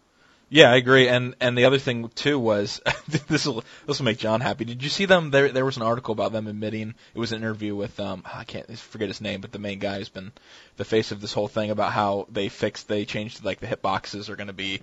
Yeah, 0.50 0.72
I 0.72 0.76
agree. 0.76 1.08
And 1.08 1.36
and 1.40 1.58
the 1.58 1.66
other 1.66 1.80
thing 1.80 2.10
too 2.10 2.38
was 2.40 2.82
this 3.28 3.46
will 3.46 3.64
this 3.86 4.00
will 4.00 4.06
make 4.06 4.20
John 4.20 4.42
happy. 4.42 4.66
Did 4.66 4.84
you 4.84 4.90
see 4.90 5.06
them? 5.06 5.32
There 5.32 5.52
there 5.52 5.66
was 5.66 5.78
an 5.78 5.84
article 5.84 6.12
about 6.12 6.32
them 6.32 6.48
admitting 6.48 6.94
it 7.14 7.20
was 7.20 7.32
an 7.32 7.40
interview 7.40 7.76
with 7.76 8.00
um 8.00 8.24
I 8.32 8.44
can't 8.44 8.78
forget 8.78 9.08
his 9.08 9.22
name, 9.22 9.42
but 9.42 9.52
the 9.52 9.60
main 9.60 9.80
guy 9.80 9.98
who's 9.98 10.10
been 10.10 10.32
the 10.78 10.86
face 10.86 11.12
of 11.12 11.22
this 11.22 11.34
whole 11.34 11.48
thing 11.48 11.72
about 11.72 11.92
how 11.92 12.28
they 12.32 12.50
fixed 12.50 12.88
they 12.88 13.06
changed 13.06 13.44
like 13.44 13.60
the 13.60 13.68
hitboxes 13.68 14.30
are 14.30 14.36
going 14.36 14.48
to 14.48 14.54
be 14.54 14.82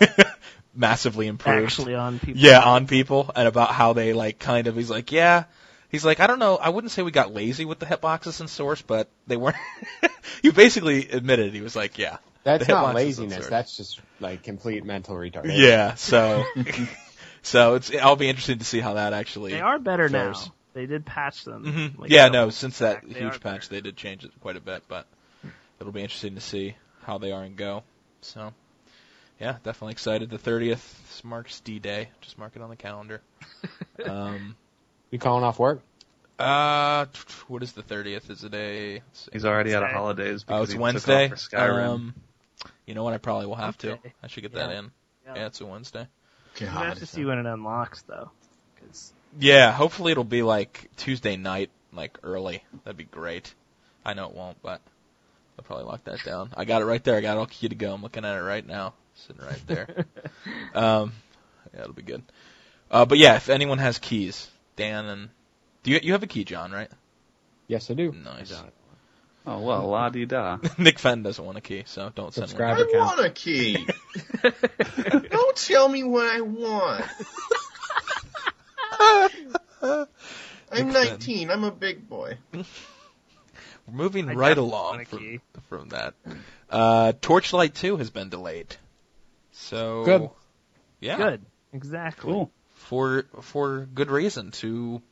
massively 0.74 1.26
improved. 1.26 1.64
actually 1.64 1.94
on 1.94 2.18
people. 2.18 2.40
Yeah, 2.40 2.60
on 2.60 2.86
people, 2.86 3.30
and 3.34 3.48
about 3.48 3.70
how 3.70 3.92
they 3.92 4.12
like 4.12 4.38
kind 4.38 4.66
of. 4.66 4.76
He's 4.76 4.90
like, 4.90 5.12
yeah. 5.12 5.44
He's 5.88 6.04
like, 6.04 6.18
I 6.20 6.26
don't 6.26 6.40
know. 6.40 6.56
I 6.56 6.68
wouldn't 6.70 6.90
say 6.90 7.02
we 7.02 7.12
got 7.12 7.32
lazy 7.32 7.64
with 7.64 7.78
the 7.78 7.86
hitboxes 7.86 8.40
in 8.40 8.48
Source, 8.48 8.82
but 8.82 9.08
they 9.26 9.36
weren't. 9.36 9.56
he 10.42 10.50
basically 10.50 11.08
admitted 11.08 11.54
he 11.54 11.60
was 11.60 11.76
like, 11.76 11.96
yeah, 11.96 12.18
That's 12.46 12.68
not 12.68 12.94
laziness. 12.94 13.48
That's 13.48 13.76
just 13.76 14.00
like 14.20 14.44
complete 14.44 14.84
mental 14.84 15.16
retardation. 15.16 15.58
yeah. 15.58 15.94
So, 15.94 16.44
so 17.42 17.74
it's. 17.74 17.92
I'll 17.94 18.14
be 18.14 18.28
interested 18.28 18.60
to 18.60 18.64
see 18.64 18.78
how 18.80 18.94
that 18.94 19.12
actually. 19.12 19.50
They 19.52 19.60
are 19.60 19.80
better 19.80 20.08
fares. 20.08 20.46
now. 20.46 20.54
They 20.72 20.86
did 20.86 21.04
patch 21.04 21.44
them. 21.44 21.64
hmm 21.90 22.00
like, 22.00 22.10
yeah, 22.10 22.28
no. 22.28 22.50
Since 22.50 22.78
that 22.78 23.02
back, 23.02 23.08
they 23.12 23.18
huge 23.18 23.34
are 23.34 23.38
patch, 23.40 23.68
they 23.68 23.80
did 23.80 23.96
change 23.96 24.24
it 24.24 24.30
quite 24.40 24.56
a 24.56 24.60
bit, 24.60 24.84
but 24.86 25.06
it'll 25.80 25.92
be 25.92 26.02
interesting 26.02 26.36
to 26.36 26.40
see 26.40 26.76
how 27.02 27.18
they 27.18 27.32
are 27.32 27.42
and 27.42 27.56
Go. 27.56 27.82
So, 28.20 28.52
yeah, 29.40 29.56
definitely 29.64 29.92
excited. 29.92 30.30
The 30.30 30.38
30th 30.38 31.24
marks 31.24 31.60
D-Day. 31.60 32.10
Just 32.20 32.38
mark 32.38 32.52
it 32.54 32.62
on 32.62 32.68
the 32.70 32.76
calendar. 32.76 33.22
um, 34.04 34.54
You 35.10 35.18
calling 35.18 35.42
off 35.44 35.58
work? 35.58 35.80
uh, 36.38 37.06
t- 37.06 37.10
t- 37.26 37.34
what 37.48 37.62
is 37.62 37.72
the 37.72 37.82
30th? 37.82 38.28
Is 38.30 38.44
it 38.44 38.52
a? 38.54 39.00
He's 39.32 39.44
already 39.46 39.74
out 39.74 39.82
of 39.82 39.86
Wednesday. 39.86 39.98
holidays 39.98 40.44
because 40.44 40.60
Oh, 40.60 40.62
it's 40.64 40.74
Wednesday. 40.74 41.28
took 41.28 41.32
off 41.32 41.48
for 41.48 41.56
Skyrim. 41.56 41.86
Um, 41.88 42.14
you 42.86 42.94
know 42.94 43.04
what? 43.04 43.12
I 43.14 43.18
probably 43.18 43.46
will 43.46 43.56
have 43.56 43.76
to. 43.78 43.92
Okay. 43.92 44.12
I 44.22 44.26
should 44.28 44.42
get 44.42 44.54
that 44.54 44.70
in. 44.70 44.90
Yeah. 45.26 45.34
Yeah, 45.36 45.46
it's 45.46 45.60
a 45.60 45.66
Wednesday. 45.66 46.06
You 46.60 46.66
have 46.68 46.98
to 46.98 47.06
see 47.06 47.24
when 47.24 47.38
it 47.38 47.46
unlocks 47.46 48.02
though. 48.02 48.30
'Cause 48.80 49.12
Yeah, 49.38 49.72
hopefully 49.72 50.12
it'll 50.12 50.24
be 50.24 50.42
like 50.42 50.88
Tuesday 50.96 51.36
night, 51.36 51.70
like 51.92 52.16
early. 52.22 52.62
That'd 52.84 52.96
be 52.96 53.04
great. 53.04 53.52
I 54.04 54.14
know 54.14 54.28
it 54.28 54.34
won't, 54.34 54.62
but 54.62 54.80
I'll 55.58 55.64
probably 55.64 55.84
lock 55.84 56.04
that 56.04 56.22
down. 56.22 56.50
I 56.56 56.64
got 56.64 56.80
it 56.82 56.86
right 56.86 57.02
there. 57.02 57.16
I 57.16 57.20
got 57.20 57.36
it 57.36 57.40
all 57.40 57.46
key 57.46 57.68
to 57.68 57.74
go. 57.74 57.92
I'm 57.92 58.02
looking 58.02 58.24
at 58.24 58.36
it 58.36 58.42
right 58.42 58.64
now, 58.66 58.94
sitting 59.14 59.44
right 59.44 59.66
there. 59.66 59.88
um, 60.74 61.12
yeah, 61.74 61.80
it'll 61.80 61.92
be 61.92 62.02
good. 62.02 62.22
Uh, 62.90 63.04
but 63.04 63.18
yeah, 63.18 63.34
if 63.36 63.48
anyone 63.48 63.78
has 63.78 63.98
keys, 63.98 64.48
Dan 64.76 65.06
and 65.06 65.28
do 65.82 65.90
you 65.90 66.00
you 66.02 66.12
have 66.12 66.22
a 66.22 66.26
key, 66.28 66.44
John? 66.44 66.70
Right? 66.72 66.90
Yes, 67.66 67.90
I 67.90 67.94
do. 67.94 68.12
Nice. 68.12 68.62
Oh 69.46 69.60
well, 69.60 69.86
la 69.86 70.08
di 70.08 70.26
da. 70.26 70.58
Nick 70.78 70.98
Fenn 70.98 71.22
doesn't 71.22 71.44
want 71.44 71.56
a 71.56 71.60
key, 71.60 71.84
so 71.86 72.10
don't 72.14 72.34
send 72.34 72.48
Subscribe. 72.48 72.78
one. 72.78 72.86
I 72.88 72.90
Subscriber 72.90 73.06
count. 73.06 73.18
want 73.18 73.26
a 73.26 73.30
key. 73.30 73.86
Don't 75.30 75.56
tell 75.56 75.88
me 75.88 76.02
what 76.04 76.26
I 76.26 76.40
want. 76.40 77.04
I'm 80.72 80.92
19. 80.92 81.50
I'm 81.50 81.64
a 81.64 81.70
big 81.70 82.08
boy. 82.08 82.38
We're 82.52 82.64
moving 83.88 84.28
I 84.28 84.34
right 84.34 84.58
along 84.58 85.04
from, 85.04 85.40
from 85.68 85.88
that. 85.90 86.14
Uh, 86.68 87.12
Torchlight 87.20 87.74
2 87.74 87.98
has 87.98 88.10
been 88.10 88.28
delayed. 88.30 88.74
So 89.52 90.04
Good. 90.04 90.30
Yeah. 91.00 91.16
Good. 91.16 91.42
Exactly. 91.72 92.32
Cool. 92.32 92.50
For 92.74 93.24
for 93.40 93.86
good 93.92 94.10
reason 94.10 94.50
to 94.52 95.02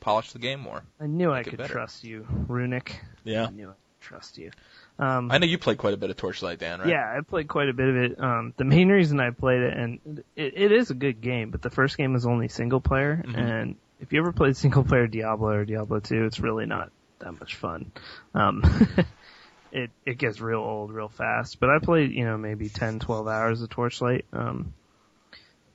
polish 0.00 0.32
the 0.32 0.38
game 0.38 0.60
more. 0.60 0.82
I 1.00 1.06
knew 1.06 1.32
I 1.32 1.42
could 1.44 1.56
better. 1.58 1.72
trust 1.72 2.04
you, 2.04 2.26
Runic. 2.48 3.00
Yeah. 3.24 3.46
I 3.46 3.50
knew 3.50 3.68
I 3.68 3.72
could 3.72 3.81
trust 4.02 4.36
you. 4.38 4.50
Um, 4.98 5.30
I 5.30 5.38
know 5.38 5.46
you 5.46 5.58
played 5.58 5.78
quite 5.78 5.94
a 5.94 5.96
bit 5.96 6.10
of 6.10 6.16
Torchlight, 6.16 6.58
Dan, 6.58 6.80
right? 6.80 6.88
Yeah, 6.88 7.14
I 7.16 7.20
played 7.22 7.48
quite 7.48 7.68
a 7.68 7.72
bit 7.72 7.88
of 7.88 7.96
it. 7.96 8.20
Um, 8.20 8.52
the 8.56 8.64
main 8.64 8.88
reason 8.88 9.20
I 9.20 9.30
played 9.30 9.62
it, 9.62 9.76
and 9.76 10.22
it, 10.36 10.52
it 10.56 10.72
is 10.72 10.90
a 10.90 10.94
good 10.94 11.20
game, 11.20 11.50
but 11.50 11.62
the 11.62 11.70
first 11.70 11.96
game 11.96 12.14
is 12.14 12.26
only 12.26 12.48
single 12.48 12.80
player, 12.80 13.22
Mhm. 13.26 13.36
and 13.38 13.76
if 14.00 14.12
you 14.12 14.20
ever 14.20 14.32
played 14.32 14.56
single 14.56 14.84
player 14.84 15.06
Diablo 15.06 15.50
or 15.50 15.64
Diablo 15.64 16.00
2, 16.00 16.24
it's 16.26 16.40
really 16.40 16.66
not 16.66 16.90
that 17.20 17.32
much 17.38 17.54
fun. 17.54 17.92
Um, 18.34 18.62
it 19.72 19.90
it 20.04 20.18
gets 20.18 20.40
real 20.40 20.58
old 20.58 20.92
real 20.92 21.08
fast. 21.08 21.60
But 21.60 21.70
I 21.70 21.78
played, 21.78 22.10
you 22.12 22.24
know, 22.24 22.36
maybe 22.36 22.68
10, 22.68 22.98
12 22.98 23.28
hours 23.28 23.62
of 23.62 23.70
Torchlight. 23.70 24.24
Um, 24.32 24.74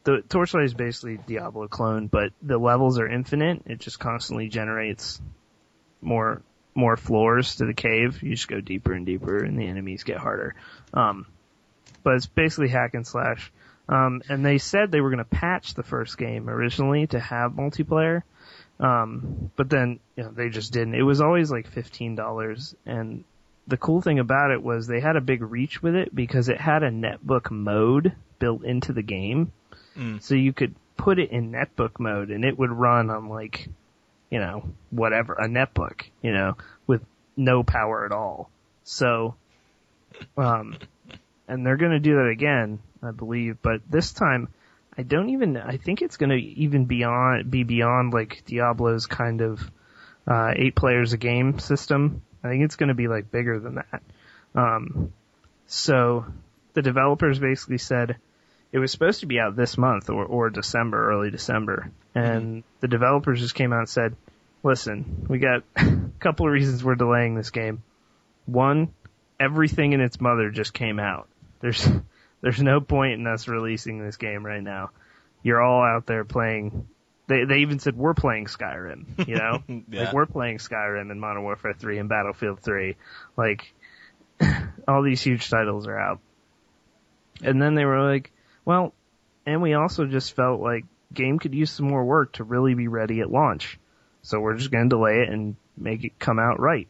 the 0.03 0.21
Torchlight 0.29 0.65
is 0.65 0.73
basically 0.73 1.17
Diablo 1.25 1.67
clone, 1.67 2.07
but 2.07 2.31
the 2.41 2.57
levels 2.57 2.99
are 2.99 3.07
infinite. 3.07 3.63
It 3.65 3.79
just 3.79 3.99
constantly 3.99 4.49
generates 4.49 5.21
more 6.01 6.41
more 6.77 6.95
floors 6.95 7.55
to 7.57 7.65
the 7.65 7.73
cave. 7.73 8.21
You 8.23 8.35
just 8.35 8.47
go 8.47 8.61
deeper 8.61 8.93
and 8.93 9.05
deeper, 9.05 9.43
and 9.43 9.59
the 9.59 9.67
enemies 9.67 10.03
get 10.03 10.17
harder. 10.17 10.55
Um, 10.93 11.25
but 12.03 12.15
it's 12.15 12.27
basically 12.27 12.69
hack 12.69 12.93
and 12.93 13.05
slash. 13.05 13.51
Um, 13.89 14.21
and 14.29 14.45
they 14.45 14.57
said 14.57 14.91
they 14.91 15.01
were 15.01 15.09
going 15.09 15.17
to 15.17 15.25
patch 15.25 15.73
the 15.73 15.83
first 15.83 16.17
game 16.17 16.49
originally 16.49 17.07
to 17.07 17.19
have 17.19 17.53
multiplayer. 17.53 18.23
Um, 18.79 19.51
but 19.55 19.69
then, 19.69 19.99
you 20.15 20.23
know, 20.23 20.31
they 20.31 20.49
just 20.49 20.71
didn't. 20.71 20.95
It 20.95 21.03
was 21.03 21.21
always 21.21 21.49
like 21.51 21.71
$15. 21.71 22.75
And 22.85 23.23
the 23.65 23.77
cool 23.77 24.01
thing 24.01 24.19
about 24.19 24.51
it 24.51 24.61
was 24.61 24.87
they 24.87 24.99
had 24.99 25.15
a 25.15 25.21
big 25.21 25.41
reach 25.41 25.81
with 25.81 25.95
it 25.95 26.13
because 26.13 26.49
it 26.49 26.59
had 26.59 26.83
a 26.83 26.91
netbook 26.91 27.49
mode 27.49 28.13
built 28.39 28.63
into 28.63 28.93
the 28.93 29.01
game. 29.01 29.51
Mm. 29.97 30.21
So 30.21 30.35
you 30.35 30.53
could 30.53 30.75
put 30.95 31.19
it 31.19 31.31
in 31.31 31.51
netbook 31.51 31.99
mode 31.99 32.29
and 32.29 32.45
it 32.45 32.57
would 32.57 32.71
run 32.71 33.09
on 33.09 33.29
like, 33.29 33.67
you 34.29 34.39
know, 34.39 34.63
whatever, 34.89 35.33
a 35.33 35.47
netbook, 35.47 36.03
you 36.21 36.31
know, 36.31 36.57
with 36.85 37.01
no 37.35 37.63
power 37.63 38.05
at 38.05 38.11
all. 38.11 38.49
So, 38.83 39.35
um, 40.37 40.77
and 41.47 41.65
they're 41.65 41.77
going 41.77 41.91
to 41.91 41.99
do 41.99 42.15
that 42.15 42.27
again, 42.27 42.79
I 43.01 43.11
believe. 43.11 43.57
But 43.61 43.81
this 43.89 44.11
time, 44.11 44.49
I 44.97 45.03
don't 45.03 45.29
even. 45.29 45.57
I 45.57 45.77
think 45.77 46.01
it's 46.01 46.17
going 46.17 46.31
to 46.31 46.35
even 46.35 46.85
beyond 46.85 47.51
be 47.51 47.63
beyond 47.63 48.13
like 48.13 48.43
Diablo's 48.45 49.05
kind 49.05 49.41
of 49.41 49.61
uh, 50.27 50.53
eight 50.55 50.75
players 50.75 51.13
a 51.13 51.17
game 51.17 51.59
system. 51.59 52.23
I 52.43 52.49
think 52.49 52.63
it's 52.63 52.75
going 52.75 52.89
to 52.89 52.95
be 52.95 53.07
like 53.07 53.31
bigger 53.31 53.59
than 53.59 53.75
that. 53.75 54.01
Um, 54.55 55.13
so 55.67 56.25
the 56.73 56.81
developers 56.81 57.39
basically 57.39 57.77
said 57.77 58.17
it 58.71 58.79
was 58.79 58.91
supposed 58.91 59.21
to 59.21 59.25
be 59.25 59.39
out 59.39 59.55
this 59.55 59.77
month 59.77 60.09
or, 60.09 60.25
or 60.25 60.49
December, 60.49 61.09
early 61.09 61.31
December, 61.31 61.91
mm-hmm. 62.15 62.19
and 62.19 62.63
the 62.81 62.87
developers 62.87 63.39
just 63.39 63.55
came 63.55 63.73
out 63.73 63.79
and 63.79 63.89
said, 63.89 64.15
"Listen, 64.63 65.25
we 65.29 65.39
got 65.39 65.63
a 65.75 65.99
couple 66.19 66.45
of 66.45 66.51
reasons 66.51 66.83
we're 66.83 66.95
delaying 66.95 67.35
this 67.35 67.49
game. 67.49 67.83
One, 68.45 68.93
everything 69.39 69.93
in 69.93 70.01
its 70.01 70.19
mother 70.19 70.49
just 70.49 70.73
came 70.73 70.99
out. 70.99 71.27
There's 71.59 71.87
there's 72.41 72.61
no 72.61 72.79
point 72.81 73.13
in 73.13 73.27
us 73.27 73.47
releasing 73.47 74.03
this 74.03 74.17
game 74.17 74.45
right 74.45 74.63
now. 74.63 74.91
You're 75.43 75.61
all 75.61 75.83
out 75.83 76.05
there 76.05 76.25
playing. 76.25 76.87
They 77.27 77.45
they 77.45 77.57
even 77.59 77.79
said 77.79 77.95
we're 77.95 78.13
playing 78.13 78.45
Skyrim. 78.45 79.27
You 79.27 79.35
know, 79.35 79.63
Yeah. 79.89 80.05
like 80.05 80.13
we're 80.13 80.25
playing 80.25 80.57
Skyrim 80.57 81.11
and 81.11 81.19
Modern 81.19 81.43
Warfare 81.43 81.73
3 81.73 81.99
and 81.99 82.09
Battlefield 82.09 82.61
3. 82.61 82.95
Like 83.35 83.73
all 84.87 85.03
these 85.03 85.21
huge 85.21 85.49
titles 85.49 85.87
are 85.87 85.97
out. 85.99 86.19
And 87.43 87.61
then 87.61 87.75
they 87.75 87.85
were 87.85 88.01
like, 88.01 88.31
well, 88.67 88.93
and 89.45 89.61
we 89.61 89.75
also 89.75 90.05
just 90.05 90.35
felt 90.35 90.59
like 90.59 90.83
game 91.13 91.39
could 91.39 91.55
use 91.55 91.71
some 91.71 91.87
more 91.87 92.03
work 92.03 92.33
to 92.33 92.43
really 92.43 92.75
be 92.75 92.89
ready 92.89 93.21
at 93.21 93.31
launch. 93.31 93.79
So 94.23 94.41
we're 94.41 94.57
just 94.57 94.71
going 94.71 94.89
to 94.89 94.89
delay 94.89 95.21
it 95.21 95.29
and 95.29 95.55
make 95.77 96.03
it 96.03 96.19
come 96.19 96.37
out 96.37 96.59
right. 96.59 96.89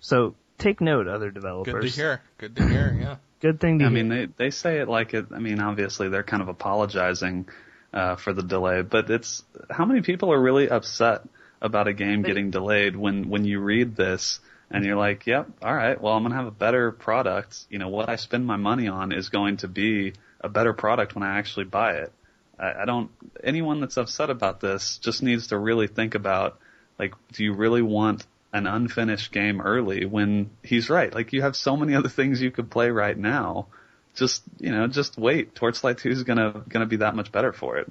So 0.00 0.34
take 0.58 0.80
note, 0.80 1.06
other 1.06 1.30
developers. 1.30 1.74
Good 1.74 1.90
to 1.92 1.96
hear. 1.96 2.22
Good 2.38 2.56
to 2.56 2.68
hear. 2.68 2.98
Yeah. 3.00 3.16
Good 3.40 3.60
thing 3.60 3.78
to 3.78 3.84
I 3.84 3.88
hear. 3.88 3.98
I 3.98 4.02
mean, 4.02 4.08
they 4.08 4.26
they 4.36 4.50
say 4.50 4.80
it 4.80 4.88
like 4.88 5.14
it. 5.14 5.26
I 5.32 5.38
mean, 5.38 5.60
obviously 5.60 6.08
they're 6.08 6.24
kind 6.24 6.42
of 6.42 6.48
apologizing 6.48 7.48
uh, 7.94 8.16
for 8.16 8.32
the 8.32 8.42
delay, 8.42 8.82
but 8.82 9.08
it's 9.10 9.44
how 9.70 9.84
many 9.84 10.00
people 10.00 10.32
are 10.32 10.40
really 10.42 10.68
upset 10.68 11.22
about 11.62 11.86
a 11.86 11.92
game 11.92 12.22
getting 12.22 12.50
delayed 12.50 12.96
when 12.96 13.28
when 13.28 13.44
you 13.44 13.60
read 13.60 13.94
this 13.94 14.40
and 14.72 14.84
you're 14.84 14.96
like, 14.96 15.28
yep, 15.28 15.48
all 15.62 15.72
right, 15.72 16.00
well 16.00 16.14
I'm 16.14 16.24
gonna 16.24 16.34
have 16.34 16.46
a 16.46 16.50
better 16.50 16.90
product. 16.90 17.64
You 17.70 17.78
know, 17.78 17.88
what 17.88 18.08
I 18.08 18.16
spend 18.16 18.44
my 18.44 18.56
money 18.56 18.88
on 18.88 19.12
is 19.12 19.28
going 19.28 19.58
to 19.58 19.68
be 19.68 20.14
a 20.40 20.48
better 20.48 20.72
product 20.72 21.14
when 21.14 21.22
I 21.22 21.38
actually 21.38 21.64
buy 21.64 21.94
it. 21.94 22.12
I, 22.58 22.82
I 22.82 22.84
don't. 22.84 23.10
Anyone 23.42 23.80
that's 23.80 23.96
upset 23.96 24.30
about 24.30 24.60
this 24.60 24.98
just 24.98 25.22
needs 25.22 25.48
to 25.48 25.58
really 25.58 25.86
think 25.86 26.14
about 26.14 26.58
like, 26.98 27.14
do 27.32 27.44
you 27.44 27.52
really 27.54 27.82
want 27.82 28.26
an 28.52 28.66
unfinished 28.66 29.32
game 29.32 29.60
early 29.60 30.04
when 30.04 30.50
he's 30.62 30.90
right. 30.90 31.14
Like 31.14 31.32
you 31.32 31.42
have 31.42 31.56
so 31.56 31.76
many 31.76 31.94
other 31.96 32.08
things 32.08 32.40
you 32.42 32.50
could 32.50 32.70
play 32.70 32.90
right 32.90 33.16
now. 33.16 33.66
Just 34.14 34.42
you 34.58 34.72
know, 34.72 34.86
just 34.88 35.16
wait. 35.16 35.54
Torchlight 35.54 35.98
Two 35.98 36.10
is 36.10 36.24
gonna 36.24 36.64
gonna 36.68 36.86
be 36.86 36.96
that 36.96 37.14
much 37.14 37.30
better 37.30 37.52
for 37.52 37.78
it. 37.78 37.90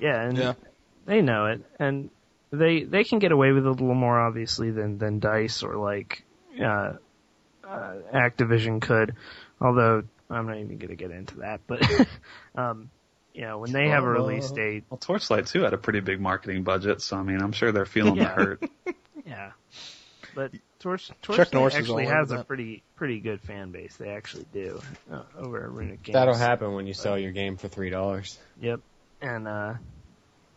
Yeah, 0.00 0.20
and 0.20 0.36
Yeah. 0.36 0.54
they 1.06 1.22
know 1.22 1.46
it, 1.46 1.60
and 1.78 2.10
they 2.50 2.82
they 2.82 3.04
can 3.04 3.20
get 3.20 3.30
away 3.30 3.52
with 3.52 3.64
it 3.64 3.68
a 3.68 3.70
little 3.70 3.94
more 3.94 4.18
obviously 4.18 4.72
than 4.72 4.98
than 4.98 5.20
Dice 5.20 5.62
or 5.62 5.76
like 5.76 6.24
uh, 6.60 6.94
uh, 7.64 7.94
Activision 8.12 8.82
could. 8.82 9.14
Although 9.60 10.02
I'm 10.32 10.46
not 10.46 10.58
even 10.58 10.78
gonna 10.78 10.94
get 10.96 11.10
into 11.10 11.38
that, 11.38 11.60
but 11.66 11.82
um, 12.54 12.90
you 13.34 13.42
know 13.42 13.58
when 13.58 13.72
they 13.72 13.88
have 13.88 14.04
a 14.04 14.08
release 14.08 14.50
date, 14.50 14.84
Well, 14.90 14.98
Torchlight 14.98 15.46
Two 15.46 15.62
had 15.62 15.72
a 15.72 15.78
pretty 15.78 16.00
big 16.00 16.20
marketing 16.20 16.62
budget, 16.62 17.02
so 17.02 17.16
I 17.16 17.22
mean, 17.22 17.40
I'm 17.40 17.52
sure 17.52 17.72
they're 17.72 17.84
feeling 17.86 18.16
the 18.16 18.24
hurt. 18.24 18.62
yeah. 19.26 19.52
But 20.34 20.52
Torch 20.78 21.08
Chuck 21.08 21.20
Torchlight 21.20 21.52
Norris 21.52 21.74
actually 21.74 22.06
has 22.06 22.32
a 22.32 22.38
that. 22.38 22.48
pretty 22.48 22.82
pretty 22.96 23.20
good 23.20 23.40
fan 23.42 23.70
base. 23.70 23.96
They 23.96 24.08
actually 24.08 24.46
do 24.52 24.80
uh, 25.12 25.22
over 25.38 25.62
at 25.62 25.70
Runic 25.70 26.02
Games. 26.02 26.14
That'll 26.14 26.34
happen 26.34 26.74
when 26.74 26.86
you 26.86 26.94
sell 26.94 27.18
your 27.18 27.32
game 27.32 27.56
for 27.56 27.68
three 27.68 27.90
dollars. 27.90 28.38
Yep. 28.60 28.80
And 29.20 29.46
uh 29.46 29.74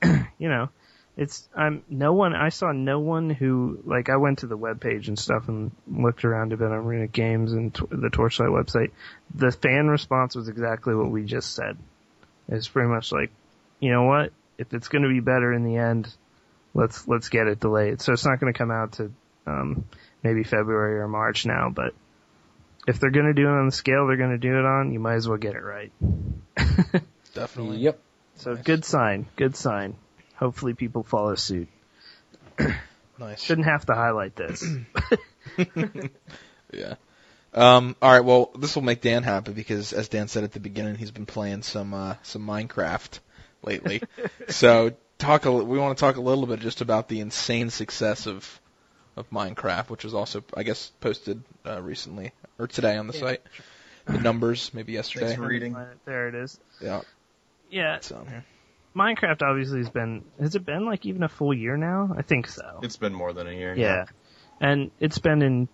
you 0.40 0.50
know, 0.50 0.70
it's 1.18 1.48
I'm 1.56 1.84
no 1.90 2.14
one 2.14 2.36
I 2.36 2.50
saw 2.50 2.72
no 2.72 3.00
one 3.00 3.30
who 3.30 3.80
like 3.86 4.10
I 4.10 4.18
went 4.18 4.40
to 4.40 4.48
the 4.48 4.58
webpage 4.58 5.08
and 5.08 5.18
stuff 5.18 5.48
and 5.48 5.72
looked 5.88 6.26
around 6.26 6.52
a 6.52 6.58
bit 6.58 6.72
on 6.72 6.86
Runic 6.86 7.12
Games 7.14 7.54
and 7.54 7.74
t- 7.74 7.86
the 7.90 8.10
Torchlight 8.10 8.50
website. 8.50 8.92
The 9.34 9.52
fan 9.52 9.88
response 9.88 10.36
was 10.36 10.50
exactly 10.50 10.94
what 10.94 11.10
we 11.10 11.24
just 11.24 11.56
said. 11.56 11.78
It's 12.50 12.68
pretty 12.68 12.90
much 12.90 13.12
like, 13.12 13.32
you 13.80 13.92
know 13.92 14.04
what? 14.04 14.34
If 14.58 14.74
it's 14.74 14.90
going 14.90 15.04
to 15.04 15.10
be 15.10 15.22
better 15.22 15.54
in 15.54 15.64
the 15.64 15.78
end, 15.78 16.14
let's 16.74 17.08
let's 17.08 17.30
get 17.30 17.48
it 17.48 17.60
delayed. 17.60 18.02
So 18.02 18.12
it's 18.14 18.26
not 18.26 18.40
going 18.40 18.52
to 18.52 18.58
come 18.58 18.72
out 18.72 18.94
to 18.94 19.12
um 19.48 19.86
maybe 20.22 20.44
February 20.44 21.00
or 21.00 21.08
March 21.08 21.46
now, 21.46 21.70
but 21.70 21.94
if 22.88 23.00
they're 23.00 23.10
going 23.10 23.28
to 23.28 23.34
do 23.34 23.48
it 23.48 23.52
on 23.52 23.66
the 23.68 23.72
scale 23.72 24.06
they're 24.06 24.18
going 24.18 24.32
to 24.32 24.38
do 24.38 24.60
it 24.60 24.66
on, 24.66 24.92
you 24.92 25.00
might 25.00 25.16
as 25.16 25.30
well 25.30 25.38
get 25.38 25.56
it 25.56 25.64
right. 25.64 25.92
Definitely. 27.34 27.78
Yep. 27.78 28.00
So 28.36 28.54
Nice. 28.54 28.64
good 28.64 28.86
sign, 28.86 29.28
good 29.38 29.56
sign. 29.56 29.96
Hopefully 30.38 30.74
people 30.74 31.04
follow 31.04 31.36
suit. 31.36 31.68
Nice. 33.18 33.42
Shouldn't 33.42 33.68
have 33.68 33.86
to 33.86 33.96
highlight 33.96 34.36
this. 34.36 34.62
Yeah. 36.74 36.96
Um, 37.54 37.96
all 38.02 38.12
right. 38.12 38.24
Well, 38.24 38.52
this 38.58 38.76
will 38.76 38.84
make 38.84 39.02
Dan 39.02 39.24
happy 39.24 39.54
because, 39.54 39.94
as 39.94 40.10
Dan 40.10 40.28
said 40.28 40.44
at 40.44 40.52
the 40.52 40.60
beginning, 40.60 40.96
he's 40.96 41.12
been 41.12 41.26
playing 41.26 41.62
some 41.62 41.94
uh, 41.94 42.16
some 42.24 42.46
Minecraft 42.46 43.20
lately. 43.64 44.02
so 44.50 44.92
talk. 45.18 45.46
A, 45.46 45.52
we 45.52 45.80
want 45.80 45.98
to 45.98 46.02
talk 46.02 46.18
a 46.18 46.22
little 46.22 46.46
bit 46.46 46.60
just 46.60 46.82
about 46.82 47.08
the 47.08 47.22
insane 47.22 47.70
success 47.70 48.28
of 48.28 48.60
of 49.16 49.30
Minecraft, 49.30 49.90
which 49.90 50.04
was 50.04 50.14
also, 50.14 50.44
I 50.56 50.64
guess, 50.64 50.92
posted 51.00 51.42
uh, 51.66 51.82
recently 51.82 52.34
or 52.60 52.68
today 52.68 52.98
on 52.98 53.08
the 53.08 53.14
site. 53.14 53.42
The 54.06 54.20
numbers, 54.20 54.72
maybe 54.74 54.92
yesterday. 54.92 55.28
Thanks 55.28 55.42
for 55.42 55.48
reading. 55.48 55.78
There 56.04 56.28
it 56.28 56.36
is. 56.36 56.60
Yeah, 56.82 57.02
Yeah, 57.72 57.96
it's 57.96 58.12
on 58.12 58.28
here. 58.28 58.46
Minecraft 58.96 59.42
obviously 59.42 59.80
has 59.80 59.90
been. 59.90 60.24
Has 60.40 60.56
it 60.56 60.66
been 60.66 60.86
like 60.86 61.06
even 61.06 61.24
a 61.24 61.30
full 61.30 61.54
year 61.54 61.76
now? 61.78 62.16
I 62.18 62.22
think 62.22 62.48
so. 62.48 62.80
It's 62.82 62.98
been 62.98 63.14
more 63.14 63.34
than 63.34 63.48
a 63.48 63.52
year. 63.52 63.76
yeah, 63.76 64.06
and 64.62 64.92
it's 65.00 65.20
been 65.20 65.42
in 65.42 65.68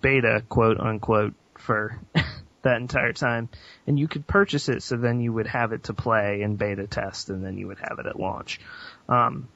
beta, 0.00 0.42
quote 0.48 0.78
unquote, 0.78 1.34
for 1.58 1.98
that 2.62 2.76
entire 2.76 3.12
time. 3.12 3.48
And 3.86 3.98
you 3.98 4.08
could 4.08 4.26
purchase 4.26 4.68
it, 4.68 4.82
so 4.82 4.96
then 4.96 5.20
you 5.20 5.32
would 5.32 5.46
have 5.46 5.72
it 5.72 5.84
to 5.84 5.94
play 5.94 6.42
and 6.42 6.58
beta 6.58 6.86
test, 6.86 7.30
and 7.30 7.44
then 7.44 7.56
you 7.56 7.68
would 7.68 7.78
have 7.78 7.98
it 7.98 8.06
at 8.06 8.18
launch. 8.18 8.60
Um, 9.08 9.48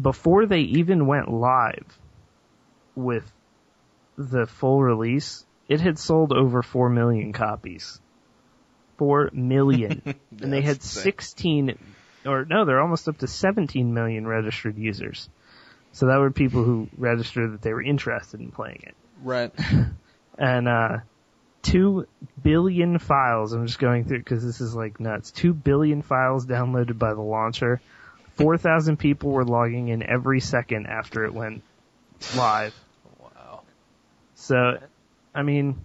before 0.00 0.46
they 0.46 0.60
even 0.60 1.06
went 1.06 1.30
live 1.30 1.98
with 2.94 3.30
the 4.16 4.46
full 4.46 4.82
release, 4.82 5.44
it 5.68 5.80
had 5.80 5.98
sold 5.98 6.32
over 6.32 6.62
four 6.62 6.90
million 6.90 7.32
copies. 7.32 8.00
Four 8.98 9.30
million, 9.32 10.02
and 10.42 10.52
they 10.52 10.60
had 10.60 10.76
insane. 10.76 11.02
16, 11.04 11.78
or 12.26 12.44
no, 12.44 12.64
they're 12.64 12.80
almost 12.80 13.08
up 13.08 13.18
to 13.18 13.26
17 13.26 13.92
million 13.92 14.26
registered 14.26 14.76
users. 14.76 15.28
So 15.92 16.06
that 16.06 16.18
were 16.18 16.30
people 16.30 16.62
who 16.62 16.88
registered 16.96 17.52
that 17.52 17.62
they 17.62 17.72
were 17.72 17.82
interested 17.82 18.38
in 18.40 18.52
playing 18.52 18.84
it 18.84 18.94
Right. 19.22 19.52
and 20.38 20.68
uh, 20.68 20.98
two 21.62 22.06
billion 22.42 22.98
files. 22.98 23.52
I'm 23.52 23.66
just 23.66 23.78
going 23.78 24.04
through 24.04 24.18
because 24.18 24.44
this 24.44 24.60
is 24.60 24.74
like 24.74 25.00
nuts. 25.00 25.30
Two 25.30 25.52
billion 25.52 26.02
files 26.02 26.46
downloaded 26.46 26.98
by 26.98 27.14
the 27.14 27.20
launcher. 27.20 27.80
Four 28.36 28.56
thousand 28.56 28.98
people 28.98 29.30
were 29.30 29.44
logging 29.44 29.88
in 29.88 30.02
every 30.02 30.40
second 30.40 30.86
after 30.86 31.24
it 31.24 31.34
went 31.34 31.62
live. 32.36 32.74
Wow. 33.20 33.60
So, 34.34 34.78
I 35.34 35.42
mean, 35.42 35.84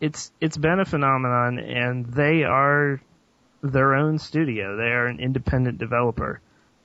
it's 0.00 0.30
it's 0.40 0.56
been 0.56 0.78
a 0.78 0.84
phenomenon, 0.84 1.58
and 1.58 2.06
they 2.06 2.44
are 2.44 3.00
their 3.72 3.94
own 3.94 4.18
studio. 4.18 4.76
They 4.76 4.84
are 4.84 5.06
an 5.06 5.20
independent 5.20 5.78
developer. 5.78 6.40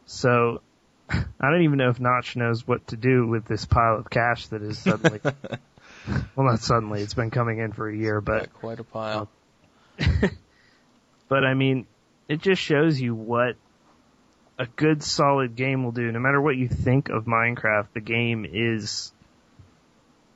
So, 0.05 0.61
I 1.09 1.23
don't 1.39 1.63
even 1.63 1.77
know 1.77 1.89
if 1.89 1.99
Notch 1.99 2.35
knows 2.35 2.65
what 2.65 2.87
to 2.87 2.97
do 2.97 3.27
with 3.27 3.45
this 3.45 3.65
pile 3.65 3.97
of 3.97 4.09
cash 4.09 4.47
that 4.47 4.61
is 4.61 4.79
suddenly. 4.79 5.19
well, 6.35 6.47
not 6.47 6.59
suddenly. 6.59 7.01
It's 7.01 7.13
been 7.13 7.31
coming 7.31 7.59
in 7.59 7.73
for 7.73 7.89
a 7.89 7.95
year, 7.95 8.21
but 8.21 8.53
quite 8.53 8.79
a 8.79 8.83
pile. 8.83 9.29
but 11.27 11.43
I 11.43 11.53
mean, 11.53 11.85
it 12.29 12.41
just 12.41 12.61
shows 12.61 12.99
you 12.99 13.13
what 13.13 13.55
a 14.57 14.65
good 14.65 15.03
solid 15.03 15.55
game 15.55 15.83
will 15.83 15.91
do. 15.91 16.11
No 16.11 16.19
matter 16.19 16.41
what 16.41 16.55
you 16.55 16.69
think 16.69 17.09
of 17.09 17.25
Minecraft, 17.25 17.87
the 17.93 18.01
game 18.01 18.45
is 18.49 19.11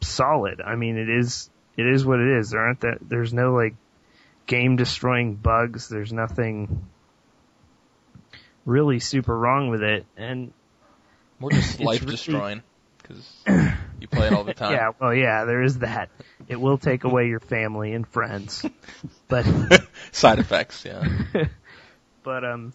solid. 0.02 0.60
I 0.60 0.76
mean, 0.76 0.98
it 0.98 1.10
is, 1.10 1.50
it 1.78 1.88
is 1.88 2.06
what 2.06 2.20
it 2.20 2.38
is. 2.40 2.50
There 2.50 2.60
aren't 2.60 2.82
that, 2.82 2.98
there's 3.02 3.34
no 3.34 3.54
like 3.54 3.76
game 4.46 4.76
destroying 4.76 5.36
bugs. 5.36 5.88
There's 5.90 6.12
nothing 6.14 6.86
really 8.66 9.00
super 9.00 9.38
wrong 9.38 9.70
with 9.70 9.84
it. 9.84 10.06
And 10.18 10.54
More 11.40 11.52
just 11.52 11.80
life 11.82 12.06
destroying 12.06 12.62
because 13.02 13.44
you 14.00 14.08
play 14.08 14.28
it 14.28 14.34
all 14.34 14.44
the 14.44 14.54
time. 14.56 14.74
yeah, 14.74 14.90
well, 15.00 15.14
yeah, 15.14 15.46
there 15.46 15.62
is 15.62 15.80
that. 15.80 16.10
It 16.48 16.60
will 16.60 16.78
take 16.78 17.04
away 17.04 17.28
your 17.28 17.40
family 17.40 17.94
and 17.94 18.08
friends, 18.08 18.66
but 19.28 19.46
Side 20.12 20.40
effects. 20.40 20.86
Yeah. 20.86 21.06
but 22.24 22.44
um, 22.46 22.74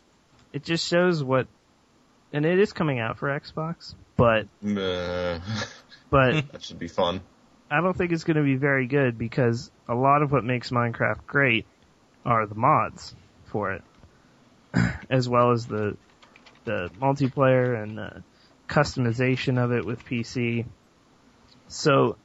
it 0.53 0.65
just 0.65 0.87
shows 0.87 1.23
what, 1.23 1.47
and 2.33 2.45
it 2.45 2.59
is 2.59 2.73
coming 2.73 2.99
out 2.99 3.19
for 3.19 3.29
Xbox, 3.29 3.95
but 4.17 4.47
Meh. 4.61 5.39
but 6.11 6.53
that 6.53 6.63
should 6.63 6.79
be 6.79 6.89
fun. 6.89 7.21
I 7.71 7.81
don't 7.81 7.97
think 7.97 8.13
it's 8.13 8.25
going 8.25 8.37
to 8.37 8.43
be 8.43 8.57
very 8.57 8.87
good 8.87 9.19
because 9.19 9.71
a 9.89 9.95
lot 9.95 10.23
of 10.23 10.33
what 10.33 10.45
makes 10.45 10.71
Minecraft 10.71 11.27
great 11.27 11.67
are 12.25 12.47
the 12.47 12.55
mods 12.55 13.15
for 13.47 13.73
it, 13.73 13.83
as 15.11 15.29
well 15.29 15.53
as 15.53 15.67
the 15.67 15.97
the 16.65 16.91
multiplayer 17.01 17.83
and 17.83 17.97
the 17.97 18.23
customization 18.69 19.63
of 19.63 19.73
it 19.73 19.85
with 19.85 20.05
PC. 20.05 20.67
So, 21.69 22.17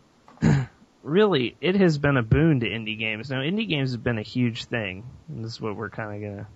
really, 1.04 1.56
it 1.62 1.76
has 1.76 1.98
been 1.98 2.18
a 2.18 2.24
boon 2.24 2.60
to 2.60 2.70
indie 2.70 3.00
games. 3.00 3.30
Now, 3.30 3.40
indie 3.40 3.68
games 3.68 3.94
have 3.94 4.04
been 4.04 4.18
a 4.18 4.24
huge 4.24 4.66
thing. 4.66 5.06
And 5.30 5.44
this 5.44 5.54
is 5.54 5.62
what 5.62 5.76
we're 5.76 5.90
kind 5.90 6.16
of 6.16 6.22
going 6.22 6.38
to 6.40 6.48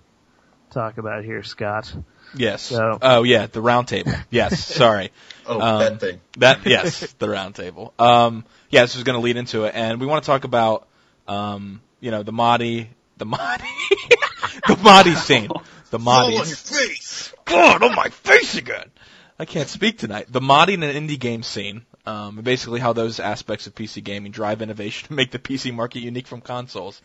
talk 0.70 0.98
about 0.98 1.24
here, 1.24 1.42
Scott. 1.42 1.92
Yes. 2.34 2.62
So- 2.62 2.98
oh 3.00 3.22
yeah, 3.22 3.46
the 3.46 3.60
round 3.60 3.88
table. 3.88 4.12
Yes. 4.30 4.62
Sorry. 4.74 5.10
Oh, 5.46 5.60
Um, 5.60 5.78
that 5.80 6.00
thing. 6.00 6.20
That 6.38 6.66
yes, 6.66 7.12
the 7.18 7.28
round 7.28 7.54
table. 7.54 7.94
Um, 7.98 8.44
yeah, 8.70 8.82
this 8.82 8.96
is 8.96 9.02
going 9.04 9.14
to 9.16 9.22
lead 9.22 9.36
into 9.36 9.64
it, 9.64 9.74
and 9.74 10.00
we 10.00 10.06
want 10.06 10.22
to 10.24 10.26
talk 10.26 10.44
about, 10.44 10.86
um, 11.26 11.80
you 12.00 12.10
know, 12.10 12.22
the 12.22 12.32
Mahdi, 12.32 12.90
the 13.16 13.24
Mahdi, 13.24 13.64
the 14.68 14.76
Mahdi 14.82 15.14
scene, 15.14 15.48
the 15.90 15.98
Mahdi's. 15.98 16.60
face. 16.60 17.32
God, 17.46 17.82
on 17.82 17.94
my 17.94 18.08
face 18.10 18.56
again. 18.56 18.90
I 19.38 19.44
can't 19.46 19.68
speak 19.68 19.98
tonight. 19.98 20.26
The 20.28 20.40
modding 20.40 20.82
and 20.84 21.08
indie 21.08 21.18
game 21.18 21.42
scene, 21.44 21.86
um, 22.04 22.36
and 22.38 22.44
basically 22.44 22.80
how 22.80 22.92
those 22.92 23.20
aspects 23.20 23.66
of 23.68 23.74
PC 23.74 24.02
gaming 24.04 24.32
drive 24.32 24.60
innovation 24.62 25.08
to 25.08 25.14
make 25.14 25.30
the 25.30 25.38
PC 25.38 25.72
market 25.72 26.00
unique 26.00 26.26
from 26.26 26.40
consoles. 26.42 27.00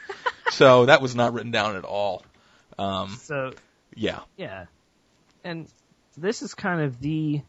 so 0.51 0.87
that 0.87 1.01
was 1.01 1.15
not 1.15 1.31
written 1.33 1.51
down 1.51 1.75
at 1.77 1.85
all. 1.85 2.23
Um, 2.77 3.09
So, 3.09 3.53
yeah. 3.95 4.19
yeah. 4.37 4.65
And 5.43 5.67
this 6.17 6.41
is 6.41 6.53
kind 6.53 6.81
of 6.81 6.99
the 6.99 7.41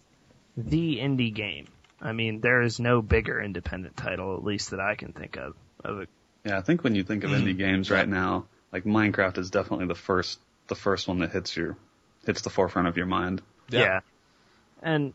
the 0.56 0.98
indie 0.98 1.34
game. 1.34 1.66
I 2.00 2.12
mean, 2.12 2.40
there 2.40 2.62
is 2.62 2.78
no 2.78 3.02
bigger 3.02 3.40
independent 3.40 3.96
title, 3.96 4.36
at 4.36 4.44
least 4.44 4.70
that 4.70 4.80
I 4.80 4.94
can 4.94 5.12
think 5.12 5.36
of. 5.36 5.54
Of 5.84 6.00
a, 6.02 6.06
Yeah, 6.44 6.58
I 6.58 6.60
think 6.60 6.84
when 6.84 6.94
you 6.94 7.02
think 7.02 7.24
of 7.24 7.30
indie 7.30 7.56
games 7.56 7.90
right 7.90 8.08
now, 8.08 8.46
like 8.72 8.84
Minecraft 8.84 9.38
is 9.38 9.50
definitely 9.50 9.86
the 9.86 9.94
first 9.94 10.38
the 10.68 10.74
first 10.74 11.08
one 11.08 11.18
that 11.18 11.30
hits 11.30 11.56
your 11.56 11.76
hits 12.26 12.42
the 12.42 12.50
forefront 12.50 12.88
of 12.88 12.96
your 12.96 13.06
mind. 13.06 13.42
yeah. 13.70 14.00
And 14.82 15.14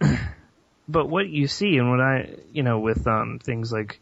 but 0.88 1.08
what 1.08 1.28
you 1.28 1.48
see 1.48 1.76
and 1.78 1.90
what 1.90 2.00
I, 2.00 2.36
you 2.52 2.62
know, 2.62 2.78
with 2.80 3.06
um 3.06 3.38
things 3.42 3.72
like 3.72 4.00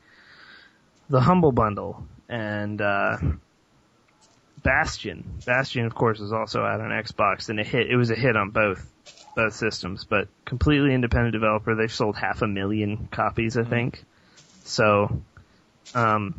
the 1.08 1.20
Humble 1.20 1.52
Bundle 1.52 2.06
and 2.28 2.80
uh 2.80 3.18
Bastion. 4.64 5.38
Bastion 5.46 5.86
of 5.86 5.94
course 5.94 6.18
is 6.18 6.32
also 6.32 6.62
out 6.62 6.80
on 6.80 6.90
Xbox 6.90 7.48
and 7.48 7.60
it 7.60 7.66
hit 7.66 7.88
it 7.88 7.96
was 7.96 8.10
a 8.10 8.16
hit 8.16 8.36
on 8.36 8.50
both 8.50 8.84
both 9.36 9.54
systems, 9.54 10.04
but 10.04 10.28
completely 10.44 10.94
independent 10.94 11.32
developer. 11.32 11.74
They've 11.74 11.92
sold 11.92 12.16
half 12.16 12.42
a 12.42 12.48
million 12.48 13.08
copies, 13.12 13.56
I 13.56 13.64
think. 13.64 14.02
So 14.64 15.22
um 15.94 16.34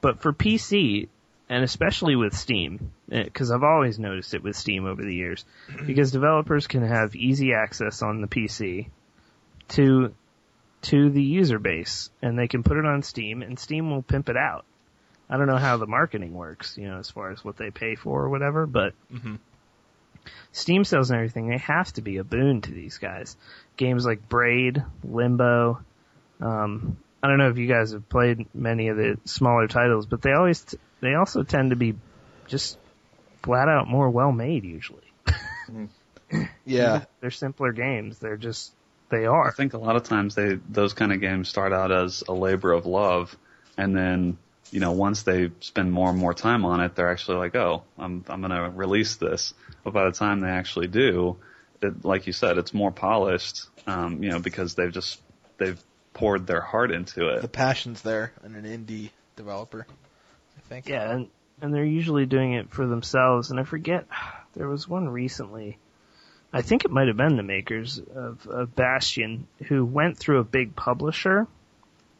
but 0.00 0.20
for 0.20 0.32
PC 0.32 1.08
and 1.48 1.64
especially 1.64 2.16
with 2.16 2.34
Steam, 2.34 2.92
because 3.08 3.50
I've 3.50 3.62
always 3.62 3.98
noticed 3.98 4.32
it 4.32 4.42
with 4.42 4.56
Steam 4.56 4.86
over 4.86 5.02
the 5.02 5.14
years, 5.14 5.44
because 5.86 6.12
developers 6.12 6.66
can 6.66 6.82
have 6.82 7.14
easy 7.14 7.52
access 7.52 8.02
on 8.02 8.20
the 8.20 8.28
PC 8.28 8.88
to 9.68 10.14
to 10.82 11.10
the 11.10 11.22
user 11.22 11.58
base, 11.58 12.10
and 12.20 12.38
they 12.38 12.48
can 12.48 12.62
put 12.62 12.76
it 12.76 12.84
on 12.84 13.02
Steam, 13.02 13.42
and 13.42 13.58
Steam 13.58 13.90
will 13.90 14.02
pimp 14.02 14.28
it 14.28 14.36
out. 14.36 14.64
I 15.32 15.38
don't 15.38 15.46
know 15.46 15.56
how 15.56 15.78
the 15.78 15.86
marketing 15.86 16.34
works, 16.34 16.76
you 16.76 16.86
know, 16.88 16.98
as 16.98 17.08
far 17.08 17.30
as 17.30 17.42
what 17.42 17.56
they 17.56 17.70
pay 17.70 17.94
for 17.94 18.22
or 18.22 18.28
whatever, 18.28 18.66
but 18.66 18.92
Mhm. 19.12 19.38
Steam 20.52 20.84
sales 20.84 21.10
and 21.10 21.16
everything, 21.16 21.48
they 21.48 21.56
have 21.58 21.90
to 21.94 22.02
be 22.02 22.18
a 22.18 22.24
boon 22.24 22.60
to 22.60 22.70
these 22.70 22.98
guys. 22.98 23.36
Games 23.78 24.04
like 24.04 24.28
Braid, 24.28 24.84
Limbo, 25.02 25.80
um, 26.40 26.98
I 27.22 27.28
don't 27.28 27.38
know 27.38 27.48
if 27.48 27.56
you 27.56 27.66
guys 27.66 27.92
have 27.92 28.06
played 28.08 28.46
many 28.54 28.88
of 28.88 28.98
the 28.98 29.16
smaller 29.24 29.68
titles, 29.68 30.04
but 30.04 30.20
they 30.20 30.32
always, 30.32 30.60
t- 30.60 30.78
they 31.00 31.14
also 31.14 31.44
tend 31.44 31.70
to 31.70 31.76
be 31.76 31.94
just 32.46 32.76
flat 33.42 33.68
out 33.68 33.88
more 33.88 34.10
well 34.10 34.32
made 34.32 34.64
usually. 34.64 35.00
Yeah. 36.64 37.04
They're 37.20 37.30
simpler 37.30 37.72
games. 37.72 38.18
They're 38.18 38.36
just, 38.36 38.72
they 39.10 39.26
are. 39.26 39.48
I 39.48 39.50
think 39.52 39.74
a 39.74 39.78
lot 39.78 39.96
of 39.96 40.04
times 40.04 40.34
they 40.34 40.58
those 40.68 40.94
kind 40.94 41.12
of 41.12 41.20
games 41.20 41.48
start 41.48 41.72
out 41.72 41.92
as 41.92 42.24
a 42.28 42.32
labor 42.32 42.72
of 42.72 42.86
love, 42.86 43.36
and 43.76 43.94
then 43.94 44.38
you 44.72 44.80
know 44.80 44.92
once 44.92 45.22
they 45.22 45.50
spend 45.60 45.92
more 45.92 46.10
and 46.10 46.18
more 46.18 46.34
time 46.34 46.64
on 46.64 46.80
it, 46.80 46.96
they're 46.96 47.10
actually 47.10 47.36
like, 47.36 47.54
oh, 47.54 47.84
I'm 47.98 48.24
I'm 48.28 48.40
gonna 48.40 48.70
release 48.70 49.16
this. 49.16 49.54
But 49.84 49.92
by 49.92 50.04
the 50.04 50.12
time 50.12 50.40
they 50.40 50.48
actually 50.48 50.88
do, 50.88 51.36
it, 51.82 52.04
like 52.04 52.26
you 52.26 52.32
said, 52.32 52.58
it's 52.58 52.72
more 52.72 52.90
polished, 52.90 53.66
um, 53.86 54.22
you 54.22 54.30
know, 54.30 54.38
because 54.38 54.74
they've 54.74 54.92
just 54.92 55.20
they've 55.58 55.80
poured 56.14 56.46
their 56.46 56.60
heart 56.60 56.90
into 56.90 57.28
it. 57.28 57.42
The 57.42 57.48
passion's 57.48 58.02
there 58.02 58.32
in 58.44 58.54
an 58.54 58.64
indie 58.64 59.10
developer, 59.36 59.86
I 60.56 60.60
think. 60.68 60.88
Yeah, 60.88 61.10
and, 61.10 61.28
and 61.60 61.74
they're 61.74 61.84
usually 61.84 62.26
doing 62.26 62.54
it 62.54 62.70
for 62.70 62.86
themselves. 62.86 63.50
And 63.50 63.58
I 63.58 63.64
forget, 63.64 64.06
there 64.54 64.68
was 64.68 64.88
one 64.88 65.08
recently, 65.08 65.78
I 66.52 66.62
think 66.62 66.84
it 66.84 66.90
might 66.90 67.08
have 67.08 67.16
been 67.16 67.36
the 67.36 67.42
makers 67.42 67.98
of, 68.14 68.46
of 68.46 68.74
Bastion, 68.74 69.46
who 69.68 69.84
went 69.84 70.18
through 70.18 70.40
a 70.40 70.44
big 70.44 70.76
publisher 70.76 71.46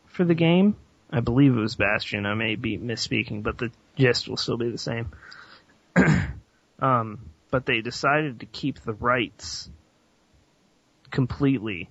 for 0.06 0.24
the 0.24 0.34
game. 0.34 0.76
I 1.12 1.20
believe 1.20 1.52
it 1.52 1.60
was 1.60 1.76
Bastion. 1.76 2.24
I 2.24 2.34
may 2.34 2.56
be 2.56 2.78
misspeaking, 2.78 3.42
but 3.42 3.58
the 3.58 3.70
gist 3.96 4.28
will 4.28 4.38
still 4.38 4.56
be 4.56 4.70
the 4.70 4.78
same. 4.78 5.12
um, 6.78 7.18
but 7.50 7.66
they 7.66 7.82
decided 7.82 8.40
to 8.40 8.46
keep 8.46 8.80
the 8.80 8.94
rights 8.94 9.68
completely 11.10 11.90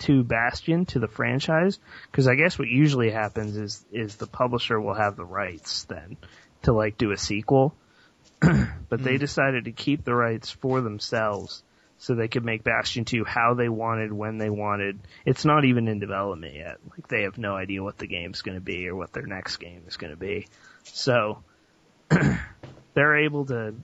to 0.00 0.22
Bastion 0.22 0.84
to 0.86 0.98
the 0.98 1.08
franchise 1.08 1.78
because 2.10 2.28
I 2.28 2.34
guess 2.34 2.58
what 2.58 2.68
usually 2.68 3.10
happens 3.10 3.56
is 3.56 3.84
is 3.90 4.16
the 4.16 4.26
publisher 4.26 4.78
will 4.78 4.94
have 4.94 5.16
the 5.16 5.24
rights 5.24 5.84
then 5.84 6.18
to 6.62 6.74
like 6.74 6.98
do 6.98 7.10
a 7.10 7.16
sequel, 7.16 7.74
but 8.40 9.02
they 9.02 9.16
decided 9.16 9.64
to 9.64 9.72
keep 9.72 10.04
the 10.04 10.14
rights 10.14 10.50
for 10.50 10.82
themselves 10.82 11.62
so 11.98 12.14
they 12.14 12.28
could 12.28 12.44
make 12.44 12.64
Bastion 12.64 13.04
2 13.04 13.24
how 13.24 13.54
they 13.54 13.68
wanted 13.68 14.12
when 14.12 14.38
they 14.38 14.50
wanted. 14.50 15.00
It's 15.26 15.44
not 15.44 15.64
even 15.64 15.88
in 15.88 15.98
development 15.98 16.54
yet. 16.54 16.78
Like 16.90 17.08
they 17.08 17.22
have 17.22 17.38
no 17.38 17.56
idea 17.56 17.82
what 17.82 17.98
the 17.98 18.06
game's 18.06 18.42
going 18.42 18.56
to 18.56 18.64
be 18.64 18.88
or 18.88 18.94
what 18.94 19.12
their 19.12 19.26
next 19.26 19.56
game 19.56 19.82
is 19.88 19.96
going 19.96 20.12
to 20.12 20.16
be. 20.16 20.46
So 20.84 21.42
they're 22.94 23.24
able 23.24 23.46
to 23.46 23.74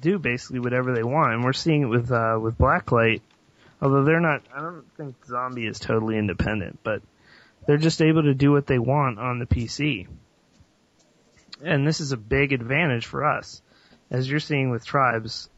do 0.00 0.18
basically 0.18 0.60
whatever 0.60 0.94
they 0.94 1.02
want 1.02 1.32
and 1.32 1.42
we're 1.42 1.54
seeing 1.54 1.82
it 1.82 1.86
with 1.86 2.12
uh 2.12 2.38
with 2.40 2.58
Blacklight 2.58 3.22
Although 3.80 4.04
they're 4.04 4.20
not, 4.20 4.42
I 4.54 4.60
don't 4.60 4.84
think 4.96 5.14
Zombie 5.26 5.66
is 5.66 5.78
totally 5.78 6.18
independent, 6.18 6.80
but 6.82 7.02
they're 7.66 7.76
just 7.76 8.02
able 8.02 8.22
to 8.24 8.34
do 8.34 8.50
what 8.50 8.66
they 8.66 8.78
want 8.78 9.18
on 9.18 9.38
the 9.38 9.46
PC. 9.46 10.08
And 11.62 11.86
this 11.86 12.00
is 12.00 12.12
a 12.12 12.16
big 12.16 12.52
advantage 12.52 13.06
for 13.06 13.24
us. 13.24 13.62
As 14.10 14.28
you're 14.28 14.40
seeing 14.40 14.70
with 14.70 14.84
Tribes, 14.84 15.48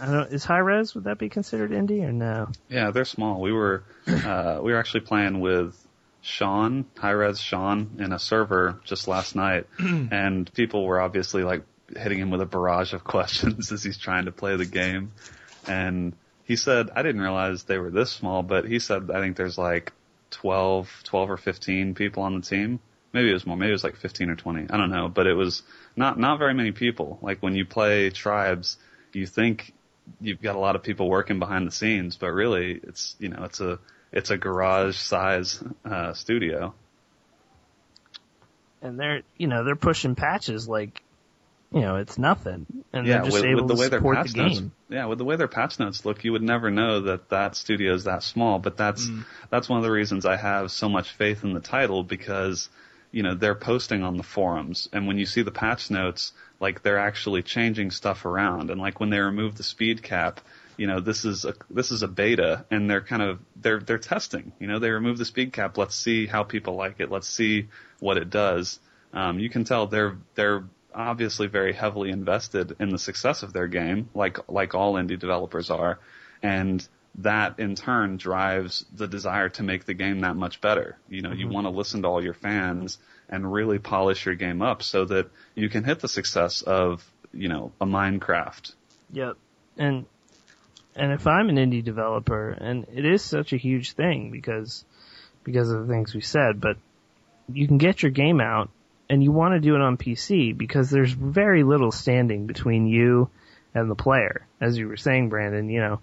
I 0.00 0.06
don't, 0.06 0.32
is 0.32 0.44
Hi-Rez, 0.44 0.94
would 0.94 1.04
that 1.04 1.18
be 1.18 1.28
considered 1.28 1.70
indie 1.70 2.02
or 2.02 2.12
no? 2.12 2.48
Yeah, 2.68 2.90
they're 2.90 3.04
small. 3.04 3.40
We 3.40 3.52
were 3.52 3.84
uh, 4.06 4.60
we 4.62 4.72
were 4.72 4.78
actually 4.78 5.00
playing 5.00 5.40
with 5.40 5.76
Sean, 6.20 6.86
Hi-Rez 6.98 7.40
Sean, 7.40 7.96
in 7.98 8.12
a 8.12 8.18
server 8.18 8.80
just 8.84 9.08
last 9.08 9.34
night, 9.34 9.66
and 9.78 10.52
people 10.54 10.84
were 10.84 11.00
obviously 11.00 11.42
like 11.42 11.62
hitting 11.96 12.18
him 12.18 12.30
with 12.30 12.40
a 12.40 12.46
barrage 12.46 12.92
of 12.92 13.04
questions 13.14 13.72
as 13.72 13.82
he's 13.82 13.98
trying 13.98 14.26
to 14.26 14.32
play 14.32 14.56
the 14.56 14.66
game. 14.66 15.12
And 15.66 16.14
he 16.44 16.56
said, 16.56 16.90
I 16.94 17.02
didn't 17.02 17.20
realize 17.20 17.64
they 17.64 17.78
were 17.78 17.90
this 17.90 18.10
small, 18.10 18.42
but 18.42 18.64
he 18.64 18.78
said 18.78 19.10
I 19.10 19.20
think 19.20 19.36
there's 19.36 19.58
like 19.58 19.92
12, 20.30 21.02
12 21.04 21.30
or 21.30 21.36
15 21.36 21.94
people 21.94 22.22
on 22.22 22.36
the 22.36 22.46
team. 22.46 22.80
Maybe 23.12 23.30
it 23.30 23.34
was 23.34 23.46
more. 23.46 23.56
Maybe 23.56 23.70
it 23.70 23.74
was 23.74 23.84
like 23.84 23.96
15 23.96 24.30
or 24.30 24.36
20. 24.36 24.68
I 24.70 24.76
don't 24.76 24.90
know, 24.90 25.08
but 25.08 25.26
it 25.26 25.34
was 25.34 25.62
not 25.96 26.18
not 26.18 26.38
very 26.38 26.54
many 26.54 26.72
people. 26.72 27.18
Like 27.20 27.42
when 27.42 27.54
you 27.54 27.66
play 27.66 28.08
tribes, 28.10 28.78
you 29.12 29.26
think 29.26 29.72
you've 30.20 30.42
got 30.42 30.56
a 30.56 30.58
lot 30.58 30.76
of 30.76 30.82
people 30.82 31.08
working 31.08 31.38
behind 31.38 31.66
the 31.66 31.72
scenes, 31.72 32.16
but 32.16 32.32
really 32.32 32.80
it's 32.82 33.16
you 33.18 33.28
know 33.28 33.44
it's 33.44 33.60
a 33.60 33.78
it's 34.12 34.30
a 34.30 34.36
garage 34.36 34.96
size 34.96 35.62
uh, 35.84 36.12
studio. 36.12 36.74
And 38.82 38.98
they're, 38.98 39.22
you 39.36 39.46
know, 39.46 39.64
they're 39.64 39.76
pushing 39.76 40.14
patches 40.16 40.68
like, 40.68 41.02
you 41.72 41.80
know, 41.80 41.96
it's 41.96 42.18
nothing. 42.18 42.66
And 42.92 43.06
yeah, 43.06 43.18
they're 43.18 43.24
just 43.30 43.34
with, 43.36 43.44
able 43.44 43.60
with 43.62 43.68
the 43.68 43.74
to 43.74 43.80
way 43.80 43.88
their 43.88 43.98
support 44.00 44.16
patch 44.16 44.32
the 44.32 44.42
notes, 44.42 44.58
game. 44.58 44.72
yeah, 44.90 45.06
with 45.06 45.18
the 45.18 45.24
way 45.24 45.36
their 45.36 45.48
patch 45.48 45.78
notes 45.78 46.04
look, 46.04 46.24
you 46.24 46.32
would 46.32 46.42
never 46.42 46.70
know 46.70 47.00
that 47.02 47.30
that 47.30 47.56
studio 47.56 47.94
is 47.94 48.04
that 48.04 48.22
small. 48.22 48.58
But 48.58 48.76
that's 48.76 49.08
that's 49.50 49.68
one 49.68 49.78
of 49.78 49.84
the 49.84 49.90
reasons 49.90 50.26
I 50.26 50.36
have 50.36 50.70
so 50.70 50.88
much 50.88 51.10
faith 51.12 51.44
in 51.44 51.54
the 51.54 51.60
title 51.60 52.02
because 52.02 52.68
you 53.10 53.22
know 53.22 53.34
they're 53.34 53.54
posting 53.54 54.02
on 54.02 54.18
the 54.18 54.22
forums, 54.22 54.88
and 54.92 55.06
when 55.06 55.16
you 55.16 55.24
see 55.24 55.40
the 55.40 55.50
patch 55.50 55.90
notes, 55.90 56.32
like 56.62 56.82
they're 56.82 56.98
actually 56.98 57.42
changing 57.42 57.90
stuff 57.90 58.24
around, 58.24 58.70
and 58.70 58.80
like 58.80 59.00
when 59.00 59.10
they 59.10 59.18
remove 59.18 59.56
the 59.56 59.64
speed 59.64 60.02
cap. 60.02 60.40
You 60.78 60.86
know, 60.86 61.00
this 61.00 61.26
is 61.26 61.44
a 61.44 61.54
this 61.68 61.90
is 61.90 62.02
a 62.02 62.08
beta, 62.08 62.64
and 62.70 62.88
they're 62.88 63.02
kind 63.02 63.20
of 63.20 63.40
they're 63.56 63.78
they're 63.80 63.98
testing. 63.98 64.52
You 64.58 64.68
know, 64.68 64.78
they 64.78 64.90
remove 64.90 65.18
the 65.18 65.26
speed 65.26 65.52
cap. 65.52 65.76
Let's 65.76 65.94
see 65.94 66.26
how 66.26 66.44
people 66.44 66.76
like 66.76 66.98
it. 66.98 67.10
Let's 67.10 67.28
see 67.28 67.68
what 68.00 68.16
it 68.16 68.30
does. 68.30 68.80
Um, 69.12 69.38
you 69.38 69.50
can 69.50 69.64
tell 69.64 69.86
they're 69.86 70.16
they're 70.34 70.64
obviously 70.94 71.46
very 71.46 71.72
heavily 71.72 72.10
invested 72.10 72.76
in 72.80 72.88
the 72.88 72.98
success 72.98 73.42
of 73.42 73.52
their 73.52 73.66
game, 73.66 74.08
like 74.14 74.38
like 74.48 74.74
all 74.74 74.94
indie 74.94 75.18
developers 75.18 75.70
are, 75.70 75.98
and 76.42 76.86
that 77.16 77.58
in 77.58 77.74
turn 77.74 78.16
drives 78.16 78.86
the 78.94 79.06
desire 79.06 79.50
to 79.50 79.62
make 79.62 79.84
the 79.84 79.94
game 79.94 80.20
that 80.20 80.36
much 80.36 80.60
better. 80.60 80.96
You 81.08 81.20
know, 81.20 81.32
you 81.32 81.48
want 81.48 81.66
to 81.66 81.70
listen 81.70 82.02
to 82.02 82.08
all 82.08 82.24
your 82.24 82.34
fans 82.34 82.98
and 83.32 83.50
really 83.50 83.78
polish 83.80 84.26
your 84.26 84.34
game 84.36 84.62
up 84.62 84.82
so 84.82 85.06
that 85.06 85.28
you 85.56 85.68
can 85.68 85.82
hit 85.82 85.98
the 86.00 86.06
success 86.08 86.60
of, 86.62 87.02
you 87.32 87.48
know, 87.48 87.72
a 87.80 87.86
Minecraft. 87.86 88.74
Yep. 89.12 89.36
And 89.78 90.04
and 90.94 91.12
if 91.12 91.26
I'm 91.26 91.48
an 91.48 91.56
indie 91.56 91.82
developer, 91.82 92.50
and 92.50 92.86
it 92.94 93.06
is 93.06 93.22
such 93.22 93.54
a 93.54 93.56
huge 93.56 93.92
thing 93.92 94.30
because 94.30 94.84
because 95.42 95.70
of 95.70 95.86
the 95.86 95.92
things 95.92 96.14
we 96.14 96.20
said, 96.20 96.60
but 96.60 96.76
you 97.52 97.66
can 97.66 97.78
get 97.78 98.02
your 98.02 98.10
game 98.12 98.40
out 98.40 98.68
and 99.08 99.22
you 99.24 99.32
want 99.32 99.54
to 99.54 99.60
do 99.60 99.74
it 99.74 99.80
on 99.80 99.96
PC 99.96 100.56
because 100.56 100.90
there's 100.90 101.12
very 101.12 101.64
little 101.64 101.90
standing 101.90 102.46
between 102.46 102.86
you 102.86 103.30
and 103.74 103.90
the 103.90 103.94
player. 103.96 104.46
As 104.60 104.76
you 104.76 104.88
were 104.88 104.96
saying, 104.98 105.30
Brandon, 105.30 105.68
you 105.70 105.80
know, 105.80 106.00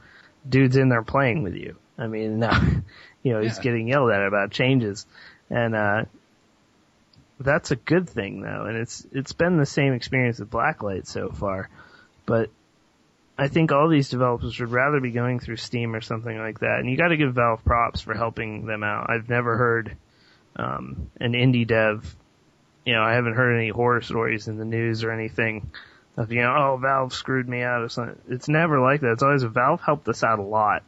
dude's 0.48 0.76
in 0.78 0.90
there 0.90 1.04
playing 1.04 1.44
with 1.44 1.54
you. 1.54 1.76
I 1.98 2.08
mean, 2.08 2.40
no, 2.40 2.52
you 3.24 3.34
know, 3.34 3.42
he's 3.42 3.58
Yeah. 3.58 3.64
getting 3.64 3.88
yelled 3.88 4.12
at 4.12 4.26
about 4.26 4.50
changes. 4.52 5.06
And, 5.50 5.76
uh, 5.76 6.06
that's 7.40 7.72
a 7.72 7.76
good 7.76 8.10
thing 8.10 8.42
though. 8.42 8.66
And 8.66 8.78
it's, 8.78 9.06
it's 9.12 9.34
been 9.34 9.58
the 9.58 9.66
same 9.66 9.94
experience 9.94 10.40
with 10.40 10.50
Blacklight 10.50 11.08
so 11.08 11.30
far. 11.30 11.70
But 12.26 12.50
I 13.38 13.48
think 13.48 13.72
all 13.72 13.88
these 13.88 14.10
developers 14.10 14.60
would 14.60 14.72
rather 14.72 15.00
be 15.00 15.12
going 15.12 15.40
through 15.40 15.56
Steam 15.56 15.96
or 15.96 16.02
something 16.02 16.38
like 16.38 16.60
that. 16.60 16.80
And 16.80 16.90
you 16.90 16.98
gotta 16.98 17.18
give 17.18 17.34
Valve 17.34 17.64
props 17.64 18.02
for 18.02 18.14
helping 18.14 18.66
them 18.66 18.84
out. 18.84 19.10
I've 19.10 19.30
never 19.30 19.56
heard, 19.56 19.96
um, 20.58 21.10
an 21.22 21.34
indie 21.34 21.66
dev, 21.66 22.16
you 22.86 22.94
know, 22.94 23.02
I 23.02 23.14
haven't 23.14 23.36
heard 23.36 23.56
any 23.56 23.70
horror 23.70 24.02
stories 24.02 24.48
in 24.48 24.58
the 24.58 24.66
news 24.66 25.04
or 25.04 25.12
anything 25.12 25.72
of, 26.18 26.32
you 26.34 26.42
know, 26.42 26.54
oh, 26.54 26.78
Valve 26.78 27.14
screwed 27.14 27.48
me 27.48 27.62
out 27.62 27.82
or 27.82 27.90
something. 27.90 28.20
It's 28.28 28.50
never 28.50 28.82
like 28.82 29.02
that. 29.02 29.14
It's 29.14 29.24
always 29.24 29.44
Valve 29.44 29.80
helped 29.80 30.10
us 30.10 30.24
out 30.24 30.40
a 30.40 30.44
lot 30.44 30.84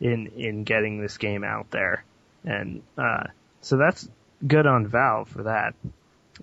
in, 0.00 0.26
in 0.36 0.64
getting 0.64 1.00
this 1.00 1.16
game 1.16 1.42
out 1.42 1.70
there. 1.70 2.04
And, 2.44 2.82
uh, 2.98 3.24
so 3.62 3.78
that's 3.78 4.08
good 4.46 4.66
on 4.66 4.86
Valve 4.86 5.28
for 5.28 5.44
that. 5.44 5.74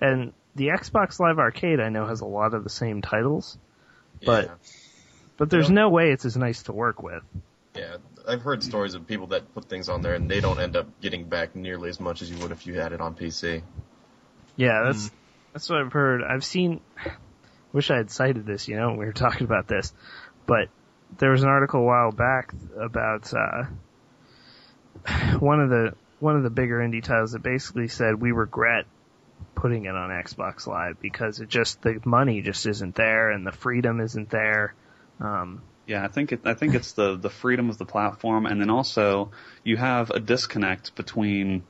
And 0.01 0.33
the 0.55 0.67
Xbox 0.67 1.19
Live 1.19 1.39
Arcade 1.39 1.79
I 1.79 1.89
know 1.89 2.05
has 2.05 2.21
a 2.21 2.25
lot 2.25 2.53
of 2.53 2.63
the 2.63 2.69
same 2.69 3.01
titles, 3.01 3.57
but, 4.25 4.45
Yeah. 4.45 4.51
but 5.37 5.49
there's 5.49 5.69
no 5.69 5.89
way 5.89 6.11
it's 6.11 6.25
as 6.25 6.37
nice 6.37 6.63
to 6.63 6.73
work 6.73 7.01
with. 7.01 7.23
Yeah, 7.75 7.97
I've 8.27 8.41
heard 8.41 8.63
stories 8.63 8.93
of 8.95 9.05
people 9.05 9.27
that 9.27 9.53
put 9.53 9.65
things 9.65 9.89
on 9.89 10.01
there 10.01 10.13
and 10.13 10.29
they 10.29 10.39
don't 10.39 10.59
end 10.59 10.75
up 10.75 10.87
getting 11.01 11.25
back 11.25 11.55
nearly 11.55 11.89
as 11.89 11.99
much 11.99 12.21
as 12.21 12.31
you 12.31 12.37
would 12.39 12.51
if 12.51 12.65
you 12.65 12.75
had 12.79 12.93
it 12.93 13.01
on 13.01 13.15
PC. 13.15 13.61
Yeah, 14.55 14.83
that's 14.85 15.11
that's 15.51 15.69
what 15.69 15.79
I've 15.81 15.91
heard. 15.93 16.23
I've 16.23 16.45
seen. 16.45 16.81
Wish 17.73 17.91
I 17.91 17.97
had 17.97 18.09
cited 18.09 18.45
this. 18.45 18.69
You 18.69 18.77
know, 18.77 18.93
we 18.93 19.05
were 19.05 19.11
talking 19.11 19.43
about 19.43 19.67
this, 19.67 19.93
but 20.45 20.69
there 21.17 21.31
was 21.31 21.43
an 21.43 21.49
article 21.49 21.81
a 21.81 21.83
while 21.83 22.11
back 22.13 22.53
about 22.79 23.33
uh, 23.33 23.65
one 25.39 25.59
of 25.59 25.69
the 25.69 25.93
one 26.19 26.35
of 26.35 26.43
the 26.43 26.49
bigger 26.49 26.79
indie 26.79 27.03
titles 27.03 27.33
that 27.33 27.43
basically 27.43 27.87
said 27.87 28.21
we 28.21 28.31
regret 28.31 28.85
putting 29.53 29.85
it 29.85 29.95
on 29.95 30.09
Xbox 30.09 30.67
Live 30.67 30.99
because 31.01 31.39
it 31.39 31.49
just 31.49 31.81
the 31.81 31.99
money 32.05 32.41
just 32.41 32.65
isn't 32.65 32.95
there 32.95 33.31
and 33.31 33.45
the 33.45 33.51
freedom 33.51 33.99
isn't 33.99 34.29
there. 34.29 34.73
Um, 35.19 35.61
Yeah, 35.87 36.03
I 36.03 36.07
think 36.07 36.31
it, 36.31 36.41
I 36.45 36.53
think 36.53 36.75
it's 36.75 36.93
the 36.93 37.15
the 37.15 37.29
freedom 37.29 37.69
of 37.69 37.77
the 37.77 37.85
platform, 37.85 38.45
and 38.45 38.59
then 38.59 38.69
also 38.69 39.31
you 39.63 39.77
have 39.77 40.09
a 40.11 40.19
disconnect 40.19 40.95
between 40.95 41.63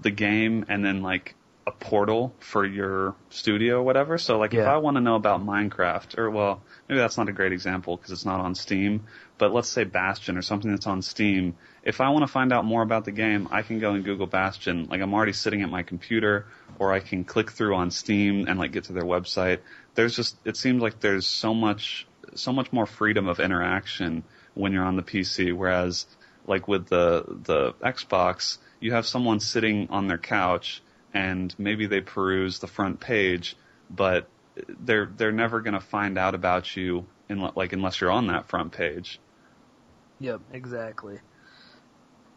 the 0.00 0.10
game 0.10 0.66
and 0.68 0.84
then 0.84 1.02
like 1.02 1.34
a 1.66 1.72
portal 1.72 2.32
for 2.38 2.64
your 2.64 3.16
studio 3.30 3.78
or 3.78 3.82
whatever. 3.82 4.18
So 4.18 4.38
like 4.38 4.54
if 4.54 4.66
I 4.66 4.76
want 4.76 4.96
to 4.96 5.00
know 5.00 5.16
about 5.16 5.44
Minecraft, 5.44 6.16
or 6.16 6.30
well, 6.30 6.62
maybe 6.88 7.00
that's 7.00 7.18
not 7.18 7.28
a 7.28 7.32
great 7.32 7.52
example 7.52 7.96
because 7.96 8.12
it's 8.12 8.24
not 8.24 8.40
on 8.40 8.54
Steam, 8.54 9.06
but 9.38 9.52
let's 9.52 9.68
say 9.68 9.84
Bastion 9.84 10.36
or 10.36 10.42
something 10.42 10.70
that's 10.70 10.86
on 10.86 11.02
Steam. 11.02 11.56
If 11.82 12.00
I 12.00 12.08
want 12.08 12.22
to 12.22 12.26
find 12.26 12.52
out 12.52 12.64
more 12.64 12.82
about 12.82 13.04
the 13.04 13.12
game, 13.12 13.48
I 13.50 13.62
can 13.62 13.78
go 13.78 13.92
and 13.92 14.04
Google 14.04 14.26
Bastion. 14.26 14.86
Like 14.90 15.00
I'm 15.00 15.12
already 15.12 15.32
sitting 15.32 15.62
at 15.62 15.70
my 15.70 15.82
computer, 15.82 16.46
or 16.78 16.92
I 16.92 17.00
can 17.00 17.24
click 17.24 17.50
through 17.50 17.74
on 17.74 17.90
Steam 17.90 18.46
and 18.48 18.58
like 18.58 18.72
get 18.72 18.84
to 18.84 18.92
their 18.92 19.04
website. 19.04 19.60
There's 19.94 20.16
just 20.16 20.36
it 20.44 20.56
seems 20.56 20.82
like 20.82 21.00
there's 21.00 21.26
so 21.26 21.54
much 21.54 22.06
so 22.34 22.52
much 22.52 22.72
more 22.72 22.86
freedom 22.86 23.28
of 23.28 23.40
interaction 23.40 24.24
when 24.54 24.72
you're 24.72 24.84
on 24.84 24.96
the 24.96 25.02
PC, 25.02 25.54
whereas 25.54 26.06
like 26.46 26.66
with 26.66 26.86
the 26.88 27.24
the 27.44 27.72
Xbox, 27.74 28.58
you 28.80 28.92
have 28.92 29.06
someone 29.06 29.40
sitting 29.40 29.88
on 29.90 30.06
their 30.06 30.18
couch 30.18 30.82
and 31.12 31.54
maybe 31.58 31.86
they 31.86 32.00
peruse 32.00 32.58
the 32.58 32.66
front 32.66 33.00
page, 33.00 33.56
but 33.90 34.28
they're 34.80 35.06
they're 35.06 35.32
never 35.32 35.60
going 35.60 35.74
to 35.74 35.80
find 35.80 36.18
out 36.18 36.34
about 36.34 36.76
you 36.76 37.06
in 37.28 37.40
like 37.54 37.72
unless 37.72 38.00
you're 38.00 38.10
on 38.10 38.28
that 38.28 38.48
front 38.48 38.72
page. 38.72 39.20
Yep, 40.20 40.40
exactly. 40.52 41.18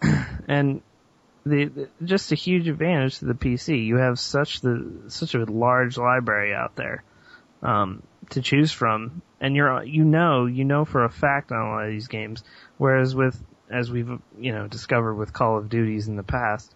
and 0.47 0.81
the, 1.45 1.65
the 1.65 1.89
just 2.03 2.31
a 2.31 2.35
huge 2.35 2.67
advantage 2.67 3.19
to 3.19 3.25
the 3.25 3.33
PC. 3.33 3.85
You 3.85 3.97
have 3.97 4.19
such 4.19 4.61
the 4.61 5.03
such 5.07 5.35
a 5.35 5.45
large 5.45 5.97
library 5.97 6.53
out 6.53 6.75
there 6.75 7.03
um, 7.63 8.03
to 8.31 8.41
choose 8.41 8.71
from, 8.71 9.21
and 9.39 9.55
you're 9.55 9.83
you 9.83 10.03
know 10.03 10.45
you 10.45 10.65
know 10.65 10.85
for 10.85 11.03
a 11.05 11.09
fact 11.09 11.51
on 11.51 11.59
a 11.59 11.69
lot 11.69 11.85
of 11.85 11.91
these 11.91 12.07
games. 12.07 12.43
Whereas 12.77 13.15
with 13.15 13.41
as 13.69 13.91
we've 13.91 14.09
you 14.37 14.51
know 14.51 14.67
discovered 14.67 15.15
with 15.15 15.33
Call 15.33 15.57
of 15.57 15.69
Duties 15.69 16.07
in 16.07 16.15
the 16.15 16.23
past, 16.23 16.73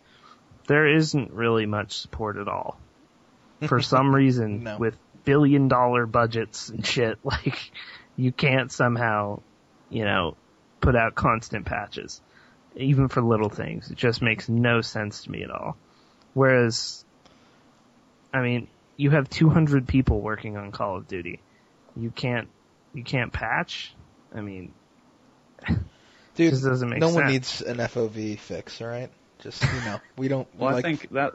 there 0.67 0.87
isn't 0.87 1.31
really 1.31 1.65
much 1.65 1.97
support 1.97 2.37
at 2.37 2.47
all. 2.47 2.79
For 3.67 3.81
some 3.81 4.13
reason, 4.13 4.63
No. 4.63 4.77
with 4.77 4.97
billion 5.25 5.67
dollar 5.67 6.05
budgets 6.05 6.69
and 6.69 6.85
shit, 6.85 7.19
like 7.23 7.71
you 8.15 8.31
can't 8.31 8.71
somehow, 8.71 9.41
you 9.89 10.05
know, 10.05 10.35
put 10.83 10.95
out 10.95 11.15
constant 11.15 11.65
patches, 11.65 12.21
even 12.75 13.07
for 13.07 13.21
little 13.21 13.49
things. 13.49 13.89
It 13.89 13.97
just 13.97 14.21
makes 14.21 14.49
no 14.49 14.81
sense 14.81 15.23
to 15.23 15.31
me 15.31 15.43
at 15.43 15.49
all. 15.49 15.77
Whereas, 16.33 17.05
I 18.33 18.41
mean, 18.41 18.67
you 18.97 19.09
have 19.11 19.29
200 19.29 19.87
people 19.87 20.21
working 20.21 20.57
on 20.57 20.71
Call 20.71 20.97
of 20.97 21.07
Duty. 21.07 21.39
You 21.95 22.11
can't, 22.11 22.49
you 22.93 23.03
can't 23.03 23.31
patch. 23.31 23.95
I 24.35 24.41
mean, 24.41 24.73
Dude, 26.35 26.49
Just 26.49 26.63
doesn't 26.63 26.89
make 26.89 26.99
no 26.99 27.09
one 27.09 27.27
needs 27.27 27.61
an 27.61 27.77
FOV 27.77 28.39
fix, 28.39 28.81
all 28.81 28.87
right? 28.87 29.11
Just 29.39 29.61
you 29.61 29.69
know, 29.85 30.01
we 30.17 30.27
don't. 30.27 30.47
Well, 30.55 30.73
like, 30.73 30.83
I 30.83 30.87
think 30.89 31.11
that 31.11 31.33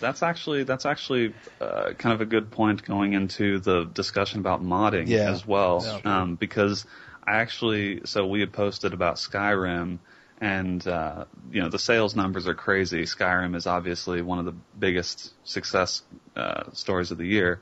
that's 0.00 0.22
actually 0.22 0.64
that's 0.64 0.86
actually 0.86 1.34
uh, 1.60 1.92
kind 1.98 2.14
of 2.14 2.22
a 2.22 2.24
good 2.24 2.50
point 2.50 2.82
going 2.82 3.12
into 3.12 3.58
the 3.58 3.84
discussion 3.84 4.40
about 4.40 4.62
modding 4.62 5.06
Yeah. 5.06 5.30
as 5.30 5.46
well, 5.46 5.84
Yeah. 5.84 6.20
um, 6.22 6.36
because 6.36 6.86
I 7.28 7.36
actually 7.36 8.00
so 8.04 8.26
we 8.26 8.40
had 8.40 8.52
posted 8.52 8.92
about 8.94 9.16
Skyrim. 9.16 9.98
And 10.40 10.86
uh, 10.86 11.24
you 11.50 11.60
know 11.62 11.68
the 11.68 11.80
sales 11.80 12.14
numbers 12.14 12.46
are 12.46 12.54
crazy. 12.54 13.02
Skyrim 13.02 13.56
is 13.56 13.66
obviously 13.66 14.22
one 14.22 14.38
of 14.38 14.44
the 14.44 14.54
biggest 14.78 15.32
success 15.42 16.02
uh, 16.36 16.70
stories 16.72 17.10
of 17.10 17.18
the 17.18 17.26
year, 17.26 17.60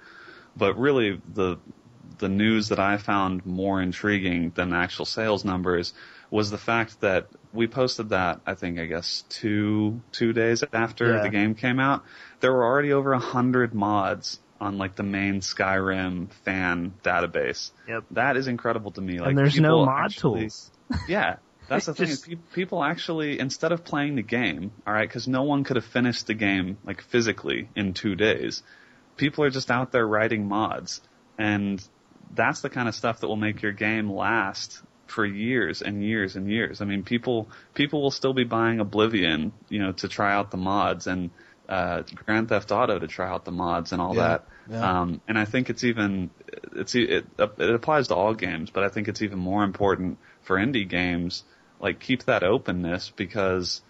but 0.56 0.78
really 0.78 1.20
the 1.34 1.56
the 2.18 2.28
news 2.28 2.68
that 2.68 2.78
I 2.78 2.98
found 2.98 3.46
more 3.46 3.80
intriguing 3.80 4.52
than 4.54 4.70
the 4.70 4.76
actual 4.76 5.06
sales 5.06 5.42
numbers 5.44 5.94
was 6.30 6.50
the 6.50 6.58
fact 6.58 7.00
that 7.00 7.28
we 7.52 7.66
posted 7.66 8.10
that 8.10 8.40
I 8.46 8.54
think 8.54 8.78
I 8.78 8.86
guess 8.86 9.24
two 9.30 10.02
two 10.12 10.34
days 10.34 10.62
after 10.72 11.14
Yeah. 11.14 11.22
the 11.22 11.30
game 11.30 11.54
came 11.54 11.80
out. 11.80 12.04
There 12.40 12.52
were 12.52 12.64
already 12.64 12.92
over 12.92 13.12
a 13.14 13.18
hundred 13.18 13.74
mods 13.74 14.38
on 14.60 14.78
like 14.78 14.96
the 14.96 15.02
main 15.02 15.40
Skyrim 15.40 16.30
fan 16.44 16.94
database. 17.02 17.70
Yep. 17.88 18.04
That 18.12 18.36
is 18.36 18.48
incredible 18.48 18.90
to 18.92 19.00
me. 19.00 19.18
Like 19.18 19.30
and 19.30 19.38
there's 19.38 19.58
no 19.58 19.68
people 19.80 19.86
mod 19.86 20.04
actually- 20.04 20.40
tools. 20.42 20.70
yeah, 21.08 21.36
that's 21.68 21.86
the 21.86 21.94
thing. 21.94 22.06
Just- 22.08 22.28
Is 22.28 22.38
people 22.52 22.82
actually, 22.82 23.38
instead 23.38 23.72
of 23.72 23.84
playing 23.84 24.16
the 24.16 24.22
game, 24.22 24.72
all 24.86 24.92
right, 24.92 25.08
because 25.08 25.28
no 25.28 25.42
one 25.42 25.64
could 25.64 25.76
have 25.76 25.84
finished 25.84 26.26
the 26.26 26.34
game 26.34 26.78
like 26.84 27.02
physically 27.02 27.68
in 27.74 27.92
two 27.92 28.14
days. 28.14 28.62
People 29.16 29.44
are 29.44 29.50
just 29.50 29.70
out 29.70 29.92
there 29.92 30.06
writing 30.06 30.46
mods, 30.46 31.00
and 31.38 31.82
that's 32.34 32.60
the 32.60 32.68
kind 32.68 32.88
of 32.88 32.94
stuff 32.94 33.20
that 33.20 33.28
will 33.28 33.36
make 33.36 33.62
your 33.62 33.72
game 33.72 34.10
last 34.10 34.82
for 35.06 35.24
years 35.24 35.82
and 35.82 36.04
years 36.04 36.36
and 36.36 36.50
years. 36.50 36.80
I 36.80 36.84
mean, 36.84 37.02
people 37.02 37.48
people 37.74 38.02
will 38.02 38.10
still 38.10 38.34
be 38.34 38.44
buying 38.44 38.80
Oblivion, 38.80 39.52
you 39.68 39.80
know, 39.80 39.92
to 39.92 40.08
try 40.08 40.34
out 40.34 40.50
the 40.50 40.56
mods, 40.56 41.06
and 41.06 41.30
uh, 41.68 42.02
Grand 42.24 42.48
Theft 42.48 42.72
Auto 42.72 42.98
to 42.98 43.06
try 43.06 43.28
out 43.28 43.44
the 43.44 43.52
mods 43.52 43.92
and 43.92 44.00
all 44.00 44.14
Yeah, 44.14 44.22
that. 44.28 44.44
yeah. 44.70 45.00
Um, 45.00 45.20
and 45.28 45.38
I 45.38 45.44
think 45.44 45.70
it's 45.70 45.84
even 45.84 46.30
it's 46.74 46.94
e- 46.94 47.04
it 47.04 47.26
it 47.38 47.74
applies 47.74 48.08
to 48.08 48.14
all 48.14 48.34
games, 48.34 48.70
but 48.70 48.84
I 48.84 48.88
think 48.88 49.08
it's 49.08 49.22
even 49.22 49.38
more 49.38 49.64
important 49.64 50.18
for 50.42 50.56
indie 50.56 50.88
games. 50.88 51.44
Like 51.80 52.00
keep 52.00 52.24
that 52.24 52.42
openness 52.42 53.12
because 53.14 53.82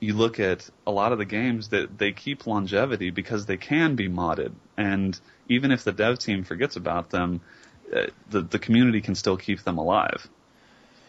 you 0.00 0.14
look 0.14 0.40
at 0.40 0.68
a 0.86 0.90
lot 0.90 1.12
of 1.12 1.18
the 1.18 1.24
games 1.24 1.68
that 1.68 1.96
they 1.98 2.12
keep 2.12 2.46
longevity 2.46 3.10
because 3.10 3.46
they 3.46 3.56
can 3.56 3.94
be 3.94 4.08
modded, 4.08 4.52
and 4.76 5.18
even 5.48 5.70
if 5.72 5.84
the 5.84 5.92
dev 5.92 6.18
team 6.18 6.44
forgets 6.44 6.76
about 6.76 7.10
them, 7.10 7.40
uh, 7.94 8.06
the 8.30 8.40
the 8.42 8.58
community 8.58 9.00
can 9.00 9.14
still 9.14 9.36
keep 9.36 9.62
them 9.62 9.78
alive. 9.78 10.28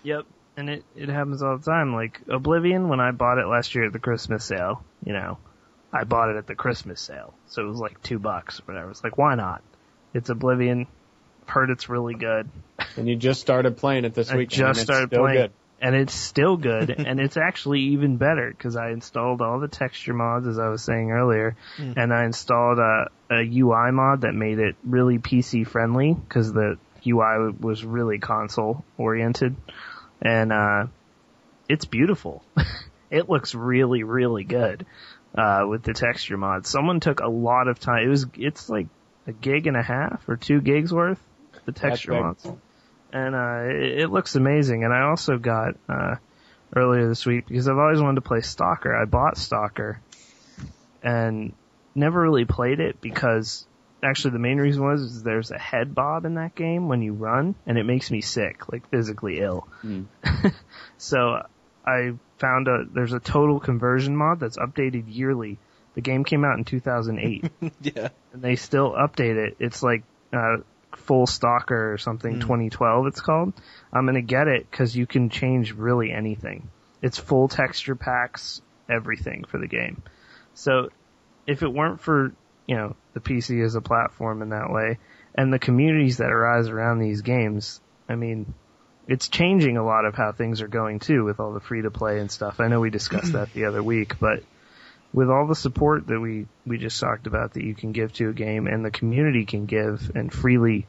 Yep. 0.04 0.26
And 0.56 0.70
it, 0.70 0.84
it 0.96 1.10
happens 1.10 1.42
all 1.42 1.58
the 1.58 1.64
time. 1.64 1.94
Like 1.94 2.22
Oblivion, 2.30 2.88
when 2.88 3.00
I 3.00 3.12
bought 3.12 3.40
it 3.40 3.48
last 3.48 3.74
year 3.74 3.86
at 3.86 3.94
the 3.94 4.00
Christmas 4.00 4.46
sale, 4.46 4.84
you 5.04 5.14
know, 5.14 5.38
I 5.94 6.04
bought 6.06 6.30
it 6.30 6.38
at 6.38 6.48
the 6.48 6.56
Christmas 6.56 7.00
sale. 7.00 7.34
So 7.48 7.64
it 7.64 7.70
was 7.70 7.80
like 7.80 8.02
two 8.02 8.20
bucks 8.20 8.60
or 8.60 8.64
whatever. 8.74 8.90
It's 8.92 9.04
like, 9.04 9.18
why 9.18 9.36
not? 9.36 9.62
It's 10.14 10.30
Oblivion. 10.30 10.88
Heard 11.46 11.70
it's 11.70 11.88
really 11.90 12.16
good. 12.16 12.50
And 12.98 13.08
you 13.08 13.16
just 13.16 13.42
started 13.42 13.78
playing 13.78 14.06
it 14.06 14.14
this 14.14 14.32
I 14.32 14.38
weekend. 14.38 14.50
just 14.52 14.62
and 14.62 14.78
it's 14.78 14.84
started 14.84 15.10
still 15.10 15.22
playing. 15.24 15.38
Good. 15.42 15.52
and 15.82 15.96
it's 15.96 16.14
still 16.14 16.56
good, 16.58 16.90
and 17.08 17.20
it's 17.20 17.36
actually 17.38 17.80
even 17.94 18.16
better 18.18 18.50
because 18.50 18.76
I 18.78 18.92
installed 18.92 19.42
all 19.42 19.60
the 19.60 19.68
texture 19.68 20.14
mods 20.14 20.48
as 20.48 20.58
I 20.58 20.70
was 20.70 20.82
saying 20.84 21.12
earlier, 21.12 21.56
Hmm. 21.78 21.94
and 21.98 22.14
I 22.14 22.24
installed 22.26 22.80
a, 22.80 23.08
a 23.30 23.42
UI 23.60 23.92
mod 23.92 24.22
that 24.22 24.34
made 24.34 24.60
it 24.60 24.76
really 24.86 25.20
PC 25.20 25.68
friendly 25.68 26.14
because 26.14 26.54
the 26.54 26.78
UI 27.06 27.52
was 27.60 27.84
really 27.84 28.20
console 28.20 28.86
oriented, 28.98 29.56
and 30.22 30.54
uh, 30.54 30.86
it's 31.68 31.84
beautiful. 31.86 32.44
it 33.12 33.30
looks 33.30 33.54
really 33.54 34.04
really 34.04 34.44
good 34.46 34.86
uh, 35.36 35.66
with 35.68 35.84
the 35.84 35.94
texture 35.94 36.38
mod. 36.38 36.66
Someone 36.66 37.00
took 37.00 37.20
a 37.20 37.30
lot 37.30 37.68
of 37.68 37.80
time. 37.80 38.06
It 38.06 38.10
was 38.10 38.26
it's 38.36 38.70
like 38.70 38.88
a 39.28 39.32
gig 39.32 39.68
and 39.68 39.78
a 39.78 39.84
half 39.84 40.28
or 40.28 40.36
two 40.38 40.62
gigs 40.62 40.94
worth 40.94 41.20
the 41.66 41.72
texture 41.72 42.12
mods 42.12 42.46
and 43.14 43.36
uh, 43.36 43.64
it, 43.66 44.00
it 44.02 44.08
looks 44.10 44.36
amazing. 44.36 44.84
And 44.84 44.92
I 44.92 45.04
also 45.04 45.38
got 45.38 45.76
uh, 45.88 46.16
earlier 46.76 47.08
this 47.08 47.26
week 47.26 47.48
because 47.48 47.70
I've 47.70 47.78
always 47.78 48.02
wanted 48.02 48.16
to 48.16 48.28
play 48.28 48.42
Stalker. 48.42 48.94
I 48.94 49.06
bought 49.06 49.38
Stalker 49.38 50.02
and 51.04 51.54
never 51.94 52.20
really 52.20 52.46
played 52.46 52.80
it 52.80 53.00
because 53.00 53.68
actually 54.02 54.32
the 54.32 54.40
main 54.40 54.58
reason 54.58 54.84
was 54.84 55.02
is 55.02 55.24
there's 55.24 55.52
a 55.52 55.60
head 55.60 55.94
bob 55.94 56.26
in 56.26 56.36
that 56.36 56.56
game 56.56 56.90
when 56.90 57.04
you 57.04 57.14
run, 57.14 57.56
and 57.68 57.78
it 57.78 57.84
makes 57.84 58.10
me 58.10 58.20
sick, 58.20 58.72
like 58.72 58.90
physically 58.90 59.40
ill. 59.40 59.68
Mm. 59.84 60.08
so 60.98 61.44
I 61.86 62.14
found 62.44 62.68
a 62.68 62.84
there's 62.94 63.14
a 63.14 63.22
total 63.22 63.62
conversion 63.62 64.18
mod 64.18 64.42
that's 64.42 64.58
updated 64.58 65.06
yearly. 65.08 65.58
The 65.96 66.02
game 66.02 66.26
came 66.26 66.44
out 66.44 66.58
in 66.58 66.66
2008 66.66 67.50
yeah. 67.82 68.10
and 68.34 68.42
they 68.42 68.58
still 68.58 68.92
update 68.92 69.38
it. 69.38 69.56
It's 69.60 69.82
like 69.82 70.04
uh, 70.34 70.58
Full 70.98 71.26
Stalker 71.26 71.94
or 71.94 71.98
something, 71.98 72.42
2012 72.42 73.08
it's 73.08 73.22
called. 73.22 73.54
I'm 73.94 74.06
gonna 74.06 74.22
get 74.22 74.50
it 74.50 74.70
because 74.70 74.94
you 74.94 75.08
can 75.08 75.30
change 75.30 75.72
really 75.72 76.12
anything. 76.12 76.70
It's 77.02 77.18
full 77.18 77.48
texture 77.48 77.96
packs, 77.96 78.62
everything 78.90 79.46
for 79.46 79.58
the 79.58 79.68
game. 79.68 80.04
So 80.54 80.90
if 81.48 81.64
it 81.64 81.72
weren't 81.72 82.02
for 82.02 82.34
you 82.68 82.76
know 82.76 82.98
the 83.14 83.22
PC 83.22 83.64
as 83.64 83.76
a 83.76 83.82
platform 83.82 84.42
in 84.42 84.50
that 84.50 84.70
way 84.70 85.00
and 85.34 85.54
the 85.54 85.60
communities 85.60 86.18
that 86.18 86.32
arise 86.32 86.68
around 86.68 87.00
these 87.00 87.22
games, 87.22 87.80
I 88.10 88.16
mean. 88.16 88.54
It's 89.08 89.28
changing 89.28 89.78
a 89.78 89.84
lot 89.86 90.06
of 90.06 90.16
how 90.16 90.32
things 90.32 90.62
are 90.62 90.68
going 90.68 91.00
too 91.00 91.24
with 91.26 91.40
all 91.40 91.52
the 91.54 91.60
free 91.60 91.82
to 91.82 91.92
play 91.92 92.20
and 92.20 92.32
stuff. 92.32 92.60
I 92.60 92.68
know 92.68 92.80
we 92.80 92.90
discussed 92.90 93.34
that 93.34 93.54
the 93.54 93.66
other 93.66 93.84
week, 93.84 94.18
but 94.20 94.44
with 95.12 95.30
all 95.30 95.46
the 95.46 95.56
support 95.56 96.08
that 96.08 96.20
we 96.20 96.48
we 96.66 96.78
just 96.78 97.00
talked 97.00 97.28
about 97.28 97.54
that 97.54 97.64
you 97.64 97.76
can 97.76 97.92
give 97.92 98.14
to 98.14 98.30
a 98.30 98.34
game 98.34 98.66
and 98.66 98.84
the 98.84 98.92
community 98.92 99.46
can 99.46 99.66
give 99.66 100.12
and 100.16 100.32
freely 100.34 100.88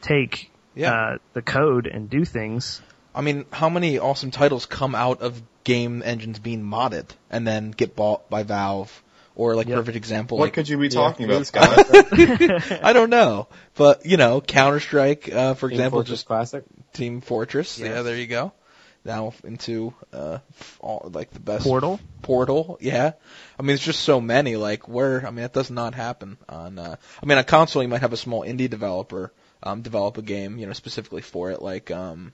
take 0.00 0.50
Yeah. 0.74 0.92
uh, 0.92 1.18
the 1.34 1.42
code 1.42 1.86
and 1.86 2.08
do 2.10 2.24
things. 2.24 2.80
I 3.14 3.20
mean, 3.20 3.44
how 3.52 3.68
many 3.68 3.98
awesome 4.00 4.30
titles 4.32 4.66
come 4.66 4.94
out 4.96 5.20
of 5.22 5.40
game 5.62 6.02
engines 6.04 6.38
being 6.40 6.62
modded 6.64 7.06
and 7.30 7.46
then 7.46 7.70
get 7.70 7.94
bought 7.94 8.28
by 8.28 8.42
Valve? 8.42 9.03
Or 9.36 9.56
like 9.56 9.66
Yep. 9.66 9.76
perfect 9.78 9.96
example, 9.96 10.38
What 10.38 10.44
like 10.44 10.52
could 10.52 10.68
you 10.68 10.78
be 10.78 10.86
Yeah, 10.86 10.94
talking 10.94 11.26
about, 11.26 11.46
Scott? 11.46 11.86
I 12.84 12.92
don't 12.92 13.10
know, 13.10 13.48
but 13.74 14.06
you 14.06 14.16
know, 14.16 14.40
Counter 14.40 14.78
Strike, 14.80 15.32
uh, 15.32 15.54
for 15.54 15.68
Team 15.68 15.74
example, 15.74 15.98
Fortress 15.98 16.18
just 16.18 16.26
Classic. 16.26 16.64
Team 16.92 17.20
Fortress. 17.20 17.78
Yes. 17.78 17.88
Yeah, 17.88 18.02
there 18.02 18.16
you 18.16 18.28
go. 18.28 18.52
Now 19.04 19.34
into 19.42 19.92
uh, 20.12 20.38
all, 20.80 21.10
like 21.12 21.30
the 21.32 21.40
best 21.40 21.64
Portal. 21.64 22.00
Portal, 22.22 22.78
yeah. 22.80 23.12
I 23.58 23.62
mean, 23.62 23.74
it's 23.74 23.84
just 23.84 24.00
so 24.00 24.20
many. 24.20 24.56
Like, 24.56 24.88
where? 24.88 25.26
I 25.26 25.30
mean, 25.30 25.42
that 25.42 25.52
does 25.52 25.70
not 25.70 25.94
happen 25.94 26.38
on. 26.48 26.78
Uh, 26.78 26.96
I 27.22 27.26
mean, 27.26 27.36
on 27.36 27.44
console, 27.44 27.82
you 27.82 27.88
might 27.88 28.00
have 28.00 28.14
a 28.14 28.16
small 28.16 28.42
indie 28.42 28.70
developer 28.70 29.30
um, 29.62 29.82
develop 29.82 30.16
a 30.16 30.22
game, 30.22 30.56
you 30.58 30.66
know, 30.66 30.72
specifically 30.72 31.22
for 31.22 31.50
it. 31.50 31.60
Like, 31.60 31.90
um, 31.90 32.32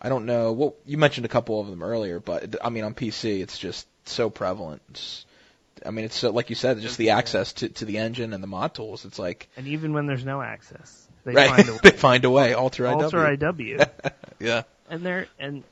I 0.00 0.08
don't 0.08 0.26
know. 0.26 0.52
Well, 0.52 0.74
you 0.84 0.98
mentioned 0.98 1.24
a 1.24 1.28
couple 1.30 1.58
of 1.60 1.68
them 1.68 1.82
earlier, 1.82 2.20
but 2.20 2.56
I 2.62 2.68
mean, 2.68 2.84
on 2.84 2.94
PC, 2.94 3.40
it's 3.42 3.58
just 3.58 3.86
so 4.06 4.30
prevalent. 4.30 4.82
It's, 4.90 5.24
I 5.84 5.90
mean, 5.90 6.04
it's 6.06 6.16
so, 6.16 6.30
like 6.30 6.50
you 6.50 6.56
said, 6.56 6.80
just 6.80 6.98
the 6.98 7.10
access 7.10 7.52
to 7.54 7.68
to 7.68 7.84
the 7.84 7.98
engine 7.98 8.32
and 8.32 8.42
the 8.42 8.46
mod 8.48 8.74
tools. 8.74 9.04
It's 9.04 9.18
like 9.18 9.48
And 9.56 9.66
even 9.68 9.92
when 9.92 10.06
there's 10.06 10.24
no 10.24 10.40
access, 10.42 11.06
they 11.24 11.32
right, 11.32 11.48
find 11.50 11.68
a 11.68 11.72
way. 11.74 11.78
they 11.82 11.90
find 11.90 12.24
a 12.24 12.30
way. 12.30 12.54
Alter 12.54 12.84
IW. 12.84 13.02
Alter 13.02 13.18
IW. 13.18 13.88
Yeah. 14.40 14.62
and 14.90 15.04
there 15.06 15.26
and 15.38 15.62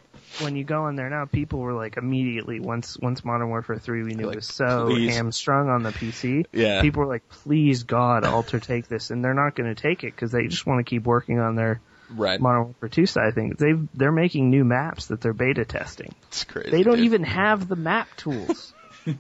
when 0.40 0.56
you 0.56 0.64
go 0.64 0.86
in 0.86 0.96
there 0.96 1.10
now, 1.10 1.26
people 1.26 1.58
were 1.58 1.74
like 1.74 1.96
immediately 1.98 2.58
once 2.60 2.96
once 2.98 3.24
Modern 3.24 3.48
Warfare 3.50 3.78
three 3.78 4.02
we 4.02 4.14
knew 4.14 4.26
Like, 4.26 4.36
was 4.36 4.46
so 4.46 4.86
please. 4.86 5.14
hamstrung 5.14 5.68
on 5.68 5.82
the 5.82 5.90
PC. 5.90 6.46
Yeah. 6.52 6.80
People 6.80 7.02
were 7.04 7.08
like, 7.08 7.28
"Please 7.28 7.82
God, 7.82 8.24
Alter 8.24 8.58
take 8.60 8.88
this," 8.88 9.10
and 9.10 9.22
they're 9.22 9.34
not 9.34 9.54
going 9.56 9.74
to 9.74 9.80
take 9.80 10.04
it 10.04 10.14
because 10.14 10.30
they 10.32 10.46
just 10.46 10.64
want 10.64 10.78
to 10.78 10.88
keep 10.88 11.04
working 11.04 11.38
on 11.38 11.54
their 11.56 11.80
Right. 12.08 12.40
Modern 12.40 12.64
Warfare 12.64 12.88
two 12.88 13.06
side 13.06 13.34
thing. 13.34 13.54
They 13.58 13.72
they're 13.94 14.12
making 14.12 14.48
new 14.50 14.64
maps 14.64 15.06
that 15.06 15.20
they're 15.20 15.32
beta 15.34 15.64
testing. 15.64 16.14
It's 16.28 16.44
crazy. 16.44 16.70
They 16.70 16.82
don't 16.82 16.96
dude. 16.96 17.04
even 17.06 17.24
have 17.24 17.68
the 17.68 17.76
map 17.76 18.08
tools. 18.16 18.72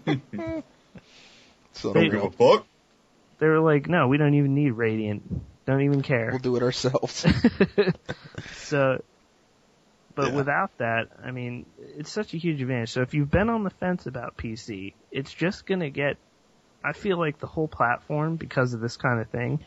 So 1.72 1.92
they- 1.92 2.08
Don't 2.08 2.10
give 2.10 2.24
a 2.24 2.30
fuck. 2.30 2.66
they 3.38 3.46
were 3.48 3.60
like, 3.60 3.88
"No, 3.88 4.08
we 4.08 4.16
don't 4.18 4.34
even 4.34 4.54
need 4.54 4.70
Radiant. 4.72 5.22
Don't 5.66 5.82
even 5.82 6.02
care." 6.02 6.30
we'll 6.30 6.38
do 6.38 6.56
it 6.56 6.62
ourselves. 6.62 7.26
So, 8.52 9.02
but 10.14 10.28
Yeah. 10.28 10.36
without 10.36 10.76
that, 10.78 11.08
I 11.24 11.30
mean, 11.30 11.66
it's 11.96 12.10
such 12.10 12.34
a 12.34 12.36
huge 12.36 12.60
advantage. 12.60 12.90
So 12.90 13.02
if 13.02 13.14
you've 13.14 13.30
been 13.30 13.48
on 13.50 13.64
the 13.64 13.70
fence 13.70 14.06
about 14.06 14.36
PC, 14.36 14.94
it's 15.10 15.32
just 15.32 15.66
gonna 15.66 15.90
get, 15.90 16.16
I 16.84 16.92
feel 16.92 17.18
like 17.18 17.38
the 17.38 17.46
whole 17.46 17.68
platform, 17.68 18.36
because 18.36 18.74
of 18.74 18.80
this 18.80 18.96
kind 18.96 19.20
of 19.20 19.28
thing, 19.28 19.60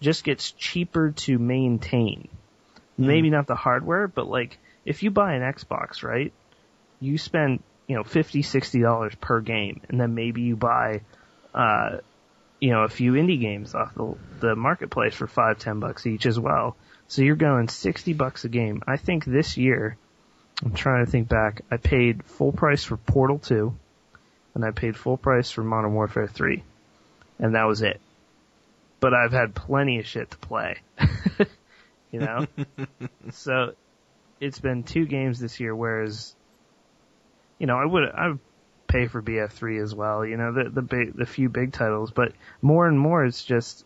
just 0.00 0.24
gets 0.24 0.52
cheaper 0.52 1.10
to 1.12 1.38
maintain. 1.38 2.28
Mm-hmm. 2.94 3.06
Maybe 3.06 3.30
not 3.30 3.46
the 3.46 3.54
hardware, 3.56 4.08
but 4.08 4.28
like, 4.28 4.58
if 4.84 5.02
you 5.02 5.10
buy 5.10 5.34
an 5.34 5.42
Xbox, 5.42 6.02
right, 6.02 6.32
you 7.00 7.18
spend, 7.18 7.62
you 7.86 7.96
know, 7.96 8.04
fifty, 8.04 8.42
sixty 8.42 8.80
dollars 8.80 9.14
per 9.20 9.40
game, 9.40 9.80
and 9.88 10.00
then 10.00 10.14
maybe 10.14 10.42
you 10.42 10.56
buy, 10.56 11.00
uh, 11.58 11.98
you 12.60 12.70
know, 12.70 12.84
a 12.84 12.88
few 12.88 13.12
indie 13.12 13.40
games 13.40 13.74
off 13.74 13.94
the, 13.94 14.14
the 14.40 14.56
marketplace 14.56 15.14
for 15.14 15.26
five, 15.26 15.58
ten 15.58 15.80
bucks 15.80 16.06
each 16.06 16.24
as 16.24 16.38
well. 16.38 16.76
So 17.08 17.22
you're 17.22 17.36
going 17.36 17.68
60 17.68 18.12
bucks 18.12 18.44
a 18.44 18.48
game. 18.48 18.82
I 18.86 18.96
think 18.96 19.24
this 19.24 19.56
year, 19.56 19.96
I'm 20.64 20.72
trying 20.72 21.04
to 21.04 21.10
think 21.10 21.28
back, 21.28 21.62
I 21.70 21.76
paid 21.76 22.24
full 22.24 22.52
price 22.52 22.84
for 22.84 22.96
Portal 22.96 23.38
2, 23.38 23.74
and 24.54 24.64
I 24.64 24.70
paid 24.70 24.96
full 24.96 25.16
price 25.16 25.50
for 25.50 25.64
Modern 25.64 25.94
Warfare 25.94 26.28
3. 26.28 26.62
And 27.40 27.54
that 27.54 27.64
was 27.64 27.82
it. 27.82 28.00
But 29.00 29.14
I've 29.14 29.32
had 29.32 29.54
plenty 29.54 29.98
of 29.98 30.06
shit 30.06 30.30
to 30.30 30.36
play. 30.38 30.78
you 32.12 32.20
know? 32.20 32.46
so, 33.32 33.74
it's 34.40 34.60
been 34.60 34.82
two 34.82 35.06
games 35.06 35.40
this 35.40 35.58
year, 35.60 35.74
whereas, 35.74 36.34
you 37.58 37.66
know, 37.66 37.78
I 37.78 37.84
would, 37.84 38.04
I 38.04 38.28
would 38.28 38.38
pay 38.88 39.06
for 39.06 39.22
BF3 39.22 39.82
as 39.82 39.94
well, 39.94 40.24
you 40.26 40.36
know, 40.36 40.52
the, 40.52 40.68
the 40.70 40.82
big, 40.82 41.16
the 41.16 41.26
few 41.26 41.48
big 41.48 41.72
titles, 41.72 42.10
but 42.10 42.32
more 42.62 42.88
and 42.88 42.98
more 42.98 43.24
it's 43.24 43.44
just, 43.44 43.84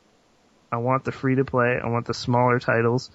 I 0.70 0.78
want 0.78 1.04
the 1.04 1.12
free 1.12 1.34
to 1.34 1.44
play. 1.44 1.78
I 1.82 1.88
want 1.88 2.06
the 2.06 2.14
smaller 2.14 2.58
titles. 2.58 3.10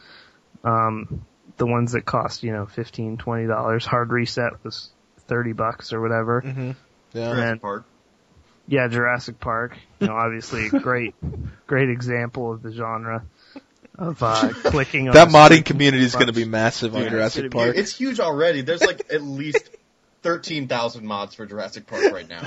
Um, 0.64 1.26
the 1.58 1.66
ones 1.66 1.94
that 1.94 2.06
cost, 2.06 2.44
you 2.44 2.52
know, 2.52 2.66
fifteen, 2.68 3.18
twenty 3.18 3.48
dollars. 3.48 3.84
Hard 3.86 4.12
reset 4.12 4.64
was 4.64 4.90
thirty 5.22 5.54
bucks 5.54 5.92
or 5.94 6.00
whatever. 6.02 6.42
hmm 6.42 6.72
Yeah. 7.14 7.30
Right. 7.30 7.36
Jurassic 7.36 7.62
Park. 7.62 7.86
Yeah, 8.68 8.88
Jurassic 8.90 9.40
Park. 9.40 9.78
You 10.00 10.08
know, 10.08 10.14
obviously 10.16 10.68
a 10.68 10.70
great, 10.82 11.16
great 11.66 11.90
example 11.90 12.52
of 12.52 12.62
the 12.62 12.72
genre 12.72 13.24
of 13.98 14.22
uh, 14.22 14.50
clicking 14.66 15.08
on 15.08 15.16
That 15.16 15.30
modding 15.30 15.66
community 15.66 16.04
is 16.04 16.14
going 16.14 16.28
to 16.28 16.34
be 16.34 16.44
bunch. 16.44 16.52
massive 16.52 16.96
on 16.96 17.04
Yeah, 17.04 17.10
Jurassic 17.10 17.46
it's 17.46 17.54
gonna 17.54 17.66
Park. 17.66 17.78
It's 17.78 17.96
huge 17.96 18.20
already. 18.20 18.62
There's 18.62 18.84
like 18.84 19.12
at 19.12 19.24
least 19.24 19.70
13,000 20.28 21.06
mods 21.06 21.36
for 21.36 21.46
Jurassic 21.46 21.88
Park 21.88 22.12
right 22.12 22.28
now. 22.28 22.42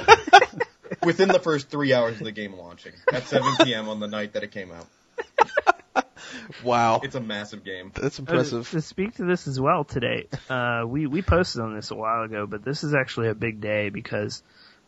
Within 1.03 1.29
the 1.29 1.39
first 1.41 1.71
three 1.71 1.95
hours 1.95 2.19
of 2.19 2.25
the 2.25 2.33
game 2.33 2.53
launching. 2.55 2.93
At 3.11 3.27
7 3.27 3.49
p.m. 3.65 3.89
on 3.89 4.01
the 4.01 4.07
night 4.07 4.35
that 4.35 4.43
it 4.43 4.51
came 4.51 4.71
out. 4.71 6.05
wow, 6.65 7.01
It's 7.03 7.15
a 7.15 7.21
massive 7.21 7.65
game. 7.65 7.91
that's 7.95 8.19
Uh, 8.19 8.23
impressive. 8.23 8.71
To 8.71 8.83
speak 8.83 9.15
to 9.15 9.25
this 9.25 9.49
as 9.49 9.59
well 9.59 9.85
today, 9.85 10.27
uh, 10.51 10.83
we 10.87 11.07
we 11.07 11.23
posted 11.23 11.63
on 11.63 11.75
this 11.75 11.91
a 11.91 11.95
while 11.95 12.23
ago, 12.23 12.47
but 12.47 12.63
this 12.65 12.85
is 12.85 12.93
actually 12.95 13.29
a 13.29 13.35
big 13.35 13.63
day 13.63 13.89
because, 13.89 14.43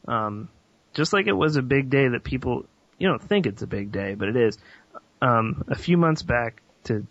um, 0.06 0.50
just 0.92 1.14
like 1.14 1.26
it 1.28 1.32
was 1.32 1.56
a 1.56 1.62
big 1.62 1.88
day 1.88 2.08
that 2.08 2.24
people 2.24 2.66
you 2.98 3.08
don't 3.08 3.22
think 3.22 3.46
it's 3.46 3.62
a 3.62 3.66
big 3.66 3.90
day, 3.90 4.14
but 4.14 4.28
it 4.28 4.36
is. 4.36 4.58
Um, 5.22 5.64
a 5.68 5.76
few 5.76 5.96
months 5.96 6.22
back 6.22 6.60
to 6.84 7.06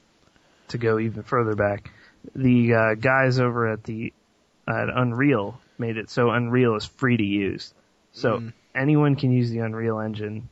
to 0.68 0.78
go 0.78 1.00
even 1.00 1.24
further 1.24 1.56
back, 1.56 1.90
the 2.36 2.74
uh, 2.76 2.94
guys 2.96 3.40
over 3.40 3.68
at 3.72 3.84
the 3.84 4.14
at 4.68 4.90
Unreal 4.94 5.60
made 5.78 5.98
it 5.98 6.10
so 6.10 6.30
Unreal 6.30 6.76
is 6.76 6.86
free 6.86 7.18
to 7.18 7.24
use, 7.24 7.74
so 8.12 8.38
Mm. 8.40 8.54
anyone 8.76 9.16
can 9.16 9.32
use 9.32 9.50
the 9.50 9.60
Unreal 9.60 10.00
Engine 10.00 10.50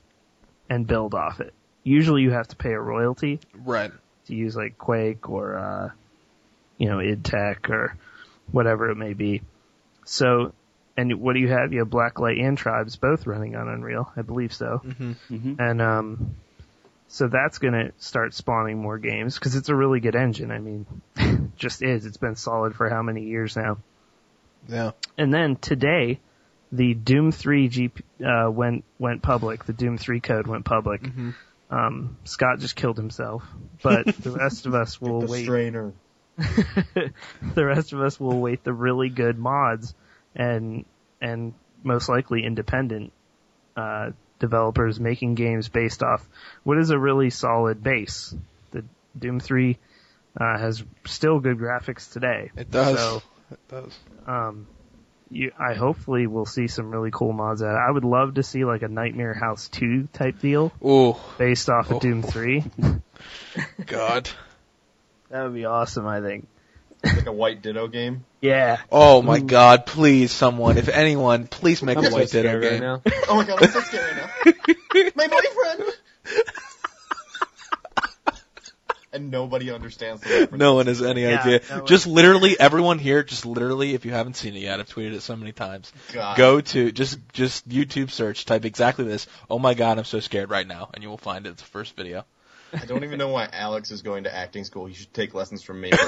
and 0.69 0.85
build 0.87 1.13
off 1.13 1.39
it. 1.39 1.53
Usually, 1.83 2.21
you 2.21 2.31
have 2.31 2.47
to 2.49 2.55
pay 2.55 2.73
a 2.73 2.79
royalty, 2.79 3.39
Right. 3.53 3.91
to 4.25 4.35
use 4.35 4.55
like 4.55 4.77
Quake 4.77 5.29
or 5.29 5.57
uh, 5.57 5.89
you 6.77 6.87
know 6.89 6.99
id 6.99 7.23
Tech 7.23 7.69
or 7.69 7.95
whatever 8.51 8.89
it 8.89 8.95
may 8.95 9.13
be. 9.13 9.41
So, 10.05 10.53
and 10.97 11.13
what 11.21 11.33
do 11.33 11.39
you 11.39 11.49
have? 11.49 11.71
You 11.73 11.79
have 11.79 11.89
Blacklight 11.89 12.41
and 12.43 12.57
Tribes 12.57 12.95
both 12.95 13.27
running 13.27 13.55
on 13.55 13.67
Unreal, 13.69 14.11
I 14.15 14.21
believe 14.23 14.53
so. 14.53 14.77
hmm 14.79 15.11
hmm 15.27 15.53
And 15.59 15.81
um, 15.81 16.35
so 17.07 17.27
that's 17.27 17.57
gonna 17.59 17.91
start 17.97 18.33
spawning 18.33 18.81
more 18.81 18.97
games 18.97 19.35
because 19.35 19.55
it's 19.55 19.69
a 19.69 19.75
really 19.75 19.99
good 19.99 20.15
engine. 20.15 20.51
I 20.51 20.59
mean, 20.59 20.85
just 21.57 21.81
is. 21.81 22.05
It's 22.05 22.17
been 22.17 22.35
solid 22.35 22.75
for 22.75 22.89
how 22.89 23.01
many 23.01 23.23
years 23.25 23.55
now? 23.55 23.77
Yeah. 24.67 24.91
And 25.17 25.33
then 25.33 25.55
today, 25.55 26.19
the 26.71 26.93
Doom 26.93 27.31
3 27.31 27.69
GP, 27.69 28.01
uh, 28.23 28.51
went 28.51 28.83
went 28.97 29.21
public. 29.21 29.65
The 29.65 29.73
Doom 29.73 29.97
3 29.97 30.19
code 30.19 30.47
went 30.47 30.65
public. 30.65 31.03
Mm-hmm. 31.03 31.31
Um, 31.71 32.17
Scott 32.23 32.59
just 32.59 32.75
killed 32.75 32.97
himself, 32.97 33.43
but 33.81 34.05
the 34.21 34.31
rest 34.31 34.65
of 34.65 34.73
us 34.73 34.99
will 34.99 35.21
the 35.21 35.27
wait. 35.27 35.43
strainer. 35.43 35.93
the 36.37 37.65
rest 37.65 37.93
of 37.93 38.01
us 38.01 38.19
will 38.19 38.39
wait 38.39 38.63
the 38.63 38.73
really 38.73 39.09
good 39.09 39.37
mods 39.37 39.93
and 40.35 40.85
and 41.21 41.53
most 41.83 42.07
likely 42.07 42.45
independent 42.45 43.11
uh, 43.75 44.11
developers 44.39 44.99
making 44.99 45.35
games 45.35 45.67
based 45.69 46.01
off 46.01 46.27
what 46.63 46.77
is 46.77 46.89
a 46.89 46.97
really 46.97 47.29
solid 47.29 47.83
base. 47.83 48.33
The 48.71 48.85
Doom 49.17 49.39
3 49.39 49.77
uh, 50.39 50.57
has 50.57 50.83
still 51.05 51.39
good 51.39 51.57
graphics 51.57 52.11
today. 52.11 52.51
It 52.55 52.71
does. 52.71 52.97
So, 52.97 53.21
It 53.51 53.59
does. 53.67 53.97
um, 54.27 54.67
you, 55.31 55.51
I 55.59 55.73
hopefully 55.75 56.25
will 56.27 56.45
see 56.45 56.67
some 56.67 56.89
really 56.89 57.11
cool 57.11 57.33
mods 57.33 57.61
out. 57.61 57.75
I 57.75 57.89
would 57.91 58.03
love 58.05 58.35
to 58.35 58.43
see 58.43 58.65
like 58.65 58.81
a 58.81 58.87
Nightmare 58.87 59.33
House 59.33 59.67
2 59.69 60.07
type 60.13 60.39
deal 60.39 60.71
Ooh, 60.83 61.15
based 61.37 61.69
off 61.69 61.91
Oh. 61.91 61.95
of 61.97 62.01
Doom 62.01 62.23
3. 62.23 62.63
God. 63.85 64.29
That 65.29 65.43
would 65.43 65.53
be 65.53 65.65
awesome, 65.65 66.07
I 66.07 66.21
think. 66.21 66.47
like 67.03 67.27
a 67.27 67.31
white 67.31 67.61
Ditto 67.61 67.87
game. 67.87 68.25
Yeah. 68.41 68.77
Oh 68.91 69.21
my 69.21 69.39
God! 69.39 69.85
Please, 69.85 70.31
someone, 70.31 70.77
if 70.77 70.89
anyone, 70.89 71.45
please 71.47 71.81
make 71.83 71.97
I'm 71.97 72.05
a 72.05 72.07
so 72.07 72.13
White 72.13 72.29
Ditto 72.29 72.47
scared 72.59 72.63
right 72.63 72.71
game. 72.71 72.79
now. 72.81 73.01
Oh 73.29 73.35
my 73.35 73.45
god, 73.45 73.61
I'm 73.63 73.69
so 73.69 73.79
scared 73.81 74.17
right 74.17 74.53
now. 74.95 75.09
My 75.15 75.27
boyfriend. 75.27 75.93
And 79.19 79.31
nobody 79.31 79.71
understands 79.71 80.21
the 80.21 80.29
reference. 80.41 80.59
No 80.59 80.73
one 80.75 80.87
has 80.87 81.01
any 81.01 81.23
Yeah, 81.23 81.41
idea. 81.41 81.61
no 81.69 81.77
one- 81.77 81.85
just 81.87 82.07
literally, 82.07 82.59
everyone 82.59 82.99
here, 82.99 83.23
just 83.23 83.45
literally, 83.45 83.93
if 83.93 84.05
you 84.05 84.11
haven't 84.11 84.35
seen 84.35 84.55
it 84.55 84.59
yet, 84.59 84.79
I've 84.79 84.89
tweeted 84.89 85.13
it 85.13 85.21
so 85.21 85.35
many 85.35 85.51
times. 85.51 85.91
God. 86.13 86.37
Go 86.37 86.61
to 86.61 86.91
just 86.91 87.19
just 87.33 87.67
YouTube 87.69 88.11
search, 88.11 88.45
type 88.45 88.65
exactly 88.65 89.05
this. 89.05 89.27
Oh 89.49 89.59
my 89.59 89.73
God, 89.73 89.97
I'm 89.97 90.05
so 90.05 90.19
scared 90.19 90.49
right 90.49 90.67
now, 90.67 90.89
and 90.93 91.03
you 91.03 91.09
will 91.09 91.17
find 91.17 91.45
it. 91.45 91.51
It's 91.51 91.61
the 91.61 91.67
first 91.69 91.95
video. 91.95 92.25
I 92.73 92.85
don't 92.85 93.03
even 93.03 93.17
know 93.17 93.29
why 93.29 93.49
Alex 93.51 93.89
is 93.89 94.03
going 94.03 94.25
to 94.25 94.35
acting 94.35 94.63
school. 94.63 94.85
He 94.85 94.93
should 94.93 95.11
take 95.13 95.33
lessons 95.33 95.63
from 95.63 95.81
me. 95.81 95.91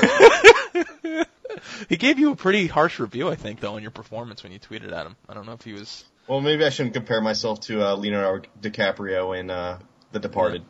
He 1.89 1.97
gave 1.97 2.17
you 2.17 2.31
a 2.31 2.35
pretty 2.35 2.67
harsh 2.67 2.99
review, 2.99 3.29
I 3.29 3.35
think, 3.35 3.59
though, 3.59 3.75
on 3.75 3.81
your 3.81 3.91
performance 3.91 4.41
when 4.41 4.51
you 4.53 4.59
tweeted 4.59 4.91
at 4.93 5.05
him. 5.05 5.15
I 5.27 5.33
don't 5.33 5.45
know 5.45 5.51
if 5.51 5.61
he 5.63 5.73
was. 5.73 6.05
well, 6.27 6.39
maybe 6.39 6.63
I 6.65 6.69
shouldn't 6.69 6.93
compare 6.95 7.19
myself 7.21 7.59
to 7.61 7.85
uh, 7.85 7.95
Leonardo 7.95 8.47
DiCaprio 8.61 9.37
in 9.37 9.49
uh, 9.49 9.79
The 10.13 10.19
Departed. 10.19 10.63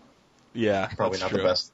Yeah, 0.54 0.88
Probably 0.88 1.20
that's 1.20 1.22
not 1.22 1.30
true. 1.30 1.38
the 1.44 1.48
best. 1.48 1.72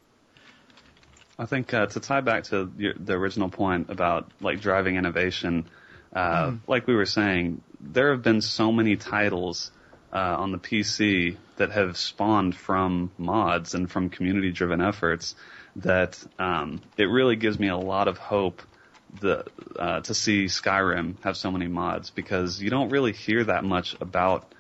I 1.40 1.46
think 1.46 1.74
uh, 1.74 1.86
to 1.88 2.00
tie 2.00 2.22
back 2.22 2.46
to 2.46 2.72
your, 2.78 2.94
the 2.94 3.14
original 3.14 3.50
point 3.50 3.90
about 3.90 4.32
like 4.42 4.60
driving 4.60 4.96
innovation, 4.96 5.66
uh, 6.14 6.54
like 6.68 6.88
we 6.88 6.96
were 6.96 7.06
saying, 7.06 7.62
there 7.80 8.12
have 8.12 8.24
been 8.24 8.42
so 8.42 8.72
many 8.72 8.96
titles 8.96 9.72
uh, 10.12 10.18
on 10.18 10.52
the 10.52 10.58
PC 10.58 11.38
that 11.58 11.72
have 11.72 11.98
spawned 11.98 12.56
from 12.56 13.12
mods 13.18 13.76
and 13.76 13.90
from 13.90 14.10
community-driven 14.10 14.82
efforts 14.82 15.36
that 15.78 16.24
um, 16.40 16.82
it 16.98 17.06
really 17.06 17.36
gives 17.36 17.60
me 17.60 17.68
a 17.68 17.78
lot 17.78 18.08
of 18.08 18.18
hope 18.18 18.62
the, 19.22 19.46
uh, 19.78 20.02
to 20.02 20.14
see 20.14 20.46
Skyrim 20.46 21.22
have 21.24 21.38
so 21.38 21.52
many 21.52 21.68
mods 21.68 22.10
because 22.10 22.62
you 22.62 22.70
don't 22.70 22.90
really 22.90 23.14
hear 23.14 23.44
that 23.44 23.64
much 23.64 23.96
about 24.02 24.54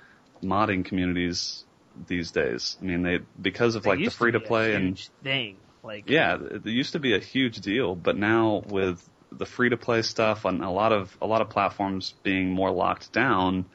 modding 0.43 0.85
communities 0.85 1.63
these 2.05 2.31
days. 2.31 2.77
I 2.81 2.85
mean, 2.85 3.01
they 3.01 3.19
because 3.41 3.75
of 3.75 3.83
They 3.83 3.89
like 3.91 4.05
the 4.05 4.11
free 4.11 4.31
to 4.31 4.39
play 4.39 4.75
and 4.75 4.97
thing. 5.23 5.57
Like 5.87 6.09
yeah, 6.09 6.37
it 6.37 6.65
used 6.65 6.91
to 6.93 6.99
be 6.99 7.15
a 7.15 7.19
huge 7.19 7.61
deal, 7.61 7.95
but 7.95 8.17
now 8.17 8.61
with 8.67 9.07
the 9.31 9.45
free 9.45 9.69
to 9.69 9.77
play 9.77 10.01
stuff 10.01 10.45
on 10.45 10.61
a 10.61 10.71
lot 10.71 10.91
of 10.91 11.17
a 11.21 11.25
lot 11.25 11.41
of 11.41 11.49
platforms 11.49 12.13
being 12.23 12.51
more 12.51 12.71
locked 12.71 13.13
down, 13.13 13.65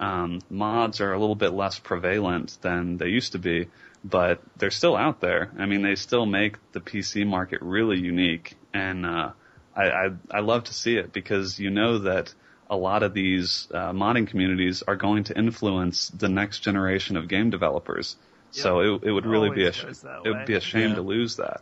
um, 0.00 0.40
mods 0.50 1.00
are 1.00 1.12
a 1.12 1.18
little 1.18 1.36
bit 1.36 1.52
less 1.52 1.78
prevalent 1.78 2.58
than 2.60 2.96
they 2.96 3.06
used 3.06 3.32
to 3.32 3.38
be, 3.38 3.68
but 4.04 4.42
they're 4.56 4.72
still 4.72 4.96
out 4.96 5.20
there. 5.20 5.52
I 5.56 5.66
mean, 5.66 5.82
they 5.82 5.94
still 5.94 6.26
make 6.26 6.56
the 6.72 6.80
PC 6.80 7.24
market 7.24 7.62
really 7.62 8.00
unique, 8.00 8.56
and 8.74 9.06
uh, 9.06 9.30
I, 9.76 9.84
I 9.90 10.10
I 10.28 10.40
love 10.40 10.64
to 10.64 10.74
see 10.74 10.96
it 10.96 11.12
because 11.12 11.60
you 11.60 11.70
know 11.70 11.98
that 11.98 12.34
a 12.68 12.76
lot 12.76 13.04
of 13.04 13.14
these 13.14 13.68
uh, 13.72 13.92
modding 13.92 14.26
communities 14.26 14.82
are 14.82 14.96
going 14.96 15.22
to 15.24 15.38
influence 15.38 16.08
the 16.08 16.28
next 16.28 16.60
generation 16.60 17.16
of 17.16 17.28
game 17.28 17.50
developers. 17.50 18.16
So 18.52 18.80
it, 18.80 19.04
it 19.04 19.12
would 19.12 19.26
really 19.26 19.50
be 19.50 19.64
a 19.66 19.72
sh- 19.72 19.84
it 19.84 20.28
would 20.28 20.46
be 20.46 20.54
a 20.54 20.60
shame 20.60 20.90
Yeah. 20.90 20.94
to 20.96 21.02
lose 21.02 21.36
that. 21.36 21.60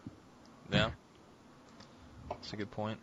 Yeah, 0.73 0.91
that's 2.31 2.53
a 2.53 2.57
good 2.57 2.71
point. 2.71 2.99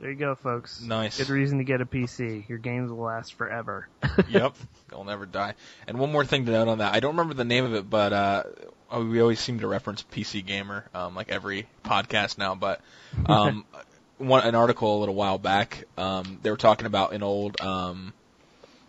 there 0.00 0.10
you 0.10 0.16
go, 0.16 0.34
folks. 0.34 0.80
Nice. 0.82 1.18
Good 1.18 1.30
reason 1.30 1.58
to 1.58 1.64
get 1.64 1.80
a 1.80 1.86
PC. 1.86 2.48
Your 2.48 2.58
games 2.58 2.90
will 2.90 3.04
last 3.04 3.34
forever. 3.34 3.88
yep, 4.28 4.54
they'll 4.90 5.04
never 5.04 5.26
die. 5.26 5.54
And 5.86 5.98
one 5.98 6.12
more 6.12 6.24
thing 6.24 6.44
to 6.46 6.52
note 6.52 6.68
on 6.68 6.78
that, 6.78 6.94
I 6.94 7.00
don't 7.00 7.12
remember 7.12 7.34
the 7.34 7.44
name 7.44 7.64
of 7.64 7.74
it, 7.74 7.88
but 7.88 8.12
uh, 8.12 8.42
oh, 8.90 9.04
we 9.04 9.20
always 9.20 9.40
seem 9.40 9.60
to 9.60 9.66
reference 9.68 10.02
PC 10.02 10.44
Gamer, 10.44 10.84
um, 10.94 11.14
like 11.14 11.28
every 11.30 11.66
podcast 11.84 12.38
now. 12.38 12.54
But 12.54 12.80
um, 13.26 13.64
one 14.18 14.44
an 14.44 14.54
article 14.54 14.98
a 14.98 15.00
little 15.00 15.14
while 15.14 15.38
back, 15.38 15.84
um, 15.96 16.38
they 16.42 16.50
were 16.50 16.56
talking 16.56 16.86
about 16.86 17.12
an 17.14 17.22
old. 17.22 17.60
Um, 17.60 18.12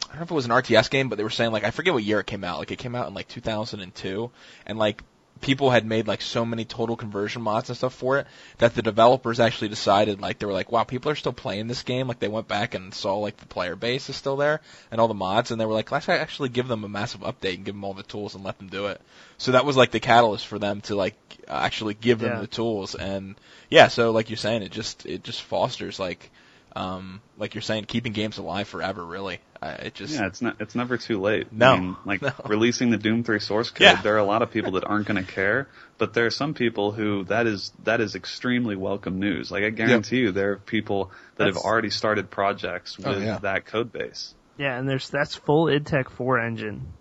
I 0.08 0.12
don't 0.14 0.20
know 0.20 0.24
if 0.24 0.32
it 0.32 0.36
was 0.36 0.46
an 0.46 0.52
RTS 0.52 0.90
game, 0.90 1.10
but 1.10 1.18
they 1.18 1.24
were 1.24 1.30
saying 1.30 1.52
like 1.52 1.64
I 1.64 1.72
forget 1.72 1.94
what 1.94 2.04
year 2.04 2.20
it 2.20 2.28
came 2.28 2.44
out. 2.44 2.60
Like 2.60 2.72
it 2.72 2.80
came 2.80 2.96
out 2.96 3.08
in 3.08 3.14
like 3.14 3.28
2002, 3.28 4.32
and 4.66 4.78
like 4.80 5.04
people 5.42 5.70
had 5.70 5.86
made 5.86 6.08
like 6.08 6.22
so 6.22 6.44
many 6.46 6.66
total 6.66 6.96
conversion 6.96 7.42
mods 7.44 7.70
and 7.70 7.78
stuff 7.78 7.94
for 7.94 8.18
it 8.18 8.26
that 8.58 8.74
the 8.74 8.82
developers 8.82 9.40
actually 9.40 9.68
decided 9.68 10.20
like 10.20 10.40
they 10.40 10.48
were 10.48 10.52
like 10.52 10.72
wow 10.72 10.84
people 10.84 11.12
are 11.12 11.16
still 11.16 11.32
playing 11.32 11.68
this 11.68 11.84
game 11.84 12.08
like 12.08 12.18
they 12.18 12.28
went 12.28 12.48
back 12.48 12.74
and 12.74 12.92
saw 12.92 13.18
like 13.18 13.38
the 13.38 13.46
player 13.46 13.76
base 13.76 14.10
is 14.10 14.16
still 14.16 14.36
there 14.36 14.62
and 14.90 15.00
all 15.00 15.08
the 15.08 15.14
mods 15.14 15.52
and 15.52 15.62
they 15.62 15.66
were 15.68 15.74
like 15.76 15.92
let's 15.92 16.10
actually 16.10 16.50
give 16.50 16.68
them 16.68 16.84
a 16.84 16.90
massive 16.90 17.22
update 17.22 17.54
and 17.54 17.66
give 17.66 17.76
them 17.76 17.84
all 17.84 17.94
the 17.94 18.02
tools 18.02 18.34
and 18.34 18.44
let 18.44 18.58
them 18.58 18.68
do 18.68 18.88
it 18.88 19.00
so 19.38 19.52
that 19.52 19.64
was 19.64 19.78
like 19.78 19.92
the 19.92 20.00
catalyst 20.00 20.48
for 20.48 20.58
them 20.58 20.82
to 20.82 20.96
like 20.96 21.14
actually 21.48 21.94
give 21.94 22.18
them 22.18 22.32
Yeah. 22.32 22.42
the 22.42 22.48
tools 22.48 22.96
and 22.96 23.36
yeah 23.70 23.90
so 23.90 24.10
like 24.10 24.32
you're 24.32 24.38
saying 24.38 24.64
it 24.64 24.72
just 24.72 25.06
it 25.06 25.24
just 25.24 25.44
fosters 25.44 26.00
like 26.00 26.32
um 26.78 27.22
like 27.38 27.56
you're 27.56 27.62
saying 27.62 27.86
keeping 27.86 28.14
games 28.14 28.38
alive 28.38 28.68
forever 28.68 29.04
really 29.06 29.40
uh, 29.62 29.76
it 29.80 29.96
just 29.96 30.14
Yeah, 30.14 30.28
it's 30.28 30.40
not. 30.40 30.58
It's 30.60 30.76
never 30.76 30.98
too 30.98 31.20
late. 31.20 31.52
No, 31.52 31.74
I 31.74 31.80
mean, 31.80 31.96
like 32.06 32.22
no. 32.28 32.32
releasing 32.46 32.92
the 32.92 32.98
Doom 32.98 33.24
Three 33.24 33.40
source 33.40 33.72
code. 33.72 33.82
Yeah. 33.82 34.02
There 34.04 34.14
are 34.14 34.20
a 34.20 34.24
lot 34.24 34.44
of 34.44 34.52
people 34.52 34.74
that 34.74 34.84
aren't 34.86 35.08
going 35.08 35.24
to 35.24 35.30
care, 35.32 35.68
but 35.98 36.14
there 36.14 36.28
are 36.28 36.30
some 36.32 36.54
people 36.54 36.92
who 36.92 37.24
that 37.26 37.48
is 37.48 37.72
that 37.84 38.00
is 38.00 38.14
extremely 38.14 38.76
welcome 38.76 39.20
news. 39.20 39.50
Like 39.50 39.64
I 39.64 39.72
guarantee 39.72 40.18
you, 40.18 40.32
there 40.32 40.52
are 40.52 40.58
people 40.58 41.10
that 41.38 41.48
have 41.48 41.58
already 41.58 41.90
started 41.90 42.30
projects 42.30 43.00
with 43.00 43.08
Oh, 43.08 43.18
yeah. 43.18 43.40
that 43.40 43.66
code 43.66 43.92
base. 43.92 44.36
yeah, 44.60 44.78
and 44.78 44.88
there's 44.88 45.10
that's 45.10 45.34
full 45.34 45.66
IdTech 45.66 46.10
4 46.12 46.40
engine. 46.40 46.94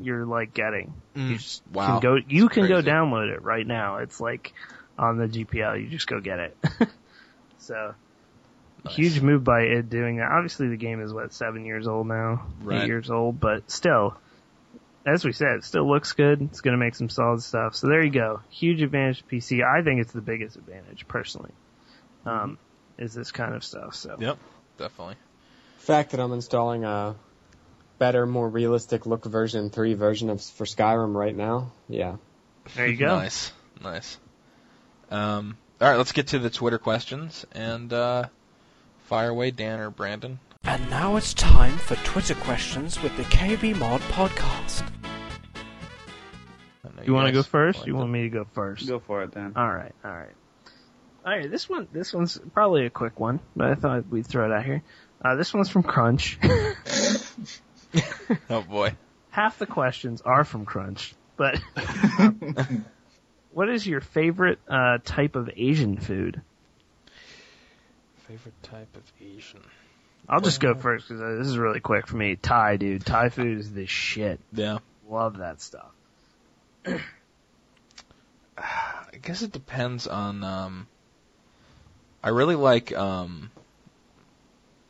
You're 0.00 0.24
like 0.24 0.54
getting. 0.54 0.94
Mm, 1.14 1.30
You 1.32 1.36
just 1.36 1.62
wow. 1.70 1.86
can 1.86 2.00
go. 2.00 2.16
You 2.26 2.48
can 2.48 2.66
go 2.66 2.80
download 2.80 3.30
it 3.30 3.42
right 3.42 3.66
now. 3.66 3.98
It's 3.98 4.20
like 4.22 4.54
on 4.98 5.18
the 5.18 5.26
GPL. 5.26 5.82
You 5.82 5.88
just 5.90 6.06
go 6.06 6.18
get 6.20 6.38
it. 6.38 6.56
so 7.58 7.94
Nice. 8.88 8.96
huge 8.96 9.20
move 9.20 9.44
by 9.44 9.62
id 9.62 9.88
doing 9.90 10.16
that. 10.16 10.30
Obviously, 10.30 10.68
the 10.68 10.76
game 10.76 11.00
is 11.02 11.12
what 11.12 11.32
seven 11.32 11.64
years 11.64 11.86
old 11.86 12.06
now, 12.06 12.46
Right. 12.60 12.82
eight 12.82 12.86
years 12.86 13.10
old, 13.10 13.38
but 13.40 13.70
still, 13.70 14.16
as 15.06 15.24
we 15.24 15.32
said, 15.32 15.56
it 15.58 15.64
still 15.64 15.88
looks 15.88 16.12
good. 16.12 16.42
It's 16.42 16.60
going 16.60 16.72
to 16.72 16.78
make 16.84 16.94
some 16.94 17.08
solid 17.08 17.42
stuff. 17.42 17.74
So 17.76 17.86
there 17.88 18.02
you 18.02 18.10
go. 18.10 18.40
Huge 18.50 18.82
advantage 18.82 19.18
to 19.18 19.24
PC. 19.24 19.62
I 19.64 19.82
think 19.82 20.00
it's 20.00 20.12
the 20.12 20.20
biggest 20.20 20.56
advantage 20.56 21.06
personally. 21.08 21.52
Um, 22.26 22.58
is 22.98 23.14
this 23.14 23.30
kind 23.30 23.54
of 23.54 23.64
stuff. 23.64 23.94
So 23.94 24.16
Yep, 24.18 24.38
definitely. 24.76 25.14
fact 25.78 26.10
that 26.10 26.20
I'm 26.20 26.32
installing 26.32 26.84
a 26.84 27.14
better, 27.98 28.26
more 28.26 28.48
realistic 28.48 29.06
look 29.06 29.24
version 29.24 29.70
three 29.70 29.94
version 29.94 30.28
of 30.30 30.42
for 30.42 30.64
Skyrim 30.64 31.14
right 31.14 31.34
now. 31.34 31.70
Yeah. 31.88 32.16
there 32.74 32.86
you 32.86 32.96
go. 32.96 33.06
Nice, 33.16 33.50
nice. 33.82 34.18
Um, 35.10 35.56
all 35.80 35.88
right, 35.88 35.96
let's 35.96 36.12
get 36.12 36.28
to 36.28 36.38
the 36.38 36.50
Twitter 36.50 36.78
questions 36.78 37.46
and 37.52 37.90
uh, 37.92 38.24
fire 39.08 39.30
away, 39.30 39.50
Dan 39.50 39.80
or 39.80 39.90
Brandon. 39.90 40.38
And 40.64 40.90
now 40.90 41.16
it's 41.16 41.32
time 41.34 41.78
for 41.78 41.96
Twitter 41.96 42.34
questions 42.34 43.02
with 43.02 43.16
the 43.16 43.22
KB 43.24 43.76
Mod 43.78 44.00
podcast. 44.02 44.82
I 46.84 46.88
know 46.96 47.02
You 47.04 47.14
want 47.14 47.26
to 47.28 47.32
go 47.32 47.42
first? 47.42 47.78
like 47.80 47.86
You 47.86 47.94
to- 47.94 47.98
want 47.98 48.10
me 48.10 48.22
to 48.24 48.28
go 48.28 48.46
first? 48.52 48.86
Go 48.86 48.98
for 48.98 49.22
it, 49.22 49.32
then. 49.32 49.54
All 49.56 49.72
right, 49.72 49.94
all 50.04 50.10
right, 50.10 50.32
all 51.24 51.32
right. 51.38 51.50
This 51.50 51.68
one, 51.68 51.88
this 51.92 52.12
one's 52.12 52.38
probably 52.52 52.84
a 52.86 52.90
quick 52.90 53.18
one, 53.18 53.40
but 53.56 53.70
I 53.70 53.74
thought 53.76 54.08
we'd 54.08 54.26
throw 54.26 54.44
it 54.50 54.52
out 54.54 54.64
here. 54.64 54.82
Uh, 55.24 55.34
this 55.36 55.52
one's 55.54 55.68
from 55.70 55.82
Crunch. 55.82 56.38
Oh 58.50 58.60
boy. 58.60 58.94
Half 59.30 59.58
the 59.58 59.64
questions 59.66 60.20
are 60.20 60.44
from 60.44 60.66
Crunch, 60.66 61.14
but 61.38 61.58
what 63.52 63.70
is 63.70 63.86
your 63.86 64.02
favorite 64.02 64.58
uh, 64.68 64.98
type 65.02 65.36
of 65.36 65.48
Asian 65.56 65.96
food? 65.96 66.42
Favorite 68.28 68.62
type 68.62 68.94
of 68.94 69.02
Asian? 69.20 69.62
I'll 70.28 70.40
just 70.42 70.60
go 70.60 70.74
first 70.74 71.08
because 71.08 71.22
uh, 71.22 71.36
this 71.38 71.46
is 71.46 71.56
really 71.56 71.80
quick 71.80 72.06
for 72.06 72.16
me. 72.16 72.36
Thai, 72.36 72.76
dude. 72.76 73.06
Thai 73.06 73.30
food 73.30 73.58
is 73.58 73.72
the 73.72 73.86
shit. 73.86 74.38
Yeah. 74.52 74.78
Love 75.08 75.38
that 75.38 75.62
stuff. 75.62 75.90
I 78.58 79.16
guess 79.22 79.40
it 79.42 79.52
depends 79.52 80.06
on. 80.06 80.44
Um, 80.44 80.86
I 82.22 82.28
really 82.30 82.56
like 82.56 82.94
um, 82.94 83.50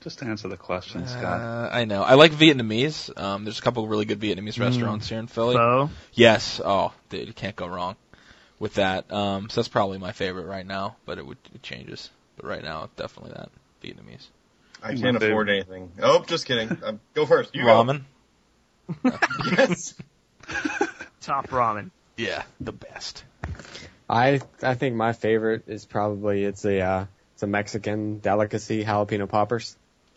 Just 0.00 0.18
to 0.20 0.24
answer 0.24 0.48
the 0.48 0.56
question, 0.56 1.06
Scott. 1.06 1.40
Uh, 1.40 1.68
I 1.72 1.84
know. 1.84 2.02
I 2.02 2.14
like 2.14 2.32
Vietnamese. 2.32 3.16
Um, 3.16 3.44
there's 3.44 3.60
a 3.60 3.62
couple 3.62 3.84
of 3.84 3.90
really 3.90 4.04
good 4.06 4.18
Mm. 4.18 4.36
Vietnamese 4.36 4.58
restaurants 4.58 5.08
here 5.08 5.18
in 5.20 5.28
Philly. 5.28 5.54
So, 5.54 5.90
Yes. 6.12 6.60
Oh, 6.64 6.92
dude, 7.10 7.28
you 7.28 7.34
can't 7.34 7.54
go 7.54 7.68
wrong 7.68 7.94
with 8.58 8.74
that. 8.74 9.12
Um, 9.12 9.48
so 9.48 9.60
that's 9.60 9.68
probably 9.68 9.98
my 9.98 10.10
favorite 10.12 10.46
right 10.46 10.66
now, 10.66 10.96
but 11.04 11.18
it 11.18 11.26
would 11.26 11.38
it 11.54 11.62
changes. 11.62 12.10
But 12.40 12.48
right 12.48 12.62
now, 12.62 12.84
it's 12.84 12.94
definitely 12.94 13.32
that 13.32 13.50
Vietnamese. 13.82 14.26
I 14.82 14.94
can't 14.94 15.16
afford 15.16 15.48
favorite. 15.48 15.50
anything. 15.70 15.92
Oh, 16.00 16.22
just 16.24 16.46
kidding. 16.46 16.78
Um, 16.84 17.00
go 17.14 17.26
first. 17.26 17.54
You 17.54 17.64
Ramen. 17.64 18.02
Go. 19.02 19.10
Yes. 19.56 19.94
top 21.20 21.48
ramen. 21.48 21.90
Yeah, 22.16 22.42
the 22.60 22.72
best. 22.72 23.22
I 24.08 24.40
I 24.62 24.74
think 24.74 24.94
my 24.96 25.12
favorite 25.12 25.64
is 25.66 25.84
probably 25.84 26.44
it's 26.44 26.64
a 26.64 26.80
uh, 26.80 27.04
it's 27.34 27.42
a 27.42 27.46
Mexican 27.46 28.20
delicacy 28.20 28.84
jalapeno 28.84 29.28
poppers. 29.28 29.76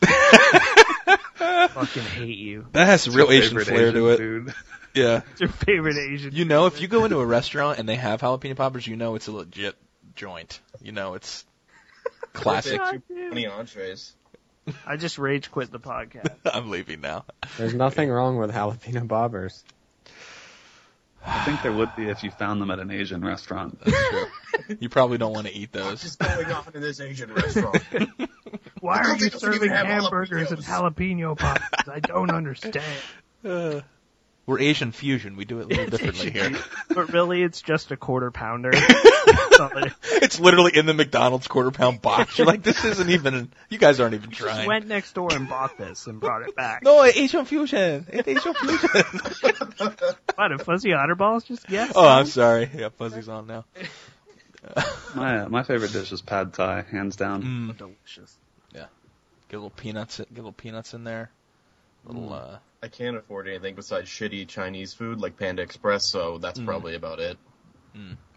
Fucking 1.36 2.02
hate 2.02 2.38
you. 2.38 2.66
That 2.72 2.86
has 2.86 3.06
It's 3.06 3.14
real 3.16 3.30
Asian 3.30 3.58
favorite 3.58 3.66
flair 3.66 3.92
to 3.92 4.08
it. 4.10 4.16
food. 4.18 4.54
Yeah. 4.94 5.20
It's 5.32 5.40
your 5.40 5.50
favorite 5.50 5.96
Asian. 5.96 6.34
You 6.34 6.44
know, 6.44 6.66
if 6.66 6.80
you 6.80 6.88
go 6.88 7.04
into 7.04 7.18
a 7.20 7.26
restaurant 7.26 7.78
and 7.78 7.88
they 7.88 7.96
have 7.96 8.20
jalapeno 8.20 8.56
poppers, 8.56 8.86
you 8.86 8.96
know 8.96 9.14
it's 9.16 9.26
a 9.28 9.32
legit 9.32 9.74
joint. 10.14 10.60
You 10.80 10.92
know 10.92 11.14
it's 11.14 11.44
classic. 12.32 12.78
God 12.78 13.02
damn. 13.08 13.30
Twenty 13.30 13.46
entrees. 13.46 14.14
I 14.86 14.96
just 14.96 15.18
rage 15.18 15.50
quit 15.50 15.70
the 15.70 15.80
podcast. 15.80 16.30
I'm 16.44 16.70
leaving 16.70 17.00
now. 17.00 17.24
There's 17.58 17.74
nothing 17.74 18.10
wrong 18.10 18.36
with 18.38 18.52
jalapeno 18.52 19.08
poppers. 19.08 19.64
I 21.26 21.44
think 21.44 21.62
there 21.62 21.72
would 21.72 21.94
be 21.96 22.08
if 22.08 22.24
you 22.24 22.30
found 22.32 22.60
them 22.60 22.70
at 22.70 22.80
an 22.80 22.90
Asian 22.90 23.24
restaurant. 23.24 23.78
That's 23.80 24.08
true. 24.08 24.76
You 24.80 24.88
probably 24.88 25.18
don't 25.18 25.32
want 25.32 25.46
to 25.46 25.54
eat 25.54 25.70
those. 25.72 26.02
Just 26.02 26.18
going 26.18 26.46
on 26.46 26.64
in 26.74 26.80
this 26.80 27.00
Asian 27.00 27.32
restaurant. 27.32 27.78
Why 28.80 28.98
are 28.98 29.12
you 29.14 29.30
think 29.30 29.32
those 29.32 29.42
even 29.44 29.52
serving 29.54 29.70
have 29.70 29.86
hamburgers 29.86 30.50
and 30.50 30.60
jalapeno 30.62 31.38
poppers? 31.38 31.88
I 31.88 32.00
don't 32.00 32.30
understand. 32.30 32.76
Uh, 33.44 33.80
we're 34.46 34.58
Asian 34.60 34.92
fusion. 34.92 35.36
We 35.36 35.44
do 35.44 35.60
it 35.60 35.64
a 35.64 35.68
little 35.68 35.86
differently 35.90 36.30
here. 36.30 36.50
But 36.94 37.12
really, 37.12 37.42
it's 37.42 37.62
just 37.62 37.90
a 37.90 37.96
quarter 37.96 38.30
pounder. 38.30 38.70
It 39.54 40.34
is. 40.34 40.40
Literally 40.40 40.76
in 40.76 40.86
the 40.86 40.94
McDonald's 40.94 41.46
quarter 41.46 41.70
pound 41.70 42.02
box. 42.02 42.36
You're 42.36 42.46
like, 42.48 42.62
this 42.64 42.84
isn't 42.84 43.08
even. 43.10 43.52
You 43.68 43.78
guys 43.78 44.00
aren't 44.00 44.14
even 44.14 44.30
Just 44.30 44.42
trying. 44.42 44.66
went 44.66 44.88
next 44.88 45.12
door 45.12 45.32
and 45.32 45.48
bought 45.48 45.78
this 45.78 46.06
and 46.08 46.18
brought 46.18 46.42
it 46.42 46.56
back. 46.56 46.82
No, 46.82 47.04
Asian 47.04 47.44
fusion. 47.44 48.06
It's 48.08 48.26
Asian 48.26 48.54
fusion. 48.54 48.90
What, 50.34 50.52
a 50.52 50.58
fuzzy 50.58 50.92
otter 50.94 51.14
balls? 51.14 51.44
Just 51.44 51.70
yes. 51.70 51.92
oh, 51.94 52.06
I'm 52.08 52.26
sorry. 52.26 52.68
Yeah, 52.74 52.88
fuzzy's 52.88 53.28
on 53.28 53.46
now. 53.46 53.64
my 55.14 55.40
uh, 55.42 55.48
my 55.48 55.62
favorite 55.62 55.92
dish 55.92 56.10
is 56.12 56.22
pad 56.22 56.52
thai, 56.54 56.82
hands 56.82 57.14
down. 57.16 57.42
Mm. 57.42 57.76
Delicious. 57.78 58.36
Yeah. 58.74 58.86
Get 59.48 59.58
little 59.58 59.70
peanuts. 59.70 60.18
Get 60.18 60.34
little 60.34 60.52
peanuts 60.52 60.94
in 60.94 61.04
there. 61.04 61.30
Little. 62.04 62.32
uh 62.32 62.58
I 62.82 62.88
can't 62.88 63.16
afford 63.16 63.46
anything 63.48 63.76
besides 63.76 64.08
shitty 64.10 64.48
Chinese 64.48 64.92
food 64.92 65.20
like 65.20 65.36
Panda 65.36 65.62
Express, 65.62 66.04
so 66.04 66.38
that's 66.38 66.58
Mm. 66.58 66.66
probably 66.66 66.94
about 66.96 67.20
it. 67.20 67.38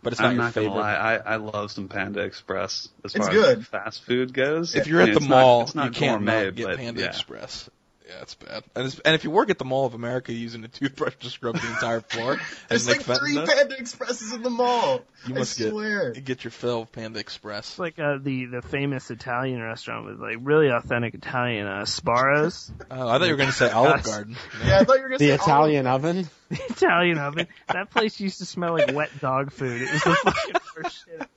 But 0.03 0.13
it's 0.13 0.21
not 0.21 0.29
I'm 0.29 0.35
your 0.35 0.43
not 0.43 0.53
favorite. 0.53 0.69
gonna 0.69 0.81
lie, 0.81 0.93
I, 0.95 1.15
I 1.15 1.35
love 1.37 1.71
some 1.71 1.87
Panda 1.87 2.19
Express 2.21 2.89
as 3.03 3.15
It's 3.15 3.25
far 3.25 3.33
good. 3.33 3.59
as 3.59 3.65
fast 3.65 4.03
food 4.03 4.33
goes. 4.33 4.75
If 4.75 4.85
you're 4.85 4.99
I 4.99 5.05
at 5.05 5.05
the 5.07 5.11
it's 5.13 5.21
not- 5.21 5.29
mall, 5.29 5.61
it's 5.63 5.73
not 5.73 5.85
you 5.85 5.91
can't 5.99 6.19
gourmet, 6.19 6.45
not 6.45 6.55
get 6.55 6.67
but 6.67 6.77
Panda 6.77 7.01
yeah. 7.01 7.07
Express. 7.07 7.69
Yeah, 8.07 8.21
it's 8.21 8.35
bad. 8.35 8.63
And, 8.75 8.85
it's, 8.85 8.99
and 8.99 9.15
if 9.15 9.23
you 9.23 9.31
work 9.31 9.49
at 9.49 9.57
the 9.57 9.65
Mall 9.65 9.87
of 9.87 9.95
America 9.95 10.31
using 10.31 10.63
a 10.63 10.67
toothbrush 10.67 11.15
to 11.21 11.29
scrub 11.29 11.55
the 11.57 11.67
entire 11.67 12.01
floor, 12.01 12.37
There's 12.69 12.87
like 12.87 13.01
Fenton 13.01 13.25
three 13.25 13.33
does, 13.35 13.51
Panda 13.51 13.77
Expresses 13.79 14.31
in 14.31 14.43
the 14.43 14.51
mall. 14.51 15.01
you 15.27 15.33
I 15.33 15.39
must 15.39 15.57
get 15.57 15.71
swear. 15.71 16.13
you 16.13 16.21
get 16.21 16.43
your 16.43 16.51
fill 16.51 16.83
of 16.83 16.91
Panda 16.91 17.19
Express. 17.19 17.69
It's 17.71 17.79
like 17.79 17.97
uh, 17.97 18.17
the 18.21 18.45
the 18.45 18.61
famous 18.61 19.09
Italian 19.09 19.59
restaurant 19.59 20.05
with 20.05 20.19
like 20.19 20.37
really 20.41 20.69
authentic 20.69 21.15
Italian 21.15 21.65
uh, 21.65 21.81
Sbarro's. 21.85 22.71
Oh, 22.91 23.07
I 23.09 23.17
thought 23.17 23.25
you 23.25 23.31
were 23.31 23.37
going 23.37 23.49
to 23.49 23.55
say 23.55 23.71
Olive 23.71 24.03
Garden. 24.03 24.35
Yeah, 24.65 24.79
I 24.79 24.83
thought 24.83 24.97
you 24.97 25.01
were 25.03 25.09
gonna 25.09 25.19
say 25.19 25.31
The 25.31 25.37
say 25.37 25.43
Italian 25.43 25.87
oven. 25.87 26.29
The 26.49 26.63
Italian 26.69 27.17
oven. 27.17 27.47
That 27.69 27.89
place 27.89 28.19
used 28.19 28.37
to 28.37 28.45
smell 28.45 28.73
like 28.73 28.93
wet 28.93 29.09
dog 29.19 29.51
food. 29.51 29.81
It 29.81 29.91
was 29.91 30.03
the 30.03 30.15
fucking 30.15 30.55
worst 30.77 31.05
shit. 31.05 31.27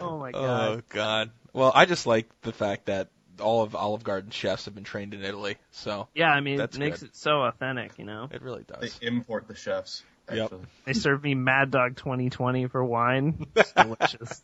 Oh 0.00 0.18
my 0.18 0.30
god. 0.30 0.78
Oh 0.78 0.82
God. 0.90 1.30
Well, 1.52 1.72
I 1.74 1.86
just 1.86 2.06
like 2.06 2.28
the 2.42 2.52
fact 2.52 2.86
that 2.86 3.08
all 3.40 3.62
of 3.62 3.74
Olive 3.74 4.04
Garden 4.04 4.30
chefs 4.30 4.64
have 4.66 4.74
been 4.74 4.84
trained 4.84 5.14
in 5.14 5.22
Italy, 5.24 5.56
so 5.70 6.08
yeah, 6.14 6.30
I 6.30 6.40
mean, 6.40 6.56
That's 6.58 6.76
it 6.76 6.80
makes 6.80 7.00
good. 7.00 7.10
it 7.10 7.16
so 7.16 7.42
authentic, 7.42 7.92
you 7.98 8.04
know. 8.04 8.28
it 8.30 8.42
really 8.42 8.64
does. 8.64 8.98
They 8.98 9.06
import 9.06 9.48
the 9.48 9.54
chefs. 9.54 10.02
Yep. 10.32 10.52
They 10.84 10.92
served 10.92 11.24
me 11.24 11.34
Mad 11.34 11.70
Dog 11.70 11.96
2020 11.96 12.66
for 12.66 12.84
wine. 12.84 13.46
It's 13.56 13.72
delicious. 13.72 14.42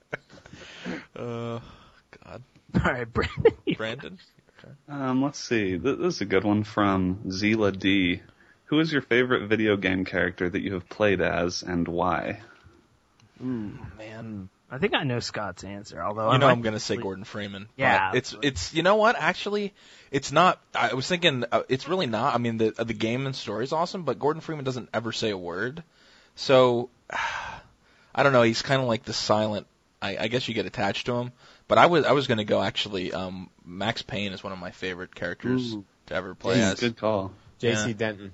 Uh, 1.14 1.60
God, 2.24 2.42
All 2.74 2.92
right, 2.92 3.12
Brandon. 3.12 3.52
Brandon. 3.76 4.18
Um, 4.88 5.22
let's 5.22 5.38
see. 5.38 5.76
This 5.76 5.98
is 5.98 6.20
a 6.22 6.24
good 6.24 6.44
one 6.44 6.64
from 6.64 7.18
Zila 7.26 7.78
D. 7.78 8.22
Who 8.66 8.80
is 8.80 8.90
your 8.90 9.02
favorite 9.02 9.46
video 9.46 9.76
game 9.76 10.06
character 10.06 10.48
that 10.48 10.62
you 10.62 10.72
have 10.72 10.88
played 10.88 11.20
as 11.20 11.62
and 11.62 11.86
why? 11.86 12.40
Man, 13.38 14.48
I 14.70 14.78
think 14.78 14.94
I 14.94 15.04
know 15.04 15.20
Scott's 15.20 15.62
answer, 15.62 16.02
although 16.02 16.24
you 16.26 16.30
I 16.30 16.36
know 16.38 16.46
might 16.46 16.52
I'm 16.52 16.62
going 16.62 16.74
to 16.74 16.80
say 16.80 16.96
Gordon 16.96 17.24
Freeman. 17.24 17.68
Yeah, 17.76 18.12
it's 18.14 18.32
but- 18.32 18.44
it's 18.44 18.74
you 18.74 18.82
know 18.82 18.96
what? 18.96 19.16
Actually, 19.18 19.72
it's 20.10 20.32
not. 20.32 20.60
I 20.74 20.94
was 20.94 21.06
thinking 21.06 21.44
uh, 21.52 21.62
it's 21.68 21.88
really 21.88 22.06
not. 22.06 22.34
I 22.34 22.38
mean, 22.38 22.56
the 22.56 22.70
the 22.70 22.94
game 22.94 23.26
and 23.26 23.36
story 23.36 23.64
is 23.64 23.72
awesome, 23.72 24.02
but 24.02 24.18
Gordon 24.18 24.40
Freeman 24.40 24.64
doesn't 24.64 24.88
ever 24.92 25.12
say 25.12 25.30
a 25.30 25.38
word. 25.38 25.82
So 26.34 26.88
I 28.14 28.22
don't 28.22 28.32
know. 28.32 28.42
He's 28.42 28.62
kind 28.62 28.80
of 28.80 28.88
like 28.88 29.04
the 29.04 29.12
silent. 29.12 29.66
I, 30.00 30.16
I 30.18 30.28
guess 30.28 30.48
you 30.48 30.54
get 30.54 30.66
attached 30.66 31.06
to 31.06 31.14
him. 31.14 31.32
But 31.68 31.78
I 31.78 31.86
was 31.86 32.04
I 32.04 32.12
was 32.12 32.26
going 32.26 32.38
to 32.38 32.44
go 32.44 32.60
actually. 32.62 33.12
Um, 33.12 33.50
Max 33.64 34.02
Payne 34.02 34.32
is 34.32 34.42
one 34.42 34.52
of 34.52 34.58
my 34.58 34.70
favorite 34.70 35.14
characters 35.14 35.74
Ooh. 35.74 35.84
to 36.06 36.14
ever 36.14 36.34
play 36.34 36.56
Jeez, 36.56 36.72
as. 36.72 36.80
Good 36.80 36.96
call. 36.96 37.32
J.C. 37.58 37.88
Yeah. 37.88 37.94
Denton 37.94 38.32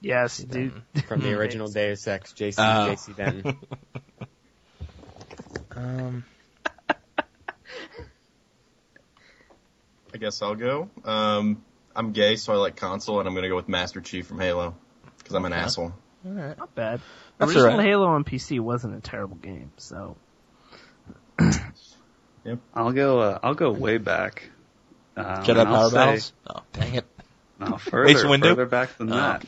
Yes, 0.00 0.38
dude. 0.38 0.82
from 1.08 1.20
the 1.20 1.32
original 1.38 1.68
Deus 1.68 2.06
Ex. 2.06 2.32
J.C. 2.32 2.56
Oh. 2.62 2.90
J.C. 2.90 3.12
Denton. 3.14 3.58
Um, 5.76 6.24
I 10.14 10.18
guess 10.18 10.40
I'll 10.40 10.54
go. 10.54 10.88
Um, 11.04 11.62
I'm 11.94 12.12
gay, 12.12 12.36
so 12.36 12.52
I 12.52 12.56
like 12.56 12.76
console, 12.76 13.20
and 13.20 13.28
I'm 13.28 13.34
gonna 13.34 13.48
go 13.48 13.56
with 13.56 13.68
Master 13.68 14.00
Chief 14.00 14.26
from 14.26 14.40
Halo 14.40 14.74
because 15.18 15.34
I'm 15.34 15.44
an 15.44 15.52
Okay. 15.52 15.60
asshole. 15.62 15.92
all 16.24 16.32
right. 16.32 16.56
Not 16.56 16.74
bad. 16.74 17.00
That's 17.38 17.50
Original 17.50 17.70
all 17.72 17.76
right. 17.78 17.86
Halo 17.86 18.06
on 18.06 18.24
PC 18.24 18.60
wasn't 18.60 18.96
a 18.96 19.00
terrible 19.00 19.36
game, 19.36 19.70
so 19.76 20.16
yep. 22.44 22.58
I'll 22.74 22.92
go. 22.92 23.18
Uh, 23.20 23.38
I'll 23.42 23.54
go 23.54 23.70
way 23.72 23.98
back. 23.98 24.48
Um, 25.16 25.24
Jedi 25.44 25.48
and 25.50 25.58
I'll 25.60 25.66
Power 25.66 25.90
say- 25.90 25.96
Battles. 25.96 26.32
Oh, 26.48 26.62
dang 26.72 26.94
it. 26.94 27.04
No, 27.58 27.76
further, 27.78 28.04
Mace 28.12 28.22
Windu? 28.22 28.42
further 28.42 28.66
back 28.66 28.96
than 28.98 29.12
Oh. 29.12 29.16
that. 29.16 29.44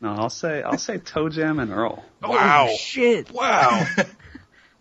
No, 0.00 0.14
I'll 0.14 0.30
say 0.30 0.62
I'll 0.62 0.78
say 0.78 0.98
ToeJam 0.98 1.60
and 1.62 1.72
Earl. 1.72 2.04
Wow. 2.22 2.66
Oh, 2.70 2.76
shit. 2.76 3.30
Wow. 3.32 3.84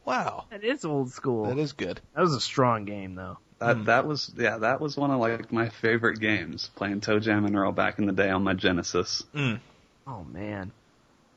wow. 0.06 0.46
That 0.50 0.64
is 0.64 0.84
old 0.86 1.12
school. 1.12 1.46
That 1.46 1.58
is 1.58 1.74
good. 1.74 2.00
That 2.16 2.22
was 2.22 2.34
a 2.36 2.42
strong 2.42 2.86
game, 2.86 3.16
though. 3.16 3.38
That 3.60 3.78
Hmm. 3.78 3.84
that 3.86 4.08
was 4.08 4.32
yeah, 4.38 4.58
that 4.60 4.82
was 4.82 4.98
one 4.98 5.12
of 5.12 5.20
like 5.20 5.52
my 5.52 5.70
favorite 5.70 6.20
games. 6.20 6.70
Playing 6.76 7.02
ToeJam 7.02 7.46
and 7.46 7.56
Earl 7.56 7.72
back 7.72 8.00
in 8.00 8.06
the 8.08 8.12
day 8.14 8.30
on 8.30 8.44
my 8.44 8.54
Genesis. 8.54 9.24
Mm, 9.36 9.60
Oh 10.08 10.24
man. 10.24 10.72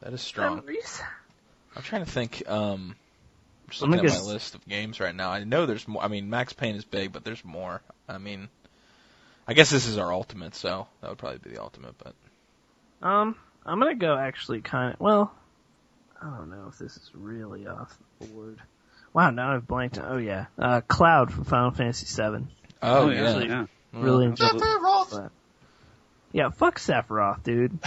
that 0.01 0.13
is 0.13 0.23
strong. 0.23 0.57
Memories. 0.57 1.03
I'm 1.77 1.83
trying 1.83 2.05
to 2.05 2.11
think. 2.11 2.43
Um, 2.49 2.97
I'm 3.67 3.71
just 3.71 3.83
I'm 3.83 3.91
looking 3.91 4.07
at 4.07 4.13
gonna 4.13 4.25
my 4.25 4.33
list 4.33 4.55
of 4.55 4.67
games 4.67 5.01
right 5.01 5.15
now. 5.15 5.31
I 5.31 5.45
know 5.45 5.67
there's 5.67 5.87
more. 5.89 6.03
I 6.03 6.09
mean, 6.09 6.31
Max 6.31 6.53
Payne 6.53 6.77
is 6.77 6.85
big, 6.85 7.13
but 7.13 7.25
there's 7.25 7.45
more. 7.45 7.83
I 8.09 8.19
mean, 8.19 8.49
I 9.47 9.53
guess 9.55 9.71
this 9.71 9.87
is 9.87 9.99
our 9.99 10.13
ultimate, 10.13 10.55
so 10.55 10.87
that 11.03 11.11
would 11.11 11.19
probably 11.19 11.39
be 11.41 11.51
the 11.51 11.61
ultimate. 11.63 11.95
But 11.99 12.15
Um, 13.07 13.37
I'm 13.67 13.79
gonna 13.79 13.95
go 13.97 14.17
actually 14.17 14.63
kind 14.63 14.95
of. 14.95 15.01
Well, 15.01 15.31
I 16.25 16.37
don't 16.39 16.51
know 16.51 16.67
if 16.69 16.79
this 16.79 16.97
is 16.97 17.11
really 17.13 17.67
off 17.67 17.97
the 18.19 18.27
board. 18.27 18.59
Wow, 19.13 19.31
now 19.31 19.55
I've 19.55 19.67
blanked. 19.67 19.99
Oh 20.03 20.17
yeah, 20.17 20.47
uh, 20.59 20.81
Cloud 20.81 21.33
from 21.33 21.45
Final 21.45 21.71
Fantasy 21.71 22.07
VII. 22.07 22.47
oh, 22.83 23.11
yeah, 23.11 23.39
yeah, 23.39 23.45
yeah. 23.45 23.67
Really 23.93 24.25
enjoy. 24.25 24.47
Sephiroth! 24.47 25.31
Yeah, 26.33 26.51
fuck 26.51 26.81
Sephiroth, 26.81 27.43
dude. 27.45 27.79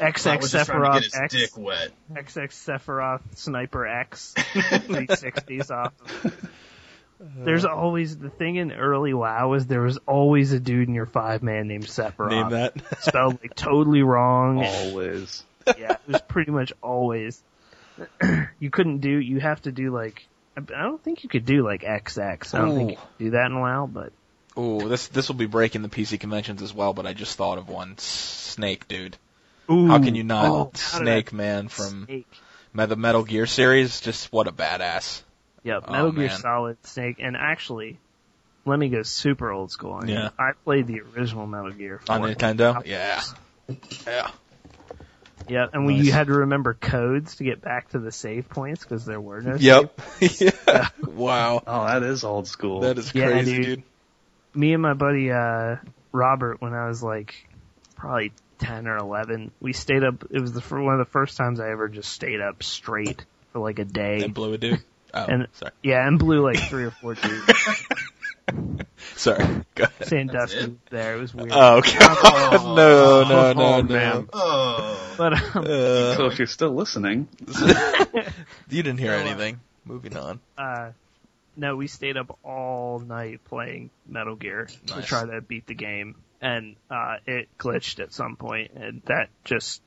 I 0.00 0.10
XX 0.10 0.40
was 0.40 0.52
just 0.52 0.70
trying 0.70 1.00
to 1.00 1.00
get 1.00 1.02
Sephiroth 1.02 1.02
his 1.02 1.14
X. 1.14 1.34
dick 1.34 1.58
wet. 1.58 1.90
XX 2.12 2.48
Sephiroth 2.48 3.36
Sniper 3.36 3.86
X 3.86 4.34
360s 4.38 5.70
off. 5.70 5.92
There's 7.20 7.64
always 7.64 8.16
the 8.18 8.28
thing 8.28 8.56
in 8.56 8.72
early 8.72 9.14
WoW 9.14 9.54
is 9.54 9.66
there 9.66 9.80
was 9.82 9.98
always 10.06 10.52
a 10.52 10.60
dude 10.60 10.88
in 10.88 10.94
your 10.94 11.06
five 11.06 11.42
man 11.42 11.68
named 11.68 11.86
Sephiroth. 11.86 12.30
Name 12.30 12.50
that. 12.50 12.74
Spelled 13.00 13.40
like 13.40 13.54
totally 13.54 14.02
wrong. 14.02 14.64
Always. 14.64 15.42
yeah, 15.78 15.92
it 15.92 16.00
was 16.06 16.20
pretty 16.22 16.50
much 16.50 16.72
always. 16.82 17.42
you 18.58 18.70
couldn't 18.70 18.98
do. 18.98 19.08
You 19.10 19.40
have 19.40 19.62
to 19.62 19.72
do 19.72 19.90
like. 19.92 20.26
I 20.56 20.60
don't 20.60 21.02
think 21.02 21.22
you 21.24 21.28
could 21.28 21.44
do 21.44 21.64
like 21.64 21.82
XX. 21.82 22.54
I 22.54 22.58
don't 22.58 22.76
think 22.76 22.90
you 22.92 22.96
Oh. 22.96 23.00
could 23.18 23.24
do 23.24 23.30
that 23.32 23.46
in 23.46 23.58
WoW, 23.60 23.86
but 23.92 24.12
Ooh, 24.58 24.88
this 24.88 25.08
this 25.08 25.28
will 25.28 25.34
be 25.36 25.46
breaking 25.46 25.82
the 25.82 25.88
PC 25.88 26.18
conventions 26.20 26.62
as 26.62 26.72
well. 26.72 26.92
But 26.94 27.06
I 27.06 27.12
just 27.12 27.36
thought 27.36 27.58
of 27.58 27.68
one. 27.68 27.98
Snake, 27.98 28.86
dude. 28.88 29.16
Ooh. 29.70 29.88
How 29.88 29.98
can 29.98 30.14
you 30.14 30.22
not? 30.24 30.46
Oh, 30.46 30.58
how 30.58 30.64
did 30.64 30.74
I- 30.74 30.98
Snake 30.98 31.32
Man 31.32 31.68
from 31.68 32.04
Snake. 32.06 32.26
The 32.74 32.96
Metal 32.96 33.24
Gear 33.24 33.46
series. 33.46 34.00
Just 34.00 34.32
what 34.32 34.46
a 34.48 34.52
badass. 34.52 35.22
Yep, 35.62 35.84
Oh, 35.88 35.92
Metal 35.92 36.12
Gear 36.12 36.26
man. 36.28 36.38
Solid, 36.38 36.86
Snake, 36.86 37.16
and 37.20 37.36
actually, 37.36 37.98
let 38.66 38.78
me 38.78 38.88
go 38.90 39.02
super 39.02 39.50
old 39.50 39.70
school. 39.72 39.94
I 39.94 40.04
mean, 40.04 40.14
Yeah. 40.16 40.28
I 40.38 40.52
played 40.64 40.86
the 40.86 41.00
original 41.00 41.46
Metal 41.46 41.70
Gear 41.70 42.00
On 42.08 42.20
4. 42.20 42.28
Nintendo? 42.28 42.82
Yeah. 42.86 43.22
Yeah. 44.06 44.30
Yeah, 45.48 45.66
and 45.72 45.84
we 45.86 45.94
you 45.96 46.12
had 46.12 46.28
to 46.28 46.32
remember 46.34 46.74
codes 46.74 47.36
to 47.36 47.44
get 47.44 47.60
back 47.60 47.90
to 47.90 47.98
the 47.98 48.10
save 48.12 48.48
points 48.48 48.82
because 48.82 49.04
there 49.04 49.20
were 49.20 49.40
no. 49.42 49.56
Yep. 49.56 50.00
yeah. 50.40 50.88
Wow. 51.06 51.62
Oh, 51.66 51.86
that 51.86 52.02
is 52.02 52.24
old 52.24 52.48
school. 52.48 52.80
That 52.80 52.96
is 52.98 53.14
Yeah, 53.14 53.26
crazy, 53.30 53.56
dude. 53.56 53.64
dude. 53.64 53.82
me 54.54 54.72
and 54.72 54.82
my 54.82 54.94
buddy 54.94 55.30
uh 55.30 55.76
Robert 56.12 56.60
when 56.60 56.72
I 56.74 56.86
was 56.88 57.02
like 57.02 57.34
probably 57.96 58.32
10 58.58 58.86
or 58.86 58.96
11 58.96 59.50
we 59.60 59.72
stayed 59.72 60.04
up 60.04 60.24
it 60.30 60.40
was 60.40 60.52
the 60.52 60.60
fir- 60.60 60.80
one 60.80 60.94
of 60.94 60.98
the 61.04 61.10
first 61.10 61.36
times 61.36 61.58
I 61.60 61.70
ever 61.70 61.88
just 61.88 62.10
stayed 62.12 62.40
up 62.40 62.62
straight 62.62 63.24
for 63.52 63.58
like 63.58 63.78
a 63.80 63.84
day 63.84 64.20
And 64.22 64.32
blew 64.32 64.52
a 64.54 64.58
dude. 64.58 64.82
Oh, 65.12 65.24
And- 65.26 65.48
sorry. 65.54 65.72
yeah 65.82 66.06
and 66.06 66.18
blew 66.18 66.40
like 66.42 66.58
three 66.70 66.84
or 66.84 66.90
four 66.92 67.14
dudes 67.14 67.52
Sorry. 69.16 69.44
Go 69.74 69.84
ahead. 69.84 70.08
Sandusky 70.08 70.58
it? 70.58 70.68
was 70.70 70.78
there 70.90 71.16
it 71.16 71.20
was 71.20 71.34
weird 71.34 71.52
Oh, 71.52 71.80
God. 71.82 72.52
no, 72.64 73.22
no, 73.24 73.52
no, 73.52 73.62
Oh, 73.62 73.80
no. 73.80 73.82
man. 73.82 74.28
Oh. 74.32 75.14
but 75.16 75.32
um, 75.56 75.64
Uh, 75.64 76.14
so 76.16 76.26
if 76.26 76.38
you're 76.38 76.46
still 76.46 76.74
listening, 76.74 77.28
you 78.68 78.82
didn't 78.82 78.98
hear 78.98 79.12
So, 79.12 79.24
uh, 79.24 79.28
anything. 79.28 79.60
Moving 79.84 80.16
on. 80.16 80.40
uh 80.58 80.90
no 81.56 81.76
we 81.76 81.86
stayed 81.86 82.16
up 82.16 82.36
all 82.42 82.98
night 82.98 83.40
playing 83.44 83.90
Metal 84.08 84.34
Gear 84.34 84.68
to 84.86 85.02
try 85.02 85.24
to 85.24 85.40
beat 85.40 85.66
the 85.68 85.74
game 85.74 86.16
and 86.40 86.74
uh 86.90 87.16
it 87.26 87.48
glitched 87.58 88.00
at 88.00 88.12
some 88.12 88.34
point 88.36 88.72
and 88.74 89.02
that 89.06 89.28
just 89.44 89.80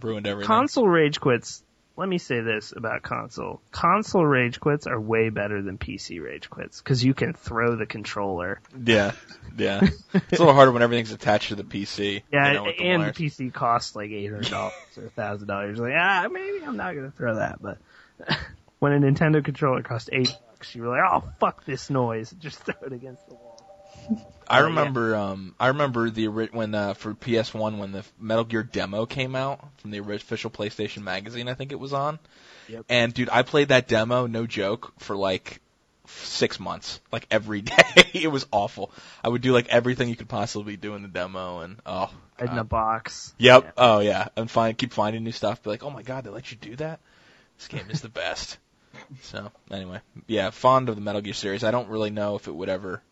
Ruined 0.00 0.26
everything. 0.26 0.46
console 0.46 0.86
rage 0.86 1.20
quits. 1.20 1.62
Let 2.02 2.08
me 2.08 2.18
say 2.18 2.40
this 2.40 2.72
about 2.76 3.02
console. 3.02 3.62
Console 3.70 4.26
rage 4.26 4.58
quits 4.58 4.88
are 4.88 5.00
way 5.00 5.28
better 5.28 5.62
than 5.62 5.78
PC 5.78 6.20
rage 6.20 6.50
quits 6.50 6.82
because 6.82 7.04
you 7.04 7.14
can 7.14 7.32
throw 7.32 7.76
the 7.76 7.86
controller. 7.86 8.60
yeah. 8.84 9.12
Yeah. 9.56 9.82
It's 10.12 10.32
a 10.32 10.42
little 10.42 10.52
harder 10.52 10.72
when 10.72 10.82
everything's 10.82 11.12
attached 11.12 11.50
to 11.50 11.54
the 11.54 11.62
PC. 11.62 12.24
Yeah, 12.32 12.48
you 12.48 12.54
know, 12.54 12.64
the 12.64 12.82
and 12.82 13.02
wires. 13.02 13.16
the 13.16 13.24
PC 13.24 13.52
costs 13.52 13.94
like 13.94 14.10
eight 14.10 14.32
hundred 14.32 14.50
dollars 14.50 14.72
or 14.96 15.10
thousand 15.10 15.46
dollars. 15.46 15.78
Like, 15.78 15.92
ah, 15.96 16.26
maybe 16.28 16.64
I'm 16.64 16.76
not 16.76 16.96
gonna 16.96 17.12
throw 17.12 17.36
that. 17.36 17.62
But 17.62 17.78
when 18.80 18.92
a 18.94 18.98
Nintendo 18.98 19.44
controller 19.44 19.82
costs 19.82 20.10
eight 20.12 20.34
bucks, 20.50 20.74
you 20.74 20.82
were 20.82 20.88
like, 20.88 21.08
oh 21.08 21.22
fuck 21.38 21.64
this 21.64 21.88
noise, 21.88 22.34
just 22.36 22.58
throw 22.64 22.74
it 22.84 22.92
against 22.92 23.28
the 23.28 23.34
wall. 23.34 24.31
I 24.48 24.60
Uh, 24.60 24.64
remember, 24.64 25.14
um, 25.16 25.54
I 25.58 25.68
remember 25.68 26.10
the 26.10 26.28
when 26.28 26.74
uh, 26.74 26.94
for 26.94 27.14
PS1 27.14 27.78
when 27.78 27.92
the 27.92 28.04
Metal 28.18 28.44
Gear 28.44 28.62
demo 28.62 29.06
came 29.06 29.34
out 29.36 29.66
from 29.78 29.90
the 29.90 29.98
official 29.98 30.50
PlayStation 30.50 31.02
magazine, 31.02 31.48
I 31.48 31.54
think 31.54 31.72
it 31.72 31.80
was 31.80 31.92
on. 31.92 32.18
Yep. 32.68 32.84
And 32.88 33.12
dude, 33.14 33.28
I 33.30 33.42
played 33.42 33.68
that 33.68 33.88
demo, 33.88 34.26
no 34.26 34.46
joke, 34.46 34.92
for 34.98 35.16
like 35.16 35.60
six 36.06 36.58
months, 36.60 37.00
like 37.10 37.26
every 37.30 37.60
day. 37.62 37.74
it 38.14 38.30
was 38.30 38.46
awful. 38.50 38.92
I 39.24 39.28
would 39.28 39.42
do 39.42 39.52
like 39.52 39.68
everything 39.68 40.08
you 40.08 40.16
could 40.16 40.28
possibly 40.28 40.76
do 40.76 40.94
in 40.94 41.02
the 41.02 41.08
demo, 41.08 41.60
and 41.60 41.78
oh, 41.86 42.10
In 42.38 42.54
the 42.54 42.64
box. 42.64 43.34
yep, 43.38 43.64
Yeah. 43.64 43.70
oh 43.76 43.98
yeah, 44.00 44.28
and 44.36 44.50
find 44.50 44.76
keep 44.76 44.92
finding 44.92 45.24
new 45.24 45.32
stuff. 45.32 45.62
Be 45.62 45.70
like, 45.70 45.82
oh 45.82 45.90
my 45.90 46.02
god, 46.02 46.24
they 46.24 46.30
let 46.30 46.50
you 46.50 46.56
do 46.60 46.76
that. 46.76 47.00
This 47.58 47.68
game 47.68 47.90
is 47.90 48.00
the 48.00 48.08
best. 48.22 48.58
So 49.22 49.50
anyway, 49.70 50.00
yeah, 50.26 50.50
fond 50.50 50.88
of 50.88 50.96
the 50.96 51.00
Metal 51.02 51.20
Gear 51.20 51.32
series. 51.34 51.64
I 51.64 51.70
don't 51.70 51.88
really 51.88 52.10
know 52.10 52.36
if 52.36 52.46
it 52.48 52.54
would 52.54 52.68
ever. 52.68 53.02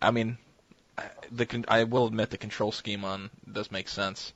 I 0.00 0.10
mean, 0.10 0.38
the 1.30 1.46
con- 1.46 1.64
I 1.68 1.84
will 1.84 2.06
admit 2.06 2.30
the 2.30 2.38
control 2.38 2.72
scheme 2.72 3.04
on 3.04 3.30
does 3.50 3.70
make 3.70 3.88
sense. 3.88 4.32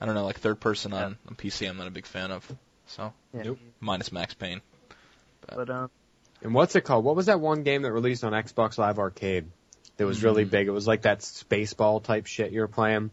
I 0.00 0.06
don't 0.06 0.14
know, 0.14 0.24
like 0.24 0.38
third 0.40 0.60
person 0.60 0.92
on, 0.92 1.16
on 1.28 1.34
PC, 1.36 1.68
I'm 1.68 1.76
not 1.76 1.86
a 1.86 1.90
big 1.90 2.06
fan 2.06 2.30
of. 2.30 2.46
So 2.86 3.12
Yeah. 3.32 3.42
Nope. 3.44 3.58
minus 3.80 4.12
Max 4.12 4.34
Payne. 4.34 4.60
But 5.48 5.70
um, 5.70 5.90
And 6.42 6.52
what's 6.54 6.74
it 6.76 6.82
called? 6.82 7.04
What 7.04 7.16
was 7.16 7.26
that 7.26 7.40
one 7.40 7.62
game 7.62 7.82
that 7.82 7.92
released 7.92 8.24
on 8.24 8.32
Xbox 8.32 8.76
Live 8.76 8.98
Arcade 8.98 9.46
that 9.96 10.06
was 10.06 10.22
really 10.22 10.44
big? 10.44 10.66
It 10.66 10.70
was 10.72 10.86
like 10.86 11.02
that 11.02 11.20
spaceball 11.20 12.02
type 12.02 12.26
shit 12.26 12.52
you 12.52 12.60
were 12.60 12.68
playing. 12.68 13.10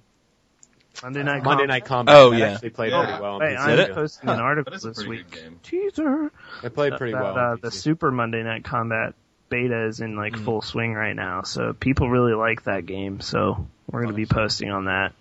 Monday 1.01 1.23
Night 1.23 1.43
Monday 1.43 1.65
Night 1.67 1.85
Combat. 1.85 2.13
Oh, 2.15 2.31
that 2.31 2.37
yeah. 2.37 2.45
actually 2.53 2.71
played 2.71 2.91
Yeah. 2.91 3.05
pretty 3.05 3.21
well. 3.21 3.35
On 3.35 3.41
PC. 3.41 3.57
I'm 3.57 3.79
it? 3.79 3.93
posting 3.93 4.29
an 4.29 4.39
article 4.39 4.73
is 4.73 4.81
this 4.83 5.05
week. 5.05 5.31
game. 5.31 5.59
Teaser. 5.63 6.31
It 6.63 6.73
played 6.73 6.97
pretty 6.97 7.13
that, 7.13 7.23
well. 7.23 7.37
Uh, 7.53 7.55
the 7.61 7.71
Super 7.71 8.11
Monday 8.11 8.43
Night 8.43 8.65
Combat 8.65 9.13
beta 9.51 9.85
is 9.85 9.99
in 9.99 10.15
like 10.15 10.33
Mm. 10.33 10.45
full 10.45 10.61
swing 10.63 10.93
right 10.93 11.15
now, 11.15 11.43
so 11.43 11.73
people 11.73 12.09
really 12.09 12.33
like 12.33 12.63
that 12.63 12.87
game. 12.87 13.21
So 13.21 13.67
we're 13.91 14.01
going 14.01 14.13
to 14.13 14.17
be 14.17 14.25
posting 14.25 14.71
on 14.71 14.85
that 14.85 15.13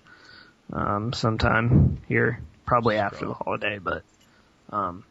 um, 0.73 1.13
sometime 1.13 2.01
here, 2.09 2.41
probably 2.65 2.97
after 2.97 3.27
the 3.27 3.35
holiday. 3.35 3.79
But 3.79 4.03
um, 4.71 5.05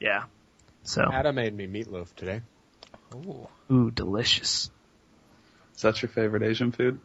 yeah, 0.00 0.24
so 0.82 1.02
Adam 1.12 1.36
made 1.36 1.54
me 1.54 1.68
meatloaf 1.68 2.12
today. 2.16 2.40
Ooh, 3.14 3.46
ooh, 3.70 3.90
delicious. 3.92 4.70
is 5.76 5.82
that 5.82 6.02
your 6.02 6.08
favorite 6.08 6.42
Asian 6.42 6.72
food? 6.72 6.98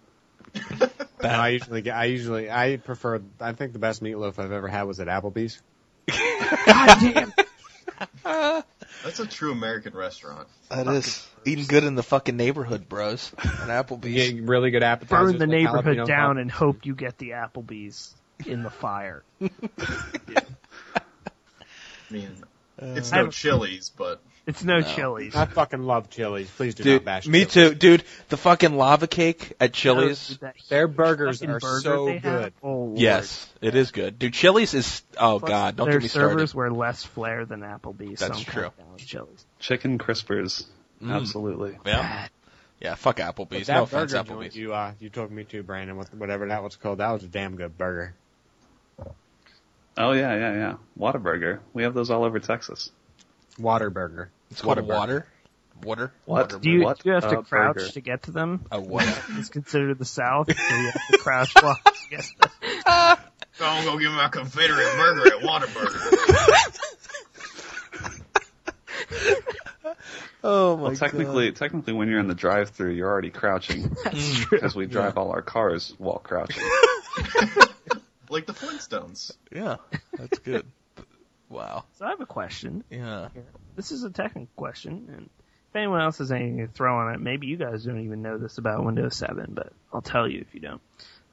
No, 1.20 1.30
I 1.30 1.50
usually 1.50 1.82
get, 1.82 1.96
I 1.98 2.06
usually, 2.06 2.48
I 2.52 2.78
prefer, 2.78 3.20
I 3.42 3.54
think 3.54 3.74
the 3.74 3.80
best 3.80 4.04
meatloaf 4.04 4.38
I've 4.38 4.52
ever 4.52 4.68
had 4.68 4.84
was 4.84 5.00
at 5.00 5.08
Applebee's. 5.08 5.60
God 6.68 7.34
damn. 8.24 8.64
That's 9.08 9.20
a 9.22 9.26
true 9.28 9.52
American 9.54 9.94
restaurant. 9.96 10.48
that 10.70 10.86
is 10.88 11.26
eating 11.46 11.66
good 11.66 11.84
in 11.86 11.96
the 11.96 12.04
fucking 12.04 12.36
neighborhood, 12.36 12.90
bros. 12.90 13.32
At 13.38 13.46
You 13.46 13.52
Applebee's. 13.52 14.34
get 14.34 14.44
really 14.44 14.70
good 14.70 14.84
appetizers. 14.84 15.32
Burn 15.32 15.40
the 15.40 15.48
like 15.48 15.64
neighborhood 15.64 15.98
jalapeno 15.98 16.06
down 16.08 16.36
pop- 16.36 16.42
and 16.42 16.52
hope 16.52 16.86
you 16.86 16.94
get 16.94 17.18
the 17.18 17.30
Applebee's 17.32 18.14
in 18.46 18.64
the 18.64 18.70
fire. 18.70 19.24
I 19.42 19.48
mean, 22.10 22.30
it's 22.80 23.12
no 23.12 23.26
have- 23.26 23.34
Chili's, 23.34 23.90
but 23.96 24.22
It's 24.48 24.64
no, 24.64 24.80
No. 24.80 24.88
Chili's. 24.96 25.36
I 25.36 25.46
fucking 25.46 25.84
love 25.84 26.10
Chili's. 26.10 26.50
Please 26.50 26.74
do 26.74 26.84
Dude, 26.84 26.94
not 27.02 27.06
bash 27.06 27.28
me 27.28 27.46
Chili's. 27.46 27.54
too, 27.72 27.76
dude. 27.76 28.04
The 28.30 28.38
fucking 28.38 28.78
lava 28.78 29.06
cake 29.06 29.52
at 29.60 29.74
Chili's. 29.74 30.40
Their 30.70 30.88
burgers 30.88 31.44
are 31.44 31.60
burger 31.60 31.80
so 31.82 32.18
good. 32.20 32.54
Oh, 32.64 32.94
Yes, 32.96 33.48
it 33.62 33.76
is 33.76 33.92
good, 33.92 34.18
dude. 34.18 34.34
Chili's 34.34 34.74
is 34.74 35.04
oh 35.20 35.40
Plus, 35.40 35.50
god, 35.50 35.76
don't 35.76 35.90
get 35.92 36.02
me 36.02 36.08
started. 36.08 36.30
Their 36.30 36.38
servers 36.38 36.56
were 36.56 36.72
less 36.72 37.04
flair 37.04 37.44
than 37.46 37.60
Applebee's. 37.60 38.22
That's 38.22 38.38
so 38.38 38.44
true. 38.46 38.54
kinda 38.64 38.74
down 38.78 38.94
with 38.94 39.06
Chili's. 39.06 39.46
Chicken 39.60 39.98
crispers. 39.98 40.66
Mm. 41.04 41.14
Absolutely. 41.14 41.78
Yeah, 41.86 42.28
yeah. 42.80 42.96
Fuck 42.96 43.18
But 43.18 43.36
Applebee's. 43.36 43.68
that 43.68 43.76
No 43.76 43.84
offense, 43.84 44.14
burger 44.14 44.24
Applebee's. 44.34 44.56
you 44.56 44.74
uh 44.74 44.94
you 45.02 45.10
took 45.10 45.30
me 45.30 45.44
to 45.44 45.62
Brandon, 45.62 45.98
what- 45.98 46.14
whatever 46.16 46.48
that 46.48 46.64
was 46.64 46.78
called, 46.78 47.00
that 47.00 47.12
was 47.12 47.24
a 47.24 47.28
damn 47.28 47.58
good 47.58 47.78
burger. 47.78 48.16
Oh 49.98 50.12
yeah, 50.14 50.36
yeah, 50.36 50.54
yeah. 50.54 50.74
Whataburger. 50.98 51.60
We 51.74 51.84
have 51.84 51.94
those 51.94 52.10
all 52.12 52.24
over 52.24 52.40
Texas. 52.40 52.92
Water 53.60 53.90
burger. 53.90 54.30
It's 54.52 54.62
called 54.62 54.78
a 54.78 54.82
Whataburger. 54.82 54.88
water. 54.88 55.28
Water. 55.84 56.12
What? 56.26 56.62
Do 56.62 56.70
you, 56.70 56.84
What 56.84 57.00
do 57.00 57.10
you 57.10 57.16
have 57.16 57.30
to 57.30 57.38
a 57.38 57.40
uh, 57.40 57.44
crouch 57.44 57.76
burger. 57.76 57.90
to 57.90 58.02
get 58.02 58.24
to 58.24 58.32
them? 58.32 58.66
A 58.72 58.82
what? 58.82 59.06
It's 59.32 59.50
considered 59.50 60.00
the 60.00 60.06
South, 60.06 60.48
so 60.48 60.76
you 60.76 60.86
have 60.86 61.08
to 61.12 61.18
crouch 61.20 61.54
while 61.62 61.76
to 61.76 61.92
get 62.10 62.26
them. 62.40 62.52
I'm 63.60 63.86
gonna 63.86 64.02
give 64.02 64.12
my 64.12 64.30
Confederate 64.30 64.98
burger 64.98 65.28
at 65.36 65.42
Whataburger. 65.44 66.02
oh 70.44 70.78
my 70.78 70.84
Well, 70.84 70.96
technically, 70.96 71.52
technically, 71.52 71.94
when 71.94 72.08
you're 72.08 72.20
in 72.20 72.28
the 72.28 72.36
drive-through, 72.36 72.94
you're 72.94 73.10
already 73.10 73.32
crouching 73.32 73.90
because 73.90 74.74
mm. 74.74 74.76
we 74.76 74.86
drive 74.86 75.18
all 75.18 75.32
our 75.32 75.42
cars 75.42 75.94
while 75.98 76.20
crouching. 76.20 76.64
like 78.30 78.46
the 78.46 78.54
Flintstones. 78.54 79.32
Yeah, 79.52 79.78
that's 80.14 80.40
good. 80.40 80.66
Wow. 81.50 81.84
So 81.98 82.06
I 82.06 82.10
have 82.10 82.22
a 82.22 82.26
question. 82.26 82.84
Yeah. 82.90 83.30
This 83.76 83.92
is 83.92 84.04
a 84.04 84.10
technical 84.10 84.50
question, 84.56 85.10
and 85.14 85.30
if 85.70 85.76
anyone 85.76 86.02
else 86.02 86.20
has 86.20 86.32
anything 86.32 86.58
to 86.60 86.68
throw 86.68 86.98
on 86.98 87.14
it, 87.14 87.20
maybe 87.20 87.48
you 87.48 87.58
guys 87.58 87.84
don't 87.84 88.02
even 88.02 88.22
know 88.22 88.38
this 88.38 88.58
about 88.58 88.84
Windows 88.86 89.16
7, 89.16 89.52
but 89.54 89.74
I'll 89.94 90.02
tell 90.02 90.28
you 90.28 90.42
if 90.42 90.54
you 90.54 90.62
don't. 90.62 90.82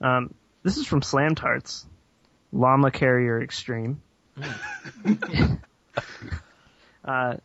Um, 0.01 0.33
this 0.63 0.77
is 0.77 0.85
from 0.85 1.01
Slam 1.01 1.35
Tarts, 1.35 1.85
Llama 2.51 2.91
Carrier 2.91 3.41
Extreme. 3.41 4.01
uh, 7.05 7.37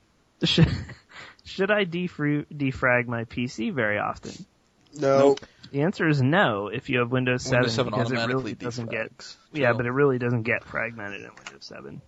should, 0.43 0.69
should 1.45 1.71
I 1.71 1.85
defra- 1.85 2.47
defrag 2.53 3.07
my 3.07 3.25
PC 3.25 3.73
very 3.73 3.99
often? 3.99 4.33
No. 4.95 5.37
The 5.71 5.83
answer 5.83 6.09
is 6.09 6.21
no 6.21 6.69
if 6.69 6.89
you 6.89 6.99
have 6.99 7.13
Windows 7.13 7.45
7, 7.45 7.59
Windows 7.59 7.75
7 7.75 7.91
because 7.91 8.11
it 8.11 8.27
really 8.27 8.55
doesn't 8.55 8.91
get 8.91 9.37
yeah, 9.53 9.73
but 9.73 9.87
it 9.87 9.93
really 9.93 10.19
doesn't 10.19 10.43
get 10.43 10.65
fragmented 10.65 11.21
in 11.21 11.31
Windows 11.37 11.65
7. 11.65 12.03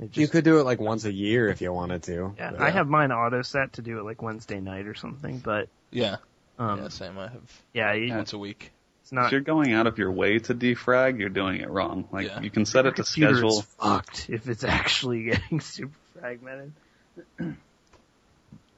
It 0.00 0.16
You 0.16 0.28
could 0.28 0.44
do 0.44 0.58
it 0.60 0.64
like 0.64 0.80
once 0.80 1.04
a 1.04 1.12
year 1.12 1.48
if 1.48 1.60
you 1.60 1.72
wanted 1.72 2.02
to. 2.04 2.34
yeah, 2.38 2.52
But- 2.52 2.60
I 2.62 2.70
have 2.70 2.88
mine 2.88 3.12
auto 3.12 3.42
set 3.42 3.74
to 3.74 3.82
do 3.82 3.98
it 3.98 4.04
like 4.04 4.22
Wednesday 4.22 4.58
night 4.60 4.86
or 4.86 4.94
something, 4.94 5.38
but 5.38 5.68
Yeah. 5.90 6.16
um, 6.58 6.82
yeah. 6.82 6.88
Same. 6.88 7.18
I 7.18 7.28
have 7.28 7.62
yeah, 7.74 7.92
you, 7.92 8.14
once 8.14 8.32
a 8.32 8.38
week. 8.38 8.72
it's 9.02 9.12
not. 9.12 9.26
if 9.26 9.32
you're 9.32 9.40
going 9.42 9.72
out 9.74 9.86
of 9.86 9.98
your 9.98 10.10
way 10.10 10.38
to 10.38 10.54
defrag, 10.54 11.18
you're 11.20 11.28
doing 11.28 11.60
it 11.60 11.68
wrong. 11.68 12.08
Like 12.12 12.26
Yeah. 12.28 12.40
you 12.40 12.50
can 12.50 12.64
set 12.64 12.86
it 12.86 12.96
to 12.96 13.02
computer 13.02 13.32
is 13.32 13.38
schedule. 13.38 13.62
fucked 13.78 14.30
if 14.30 14.48
it's 14.48 14.64
actually 14.78 15.24
getting 15.24 15.60
super 15.60 15.92
fragmented. 16.18 16.72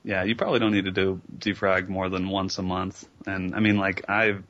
Yeah, 0.05 0.25
you 0.25 0.35
probably 0.35 0.59
don't 0.59 0.73
need 0.73 0.87
to 0.87 0.91
do 0.91 1.21
defrag 1.39 1.89
more 1.89 2.09
than 2.09 2.29
once 2.29 2.59
a 2.59 2.63
month. 2.63 3.07
And 3.27 3.55
I 3.55 3.61
mean, 3.61 3.77
like 3.79 4.09
I've 4.11 4.43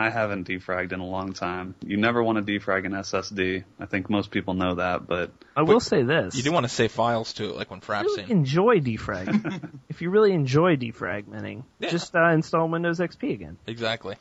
I 0.00 0.10
haven't 0.10 0.46
defragged 0.46 0.92
in 0.92 1.00
a 1.00 1.04
long 1.04 1.32
time. 1.32 1.74
You 1.84 1.96
never 1.96 2.22
want 2.22 2.38
to 2.46 2.58
defrag 2.58 2.86
an 2.86 2.92
SSD. 2.92 3.64
I 3.80 3.86
think 3.86 4.08
most 4.08 4.30
people 4.30 4.54
know 4.54 4.76
that, 4.76 5.08
but 5.08 5.32
I 5.56 5.62
will 5.62 5.80
say 5.80 6.04
this. 6.04 6.36
You 6.36 6.44
do 6.44 6.52
want 6.52 6.64
to 6.64 6.68
save 6.68 6.92
files 6.92 7.32
to 7.34 7.46
it, 7.50 7.56
like 7.56 7.68
when 7.72 7.80
really 7.88 8.22
Frapsing. 8.22 8.30
enjoy 8.30 8.78
defrag. 8.78 9.70
if 9.88 10.00
you 10.00 10.10
really 10.10 10.32
enjoy 10.32 10.76
defragmenting, 10.76 11.64
Yeah. 11.80 11.90
just 11.90 12.14
uh, 12.14 12.30
install 12.30 12.68
Windows 12.68 13.00
XP 13.00 13.32
again. 13.34 13.56
Exactly. 13.66 14.14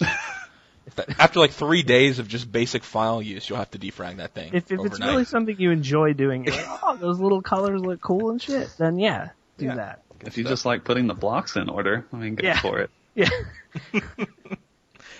That- 0.95 1.19
After 1.19 1.39
like 1.41 1.51
three 1.51 1.83
days 1.83 2.17
of 2.17 2.27
just 2.27 2.51
basic 2.51 2.83
file 2.83 3.21
use, 3.21 3.47
you'll 3.47 3.59
have 3.59 3.69
to 3.71 3.77
defrag 3.77 4.17
that 4.17 4.33
thing 4.33 4.53
If, 4.55 4.71
if 4.71 4.79
it's 4.83 4.99
really 4.99 5.25
something 5.35 5.55
you 5.59 5.69
enjoy 5.71 6.13
doing, 6.13 6.45
like, 6.45 6.65
oh, 6.81 6.95
those 6.97 7.19
little 7.19 7.41
colors 7.43 7.81
look 7.81 8.01
cool 8.01 8.31
and 8.31 8.41
shit, 8.41 8.67
then 8.79 8.97
yeah, 8.97 9.29
do 9.59 9.65
Yeah. 9.65 9.75
that. 9.75 10.01
if 10.25 10.37
you 10.39 10.43
just 10.43 10.65
like 10.65 10.85
putting 10.85 11.05
the 11.05 11.13
blocks 11.13 11.55
in 11.55 11.69
order, 11.69 12.05
I 12.11 12.15
mean, 12.15 12.33
go 12.35 12.47
Yeah. 12.47 12.59
for 12.61 12.79
it. 12.79 12.89
Yeah. 13.15 13.29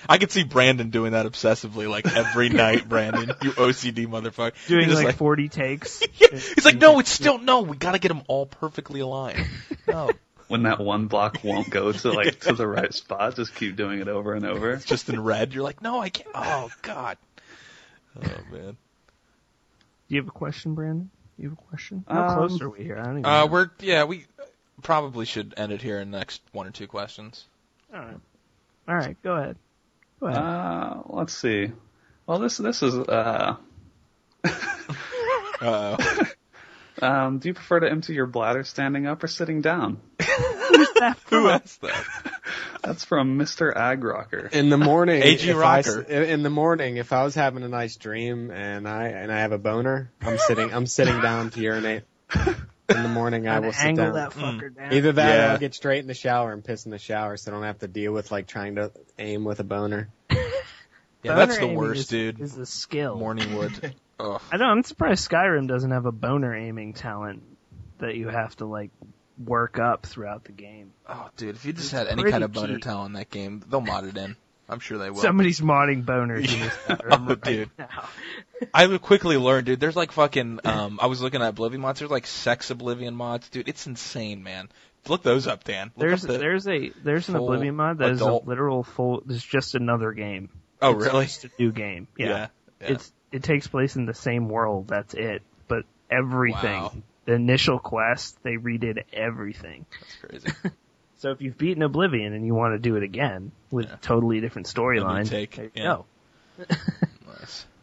I 0.09 0.17
could 0.17 0.31
see 0.31 0.43
Brandon 0.43 0.89
doing 0.89 1.11
that 1.13 1.25
obsessively, 1.25 1.89
like 1.89 2.07
every 2.15 2.49
night. 2.65 2.87
Brandon, 2.87 3.27
you 3.41 3.51
OCD 3.51 4.07
motherfucker. 4.07 4.53
Doing 4.67 4.81
You're 4.81 4.89
just 4.91 5.03
like, 5.03 5.15
40 5.17 5.49
takes. 5.49 6.01
Yeah. 6.17 6.29
He's 6.31 6.65
like, 6.65 6.77
no, 6.77 6.99
it's 6.99 7.09
still 7.11 7.37
no. 7.37 7.61
We 7.61 7.77
got 7.77 7.91
to 7.93 7.99
get 7.99 8.07
them 8.09 8.23
all 8.27 8.45
perfectly 8.45 8.99
aligned. 9.01 9.45
No, 9.87 10.11
When 10.49 10.63
that 10.63 10.79
one 10.81 11.07
block 11.07 11.39
won't 11.43 11.69
go 11.69 11.91
to 11.93 12.11
like 12.11 12.41
to 12.41 12.53
the 12.53 12.67
right 12.67 12.93
spot, 12.93 13.35
just 13.37 13.55
keep 13.55 13.75
doing 13.77 14.01
it 14.01 14.07
over 14.09 14.33
and 14.33 14.45
over. 14.45 14.71
it's 14.71 14.83
just 14.85 15.07
in 15.09 15.21
red. 15.23 15.53
You're 15.53 15.63
like, 15.63 15.81
no, 15.81 15.99
I 16.01 16.09
can't. 16.09 16.29
Oh 16.35 16.69
God. 16.81 17.17
Oh 18.17 18.29
man. 18.51 18.75
Do 20.09 20.15
you 20.15 20.19
have 20.21 20.27
a 20.27 20.31
question, 20.31 20.73
Brandon? 20.75 21.09
You 21.37 21.49
have 21.49 21.57
a 21.57 21.61
question? 21.69 22.03
How 22.07 22.27
Um, 22.29 22.35
close 22.37 22.61
are 22.61 22.69
we 22.69 22.83
here? 22.83 22.97
I 22.97 23.03
don't 23.03 23.19
even 23.19 23.25
Uh, 23.25 23.39
know. 23.41 23.45
we're 23.45 23.69
yeah, 23.79 24.03
we 24.05 24.25
probably 24.81 25.25
should 25.25 25.53
end 25.55 25.71
it 25.71 25.81
here 25.81 25.99
in 25.99 26.11
the 26.11 26.17
next 26.17 26.41
one 26.51 26.67
or 26.67 26.71
two 26.71 26.87
questions. 26.87 27.45
All 27.93 27.99
right. 28.01 28.17
All 28.89 28.95
right, 28.95 29.21
go 29.23 29.35
ahead. 29.35 29.55
Go 30.19 30.27
ahead. 30.27 30.37
Uh, 30.41 31.01
let's 31.07 31.33
see. 31.33 31.71
Well, 32.25 32.39
this 32.39 32.57
this 32.57 32.83
is 32.83 32.95
uh, 32.95 33.55
um, 37.01 37.39
do 37.39 37.49
you 37.49 37.53
prefer 37.53 37.79
to 37.79 37.89
empty 37.89 38.13
your 38.13 38.27
bladder 38.27 38.63
standing 38.63 39.07
up 39.07 39.23
or 39.23 39.27
sitting 39.27 39.61
down? 39.61 39.99
who 41.29 41.49
asked 41.49 41.81
that? 41.81 42.05
That's 42.83 43.03
from 43.03 43.37
Mr. 43.37 43.75
Ag 43.75 44.03
Rocker. 44.03 44.49
In 44.51 44.69
the 44.69 44.77
morning, 44.77 45.21
AG 45.21 45.47
if 45.47 45.57
I 45.57 45.79
s- 45.79 45.87
Rocker. 45.87 46.01
in 46.11 46.43
the 46.43 46.49
morning, 46.49 46.97
if 46.97 47.11
I 47.11 47.23
was 47.23 47.35
having 47.35 47.63
a 47.63 47.67
nice 47.69 47.95
dream 47.97 48.49
and 48.51 48.87
I 48.87 49.07
and 49.07 49.31
I 49.31 49.39
have 49.39 49.51
a 49.51 49.57
boner, 49.57 50.11
I'm 50.21 50.37
sitting 50.37 50.73
I'm 50.73 50.85
sitting 50.85 51.19
down 51.21 51.49
to 51.51 51.59
urinate. 51.59 52.03
In 52.89 53.03
the 53.03 53.09
morning, 53.09 53.47
I 53.47 53.55
Gotta 53.55 53.65
will 53.67 53.73
sit 53.73 53.95
down. 53.95 54.13
that 54.13 54.33
hmm. 54.33 54.41
fucker 54.41 54.75
down. 54.75 54.93
Either 54.93 55.11
that, 55.13 55.39
or 55.39 55.51
I'll 55.51 55.57
get 55.57 55.73
straight 55.75 55.99
in 55.99 56.07
the 56.07 56.13
shower 56.13 56.53
and 56.53 56.63
piss 56.63 56.85
in 56.85 56.91
the 56.91 56.97
shower, 56.97 57.35
so 57.35 57.51
I 57.51 57.53
don't 57.53 57.63
have 57.63 57.79
to 57.79 57.87
deal 57.87 58.13
with 58.13 58.31
like 58.31 58.47
trying 58.47 58.75
to 58.75 58.91
aim 59.19 59.43
with 59.43 59.59
a 59.59 59.65
boner. 59.65 60.09
Yeah, 61.23 61.33
that's 61.33 61.57
the 61.57 61.67
worst, 61.67 61.99
is, 61.99 62.07
dude. 62.07 62.39
Is 62.39 62.57
a 62.57 62.65
skill. 62.65 63.17
Morning 63.17 63.55
wood. 63.55 63.95
Ugh. 64.19 64.41
I 64.51 64.57
know. 64.57 64.65
I'm 64.65 64.83
surprised 64.83 65.27
Skyrim 65.27 65.67
doesn't 65.67 65.91
have 65.91 66.05
a 66.05 66.11
boner 66.11 66.55
aiming 66.55 66.93
talent 66.93 67.43
that 67.97 68.15
you 68.15 68.27
have 68.27 68.55
to 68.57 68.65
like 68.65 68.91
work 69.43 69.79
up 69.79 70.05
throughout 70.05 70.43
the 70.45 70.51
game. 70.51 70.93
Oh, 71.07 71.29
dude, 71.35 71.55
if 71.55 71.65
you 71.65 71.73
just 71.73 71.85
It's 71.85 71.91
had 71.91 72.07
any 72.07 72.29
kind 72.29 72.43
of 72.43 72.53
boner 72.53 72.75
key. 72.75 72.81
talent 72.81 73.07
in 73.07 73.13
that 73.13 73.29
game, 73.29 73.63
they'll 73.67 73.81
mod 73.81 74.05
it 74.05 74.17
in. 74.17 74.35
I'm 74.69 74.79
sure 74.79 74.97
they 74.97 75.09
will. 75.09 75.21
Somebody's 75.21 75.61
modding 75.61 76.03
boners 76.03 76.51
in 76.53 76.59
this 76.59 76.73
Skyrim 76.87 77.07
Oh, 77.11 77.25
right 77.27 77.41
dude. 77.41 77.69
now. 77.79 78.09
I 78.73 78.97
quickly 78.97 79.37
learned, 79.37 79.65
dude. 79.67 79.79
There's 79.79 79.95
like 79.95 80.11
fucking. 80.11 80.59
Um, 80.65 80.99
I 81.01 81.05
was 81.07 81.21
looking 81.21 81.41
at 81.41 81.49
Oblivion 81.49 81.81
mods. 81.81 81.99
There's 81.99 82.11
like 82.11 82.27
sex 82.27 82.69
Oblivion 82.69 83.15
mods, 83.15 83.47
dude. 83.49 83.69
It's 83.69 83.87
insane, 83.87 84.43
man. 84.43 84.67
Look 85.07 85.23
those 85.23 85.47
up, 85.47 85.63
Dan. 85.63 85.91
Look 85.95 86.07
There's 86.07 86.25
up 86.25 86.31
the, 86.31 86.37
there's 86.37 86.67
a 86.67 86.89
there's 87.03 87.29
an 87.29 87.35
Oblivion 87.37 87.75
mod 87.75 87.99
that 87.99 88.09
is 88.11 88.21
adult- 88.21 88.45
a 88.45 88.49
literal 88.49 88.83
full. 88.83 89.23
It's 89.29 89.43
just 89.43 89.75
another 89.75 90.11
game. 90.11 90.49
oh 90.81 90.95
It's 90.97 91.05
really? 91.05 91.25
Just 91.25 91.45
a 91.45 91.51
new 91.57 91.71
game. 91.71 92.07
Yeah. 92.17 92.27
yeah. 92.27 92.47
yeah. 92.81 92.87
It's 92.89 93.13
it 93.31 93.43
takes 93.43 93.67
place 93.67 93.95
in 93.95 94.05
the 94.05 94.13
same 94.13 94.49
world. 94.49 94.87
That's 94.89 95.13
it. 95.13 95.43
But 95.69 95.85
everything, 96.11 96.81
Wow. 96.81 96.93
the 97.25 97.33
initial 97.33 97.79
quest, 97.79 98.37
they 98.43 98.55
redid 98.55 99.03
everything. 99.13 99.85
That's 100.29 100.43
crazy. 100.51 100.71
So 101.17 101.31
if 101.31 101.41
you've 101.41 101.57
beaten 101.57 101.81
Oblivion 101.83 102.33
and 102.33 102.45
you 102.45 102.53
want 102.53 102.73
to 102.75 102.79
do 102.79 102.95
it 102.95 103.03
again 103.03 103.51
with 103.71 103.87
Yeah. 103.87 103.95
a 103.95 103.97
totally 103.97 104.39
different 104.39 104.67
storyline, 104.67 105.27
take, 105.27 105.55
there 105.55 105.65
you 105.65 105.71
yeah. 105.75 105.83
go. 105.83 106.05
nice. 107.39 107.65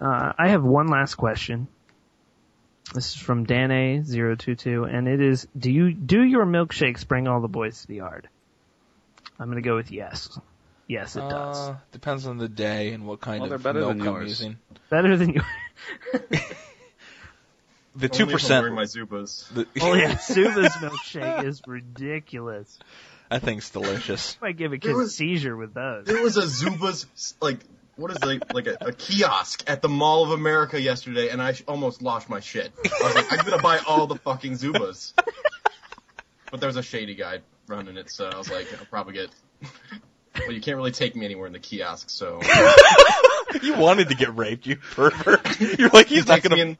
Uh, 0.00 0.32
I 0.38 0.50
have 0.50 0.62
one 0.62 0.86
last 0.86 1.16
question. 1.16 1.66
This 2.94 3.08
is 3.08 3.20
from 3.20 3.44
Dana022, 3.46 4.88
and 4.94 5.08
it 5.08 5.20
is, 5.20 5.48
do 5.58 5.72
you, 5.72 5.92
do 5.92 6.22
your 6.22 6.46
milkshakes 6.46 7.04
bring 7.04 7.26
all 7.26 7.40
the 7.40 7.48
boys 7.48 7.80
to 7.80 7.88
the 7.88 7.96
yard? 7.96 8.28
I'm 9.40 9.48
gonna 9.48 9.60
go 9.60 9.74
with 9.74 9.90
yes. 9.90 10.38
Yes, 10.86 11.16
it 11.16 11.28
does. 11.28 11.70
Uh, 11.70 11.76
depends 11.90 12.28
on 12.28 12.38
the 12.38 12.48
day 12.48 12.92
and 12.92 13.08
what 13.08 13.20
kind 13.20 13.40
Well, 13.42 13.52
of 13.52 13.60
they're 13.62 13.72
better 13.72 13.80
milk 13.80 13.98
than 13.98 14.00
I'm 14.02 14.06
yours. 14.14 14.28
using. 14.28 14.56
Better 14.88 15.16
than 15.16 15.34
you. 15.34 15.40
The 17.98 18.08
two 18.08 18.22
Only 18.22 18.22
if 18.22 18.28
I'm 18.28 18.32
percent. 18.40 18.62
wearing 18.62 18.74
my 18.76 18.84
Zubaz. 18.84 19.48
The, 19.52 19.66
oh 19.82 19.94
yeah, 19.94 20.14
Suba's 20.18 20.72
milkshake 20.76 21.44
is 21.44 21.60
ridiculous. 21.66 22.78
that 23.30 23.42
thing's 23.42 23.68
delicious. 23.70 24.36
Might 24.40 24.56
give 24.56 24.72
a 24.72 24.78
There 24.78 24.94
kid 24.94 25.02
a 25.02 25.08
seizure 25.08 25.56
with 25.56 25.74
those. 25.74 26.06
There 26.06 26.22
was 26.22 26.36
a 26.36 26.42
Zubaz 26.42 27.34
like 27.40 27.58
what 27.96 28.12
is 28.12 28.18
it, 28.18 28.24
like 28.24 28.52
like 28.54 28.66
a, 28.68 28.76
a 28.80 28.92
kiosk 28.92 29.64
at 29.68 29.82
the 29.82 29.88
Mall 29.88 30.22
of 30.22 30.30
America 30.30 30.80
yesterday, 30.80 31.30
and 31.30 31.42
I 31.42 31.54
almost 31.66 32.00
lost 32.00 32.28
my 32.30 32.38
shit. 32.40 32.72
I 32.84 33.04
was 33.04 33.14
like, 33.16 33.32
I'm 33.32 33.44
gonna 33.44 33.60
buy 33.62 33.78
all 33.78 34.06
the 34.06 34.14
fucking 34.16 34.52
Zubas. 34.52 35.12
But 36.50 36.60
there 36.60 36.68
was 36.68 36.76
a 36.76 36.82
shady 36.82 37.14
guy 37.16 37.40
running 37.66 37.96
it, 37.96 38.10
so 38.10 38.26
I 38.28 38.38
was 38.38 38.50
like, 38.50 38.68
I'll 38.78 38.86
probably 38.86 39.14
get. 39.14 39.30
Well, 40.38 40.52
you 40.52 40.60
can't 40.60 40.76
really 40.76 40.92
take 40.92 41.16
me 41.16 41.24
anywhere 41.24 41.48
in 41.48 41.52
the 41.52 41.58
kiosk, 41.58 42.10
so 42.10 42.40
you 43.62 43.74
wanted 43.74 44.08
to 44.10 44.14
get 44.14 44.36
raped, 44.36 44.66
you 44.66 44.76
pervert. 44.76 45.60
You're 45.60 45.88
like, 45.90 46.06
he's 46.06 46.28
not 46.28 46.42
gonna. 46.42 46.56
in- 46.62 46.78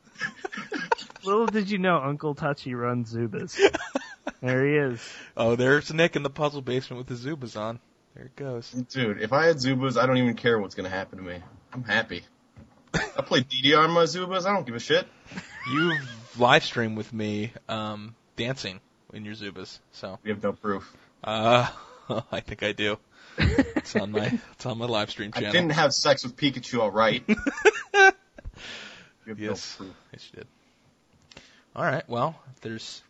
Little 1.28 1.46
did 1.46 1.70
you 1.70 1.76
know 1.78 1.98
Uncle 1.98 2.34
Touchy 2.34 2.74
runs 2.74 3.12
Zubaz. 3.14 3.58
there 4.40 4.66
he 4.66 4.76
is. 4.94 5.06
Oh, 5.36 5.56
there's 5.56 5.92
Nick 5.92 6.16
in 6.16 6.22
the 6.22 6.30
puzzle 6.30 6.62
basement 6.62 7.06
with 7.06 7.20
the 7.22 7.28
Zubaz 7.30 7.54
on. 7.60 7.80
There 8.14 8.24
it 8.26 8.36
goes. 8.36 8.70
Dude, 8.70 9.20
if 9.20 9.32
I 9.34 9.44
had 9.46 9.56
Zubaz, 9.56 10.00
I 10.00 10.06
don't 10.06 10.16
even 10.16 10.34
care 10.34 10.58
what's 10.58 10.74
gonna 10.74 10.88
happen 10.88 11.18
to 11.18 11.24
me. 11.24 11.38
I'm 11.72 11.84
happy. 11.84 12.22
I 12.94 13.20
play 13.22 13.40
DDR 13.42 13.84
on 13.84 13.90
my 13.90 14.04
Zubaz. 14.04 14.46
I 14.46 14.54
don't 14.54 14.64
give 14.64 14.74
a 14.74 14.80
shit. 14.80 15.06
You 15.70 15.92
live 16.38 16.64
stream 16.64 16.94
with 16.94 17.12
me 17.12 17.52
um, 17.68 18.14
dancing 18.36 18.80
in 19.12 19.26
your 19.26 19.34
Zubaz, 19.34 19.78
so 19.92 20.18
We 20.24 20.30
have 20.30 20.42
no 20.42 20.52
proof. 20.54 20.90
uh, 21.22 21.68
I 22.32 22.40
think 22.40 22.62
I 22.62 22.72
do. 22.72 22.96
It's 23.36 23.94
on 23.94 24.10
my 24.12 24.38
it's 24.52 24.64
on 24.66 24.78
my 24.78 24.86
live 24.86 25.10
stream 25.10 25.30
channel. 25.32 25.50
I 25.50 25.52
didn't 25.52 25.72
have 25.72 25.92
sex 25.92 26.24
with 26.24 26.36
Pikachu, 26.36 26.80
all 26.80 26.90
right. 26.90 27.22
We 29.26 29.32
have 29.32 29.38
Yes, 29.40 29.76
no 29.78 29.84
proof. 29.86 29.96
yes, 30.12 30.30
you 30.32 30.36
did. 30.38 30.46
All 31.78 31.84
right. 31.84 32.02
Well, 32.08 32.34
if 32.52 32.60
there's 32.60 33.02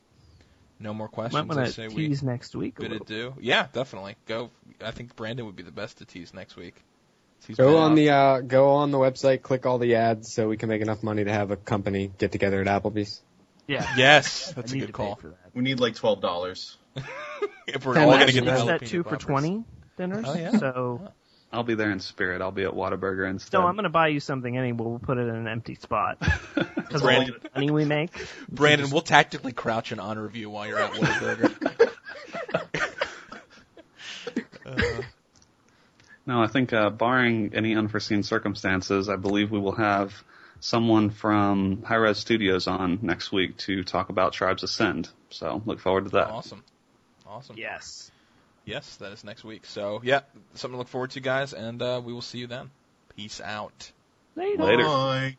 no 0.79 0.93
more 0.93 1.09
questions, 1.09 1.41
I 1.41 1.55
want 1.55 1.71
say 1.71 1.89
to 1.89 1.95
we 1.95 2.09
tease 2.09 2.23
next 2.23 2.55
week. 2.55 2.79
A 2.79 2.83
bid 2.83 2.91
little. 2.91 3.07
adieu. 3.07 3.35
Yeah, 3.41 3.67
definitely. 3.73 4.17
Go. 4.27 4.51
I 4.85 4.91
think 4.91 5.17
Brandon 5.17 5.47
would 5.47 5.57
be 5.57 5.63
the 5.63 5.73
best 5.73 5.99
to 5.99 6.05
tease 6.05 6.35
next 6.35 6.55
week. 6.55 6.75
He's 7.47 7.57
Go 7.57 7.79
on 7.79 7.93
out. 7.93 7.95
the 7.95 8.11
uh, 8.11 8.41
go 8.41 8.69
on 8.73 8.91
the 8.91 8.99
website, 8.99 9.41
click 9.41 9.65
all 9.65 9.79
the 9.79 9.95
ads, 9.95 10.35
so 10.35 10.49
we 10.49 10.59
can 10.59 10.69
make 10.69 10.83
enough 10.83 11.03
money 11.03 11.25
to 11.25 11.33
have 11.33 11.51
a 11.51 11.57
company 11.57 12.11
get 12.19 12.31
together 12.31 12.61
at 12.61 12.67
Applebee's. 12.67 13.23
Yeah. 13.67 13.87
Yes, 13.97 14.53
that's 14.53 14.73
a 14.73 14.79
good 14.79 14.93
call. 14.93 15.19
that. 15.23 15.35
We 15.55 15.63
need 15.63 15.81
like 15.81 15.95
twelve 15.95 16.21
dollars. 16.21 16.77
If 17.67 17.87
we're 17.87 17.99
all 17.99 18.11
gonna 18.11 18.33
get 18.33 18.45
the 18.45 18.51
that 18.51 18.81
jalapeno 18.83 18.87
two 18.87 19.03
for 19.03 19.17
twenty 19.17 19.65
dinners? 19.97 20.25
Oh, 20.29 20.35
yeah. 20.35 20.57
So 20.59 21.13
I'll 21.53 21.63
be 21.63 21.75
there 21.75 21.91
in 21.91 22.01
spirit. 22.01 22.43
I'll 22.43 22.51
be 22.53 22.65
at 22.65 22.73
Whataburger 22.73 23.29
instead. 23.29 23.59
no, 23.59 23.67
I'm 23.67 23.75
gonna 23.77 23.89
buy 23.89 24.09
you 24.09 24.21
something 24.21 24.57
anyway. 24.57 24.85
We'll 24.85 24.99
put 24.99 25.19
it 25.19 25.29
in 25.29 25.35
an 25.35 25.49
empty 25.49 25.75
spot 25.77 26.19
because 26.55 27.01
all 27.01 27.09
Brandon, 27.09 27.37
the 27.43 27.51
money 27.55 27.71
we 27.71 27.85
make. 27.85 28.11
Brandon, 28.51 28.91
we'll 28.91 29.01
tactically 29.03 29.53
crouch 29.53 29.91
in 29.93 29.99
honor 30.01 30.27
of 30.27 30.37
you 30.37 30.51
while 30.51 30.67
you're 30.67 30.79
at 30.79 30.93
Whataburger. 30.93 31.85
uh, 34.67 35.03
No, 36.27 36.43
I 36.43 36.47
think 36.47 36.75
uh, 36.75 36.91
barring 36.91 37.53
any 37.55 37.75
unforeseen 37.75 38.23
circumstances, 38.23 39.09
I 39.09 39.17
believe 39.17 39.51
we 39.51 39.59
will 39.59 39.77
have 39.77 40.13
someone 40.61 41.09
from 41.09 41.83
Hi-Rez 41.85 42.19
Studios 42.19 42.67
on 42.67 42.99
next 43.01 43.33
week 43.33 43.57
to 43.59 43.83
talk 43.83 44.11
about 44.11 44.35
Tribes 44.35 44.63
Ascend. 44.63 45.09
So 45.31 45.63
look 45.65 45.81
forward 45.81 46.05
to 46.05 46.11
that. 46.11 46.29
awesome, 46.29 46.63
awesome. 47.27 47.57
Yes. 47.57 48.11
Yes, 48.69 48.97
that 48.97 49.13
is 49.13 49.25
next 49.25 49.45
week. 49.45 49.65
So 49.65 50.03
yeah, 50.05 50.21
something 50.53 50.75
to 50.75 50.79
look 50.79 50.89
forward 50.89 51.11
to, 51.13 51.21
guys, 51.21 51.55
and 51.55 51.81
uh, 51.81 52.03
we 52.05 52.13
will 52.13 52.21
see 52.21 52.39
you 52.39 52.47
then. 52.47 52.71
Peace 53.17 53.41
out. 53.41 53.93
Later. 54.37 54.85
Bye. 54.85 55.37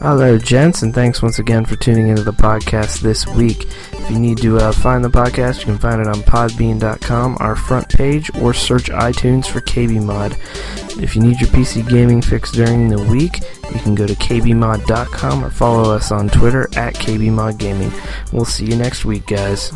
Hello, 0.00 0.38
gents, 0.38 0.82
and 0.82 0.94
thanks 0.94 1.20
once 1.20 1.38
again 1.40 1.64
for 1.64 1.74
tuning 1.76 2.08
into 2.08 2.22
the 2.22 2.32
podcast 2.32 3.00
this 3.00 3.26
week. 3.26 3.66
If 3.92 4.10
you 4.10 4.18
need 4.20 4.38
to 4.38 4.58
uh, 4.58 4.72
find 4.72 5.04
the 5.04 5.10
podcast, 5.10 5.60
you 5.60 5.66
can 5.66 5.78
find 5.78 6.00
it 6.00 6.06
on 6.06 6.14
podbean.com, 6.22 7.36
our 7.40 7.56
front 7.56 7.88
page, 7.88 8.30
or 8.36 8.54
search 8.54 8.84
iTunes 8.84 9.46
for 9.46 9.60
KB 9.60 10.02
Mod. 10.02 10.36
If 11.02 11.16
you 11.16 11.22
need 11.22 11.40
your 11.40 11.50
PC 11.50 11.88
gaming 11.88 12.22
fix 12.22 12.52
during 12.52 12.88
the 12.88 13.02
week, 13.04 13.40
you 13.72 13.80
can 13.80 13.94
go 13.96 14.06
to 14.06 14.14
kbmod.com 14.14 15.44
or 15.44 15.50
follow 15.50 15.92
us 15.92 16.12
on 16.12 16.28
Twitter 16.28 16.62
at 16.76 16.94
kbmodgaming. 16.94 18.32
We'll 18.32 18.44
see 18.44 18.66
you 18.66 18.76
next 18.76 19.04
week, 19.04 19.26
guys. 19.26 19.72